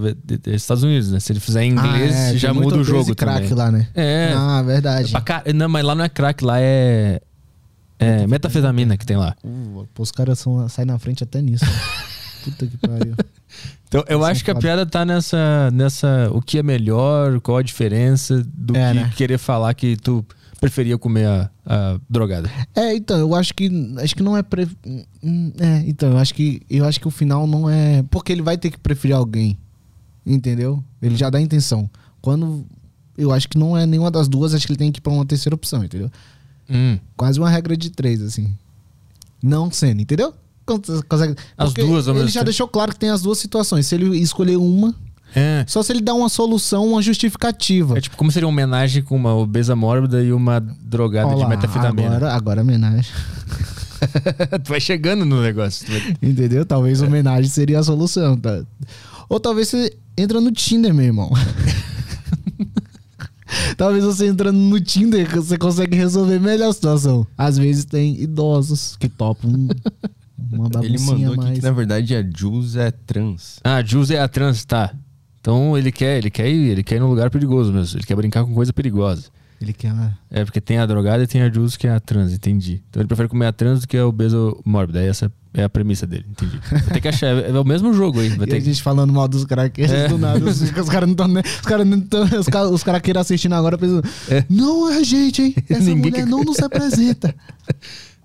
[0.48, 1.20] Estados Unidos, né?
[1.22, 3.54] Se ele fizer em inglês, Ah, é, já tem muda o jogo e crack também.
[3.54, 3.88] lá, né?
[3.96, 4.34] É.
[4.36, 5.12] Ah, verdade.
[5.12, 7.22] Pra ca- Não, mas lá não é crack, lá é.
[8.02, 9.36] É metafetamina que tem lá.
[9.44, 11.66] Uh, pô, os caras são, saem na frente até nisso.
[12.44, 13.16] Puta que pariu.
[13.88, 16.30] Então, eu Essa é acho que a piada tá nessa, nessa.
[16.34, 19.14] O que é melhor, qual a diferença do É, que né?
[19.16, 20.26] querer falar que tu
[20.60, 22.50] preferia comer a, a drogada.
[22.76, 23.70] É, então, eu acho que
[24.00, 24.68] acho que não é pre...
[25.60, 28.58] é, então, eu acho que eu acho que o final não é, porque ele vai
[28.58, 29.58] ter que preferir alguém.
[30.26, 30.84] Entendeu?
[31.02, 31.90] Ele já dá a intenção.
[32.22, 32.66] Quando
[33.18, 35.12] eu acho que não é nenhuma das duas, acho que ele tem que ir pra
[35.12, 36.10] uma terceira opção, entendeu?
[36.70, 36.98] Hum.
[37.18, 38.54] Quase uma regra de três assim.
[39.42, 40.34] Não sendo, entendeu?
[40.66, 41.36] Cons- Consegue...
[41.58, 42.46] As duas Ele já tempo.
[42.46, 43.88] deixou claro que tem as duas situações.
[43.88, 44.94] Se ele escolher uma,
[45.36, 45.66] É.
[45.68, 47.98] só se ele dá uma solução, uma justificativa.
[47.98, 51.48] É tipo, como seria uma homenagem com uma obesa mórbida e uma drogada Ó de
[51.50, 52.16] metafetamina?
[52.16, 53.12] Agora, agora homenagem.
[54.64, 55.88] tu vai chegando no negócio.
[55.88, 56.66] vai- Entendeu?
[56.66, 58.64] Talvez homenagem seria a solução, tá?
[59.28, 61.32] Ou talvez você entra no Tinder, meu irmão.
[63.78, 67.26] talvez você entrando no Tinder você consegue resolver melhor a situação.
[67.38, 69.68] Às vezes tem idosos que topam um-
[70.52, 71.60] uma Ele baguncinha mandou aqui mais.
[71.60, 73.60] que na verdade a Jules é trans.
[73.64, 74.94] Ah, Jules é a trans, tá.
[75.40, 77.98] Então ele quer, ele quer ir, ele quer ir num lugar perigoso mesmo.
[77.98, 79.24] Ele quer brincar com coisa perigosa.
[79.62, 80.18] Ele quer uma...
[80.30, 82.82] É, porque tem a drogada e tem a Jules que é a trans, entendi.
[82.90, 84.98] Então ele prefere comer a trans do que a obeso mórbido.
[84.98, 86.60] Aí essa é a premissa dele, entendi.
[86.72, 87.28] Vai ter que achar.
[87.28, 88.30] É o mesmo jogo aí.
[88.30, 90.08] Vai ter a gente falando mal dos craqueiros É.
[90.08, 90.44] do nada.
[90.44, 91.28] Os, os caras não estão.
[91.42, 94.08] Os caras não tão, os, os craqueiros assistindo agora pensando.
[94.30, 94.44] É.
[94.50, 95.56] Não é a gente, hein?
[95.70, 97.34] Essa mulher que- não nos representa.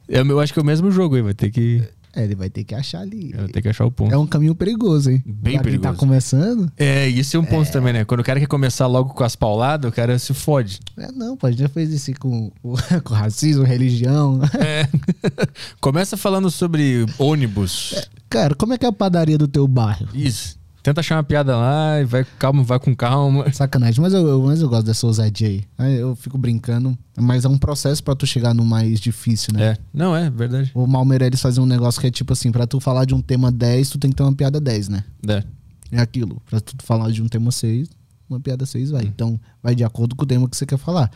[0.09, 1.23] É, eu acho que é o mesmo jogo aí.
[1.23, 1.83] Vai ter que,
[2.17, 3.33] É, ele vai ter que achar ali.
[3.37, 4.13] vai ter que achar o ponto.
[4.13, 5.23] É um caminho perigoso, hein?
[5.27, 5.99] Bem pra quem tá perigoso.
[5.99, 6.73] começando.
[6.77, 8.05] É, isso é um ponto também, né?
[8.05, 10.81] Quando o cara quer começar logo com as pauladas, o cara se fode.
[10.97, 12.51] É, não, gente já fez isso com,
[13.05, 14.41] com racismo, religião.
[14.59, 14.89] É.
[15.81, 18.09] Começa falando sobre ônibus.
[18.29, 20.09] Cara, como é que é a padaria do teu bairro?
[20.15, 20.56] Isso.
[20.87, 23.53] Tenta achar uma piada lá e vai calma, vai com calma.
[23.53, 25.99] Sacanagem, mas eu, eu- mas eu gosto dessa ousadia aí.
[25.99, 29.65] Eu fico brincando, mas é um processo pra tu chegar no mais difícil, né?
[29.73, 29.79] É.
[29.93, 30.71] Não, é verdade.
[30.75, 33.51] O Malmeireles fazia um negócio que é tipo assim, pra tu falar de um tema
[33.51, 35.03] 10, tu tem que ter uma piada 10, né?
[35.29, 35.43] É.
[35.91, 36.41] É aquilo.
[36.49, 37.89] Pra tu falar de um tema 6,
[38.31, 39.03] uma piada 6 vai.
[39.03, 41.11] Então, vai de acordo com o tema que você quer falar.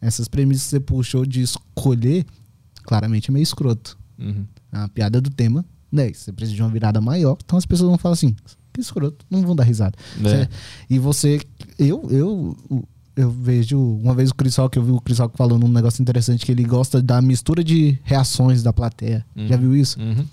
[0.00, 2.24] Essas premissas que você puxou de escolher,
[2.82, 3.98] claramente é meio escroto.
[4.18, 4.46] Uhum.
[4.72, 6.16] A piada do tema, 10.
[6.16, 8.34] Você precisa de uma virada maior, então as pessoas vão falar assim,
[8.72, 9.96] que escroto, não vão dar risada.
[10.24, 10.48] É.
[10.88, 11.40] E você,
[11.78, 12.56] eu, eu,
[13.16, 16.00] eu vejo, uma vez o Chris Rock, eu vi o Chris Rock falando um negócio
[16.00, 19.24] interessante, que ele gosta da mistura de reações da plateia.
[19.36, 19.98] Já viu isso?
[20.00, 20.24] Uhum.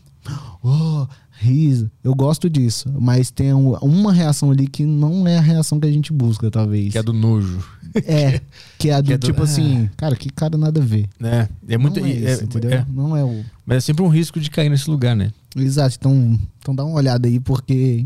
[0.63, 1.89] oh, riso.
[2.03, 2.89] Eu gosto disso.
[2.99, 6.51] Mas tem um- uma reação ali que não é a reação que a gente busca,
[6.51, 6.91] talvez.
[6.91, 7.63] Que é do nojo.
[8.05, 8.39] É,
[8.77, 11.07] que é a do Que é do- tipo assim, cara, que cara nada a ver.
[11.23, 11.47] É.
[11.67, 11.99] É muito.
[11.99, 12.71] não é é- isso, entendeu?
[12.71, 12.85] é.
[12.89, 13.43] Não é o.
[13.65, 15.31] Mas é sempre um risco de cair nesse lugar, né?
[15.55, 15.95] Exato.
[15.97, 18.05] Então, então dá uma olhada aí, porque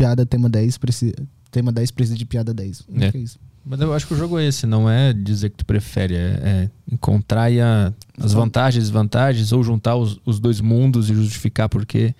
[0.00, 1.14] piada tema 10 precisa.
[1.50, 2.82] Tema 10 precisa de piada 10.
[2.96, 3.10] Acho É.
[3.12, 3.38] que é isso.
[3.64, 6.18] Mas eu acho que o jogo é esse, não é dizer que tu prefere, é,
[6.42, 11.68] é encontrar a- as vantagens e desvantagens, ou juntar os, os dois mundos e justificar
[11.68, 12.14] porque.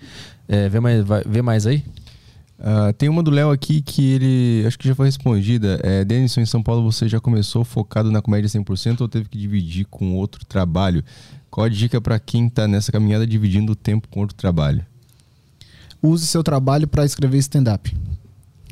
[0.47, 1.83] É, vê, mais, vai- vê mais aí?
[2.59, 4.63] Ah, tem uma do Léo aqui que ele.
[4.67, 5.79] Acho que já foi respondida.
[5.81, 9.37] É, Denison, em São Paulo, você já começou focado na comédia 100% ou teve que
[9.37, 11.03] dividir com outro trabalho?
[11.49, 14.85] Qual a dica pra quem tá nessa caminhada dividindo o tempo com outro trabalho?
[16.01, 17.95] Use seu trabalho pra escrever stand-up.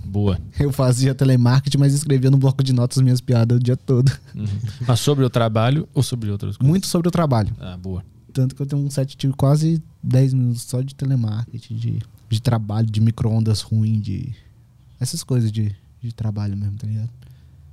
[0.04, 0.40] Boa.
[0.60, 4.12] Eu fazia telemarketing, mas escrevia no bloco de notas minhas piadas o dia todo.
[4.36, 4.48] Uhum.
[4.88, 6.68] Mas sobre o trabalho ou sobre outras coisas?
[6.68, 7.56] Muito sobre o trabalho.
[7.60, 8.04] Ah, boa.
[8.34, 12.42] Tanto que eu tenho um set de quase 10 minutos só de telemarketing, de, de
[12.42, 14.34] trabalho, de micro-ondas ruim, de.
[15.00, 17.10] Essas coisas de, de trabalho mesmo, tá ligado?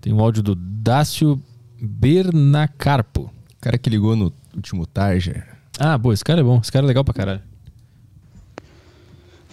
[0.01, 1.43] Tem um áudio do Dácio
[1.81, 3.23] Bernacarpo.
[3.23, 5.47] O cara que ligou no último Tarja.
[5.79, 6.61] Ah, boa, esse cara é bom.
[6.63, 7.43] Esse cara é legal pra caralho.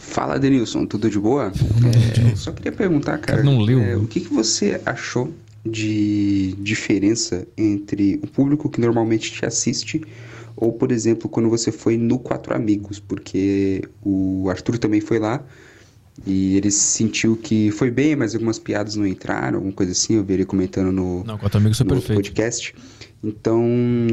[0.04, 1.52] Fala, Denilson, tudo de boa?
[1.56, 3.82] É, eu só queria perguntar, cara, não leu.
[3.82, 5.34] é, o que, que você achou
[5.66, 10.02] de diferença entre o público que normalmente te assiste
[10.56, 13.00] ou, por exemplo, quando você foi no Quatro Amigos?
[13.00, 15.44] Porque o Arthur também foi lá
[16.28, 20.24] e ele sentiu que foi bem, mas algumas piadas não entraram, alguma coisa assim, eu
[20.24, 22.14] vi ele comentando no, Não, quatro amigos no perfeito.
[22.16, 22.76] podcast.
[23.24, 23.64] Então,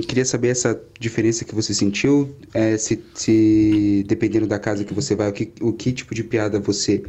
[0.07, 5.16] queria saber essa diferença que você sentiu, é, se, se dependendo da casa que você
[5.16, 7.03] vai, o que, o que tipo de piada você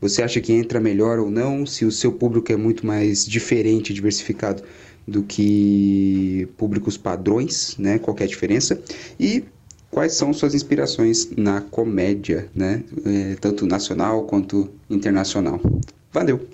[0.00, 3.92] você acha que entra melhor ou não, se o seu público é muito mais diferente,
[3.92, 4.62] diversificado
[5.06, 7.98] do que públicos padrões, né?
[7.98, 8.80] Qual que é a diferença?
[9.18, 9.44] E
[9.90, 12.82] quais são suas inspirações na comédia, né?
[13.04, 15.60] É, tanto nacional quanto internacional.
[16.10, 16.48] Valeu!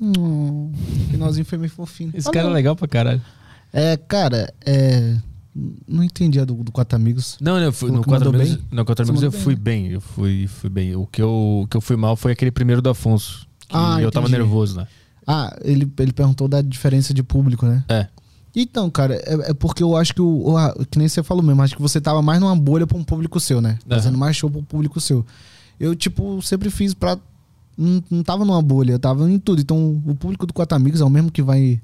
[0.00, 0.72] Hum,
[1.10, 2.12] finalzinho foi meio fofinho.
[2.14, 3.22] Esse cara é legal pra caralho.
[3.72, 5.16] É, cara, é.
[5.86, 7.36] Não entendi a do, do Quatro Amigos.
[7.40, 8.64] Não, eu fui, no Quatro Amigos, bem?
[8.70, 9.92] no Quatro Amigos eu fui bem, bem.
[9.92, 10.96] Eu fui, fui bem.
[10.96, 13.46] O que, eu, o que eu fui mal foi aquele primeiro do Afonso.
[13.68, 14.40] Que Ah, eu tava entendi.
[14.40, 14.88] nervoso lá.
[15.26, 17.84] Ah, ele, ele perguntou da diferença de público, né?
[17.88, 18.06] É.
[18.56, 21.60] Então, cara, é, é porque eu acho que o, o- Que nem você falou mesmo,
[21.62, 23.78] acho que você tava mais numa bolha pra um público seu, né?
[23.86, 23.96] Aham.
[24.00, 25.24] Fazendo mais show pra um público seu.
[25.78, 27.18] Eu, tipo, sempre fiz pra.
[27.76, 29.60] Não, não tava numa bolha, eu tava em tudo.
[29.60, 31.80] Então, o público do Quatro Amigos é o mesmo que vai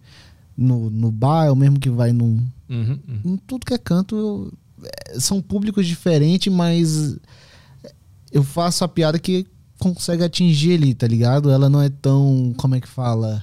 [0.59, 3.21] no, no bar, é o mesmo que vai num, Uhum, uhum.
[3.25, 4.53] em tudo que é canto eu-
[4.85, 7.17] é, são públicos diferentes, mas
[8.33, 9.47] eu faço a piada que
[9.79, 11.51] consegue atingir ele, tá ligado?
[11.51, 13.43] Ela não é tão, como é que fala?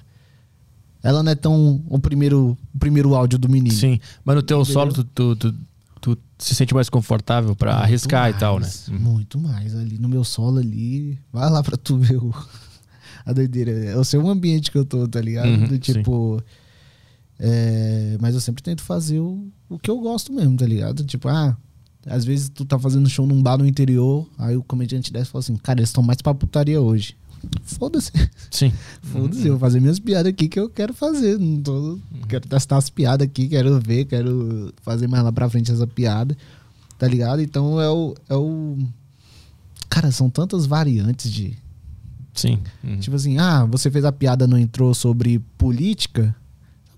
[1.02, 3.74] Ela não é tão o primeiro, o primeiro áudio do menino.
[3.76, 4.00] Sim.
[4.24, 4.74] Mas no teu Entendeu?
[4.74, 5.54] solo, tu, tu, tu,
[6.02, 8.62] tu se sente mais confortável pra Muito arriscar e tal, né?
[8.66, 9.76] mais, Muito mais.
[9.76, 12.34] Ali no meu solo ali, vai lá pra tu ver o,
[13.26, 13.72] a doideira.
[13.72, 15.48] É o seu ambiente que eu tô, tá ligado?
[15.50, 16.44] Uhum, Do tipo.
[17.40, 21.03] É, mas eu sempre tento fazer o, o que eu gosto mesmo, tá ligado?
[21.03, 21.57] Tipo, ah,
[22.06, 25.32] às vezes tu tá fazendo show num bar no interior, aí o comediante desce e
[25.32, 27.18] fala assim, cara, eles estão mais pra putaria hoje.
[27.64, 28.12] Foda-se.
[28.49, 28.72] Sim.
[29.02, 31.38] Foda-se, eu vou fazer minhas piadas aqui que eu quero fazer.
[31.38, 35.72] Não tô, quero testar as piadas aqui, quero ver, quero fazer mais lá pra frente
[35.72, 36.36] essa piada.
[36.98, 37.41] Tá ligado?
[37.41, 38.16] Então é o.
[38.30, 38.78] É o...
[39.90, 41.56] Cara, são tantas variantes de.
[42.34, 42.60] Sim.
[42.84, 42.99] Uhum.
[42.99, 46.36] Tipo assim, ah, você fez a piada, não entrou sobre política.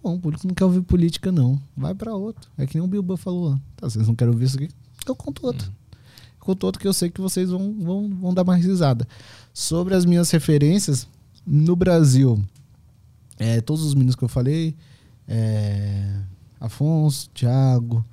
[0.07, 1.61] Bom, o público não quer ouvir política, não.
[1.75, 2.49] Vai pra outro.
[2.57, 3.59] É que nem o Bilbo falou lá.
[3.75, 4.69] Tá, vocês não querem ouvir isso aqui?
[5.05, 5.67] Eu conto outro.
[5.69, 9.05] Eu conto outro que eu sei que vocês vão, vão, vão dar mais risada.
[9.53, 11.05] Sobre as minhas referências,
[11.45, 12.41] no Brasil,
[13.38, 14.77] é, todos os meninos que eu falei,
[15.27, 16.21] é,
[16.57, 18.05] Afonso, Thiago,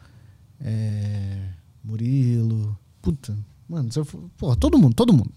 [0.61, 1.49] é,
[1.85, 3.37] Murilo, puta,
[3.69, 5.31] mano, se eu for, porra, todo mundo, todo mundo.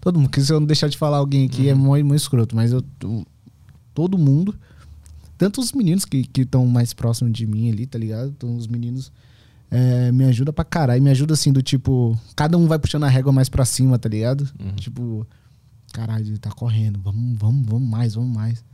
[0.00, 2.54] Todo mundo, que se eu não deixar de falar alguém aqui é muito, muito escroto,
[2.54, 2.84] mas eu-
[3.94, 4.54] todo mundo,
[5.38, 8.28] tanto os meninos que estão mais próximos de mim ali, tá ligado?
[8.36, 9.10] Então os meninos
[9.70, 13.08] é, me ajuda pra caralho, me ajuda assim do tipo, cada um vai puxando a
[13.08, 14.46] régua mais pra cima, tá ligado?
[14.76, 15.26] Tipo,
[15.92, 18.64] caralho, ele tá correndo, vamos, vamos, vamos mais, vamos mais.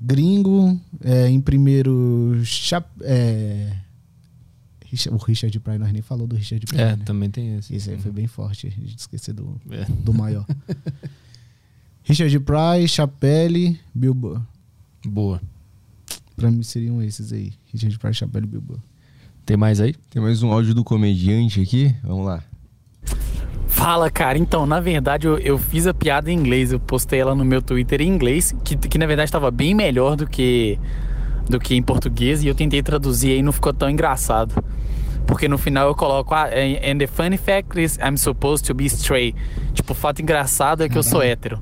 [0.00, 3.76] Gringo, é, em primeiro, Chap é,
[5.10, 7.02] o Richard Pryor, nós nem falou do Richard Pryor, É, né?
[7.04, 7.74] também tem esse.
[7.74, 9.84] Esse aí foi bem forte, a gente esqueceu do, É.
[9.84, 10.46] do maior.
[12.04, 14.44] Richard Pryor, Chapelle, Bilbo.
[15.04, 15.40] Boa.
[16.36, 17.52] Pra mim seriam esses aí.
[17.72, 18.78] Richard Pryor, Chapelle e Bilbo.
[19.46, 19.94] Tem mais aí?
[20.10, 21.94] Tem mais um áudio do comediante aqui.
[22.02, 22.42] Vamos lá.
[23.68, 24.36] Fala, cara.
[24.36, 26.72] Então, na verdade, eu, eu fiz a piada em inglês.
[26.72, 30.16] Eu postei ela no meu Twitter em inglês, que, que na verdade estava bem melhor
[30.16, 30.78] do que,
[31.48, 32.42] do que em português.
[32.42, 34.62] E eu tentei traduzir e não ficou tão engraçado.
[35.26, 38.86] Porque no final eu coloco, ah, and the funny fact is I'm supposed to be
[38.86, 39.36] straight.
[39.74, 41.58] Tipo, o fato engraçado é que eu sou hétero.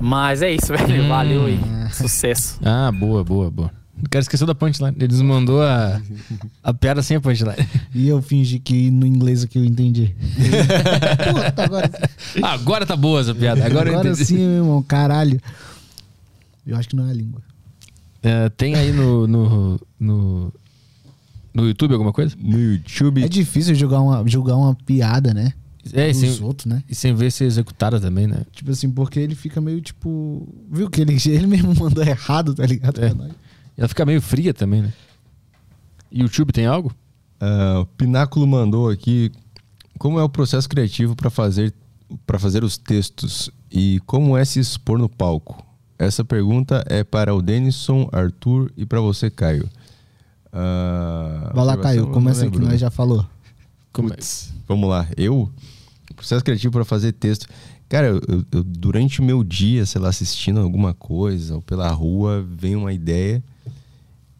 [0.00, 1.08] Mas é isso, velho.
[1.08, 1.60] Valeu aí.
[1.92, 2.58] Sucesso.
[2.64, 3.81] Ah, boa, boa, boa.
[4.04, 4.96] O cara esqueceu da punchline.
[4.98, 6.00] Ele nos mandou a,
[6.62, 7.54] a piada sem a punchline.
[7.94, 10.14] E eu fingi que no inglês aqui eu entendi.
[11.32, 11.90] Puta, agora,
[12.42, 13.64] agora tá boa essa piada.
[13.64, 15.40] Agora, agora, sim, meu irmão, caralho.
[16.66, 17.40] Eu acho que não é a língua.
[18.22, 20.52] É, tem aí no, no, no,
[21.54, 22.36] no YouTube alguma coisa?
[22.40, 23.22] No YouTube.
[23.22, 25.52] É difícil julgar uma, julgar uma piada, né?
[25.92, 26.82] É, e sem, outros, né?
[26.88, 28.42] e sem ver ser executada também, né?
[28.52, 30.48] Tipo assim, porque ele fica meio tipo.
[30.70, 33.02] Viu que ele, ele mesmo mandou errado, tá ligado?
[33.02, 33.12] É.
[33.76, 34.92] Ela fica meio fria também, né?
[36.10, 36.92] YouTube tem algo?
[37.40, 39.30] Ah, o Pináculo mandou aqui
[39.98, 41.72] como é o processo criativo para fazer
[42.26, 45.64] para fazer os textos e como é se expor no palco.
[45.98, 49.66] Essa pergunta é para o Denison, Arthur e para você, Caio.
[50.52, 52.66] Ah, Vai lá, Caio, começa que lembro.
[52.70, 53.20] nós já falou.
[53.20, 53.26] É?
[53.92, 55.06] Putz, vamos lá.
[55.16, 55.50] Eu,
[56.14, 57.46] processo criativo para fazer texto.
[57.88, 62.44] Cara, eu- eu- durante o meu dia, sei lá, assistindo alguma coisa ou pela rua,
[62.46, 63.42] vem uma ideia.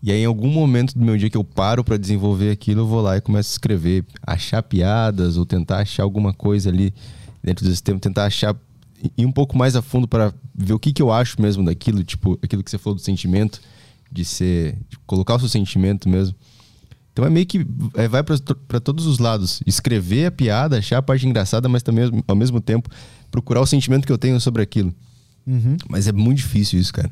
[0.02, 2.86] E aí, em algum momento do meu dia que eu paro para desenvolver aquilo, eu
[2.86, 6.92] vou lá e começo a escrever, achar piadas ou tentar achar alguma coisa ali
[7.42, 8.56] dentro desse tema, tentar achar
[9.16, 12.02] ir um pouco mais a fundo para ver o que, que eu acho mesmo daquilo,
[12.02, 13.60] tipo, aquilo que você falou do sentimento,
[14.10, 16.34] de ser, de colocar o seu sentimento mesmo.
[17.12, 19.62] Então é meio que é, vai para todos os lados.
[19.66, 22.88] Escrever a piada, achar a parte engraçada, mas também ao mesmo tempo
[23.30, 24.94] procurar o sentimento que eu tenho sobre aquilo.
[25.46, 25.76] Uhum.
[25.88, 27.10] Mas é muito difícil isso, cara.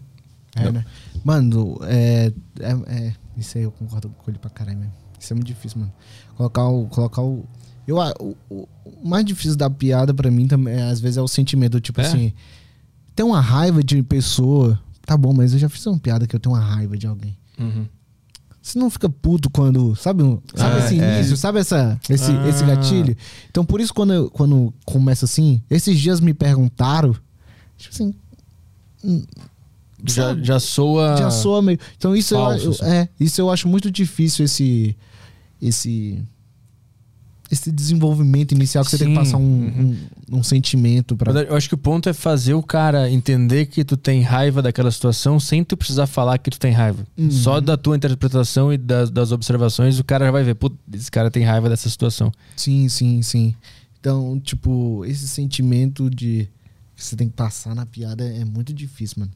[0.68, 0.84] É, né?
[1.24, 4.92] Mano, é, é, é- Isso aí eu concordo com ele pra caralho mesmo.
[5.18, 5.92] Isso é muito difícil, mano.
[6.36, 6.86] Colocar o.
[6.86, 7.44] Colocar o.
[7.86, 11.22] Eu, o, o- o mais difícil da piada pra mim também, é, às vezes, é
[11.22, 11.80] o sentimento.
[11.80, 12.06] Tipo É?
[12.06, 12.32] assim.
[13.14, 14.80] Tem uma raiva de pessoa.
[15.04, 17.36] Tá bom, mas eu já fiz uma piada que eu tenho uma raiva de alguém.
[17.58, 17.86] Uhum.
[18.62, 19.96] Você não fica puto quando.
[19.96, 20.22] Sabe,
[20.54, 21.16] sabe Ah, esse é.
[21.18, 21.36] início?
[21.36, 22.48] Sabe essa, esse, Ah.
[22.48, 23.16] esse gatilho?
[23.50, 27.14] Então, por isso, quando, eu- quando começa assim, esses dias me perguntaram.
[27.76, 28.14] Tipo assim.
[30.04, 31.16] Já, já soa.
[31.16, 31.78] já soa meio.
[31.96, 32.84] Então isso falso, eu, assim.
[32.84, 34.96] é, isso eu acho muito difícil esse
[35.60, 36.22] esse
[37.50, 39.96] esse desenvolvimento inicial que você tem que Sim, passar um, uhum.
[40.30, 43.84] um, um sentimento para Eu acho que o ponto é fazer o cara entender que
[43.84, 47.04] tu tem raiva daquela situação sem tu precisar falar que tu tem raiva.
[47.18, 47.30] Uhum.
[47.30, 51.10] Só da tua interpretação e das, das observações, o cara já vai ver, putz, esse
[51.10, 52.30] cara tem raiva dessa situação.
[52.54, 53.52] Sim, sim, sim.
[53.98, 56.48] Então, tipo, esse sentimento de
[56.94, 59.32] que você tem que passar na piada é muito difícil, mano.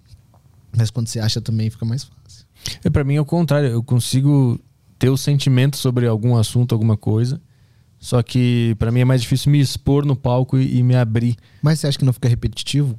[0.76, 2.46] Mas quando você acha também fica mais fácil.
[2.84, 4.60] E para mim é o contrário, eu consigo
[4.98, 7.40] ter o sentimento sobre algum assunto, alguma coisa.
[7.98, 11.36] Só que pra mim é mais difícil me expor no palco e, e me abrir.
[11.62, 12.98] Mas você acha que não fica repetitivo?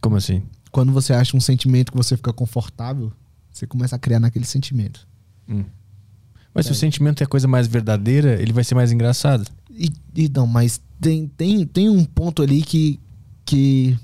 [0.00, 0.42] Como assim?
[0.70, 3.12] Quando você acha um sentimento que você fica confortável,
[3.50, 5.06] você começa a criar naquele sentimento.
[5.48, 5.64] Hum.
[6.54, 9.44] Mas se o sentimento é a coisa mais verdadeira, ele vai ser mais engraçado.
[9.70, 13.00] E, e não, mas tem, tem, tem um ponto ali que,
[13.44, 13.98] que,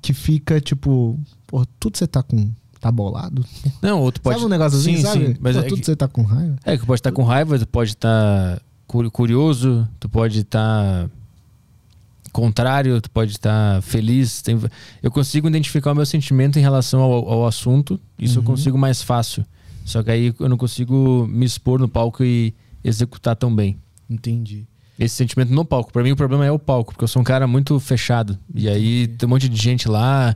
[0.00, 1.20] que fica tipo,
[1.58, 2.50] pô, tudo você tá com.
[2.80, 3.44] tá bolado?
[3.80, 4.34] Não, outro pode.
[4.36, 5.26] sabe um negócio assim, sim, sabe?
[5.28, 6.56] Sim, mas pô, é tudo que- você tá com raiva.
[6.64, 11.08] É, que pode estar com raiva, tu pode estar cu- curioso, tu pode estar
[12.32, 14.42] contrário, tu pode estar feliz.
[14.42, 14.58] Tem-
[15.02, 18.46] Eu consigo identificar o meu sentimento em relação ao, ao assunto, isso eu Uhum.
[18.46, 19.44] consigo mais fácil.
[19.84, 22.52] Só que aí eu não consigo me expor no palco e
[22.82, 23.76] executar tão bem.
[24.10, 24.66] Entendi.
[24.98, 25.92] Esse sentimento no palco.
[25.92, 28.38] Pra mim o problema é o palco, porque eu sou um cara muito fechado.
[28.54, 30.34] E aí tem um monte de gente lá.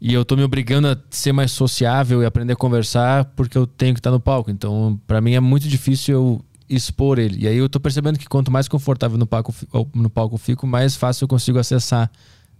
[0.00, 3.66] E eu tô me obrigando a ser mais sociável e aprender a conversar porque eu
[3.66, 4.50] tenho que estar no palco.
[4.50, 7.44] Então, pra mim é muito difícil eu expor ele.
[7.44, 9.54] E aí eu tô percebendo que quanto mais confortável no palco,
[9.94, 12.10] no palco eu fico, mais fácil eu consigo acessar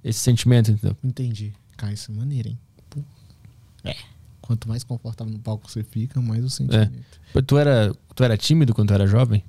[0.04, 0.96] esse sentimento, entendeu?
[1.02, 1.52] Entendi.
[1.76, 2.58] Cara, isso é maneiro, hein?
[2.90, 3.00] Pô.
[3.84, 3.96] É.
[4.42, 6.92] Quanto mais confortável no palco você fica, mais o sentimento.
[7.46, 9.42] Tu era, tu era tímido quando tu era jovem?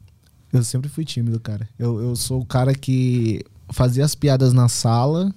[0.54, 1.68] Eu sempre fui tímido, cara.
[1.78, 5.34] Eu, eu sou o cara que fazia as piadas na sala,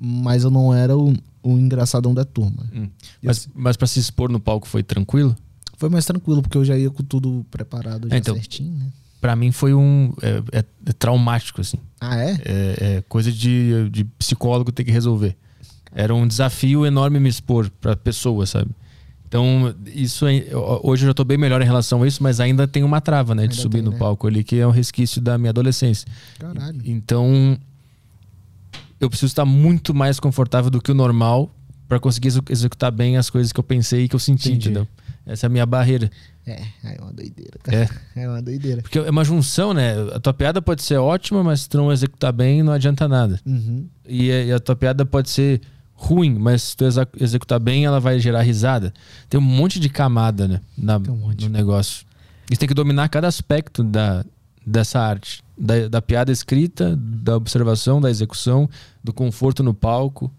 [0.00, 2.64] mas eu não era o, o engraçadão da turma.
[2.74, 2.88] Hum.
[3.22, 5.36] Mas, assim, mas para se expor no palco foi tranquilo?
[5.76, 8.86] foi mais tranquilo, porque eu já ia com tudo preparado, já É, então- certinho, né?
[9.20, 10.12] Pra mim foi um.
[10.22, 11.76] É, é- é traumático, assim.
[12.00, 12.32] Ah, é?
[12.44, 15.36] É, é coisa de, de psicólogo ter que resolver.
[15.92, 18.70] Era um desafio enorme me expor pra pessoas, sabe?
[19.26, 20.46] Então, isso é-
[20.82, 23.34] hoje eu já tô bem melhor em relação a isso, mas ainda tem uma trava,
[23.34, 23.42] né?
[23.42, 23.98] De Ainda subir tem, no né?
[23.98, 26.08] palco ali, que é um resquício da minha adolescência.
[26.38, 26.80] Caralho.
[26.84, 27.58] Então,
[29.00, 31.54] eu preciso estar muito mais confortável do que o normal
[31.88, 34.68] pra conseguir execu- executar bem as coisas que eu pensei e que eu senti, Entendi.
[34.68, 34.88] entendeu?
[35.26, 36.10] Essa é a minha barreira.
[36.46, 37.78] É, é uma doideira, cara.
[37.78, 37.88] É.
[38.22, 38.80] É uma doideira.
[38.82, 39.92] Porque é uma junção, né?
[40.14, 43.38] A tua piada pode ser ótima, mas se tu não executar bem, não adianta nada.
[43.46, 43.86] Uhum.
[44.06, 45.60] E a, e a tua piada pode ser
[45.94, 46.84] ruim, mas se tu
[47.20, 48.92] executar bem, ela vai gerar risada.
[49.28, 50.60] Tem um monte de camada, né?
[50.76, 51.44] Na, Tem um monte.
[51.44, 52.06] No negócio.
[52.50, 54.24] E você tem que dominar cada aspecto da,
[54.68, 55.42] dessa arte.
[55.56, 58.68] Da, da piada escrita, da observação, da execução,
[59.02, 60.30] do conforto no palco.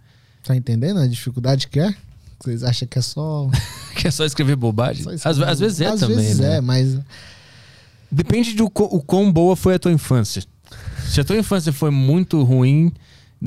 [0.44, 1.94] Tá entendendo a dificuldade que é?
[2.40, 3.50] Vocês acham que é só.
[3.98, 5.04] Que é só escrever bobagem.
[5.04, 6.58] só Às, escrever- às vezes é Às também, vezes né?
[6.58, 6.98] é, mas.
[8.10, 10.42] Depende do o quão boa foi a tua infância.
[11.10, 12.94] Se a tua infância foi muito ruim...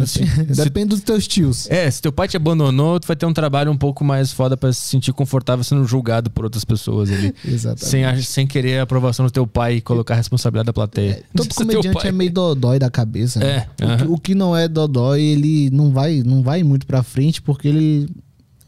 [0.06, 0.24] se-
[0.54, 1.70] se Depende dos teus tios.
[1.70, 4.56] É, se teu pai te abandonou, tu vai ter um trabalho um pouco mais foda
[4.56, 7.34] pra se sentir confortável sendo julgado por outras pessoas ali.
[7.44, 7.84] Exatamente.
[7.86, 11.22] sem, a- sem querer a aprovação do teu pai e colocar a responsabilidade da plateia.
[11.34, 13.38] Todo Se teu comediante é meio dodói da cabeça.
[13.40, 13.46] né?
[13.46, 14.06] É, O, que, aham.
[14.14, 18.08] o que não é dodói, ele não vai, não vai muito pra frente porque ele,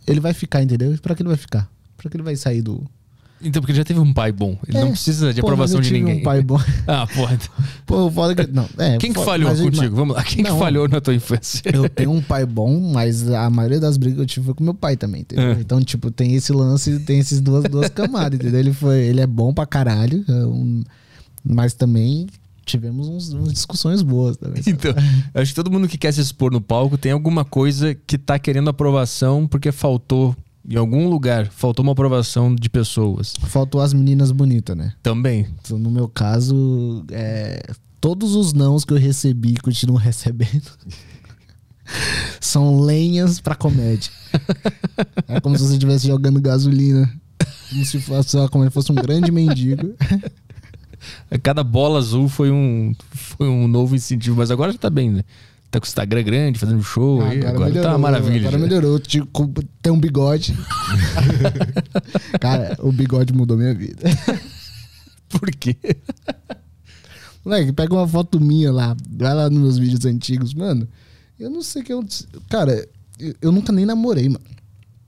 [0.06, 0.94] ele vai ficar, entendeu?
[1.00, 1.68] Pra que ele vai ficar?
[1.96, 2.84] Pra que ele vai sair do.
[3.44, 4.56] Então, porque ele já teve um pai bom.
[4.66, 4.80] Ele É.
[4.80, 6.20] não precisa de aprovação mas de ninguém.
[6.20, 6.58] um pai bom.
[6.86, 7.34] Ah, porra.
[7.34, 8.50] então- Pô, foda que.
[8.52, 9.94] Não, é, Quem que falhou mas- contigo?
[9.94, 10.22] Vamos lá.
[10.24, 10.58] Quem que Não.
[10.58, 11.62] falhou na tua infância?
[11.72, 14.64] Eu tenho um pai bom, mas a maioria das brigas que eu tive foi com
[14.64, 15.50] meu pai também, entendeu?
[15.50, 15.52] É.
[15.60, 18.58] Então, tipo, tem esse lance, tem esses duas, duas camadas, entendeu?
[18.60, 21.04] Ele, foi, ele é bom pra caralho, é
[21.44, 22.26] mas também
[22.64, 24.62] tivemos uns, umas discussões boas também.
[24.62, 24.70] sabe?
[24.76, 24.94] Então,
[25.34, 28.38] acho que todo mundo que quer se expor no palco tem alguma coisa que tá
[28.38, 30.34] querendo aprovação porque faltou
[30.68, 33.34] em algum lugar, faltou uma aprovação de pessoas.
[33.48, 34.94] Faltou as meninas bonitas, né?
[35.02, 35.46] Também.
[35.60, 37.62] Então, no meu caso, é,
[38.00, 40.70] todos os nãos que eu recebi e continuo recebendo
[42.40, 44.10] são lenhas pra comédia.
[45.26, 47.12] É como se você estivesse jogando gasolina.
[47.70, 49.94] Como se fosse, como se fosse um grande mendigo.
[51.42, 55.24] Cada bola azul foi um, foi um novo incentivo, mas agora já tá bem, né?
[55.74, 58.46] Tá com o Instagram grande, fazendo show, aí, agora, tá uma maravilha.
[58.46, 59.00] Agora melhorou.
[59.00, 59.50] Tipo,
[59.82, 60.56] tem um bigode.
[62.40, 64.08] Cara, o bigode mudou minha vida.
[65.28, 65.76] Por quê?
[67.44, 70.86] Moleque, pega uma foto minha lá, vai lá nos meus vídeos antigos, mano.
[71.36, 72.06] Eu não sei o que eu.
[72.48, 72.88] Cara,
[73.18, 74.44] eu, eu nunca nem namorei, mano.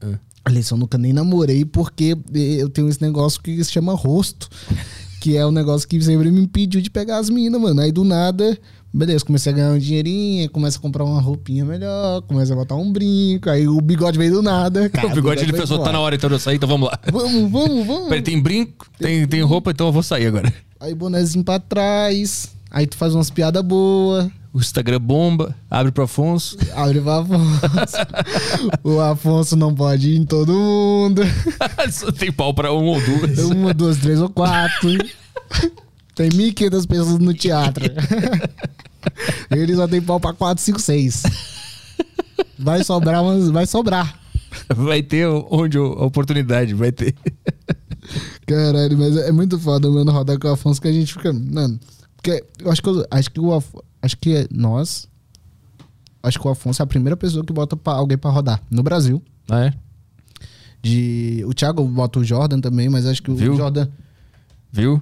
[0.00, 0.18] É.
[0.44, 2.18] Aliás, eu nunca nem namorei porque
[2.58, 4.48] eu tenho esse negócio que se chama rosto.
[5.20, 7.80] Que é um negócio que sempre me impediu de pegar as minas, mano.
[7.80, 8.58] Aí do nada,
[8.96, 12.76] beleza, comecei a ganhar um dinheirinho, começa a comprar uma roupinha melhor, começa a botar
[12.76, 14.88] um brinco, aí o bigode veio do nada.
[14.90, 16.98] Cara, o bigode ele pensou, tá na hora então de eu sair, então vamos lá.
[17.12, 18.08] Vamos, vamos, vamos.
[18.08, 20.52] Peraí, tem brinco, tem, tem roupa, então eu vou sair agora.
[20.80, 22.54] Aí bonezinho pra trás.
[22.70, 24.28] Aí tu faz umas piadas boas.
[24.52, 26.56] O Instagram bomba, abre pro Afonso.
[26.74, 27.96] Abre pro Afonso.
[28.82, 31.22] o Afonso não pode ir em todo mundo.
[31.92, 33.38] Só tem pau pra um ou duas.
[33.38, 34.90] Uma, duas, três ou quatro.
[36.16, 37.84] Tem 1.500 pessoas no teatro.
[39.54, 41.22] Ele só tem pau pra quatro, cinco, seis.
[42.58, 44.18] Vai sobrar, umas, vai sobrar.
[44.74, 47.14] Vai ter onde a oportunidade, vai ter.
[48.46, 51.32] Caralho, mas é muito foda, mano, rodar com o Afonso que a gente fica.
[51.32, 51.78] Mano,
[52.16, 55.06] porque eu acho que, eu- acho que o Afonso, acho que é nós.
[56.22, 58.82] Acho que o Afonso é a primeira pessoa que bota pra, alguém pra rodar no
[58.82, 59.22] Brasil.
[59.48, 59.74] Ah, é?
[60.82, 63.54] De, o Thiago bota o Jordan também, mas acho que o Viu?
[63.56, 63.88] Jordan.
[64.72, 65.00] Viu?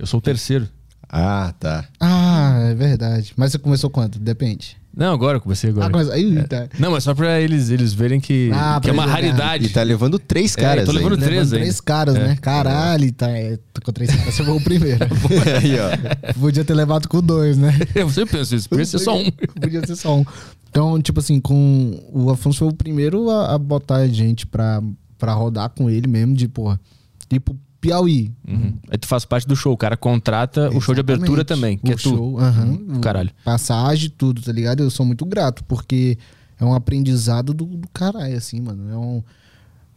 [0.00, 0.66] Eu sou o terceiro.
[1.08, 1.84] Ah, tá.
[2.00, 3.32] Ah, é verdade.
[3.36, 4.18] Mas você começou quanto?
[4.18, 4.76] Depende.
[4.96, 5.86] Não, agora eu comecei agora.
[5.86, 6.12] Ah, começa...
[6.14, 6.68] Aí, tá.
[6.78, 9.66] Não, mas só pra eles, eles verem que, Ah, que é uma raridade.
[9.66, 11.26] E tá levando três É, caras tô levando ainda.
[11.26, 12.28] três Levando três caras, É.
[12.28, 12.36] né?
[12.40, 13.28] Caralho, tá.
[13.28, 14.98] É, tô com três caras, você foi o primeiro.
[15.62, 16.32] Aí, ó.
[16.40, 17.72] Podia ter levado com dois, né?
[17.94, 19.30] Eu sempre penso isso, podia ser só um.
[19.60, 20.24] Podia ser só um.
[20.70, 24.82] Então, tipo assim, com o Afonso foi o primeiro a, a botar a gente pra,
[25.18, 26.80] pra rodar com ele mesmo, de, porra,
[27.28, 28.30] tipo Piauí.
[28.46, 28.74] Uhum.
[28.90, 31.48] Aí tu faz parte do show, o cara contrata o show de abertura Exatamente.
[31.48, 32.00] também, que o é tu.
[32.16, 33.00] show, aham.
[33.00, 33.30] Caralho.
[33.44, 34.82] Passagem, tudo, tá ligado?
[34.82, 36.18] Eu sou muito grato, porque
[36.58, 38.90] é um aprendizado do, do caralho, assim, mano.
[38.92, 39.22] É um.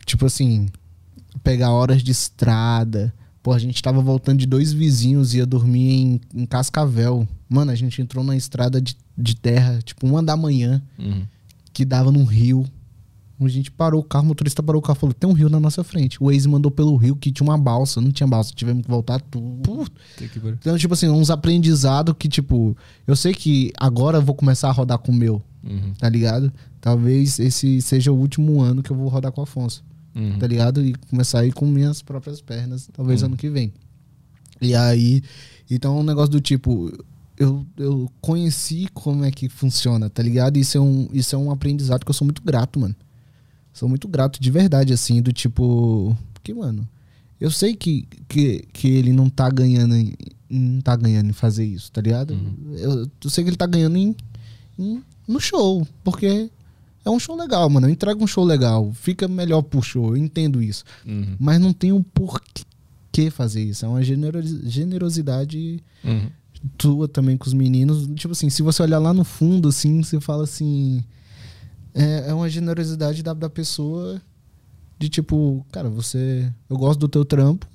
[0.06, 0.68] Tipo assim,
[1.44, 3.14] pegar horas de estrada.
[3.42, 7.28] Pô, a gente tava voltando de dois vizinhos, ia dormir em, em Cascavel.
[7.50, 11.24] Mano, a gente entrou na estrada de, de terra, tipo, uma da manhã, Uhum.
[11.74, 12.66] que dava num rio.
[13.46, 15.50] A gente parou o carro, o motorista parou o carro e falou: tem um rio
[15.50, 16.22] na nossa frente.
[16.22, 19.20] O Waze mandou pelo rio que tinha uma balsa, não tinha balsa, tivemos que voltar
[19.22, 19.88] tudo.
[20.60, 22.76] Então, tipo assim, uns aprendizados que, tipo,
[23.08, 25.94] eu sei que agora eu vou começar a rodar com o meu, Uhum.
[25.98, 26.52] tá ligado?
[26.82, 29.84] Talvez esse seja o último ano que eu vou rodar com o Afonso,
[30.16, 30.38] Uhum.
[30.38, 30.84] tá ligado?
[30.84, 33.28] E começar a ir com minhas próprias pernas, talvez Uhum.
[33.30, 33.72] ano que vem.
[34.62, 35.22] E aí,
[35.70, 36.92] então é um negócio do tipo,
[37.38, 40.58] eu, eu conheci como é que funciona, tá ligado?
[40.58, 42.96] Isso é, um, isso é um aprendizado que eu sou muito grato, mano.
[43.74, 46.16] Sou muito grato de verdade, assim, do tipo.
[46.34, 46.88] Porque, mano,
[47.42, 50.14] eu sei que, que, que ele não tá ganhando em,
[50.50, 52.38] não tá ganhando em fazer isso, tá ligado?
[52.78, 54.16] Eu, eu sei que ele tá ganhando em,
[54.78, 56.50] em- no show, porque
[57.04, 57.88] é um show legal, mano.
[57.88, 60.84] Eu entrego um show legal, fica melhor pro show, eu entendo isso.
[61.06, 61.36] Uhum.
[61.40, 63.86] Mas não tem um porquê fazer isso.
[63.86, 66.30] É uma generosi- generosidade Uhum.
[66.78, 68.08] tua também com os meninos.
[68.16, 71.04] Tipo assim, se você olhar lá no fundo, assim, você fala assim.
[71.94, 74.22] É, é uma generosidade da, da pessoa
[74.98, 76.52] de tipo, cara, você.
[76.70, 77.68] Eu gosto do teu trampo,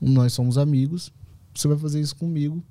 [0.00, 1.12] nós somos amigos,
[1.54, 2.62] você vai fazer isso comigo.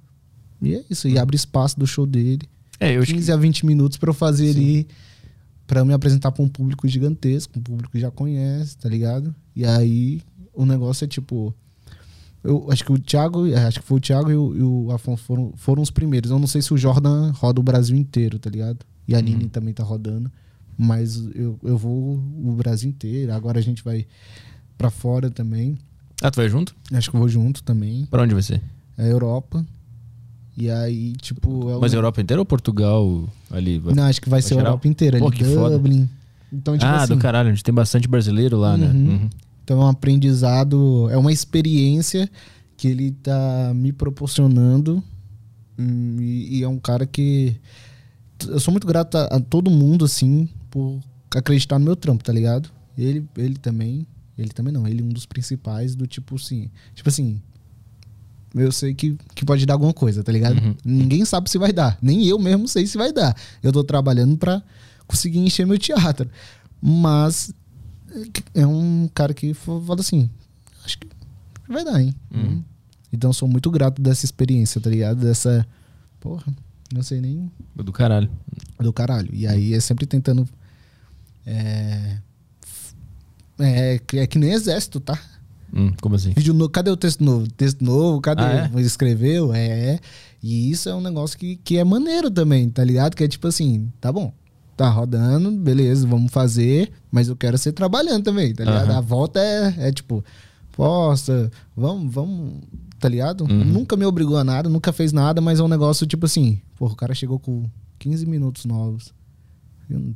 [0.61, 2.47] E é isso, e abre espaço do show dele.
[2.79, 3.31] É, eu acho 15 que...
[3.31, 4.87] a 20 minutos pra eu fazer ali.
[5.65, 9.33] Pra eu me apresentar pra um público gigantesco, um público que já conhece, tá ligado?
[9.55, 10.21] E aí
[10.53, 11.53] o negócio é tipo.
[12.43, 14.91] Eu acho que o Thiago, é, acho que foi o Thiago e o, e o
[14.91, 16.29] Afonso foram, foram os primeiros.
[16.29, 18.85] Eu não sei se o Jordan roda o Brasil inteiro, tá ligado?
[19.07, 20.29] E a Nini também tá rodando.
[20.77, 23.33] Mas eu, eu vou o Brasil inteiro.
[23.33, 24.05] Agora a gente vai
[24.77, 25.77] pra fora também.
[26.21, 26.75] Ah, tu vai junto?
[26.91, 28.05] Acho que eu vou junto também.
[28.05, 28.61] Pra onde vai ser?
[28.97, 29.65] É Europa.
[30.57, 31.69] E aí, tipo.
[31.71, 33.79] É Mas um- Europa inteira ou Portugal ali?
[33.79, 34.71] Vai- Não, acho que vai ser a geral?
[34.73, 35.19] Europa inteira.
[35.19, 35.77] Pô, ali, que foda.
[35.77, 36.09] Dublin.
[36.51, 38.87] Então, tipo ah, assim, do caralho, a gente tem bastante brasileiro lá, né?
[38.87, 39.07] Uhum.
[39.09, 39.29] Uhum.
[39.63, 42.29] Então é um aprendizado, é uma experiência
[42.77, 45.03] que ele tá me proporcionando.
[45.79, 47.55] Hum, E, e é um cara que.
[48.47, 50.99] Eu sou muito grato a, a todo mundo, assim, por
[51.35, 52.71] acreditar no meu trampo, tá ligado?
[52.97, 54.07] Ele, ele também.
[54.35, 56.71] Ele também não, ele é um dos principais do tipo assim.
[56.95, 57.39] Tipo assim.
[58.55, 60.59] Eu sei que, que pode dar alguma coisa, tá ligado?
[60.63, 60.75] Uhum.
[60.83, 61.97] Ninguém sabe se vai dar.
[62.01, 63.35] Nem eu mesmo sei se vai dar.
[63.63, 64.61] Eu tô trabalhando pra
[65.07, 66.29] conseguir encher meu teatro.
[66.81, 67.53] Mas
[68.53, 70.29] é um cara que fala assim:
[70.83, 71.07] acho que
[71.67, 72.13] vai dar, hein?
[72.33, 72.63] Uhum.
[73.11, 75.19] Então eu sou muito grato dessa experiência, tá ligado?
[75.21, 75.65] Dessa.
[76.19, 76.51] Porra,
[76.93, 78.29] não sei nem Do caralho.
[78.79, 79.29] do caralho.
[79.33, 80.47] E aí é sempre tentando.
[81.45, 82.17] É.
[83.59, 85.17] É, que- é que nem exército, tá?
[85.75, 86.33] Hum, como assim?
[86.35, 87.47] Vídeo novo, cadê o texto novo?
[87.51, 88.43] Texto novo, cadê?
[88.43, 88.81] Ah, é?
[88.81, 89.53] Escreveu?
[89.53, 89.99] É.
[90.41, 93.15] E isso é um negócio que, que é maneiro também, tá ligado?
[93.15, 94.33] Que é tipo assim, tá bom,
[94.75, 98.89] tá rodando, beleza, vamos fazer, mas eu quero ser trabalhando também, tá ligado?
[98.89, 98.97] Aham.
[98.97, 100.23] A volta é, é tipo,
[100.71, 102.61] posta, vamos, vamos,
[102.99, 103.45] tá ligado?
[103.45, 103.63] Uhum.
[103.65, 106.87] Nunca me obrigou a nada, nunca fez nada, mas é um negócio tipo assim, pô,
[106.87, 107.63] o cara chegou com
[107.97, 109.13] 15 minutos novos.
[109.89, 110.15] Eu não-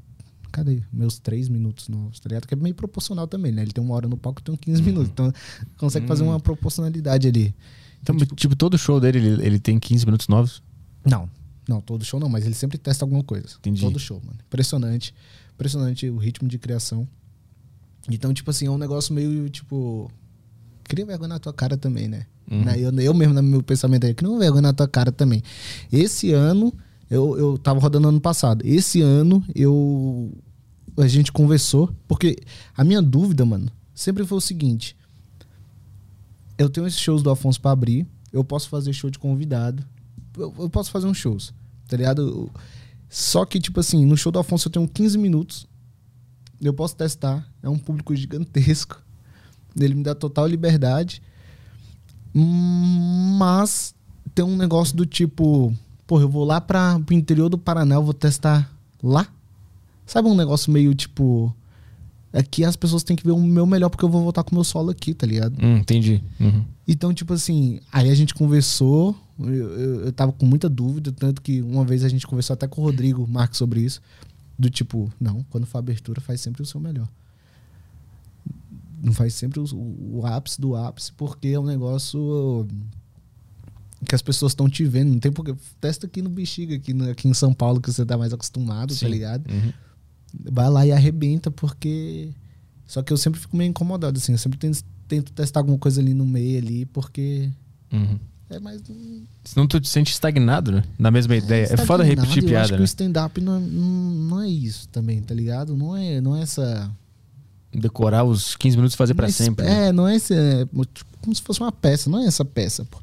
[0.57, 2.19] Cadê meus 3 minutos novos?
[2.19, 2.47] Tá ligado?
[2.47, 3.61] Que é meio proporcional também, né?
[3.61, 5.11] Ele tem uma hora no palco e tem 15 minutos.
[5.13, 5.31] Então,
[5.77, 7.53] consegue fazer uma proporcionalidade ali.
[8.01, 10.63] Então, tipo, todo show dele, ele, ele tem 15 minutos novos?
[11.05, 11.29] Não,
[11.69, 13.49] não, todo show não, mas ele sempre testa alguma coisa.
[13.59, 13.81] Entendi.
[13.81, 14.39] Todo show, mano.
[14.47, 15.13] Impressionante.
[15.53, 17.07] Impressionante o ritmo de criação.
[18.09, 20.09] Então, tipo assim, é um negócio meio, tipo.
[20.85, 22.25] Cria vergonha na tua cara também, né?
[22.49, 22.63] Uhum.
[22.63, 22.79] Né?
[22.79, 25.43] Eu, eu mesmo, no meu pensamento aí, cria vergonha na tua cara também.
[25.91, 26.73] Esse ano,
[27.11, 28.65] eu, eu tava rodando ano passado.
[28.65, 30.31] Esse ano, eu.
[30.97, 32.37] A gente conversou, porque
[32.75, 34.97] a minha dúvida, mano, sempre foi o seguinte:
[36.57, 39.85] eu tenho esses shows do Afonso pra abrir, eu posso fazer show de convidado,
[40.37, 41.53] eu, eu posso fazer uns shows,
[41.87, 42.51] tá ligado?
[43.09, 45.67] Só que, tipo assim, no show do Afonso eu tenho 15 minutos,
[46.59, 49.01] eu posso testar, é um público gigantesco,
[49.79, 51.21] ele me dá total liberdade,
[52.33, 53.93] mas
[54.33, 55.73] tem um negócio do tipo,
[56.05, 59.27] porra, eu vou lá pra, pro interior do Paraná, eu vou testar lá?
[60.07, 61.53] Sabe um negócio meio tipo.
[62.33, 64.55] Aqui as pessoas têm que ver o meu melhor porque eu vou voltar com o
[64.55, 65.55] meu solo aqui, tá ligado?
[65.63, 66.21] Hum, entendi.
[66.39, 66.63] Uhum.
[66.87, 71.41] Então, tipo assim, aí a gente conversou, eu, eu, eu tava com muita dúvida, tanto
[71.41, 74.01] que uma vez a gente conversou até com o Rodrigo Marques sobre isso,
[74.59, 77.07] do tipo, não, quando for abertura, faz sempre o seu melhor.
[79.01, 82.67] Não faz sempre o, o ápice do ápice, porque é um negócio
[84.07, 85.55] que as pessoas estão te vendo, não tem porque.
[85.79, 88.89] Testa aqui no Bexiga, aqui, no- aqui em São Paulo, que você tá mais acostumado,
[88.89, 89.07] tá Sim.
[89.09, 89.49] ligado?
[89.51, 89.73] Uhum.
[90.43, 92.29] Vai lá e arrebenta, porque.
[92.85, 94.31] Só que eu sempre fico meio incomodado, assim.
[94.31, 97.49] Eu sempre tento, tento testar alguma coisa ali no meio ali, porque
[97.91, 98.19] Uhum.
[98.49, 98.81] É mais.
[99.43, 100.83] Senão tu te sente estagnado, né?
[100.97, 101.67] Na mesma ideia.
[101.69, 102.81] É foda repetir Eu acho piada, que né?
[102.81, 105.75] o stand-up não, não, não é isso também, tá ligado?
[105.75, 106.89] Não é, não é essa.
[107.73, 109.65] Decorar os 15 minutos e fazer pra não é sempre.
[109.65, 109.87] né?
[109.87, 110.33] É, não é esse.
[110.33, 112.99] é, tipo, como se fosse uma peça, não é essa peça, pô.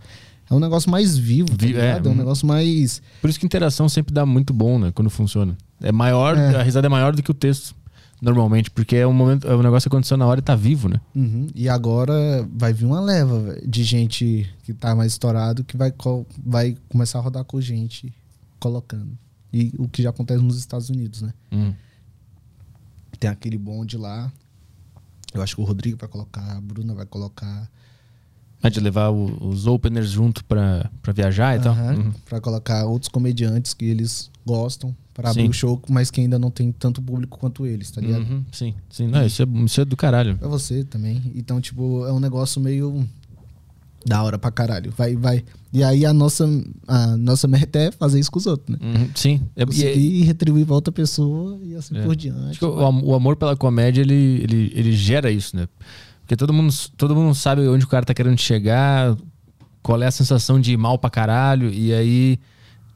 [0.51, 2.01] É um negócio mais vivo, tá é?
[2.05, 3.01] É, um negócio mais.
[3.21, 4.93] Por isso que interação sempre dá muito bom, né?
[4.95, 5.57] Quando funciona.
[5.81, 6.57] É maior, É.
[6.57, 7.75] a risada é maior do que o texto,
[8.21, 10.89] normalmente, porque é um momento, é um negócio que aconteceu na hora e tá vivo,
[10.89, 11.01] né?
[11.15, 11.47] Uhum.
[11.55, 15.93] E agora vai vir uma leva de gente que tá mais estourado que vai,
[16.45, 18.13] vai começar a rodar com gente
[18.61, 19.17] colocando.
[19.53, 21.33] E o que já acontece nos Estados Unidos, né?
[21.53, 21.73] Hum.
[23.19, 24.31] Tem aquele bonde lá.
[25.33, 27.69] Eu acho que o Rodrigo vai colocar, a Bruna vai colocar.
[28.67, 31.73] Ah, de levar o- os openers junto pra, pra viajar e tal.
[31.75, 32.12] Aham, Uhum.
[32.28, 36.51] Pra colocar outros comediantes que eles gostam para abrir o show, mas que ainda não
[36.51, 38.23] tem tanto público quanto eles, tá ligado?
[38.23, 39.07] Uhum, Sim, sim.
[39.07, 40.36] Não, isso, é, isso é do caralho.
[40.39, 41.23] Pra você também.
[41.34, 43.07] Então, tipo, é um negócio meio
[44.07, 44.93] da hora pra caralho.
[44.97, 45.44] Vai, vai.
[45.73, 46.47] E aí a nossa,
[46.89, 48.78] a nossa meta é fazer isso com os outros, né?
[48.83, 49.41] Uhum, sim.
[49.57, 52.02] É, e- Conseguir retribuir pra outra pessoa e assim É.
[52.02, 52.59] por Acho diante.
[52.59, 55.68] que o, o amor pela comédia, ele, ele, ele gera isso, né?
[56.25, 59.15] Porque todo mundo, todo mundo sabe onde o cara tá querendo chegar,
[59.83, 62.39] qual é a sensação de ir mal pra caralho, e aí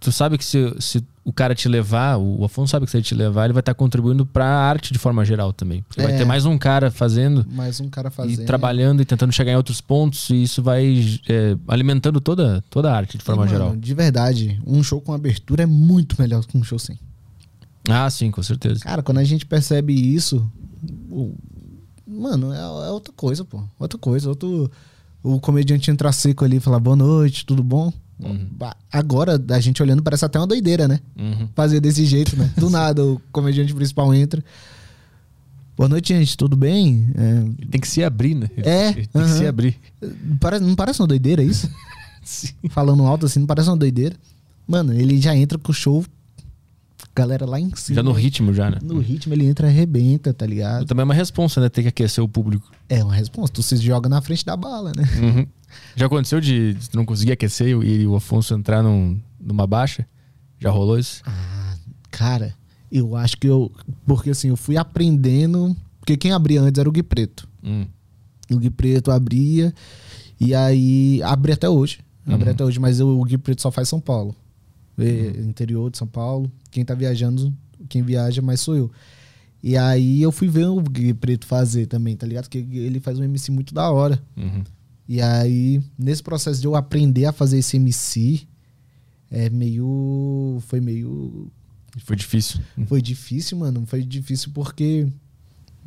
[0.00, 3.04] tu sabe que se, se o cara te levar, o Afonso sabe que se ele
[3.04, 5.82] te levar, ele vai estar contribuindo pra arte de forma geral também.
[5.86, 6.16] Porque vai É.
[6.16, 8.40] ter mais um cara fazendo Mais um cara fazendo.
[8.40, 12.90] e trabalhando e tentando chegar em outros pontos, e isso vai é, alimentando toda, toda
[12.90, 13.76] a arte de forma mano, geral.
[13.76, 16.98] De verdade, um show com abertura é muito melhor que um show sem.
[17.86, 18.80] Ah, sim, com certeza.
[18.80, 20.50] Cara, quando a gente percebe isso,
[22.08, 23.62] mano, é, é outra coisa, pô.
[23.78, 24.28] Outra coisa.
[24.28, 24.70] Outro,
[25.22, 27.92] o comediante entrar seco ali e falar boa noite, tudo bom?
[28.50, 30.98] Ba- Agora, a gente olhando, parece até uma doideira, né?
[31.16, 31.48] Uhum.
[31.54, 32.52] Fazer desse jeito, né?
[32.56, 34.42] Do nada, o comediante principal entra.
[35.76, 37.08] Boa noite, gente, tudo bem?
[37.14, 38.50] É, tem que se abrir, né?
[38.56, 39.36] É, ele tem que aham.
[39.38, 39.76] se abrir.
[40.40, 41.70] Parece, não parece uma doideira isso?
[42.24, 42.48] Sim.
[42.70, 44.16] Falando alto assim, não parece uma doideira?
[44.66, 46.04] Mano, ele já entra com o show,
[47.18, 47.96] galera lá em cima.
[47.96, 48.78] Já no ritmo, já, né?
[48.82, 50.86] No ritmo ele entra e arrebenta, tá ligado?
[50.86, 51.68] Também é uma responsa, né?
[51.68, 52.70] Ter que aquecer o público.
[52.88, 53.54] É uma resposta.
[53.54, 55.02] Tu se joga na frente da bala, né?
[55.20, 55.46] Uhum.
[55.96, 60.06] Já aconteceu de, de não conseguir aquecer e o Afonso entrar num- numa baixa?
[60.58, 61.22] Já rolou isso?
[61.26, 61.74] Ah,
[62.10, 62.54] cara,
[62.90, 63.70] eu acho que eu.
[64.06, 65.76] Porque assim, eu fui aprendendo.
[66.00, 67.46] Porque quem abria antes era o Gui Preto.
[67.62, 67.86] Hum.
[68.50, 69.74] O Gui Preto abria.
[70.40, 71.20] E aí.
[71.22, 71.98] Abre até hoje.
[72.26, 72.54] Abre Uhum.
[72.54, 74.34] até hoje, mas eu- o Gui Preto só faz São Paulo.
[74.98, 76.50] É, Interior de São Paulo.
[76.78, 77.52] Quem tá viajando,
[77.88, 78.90] quem viaja mais sou eu.
[79.60, 82.44] E aí eu fui ver o Gui Preto fazer também, tá ligado?
[82.44, 84.22] Porque ele faz um MC muito da hora.
[84.36, 84.62] Uhum.
[85.08, 88.46] E aí, nesse processo de eu aprender a fazer esse MC,
[89.28, 90.58] é meio.
[90.68, 91.50] Foi meio.
[92.04, 92.60] Foi difícil.
[92.86, 93.84] Foi difícil, mano.
[93.84, 95.08] Foi difícil porque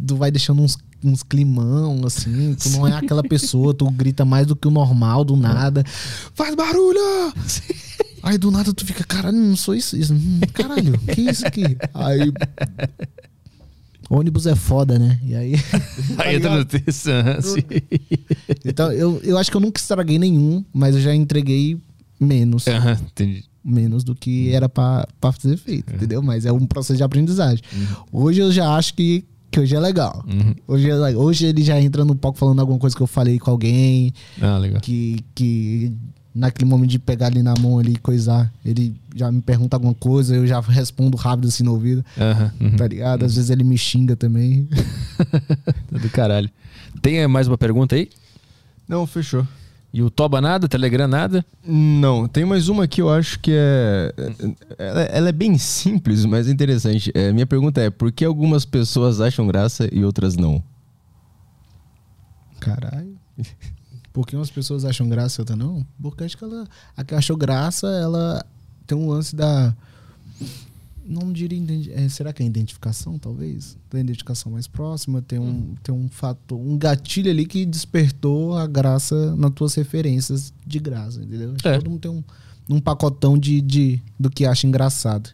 [0.06, 2.56] tu vai deixando uns, uns climão, assim.
[2.56, 5.84] Tu não é aquela pessoa, tu grita mais do que o normal, do nada.
[6.34, 7.00] Faz barulho!
[8.24, 9.98] Aí do nada tu fica, caralho, não sou isso.
[9.98, 10.14] isso.
[10.14, 11.64] Hum, Caralho, que isso aqui?
[11.94, 12.32] Aí.
[14.10, 15.20] Ônibus é foda, né?
[15.24, 15.54] E aí.
[16.18, 17.10] tá Aí entra no texto.
[17.42, 17.64] sim.
[18.66, 21.82] Então, eu, eu acho que eu nunca estraguei nenhum, mas eu já entreguei
[22.20, 22.68] menos.
[22.68, 23.44] Aham, entendi.
[23.64, 26.22] Menos do que era pra, pra ser feito, entendeu?
[26.22, 27.64] Mas é um processo de aprendizagem.
[27.74, 28.24] Uhum.
[28.24, 30.24] Hoje eu já acho que, que hoje é legal.
[30.68, 33.52] Hoje, é hoje ele já entra no palco falando alguma coisa que eu falei com
[33.52, 34.80] alguém, Ah, legal.
[34.82, 35.92] que, que
[36.34, 39.94] naquele momento de pegar ali na mão ali e coisar, ele já me pergunta alguma
[39.94, 42.76] coisa, eu já respondo rápido assim no ouvido, Aham, uhum.
[42.78, 43.26] tá ligado?
[43.26, 44.68] Às vezes ele me xinga também.
[45.92, 46.50] Tá Do caralho.
[47.02, 48.10] Tem mais uma pergunta aí?
[48.88, 49.46] Não, fechou.
[49.94, 50.70] E o Toba nada?
[50.70, 51.46] Telegram nada?
[51.66, 54.14] Não, tem mais uma que eu acho que é.
[54.78, 57.12] Ela, ela é bem simples, mas é interessante.
[57.14, 60.64] É, minha pergunta é: por que algumas pessoas acham graça e outras não?
[62.60, 63.18] Caralho.
[64.14, 65.86] Por que umas pessoas acham graça e outras não?
[66.02, 66.68] Porque acho que ela.
[66.98, 68.46] A que achou graça, ela
[68.86, 69.74] tem um lance da.
[71.12, 71.62] Não diria.
[71.94, 73.78] é, será que é identificação, talvez?
[73.90, 78.66] Tem identificação mais próxima, tem um, tem um fator, um gatilho ali que despertou a
[78.66, 81.54] graça nas tuas referências de graça, entendeu?
[81.64, 81.78] É.
[81.78, 82.24] Todo mundo tem um,
[82.70, 85.30] um pacotão de, de, do que acha engraçado.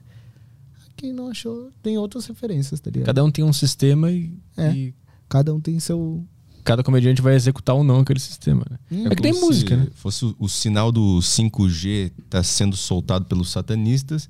[0.95, 3.05] Quem não achou, tem outras referências, tá ligado?
[3.05, 4.71] Cada um tem um sistema e, É.
[4.73, 4.95] e
[5.29, 6.25] Cada um tem seu.
[6.63, 8.65] cada comediante vai executar ou não aquele sistema.
[8.69, 8.77] Né?
[8.91, 9.07] Hum.
[9.07, 9.87] É que tem música, se né?
[9.93, 14.29] Fosse o, o sinal do 5G tá sendo soltado pelos satanistas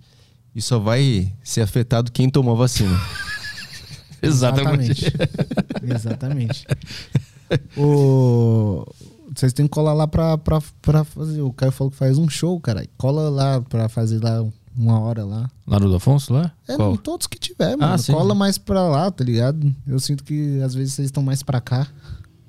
[0.55, 2.99] e só vai ser afetado quem tomou a vacina.
[4.21, 5.05] Exatamente.
[5.83, 6.65] Exatamente.
[7.77, 8.85] o...
[9.35, 11.41] Vocês têm que colar lá pra, pra, pra fazer.
[11.41, 12.85] O Caio falou que faz um show, cara.
[12.97, 14.43] Cola lá pra fazer lá
[14.75, 15.49] uma hora lá.
[15.67, 16.51] Lá no do Afonso, lá?
[16.67, 16.93] É, Qual?
[16.93, 17.93] em todos que tiver, mano.
[17.93, 18.39] Ah, sim, Cola sim.
[18.39, 19.75] mais pra lá, tá ligado?
[19.85, 21.87] Eu sinto que às vezes vocês estão mais pra cá.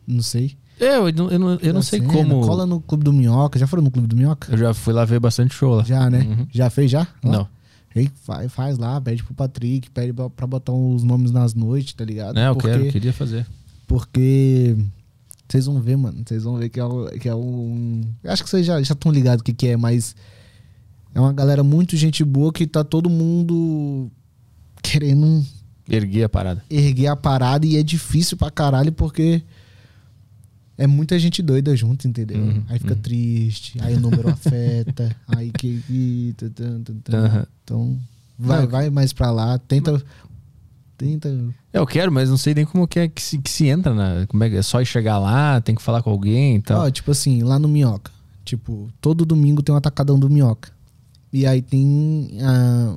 [0.07, 0.57] Não sei.
[0.81, 2.41] É, eu, não- eu não, eu não sei Cena, como.
[2.47, 3.59] Cola no Clube do Minhoca.
[3.59, 4.51] Já foram no Clube do Minhoca?
[4.52, 5.83] Eu já fui lá ver bastante show lá.
[5.85, 6.20] Já, né?
[6.20, 6.47] Uhum.
[6.51, 7.01] Já fez já?
[7.23, 7.33] Lá?
[7.33, 7.49] Não.
[7.94, 12.05] Ei, faz, faz lá, pede pro Patrick, pede pra, botar os nomes nas noites, tá
[12.05, 12.34] ligado?
[12.34, 13.47] Não, eu porque, quero, queria fazer.
[13.86, 14.76] Porque
[15.49, 16.23] vocês vão ver, mano.
[16.26, 18.02] Vocês vão ver que é, que é um.
[18.23, 20.15] eu Acho que vocês já estão ligados o que, que é, mas
[21.15, 24.10] é uma galera muito gente boa que tá todo mundo
[24.83, 25.44] querendo
[25.89, 26.62] Erguei a parada.
[26.68, 29.42] erguer a parada e é difícil pra caralho porque
[30.78, 32.39] é muita gente doida junto, entendeu?
[32.39, 33.00] Uhum, aí fica uhum.
[33.00, 35.82] triste, aí o número afeta, aí que.
[37.65, 37.98] Então,
[38.39, 40.00] vai, vai mais pra lá, tenta.
[40.97, 41.28] Tenta.
[41.73, 44.26] Eu quero, mas não sei nem como que é que se, que se entra na.
[44.28, 46.86] Como é que é só chegar lá, tem que falar com alguém e tal.
[46.86, 48.12] Ó, tipo assim, lá no Minhoca.
[48.44, 50.70] Tipo, todo domingo tem um atacadão do Minhoca.
[51.32, 52.97] E aí tem a,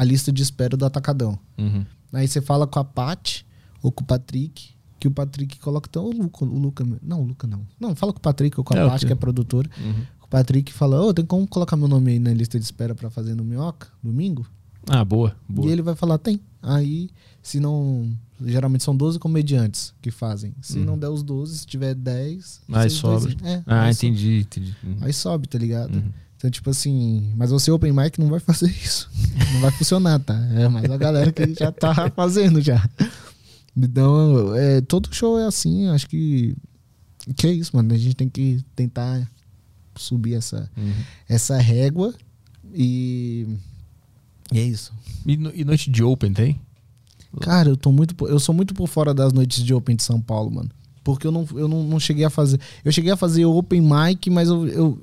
[0.00, 1.38] a lista de espera do atacadão.
[1.56, 1.84] Uhum.
[2.12, 3.46] Aí você fala com a Paty
[3.82, 4.70] ou com o Patrick,
[5.00, 5.88] que o Patrick coloca.
[5.90, 6.86] Então, o Luca, o Luca.
[7.02, 7.66] Não, o Luca não.
[7.80, 9.68] Não, fala com o Patrick ou com a É, Paty, que é produtora.
[9.82, 10.02] Uhum.
[10.22, 13.08] O Patrick fala: Ô, tem como colocar meu nome aí na lista de espera pra
[13.10, 14.46] fazer no Minhoca, domingo?
[14.86, 15.68] Ah, boa, boa.
[15.68, 16.38] E ele vai falar: tem.
[16.62, 17.08] Aí,
[17.42, 18.12] se não.
[18.42, 20.54] Geralmente são 12 comediantes que fazem.
[20.62, 22.60] Se não der os 12, se tiver 10.
[22.68, 22.74] Uhum.
[22.76, 23.36] Aí sobra.
[23.42, 24.74] É, Ah, aí entendi, entendi.
[24.82, 24.96] Uhum.
[25.02, 25.94] Aí sobe, tá ligado?
[25.94, 26.10] Uhum.
[26.38, 29.10] Então, tipo assim, mas você open mic não vai fazer isso.
[29.52, 30.34] Não vai funcionar, tá?
[30.54, 32.82] É mais a galera que já tá fazendo já.
[33.76, 36.54] Então, é, todo show é assim, acho que.
[37.36, 37.92] Que é isso, mano.
[37.94, 39.30] A gente tem que tentar
[39.96, 40.92] subir essa, Uhum.
[41.28, 42.14] essa régua
[42.74, 43.46] e.
[44.52, 44.92] E é isso.
[45.26, 46.60] E, no- e noite de open tem?
[47.40, 48.14] Cara, eu tô muito.
[48.26, 50.70] Eu sou muito por fora das noites de Open de São Paulo, mano.
[51.04, 52.60] Porque eu não, eu não, não cheguei a fazer.
[52.84, 55.02] Eu cheguei a fazer Open Mic, mas eu, eu.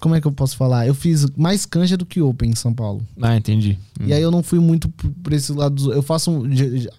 [0.00, 0.86] Como é que eu posso falar?
[0.86, 3.06] Eu fiz mais canja do que Open em São Paulo.
[3.20, 3.78] Ah, entendi.
[4.00, 4.06] Uhum.
[4.06, 5.74] E aí eu não fui muito por esse lado.
[5.74, 6.30] dos- Eu faço.
[6.30, 6.44] um-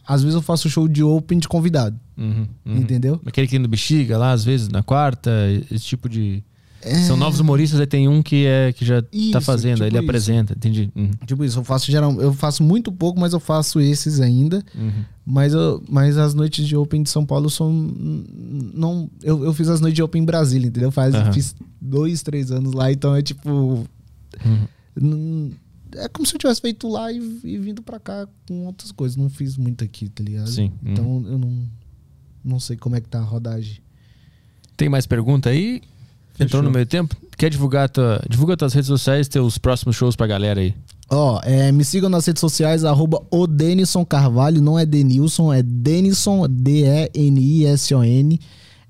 [0.08, 2.00] Às vezes eu faço show de Open de convidado.
[2.18, 2.78] Uhum, uhum.
[2.78, 3.20] Entendeu?
[3.26, 5.32] Aquele que no bexiga lá, às vezes, na quarta,
[5.72, 6.44] esse tipo de.
[6.84, 9.86] É, São novos humoristas, aí tem um que é que já tá Isso, fazendo, tipo
[9.88, 10.04] ele isso.
[10.06, 10.90] apresenta, entendi.
[10.96, 12.20] Uhum, Tipo isso, eu faço geral.
[12.20, 14.64] Eu faço muito pouco, mas eu faço esses ainda.
[14.76, 15.04] uhum.
[15.26, 17.72] Mas, eu, mas as noites de Open de São Paulo são.
[17.72, 20.92] Não, eu, eu fiz as noites de Open em Brasília, entendeu?
[20.92, 21.32] Faz, Aham.
[21.32, 23.50] Fiz dois, três anos lá, então é tipo.
[24.46, 24.68] Uhum.
[24.96, 25.52] não-
[25.94, 29.16] É como se eu tivesse feito lá e, e vindo pra cá com outras coisas.
[29.18, 30.50] Não fiz muito aqui, tá ligado?
[30.50, 30.72] Sim.
[30.84, 30.92] uhum.
[30.92, 31.70] Então eu não.
[32.44, 33.78] Não sei como é que tá a rodagem.
[34.76, 35.82] Tem mais pergunta aí?
[36.42, 37.16] Entrou no meio tempo?
[37.38, 40.74] Quer divulgar tua, divulga tuas redes sociais, teus próximos shows pra galera aí.
[41.10, 45.62] Ó, é, me sigam nas redes sociais, arroba o Denison Carvalho, não é Denilson, é
[45.62, 48.40] Denison, D-E-N-I-S-O-N.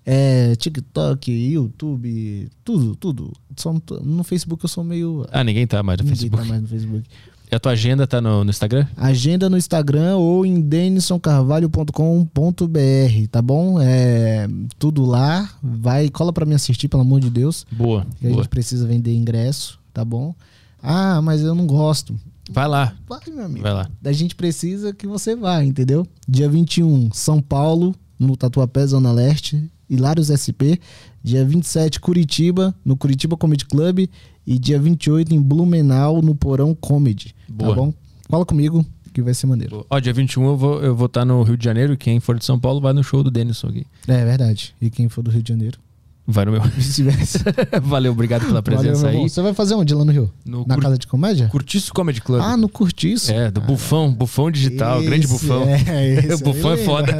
[0.03, 3.31] É, TikTok, YouTube, tudo, tudo.
[3.55, 5.27] Só no, no Facebook eu sou meio.
[5.31, 6.43] Ah, ninguém tá mais no Ninguém Facebook.
[6.43, 7.03] tá mais no Facebook.
[7.51, 8.87] E a tua agenda tá no, no Instagram?
[8.95, 13.79] Agenda no Instagram ou em denisoncarvalho.com.br, tá bom?
[13.81, 14.47] É
[14.79, 15.49] tudo lá.
[15.61, 17.65] Vai, cola pra me assistir, pelo amor de Deus.
[17.71, 18.41] Boa, Que a boa.
[18.41, 20.33] gente precisa vender ingresso, tá bom?
[20.81, 22.15] Ah, mas eu não gosto.
[22.49, 23.61] Vai lá, Vai, meu amigo.
[23.61, 23.89] vai lá.
[24.03, 26.05] A gente precisa que você vá, entendeu?
[26.27, 30.79] Dia 21, São Paulo, no Tatuapé, Zona Leste, Hilários SP.
[31.23, 34.07] Dia 27, Curitiba, no Curitiba Comedy Club.
[34.47, 37.35] E dia 28, em Blumenau, no Porão Comedy.
[37.47, 37.69] Boa.
[37.69, 37.93] Tá bom?
[38.29, 39.85] Fala comigo, que vai ser maneiro.
[39.89, 41.95] Ó, dia 21 eu vou eu vou estar no Rio de Janeiro.
[41.97, 43.85] Quem for de São Paulo vai no show do Denison aqui.
[44.07, 44.73] É verdade.
[44.81, 45.77] E quem for do Rio de Janeiro,
[46.25, 46.61] Vai no meu.
[47.83, 49.23] Valeu, obrigado pela Valeu, presença irmão.
[49.23, 49.29] aí.
[49.29, 50.31] Você vai fazer onde lá no Rio?
[50.45, 51.47] No Na Cur- Casa de Comédia?
[51.49, 52.41] Curtiço Comedy Club.
[52.41, 53.31] Ah, no Curtiço.
[53.31, 55.63] É, do Bufão, Bufão Digital, grande Bufão.
[55.67, 57.17] É, esse O Bufão aí é foda.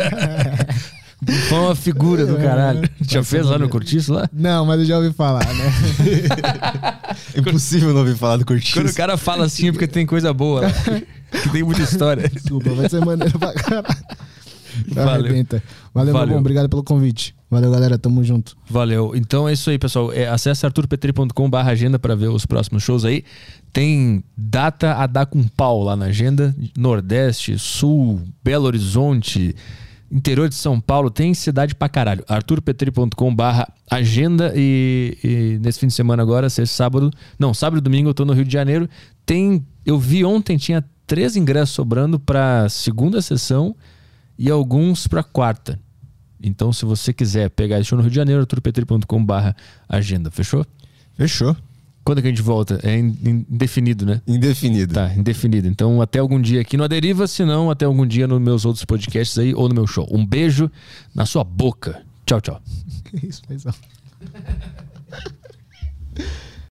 [1.21, 2.79] Bufão é uma figura do É, caralho.
[2.81, 3.69] vai Já fez lá no.
[3.69, 4.27] Curtiço lá?
[4.33, 5.71] Não, mas eu já ouvi falar, né?
[7.37, 8.73] Impossível não ouvir falar do Curtiço.
[8.73, 10.71] Quando o cara fala assim é porque tem coisa boa lá.
[11.43, 12.27] que tem muita história.
[12.27, 13.85] Desculpa, vai ser maneiro pra caralho.
[14.87, 15.09] Valeu.
[15.25, 15.61] Arrebenta.
[15.93, 16.27] Valeu, Valeu.
[16.27, 16.41] meu bom.
[16.41, 17.35] Obrigado pelo convite.
[17.49, 17.97] Valeu, galera.
[17.99, 18.55] Tamo junto.
[18.69, 19.11] Valeu.
[19.15, 20.11] Então é isso aí, pessoal.
[20.13, 23.23] É, acesse arturpetri.com barra agenda para ver os próximos shows aí.
[23.73, 26.55] Tem data a dar com pau lá na agenda.
[26.77, 29.53] Nordeste, Sul, Belo Horizonte,
[30.11, 31.09] interior de São Paulo.
[31.09, 32.23] Tem cidade pra caralho.
[32.27, 37.11] arturpetri.com barra agenda e, e nesse fim de semana agora, sexta, sábado...
[37.39, 38.89] Não, sábado e domingo eu tô no Rio de Janeiro.
[39.25, 39.65] Tem...
[39.85, 43.75] Eu vi ontem, tinha três ingressos sobrando pra segunda sessão
[44.37, 45.79] e alguns pra quarta.
[46.43, 49.55] Então, se você quiser pegar esse show no Rio de Janeiro, arturpetri.com barra
[49.87, 50.65] agenda, fechou?
[51.15, 51.55] Fechou.
[52.03, 52.79] Quando é que a gente volta?
[52.83, 54.21] É in- indefinido, né?
[54.27, 54.93] Indefinido.
[54.93, 55.67] Tá, indefinido.
[55.67, 58.83] Então, até algum dia aqui no Aderiva, se não, até algum dia nos meus outros
[58.85, 60.07] podcasts aí ou no meu show.
[60.11, 60.69] Um beijo
[61.13, 62.01] na sua boca.
[62.25, 62.61] Tchau, tchau.
[63.11, 63.73] Que isso, paizão.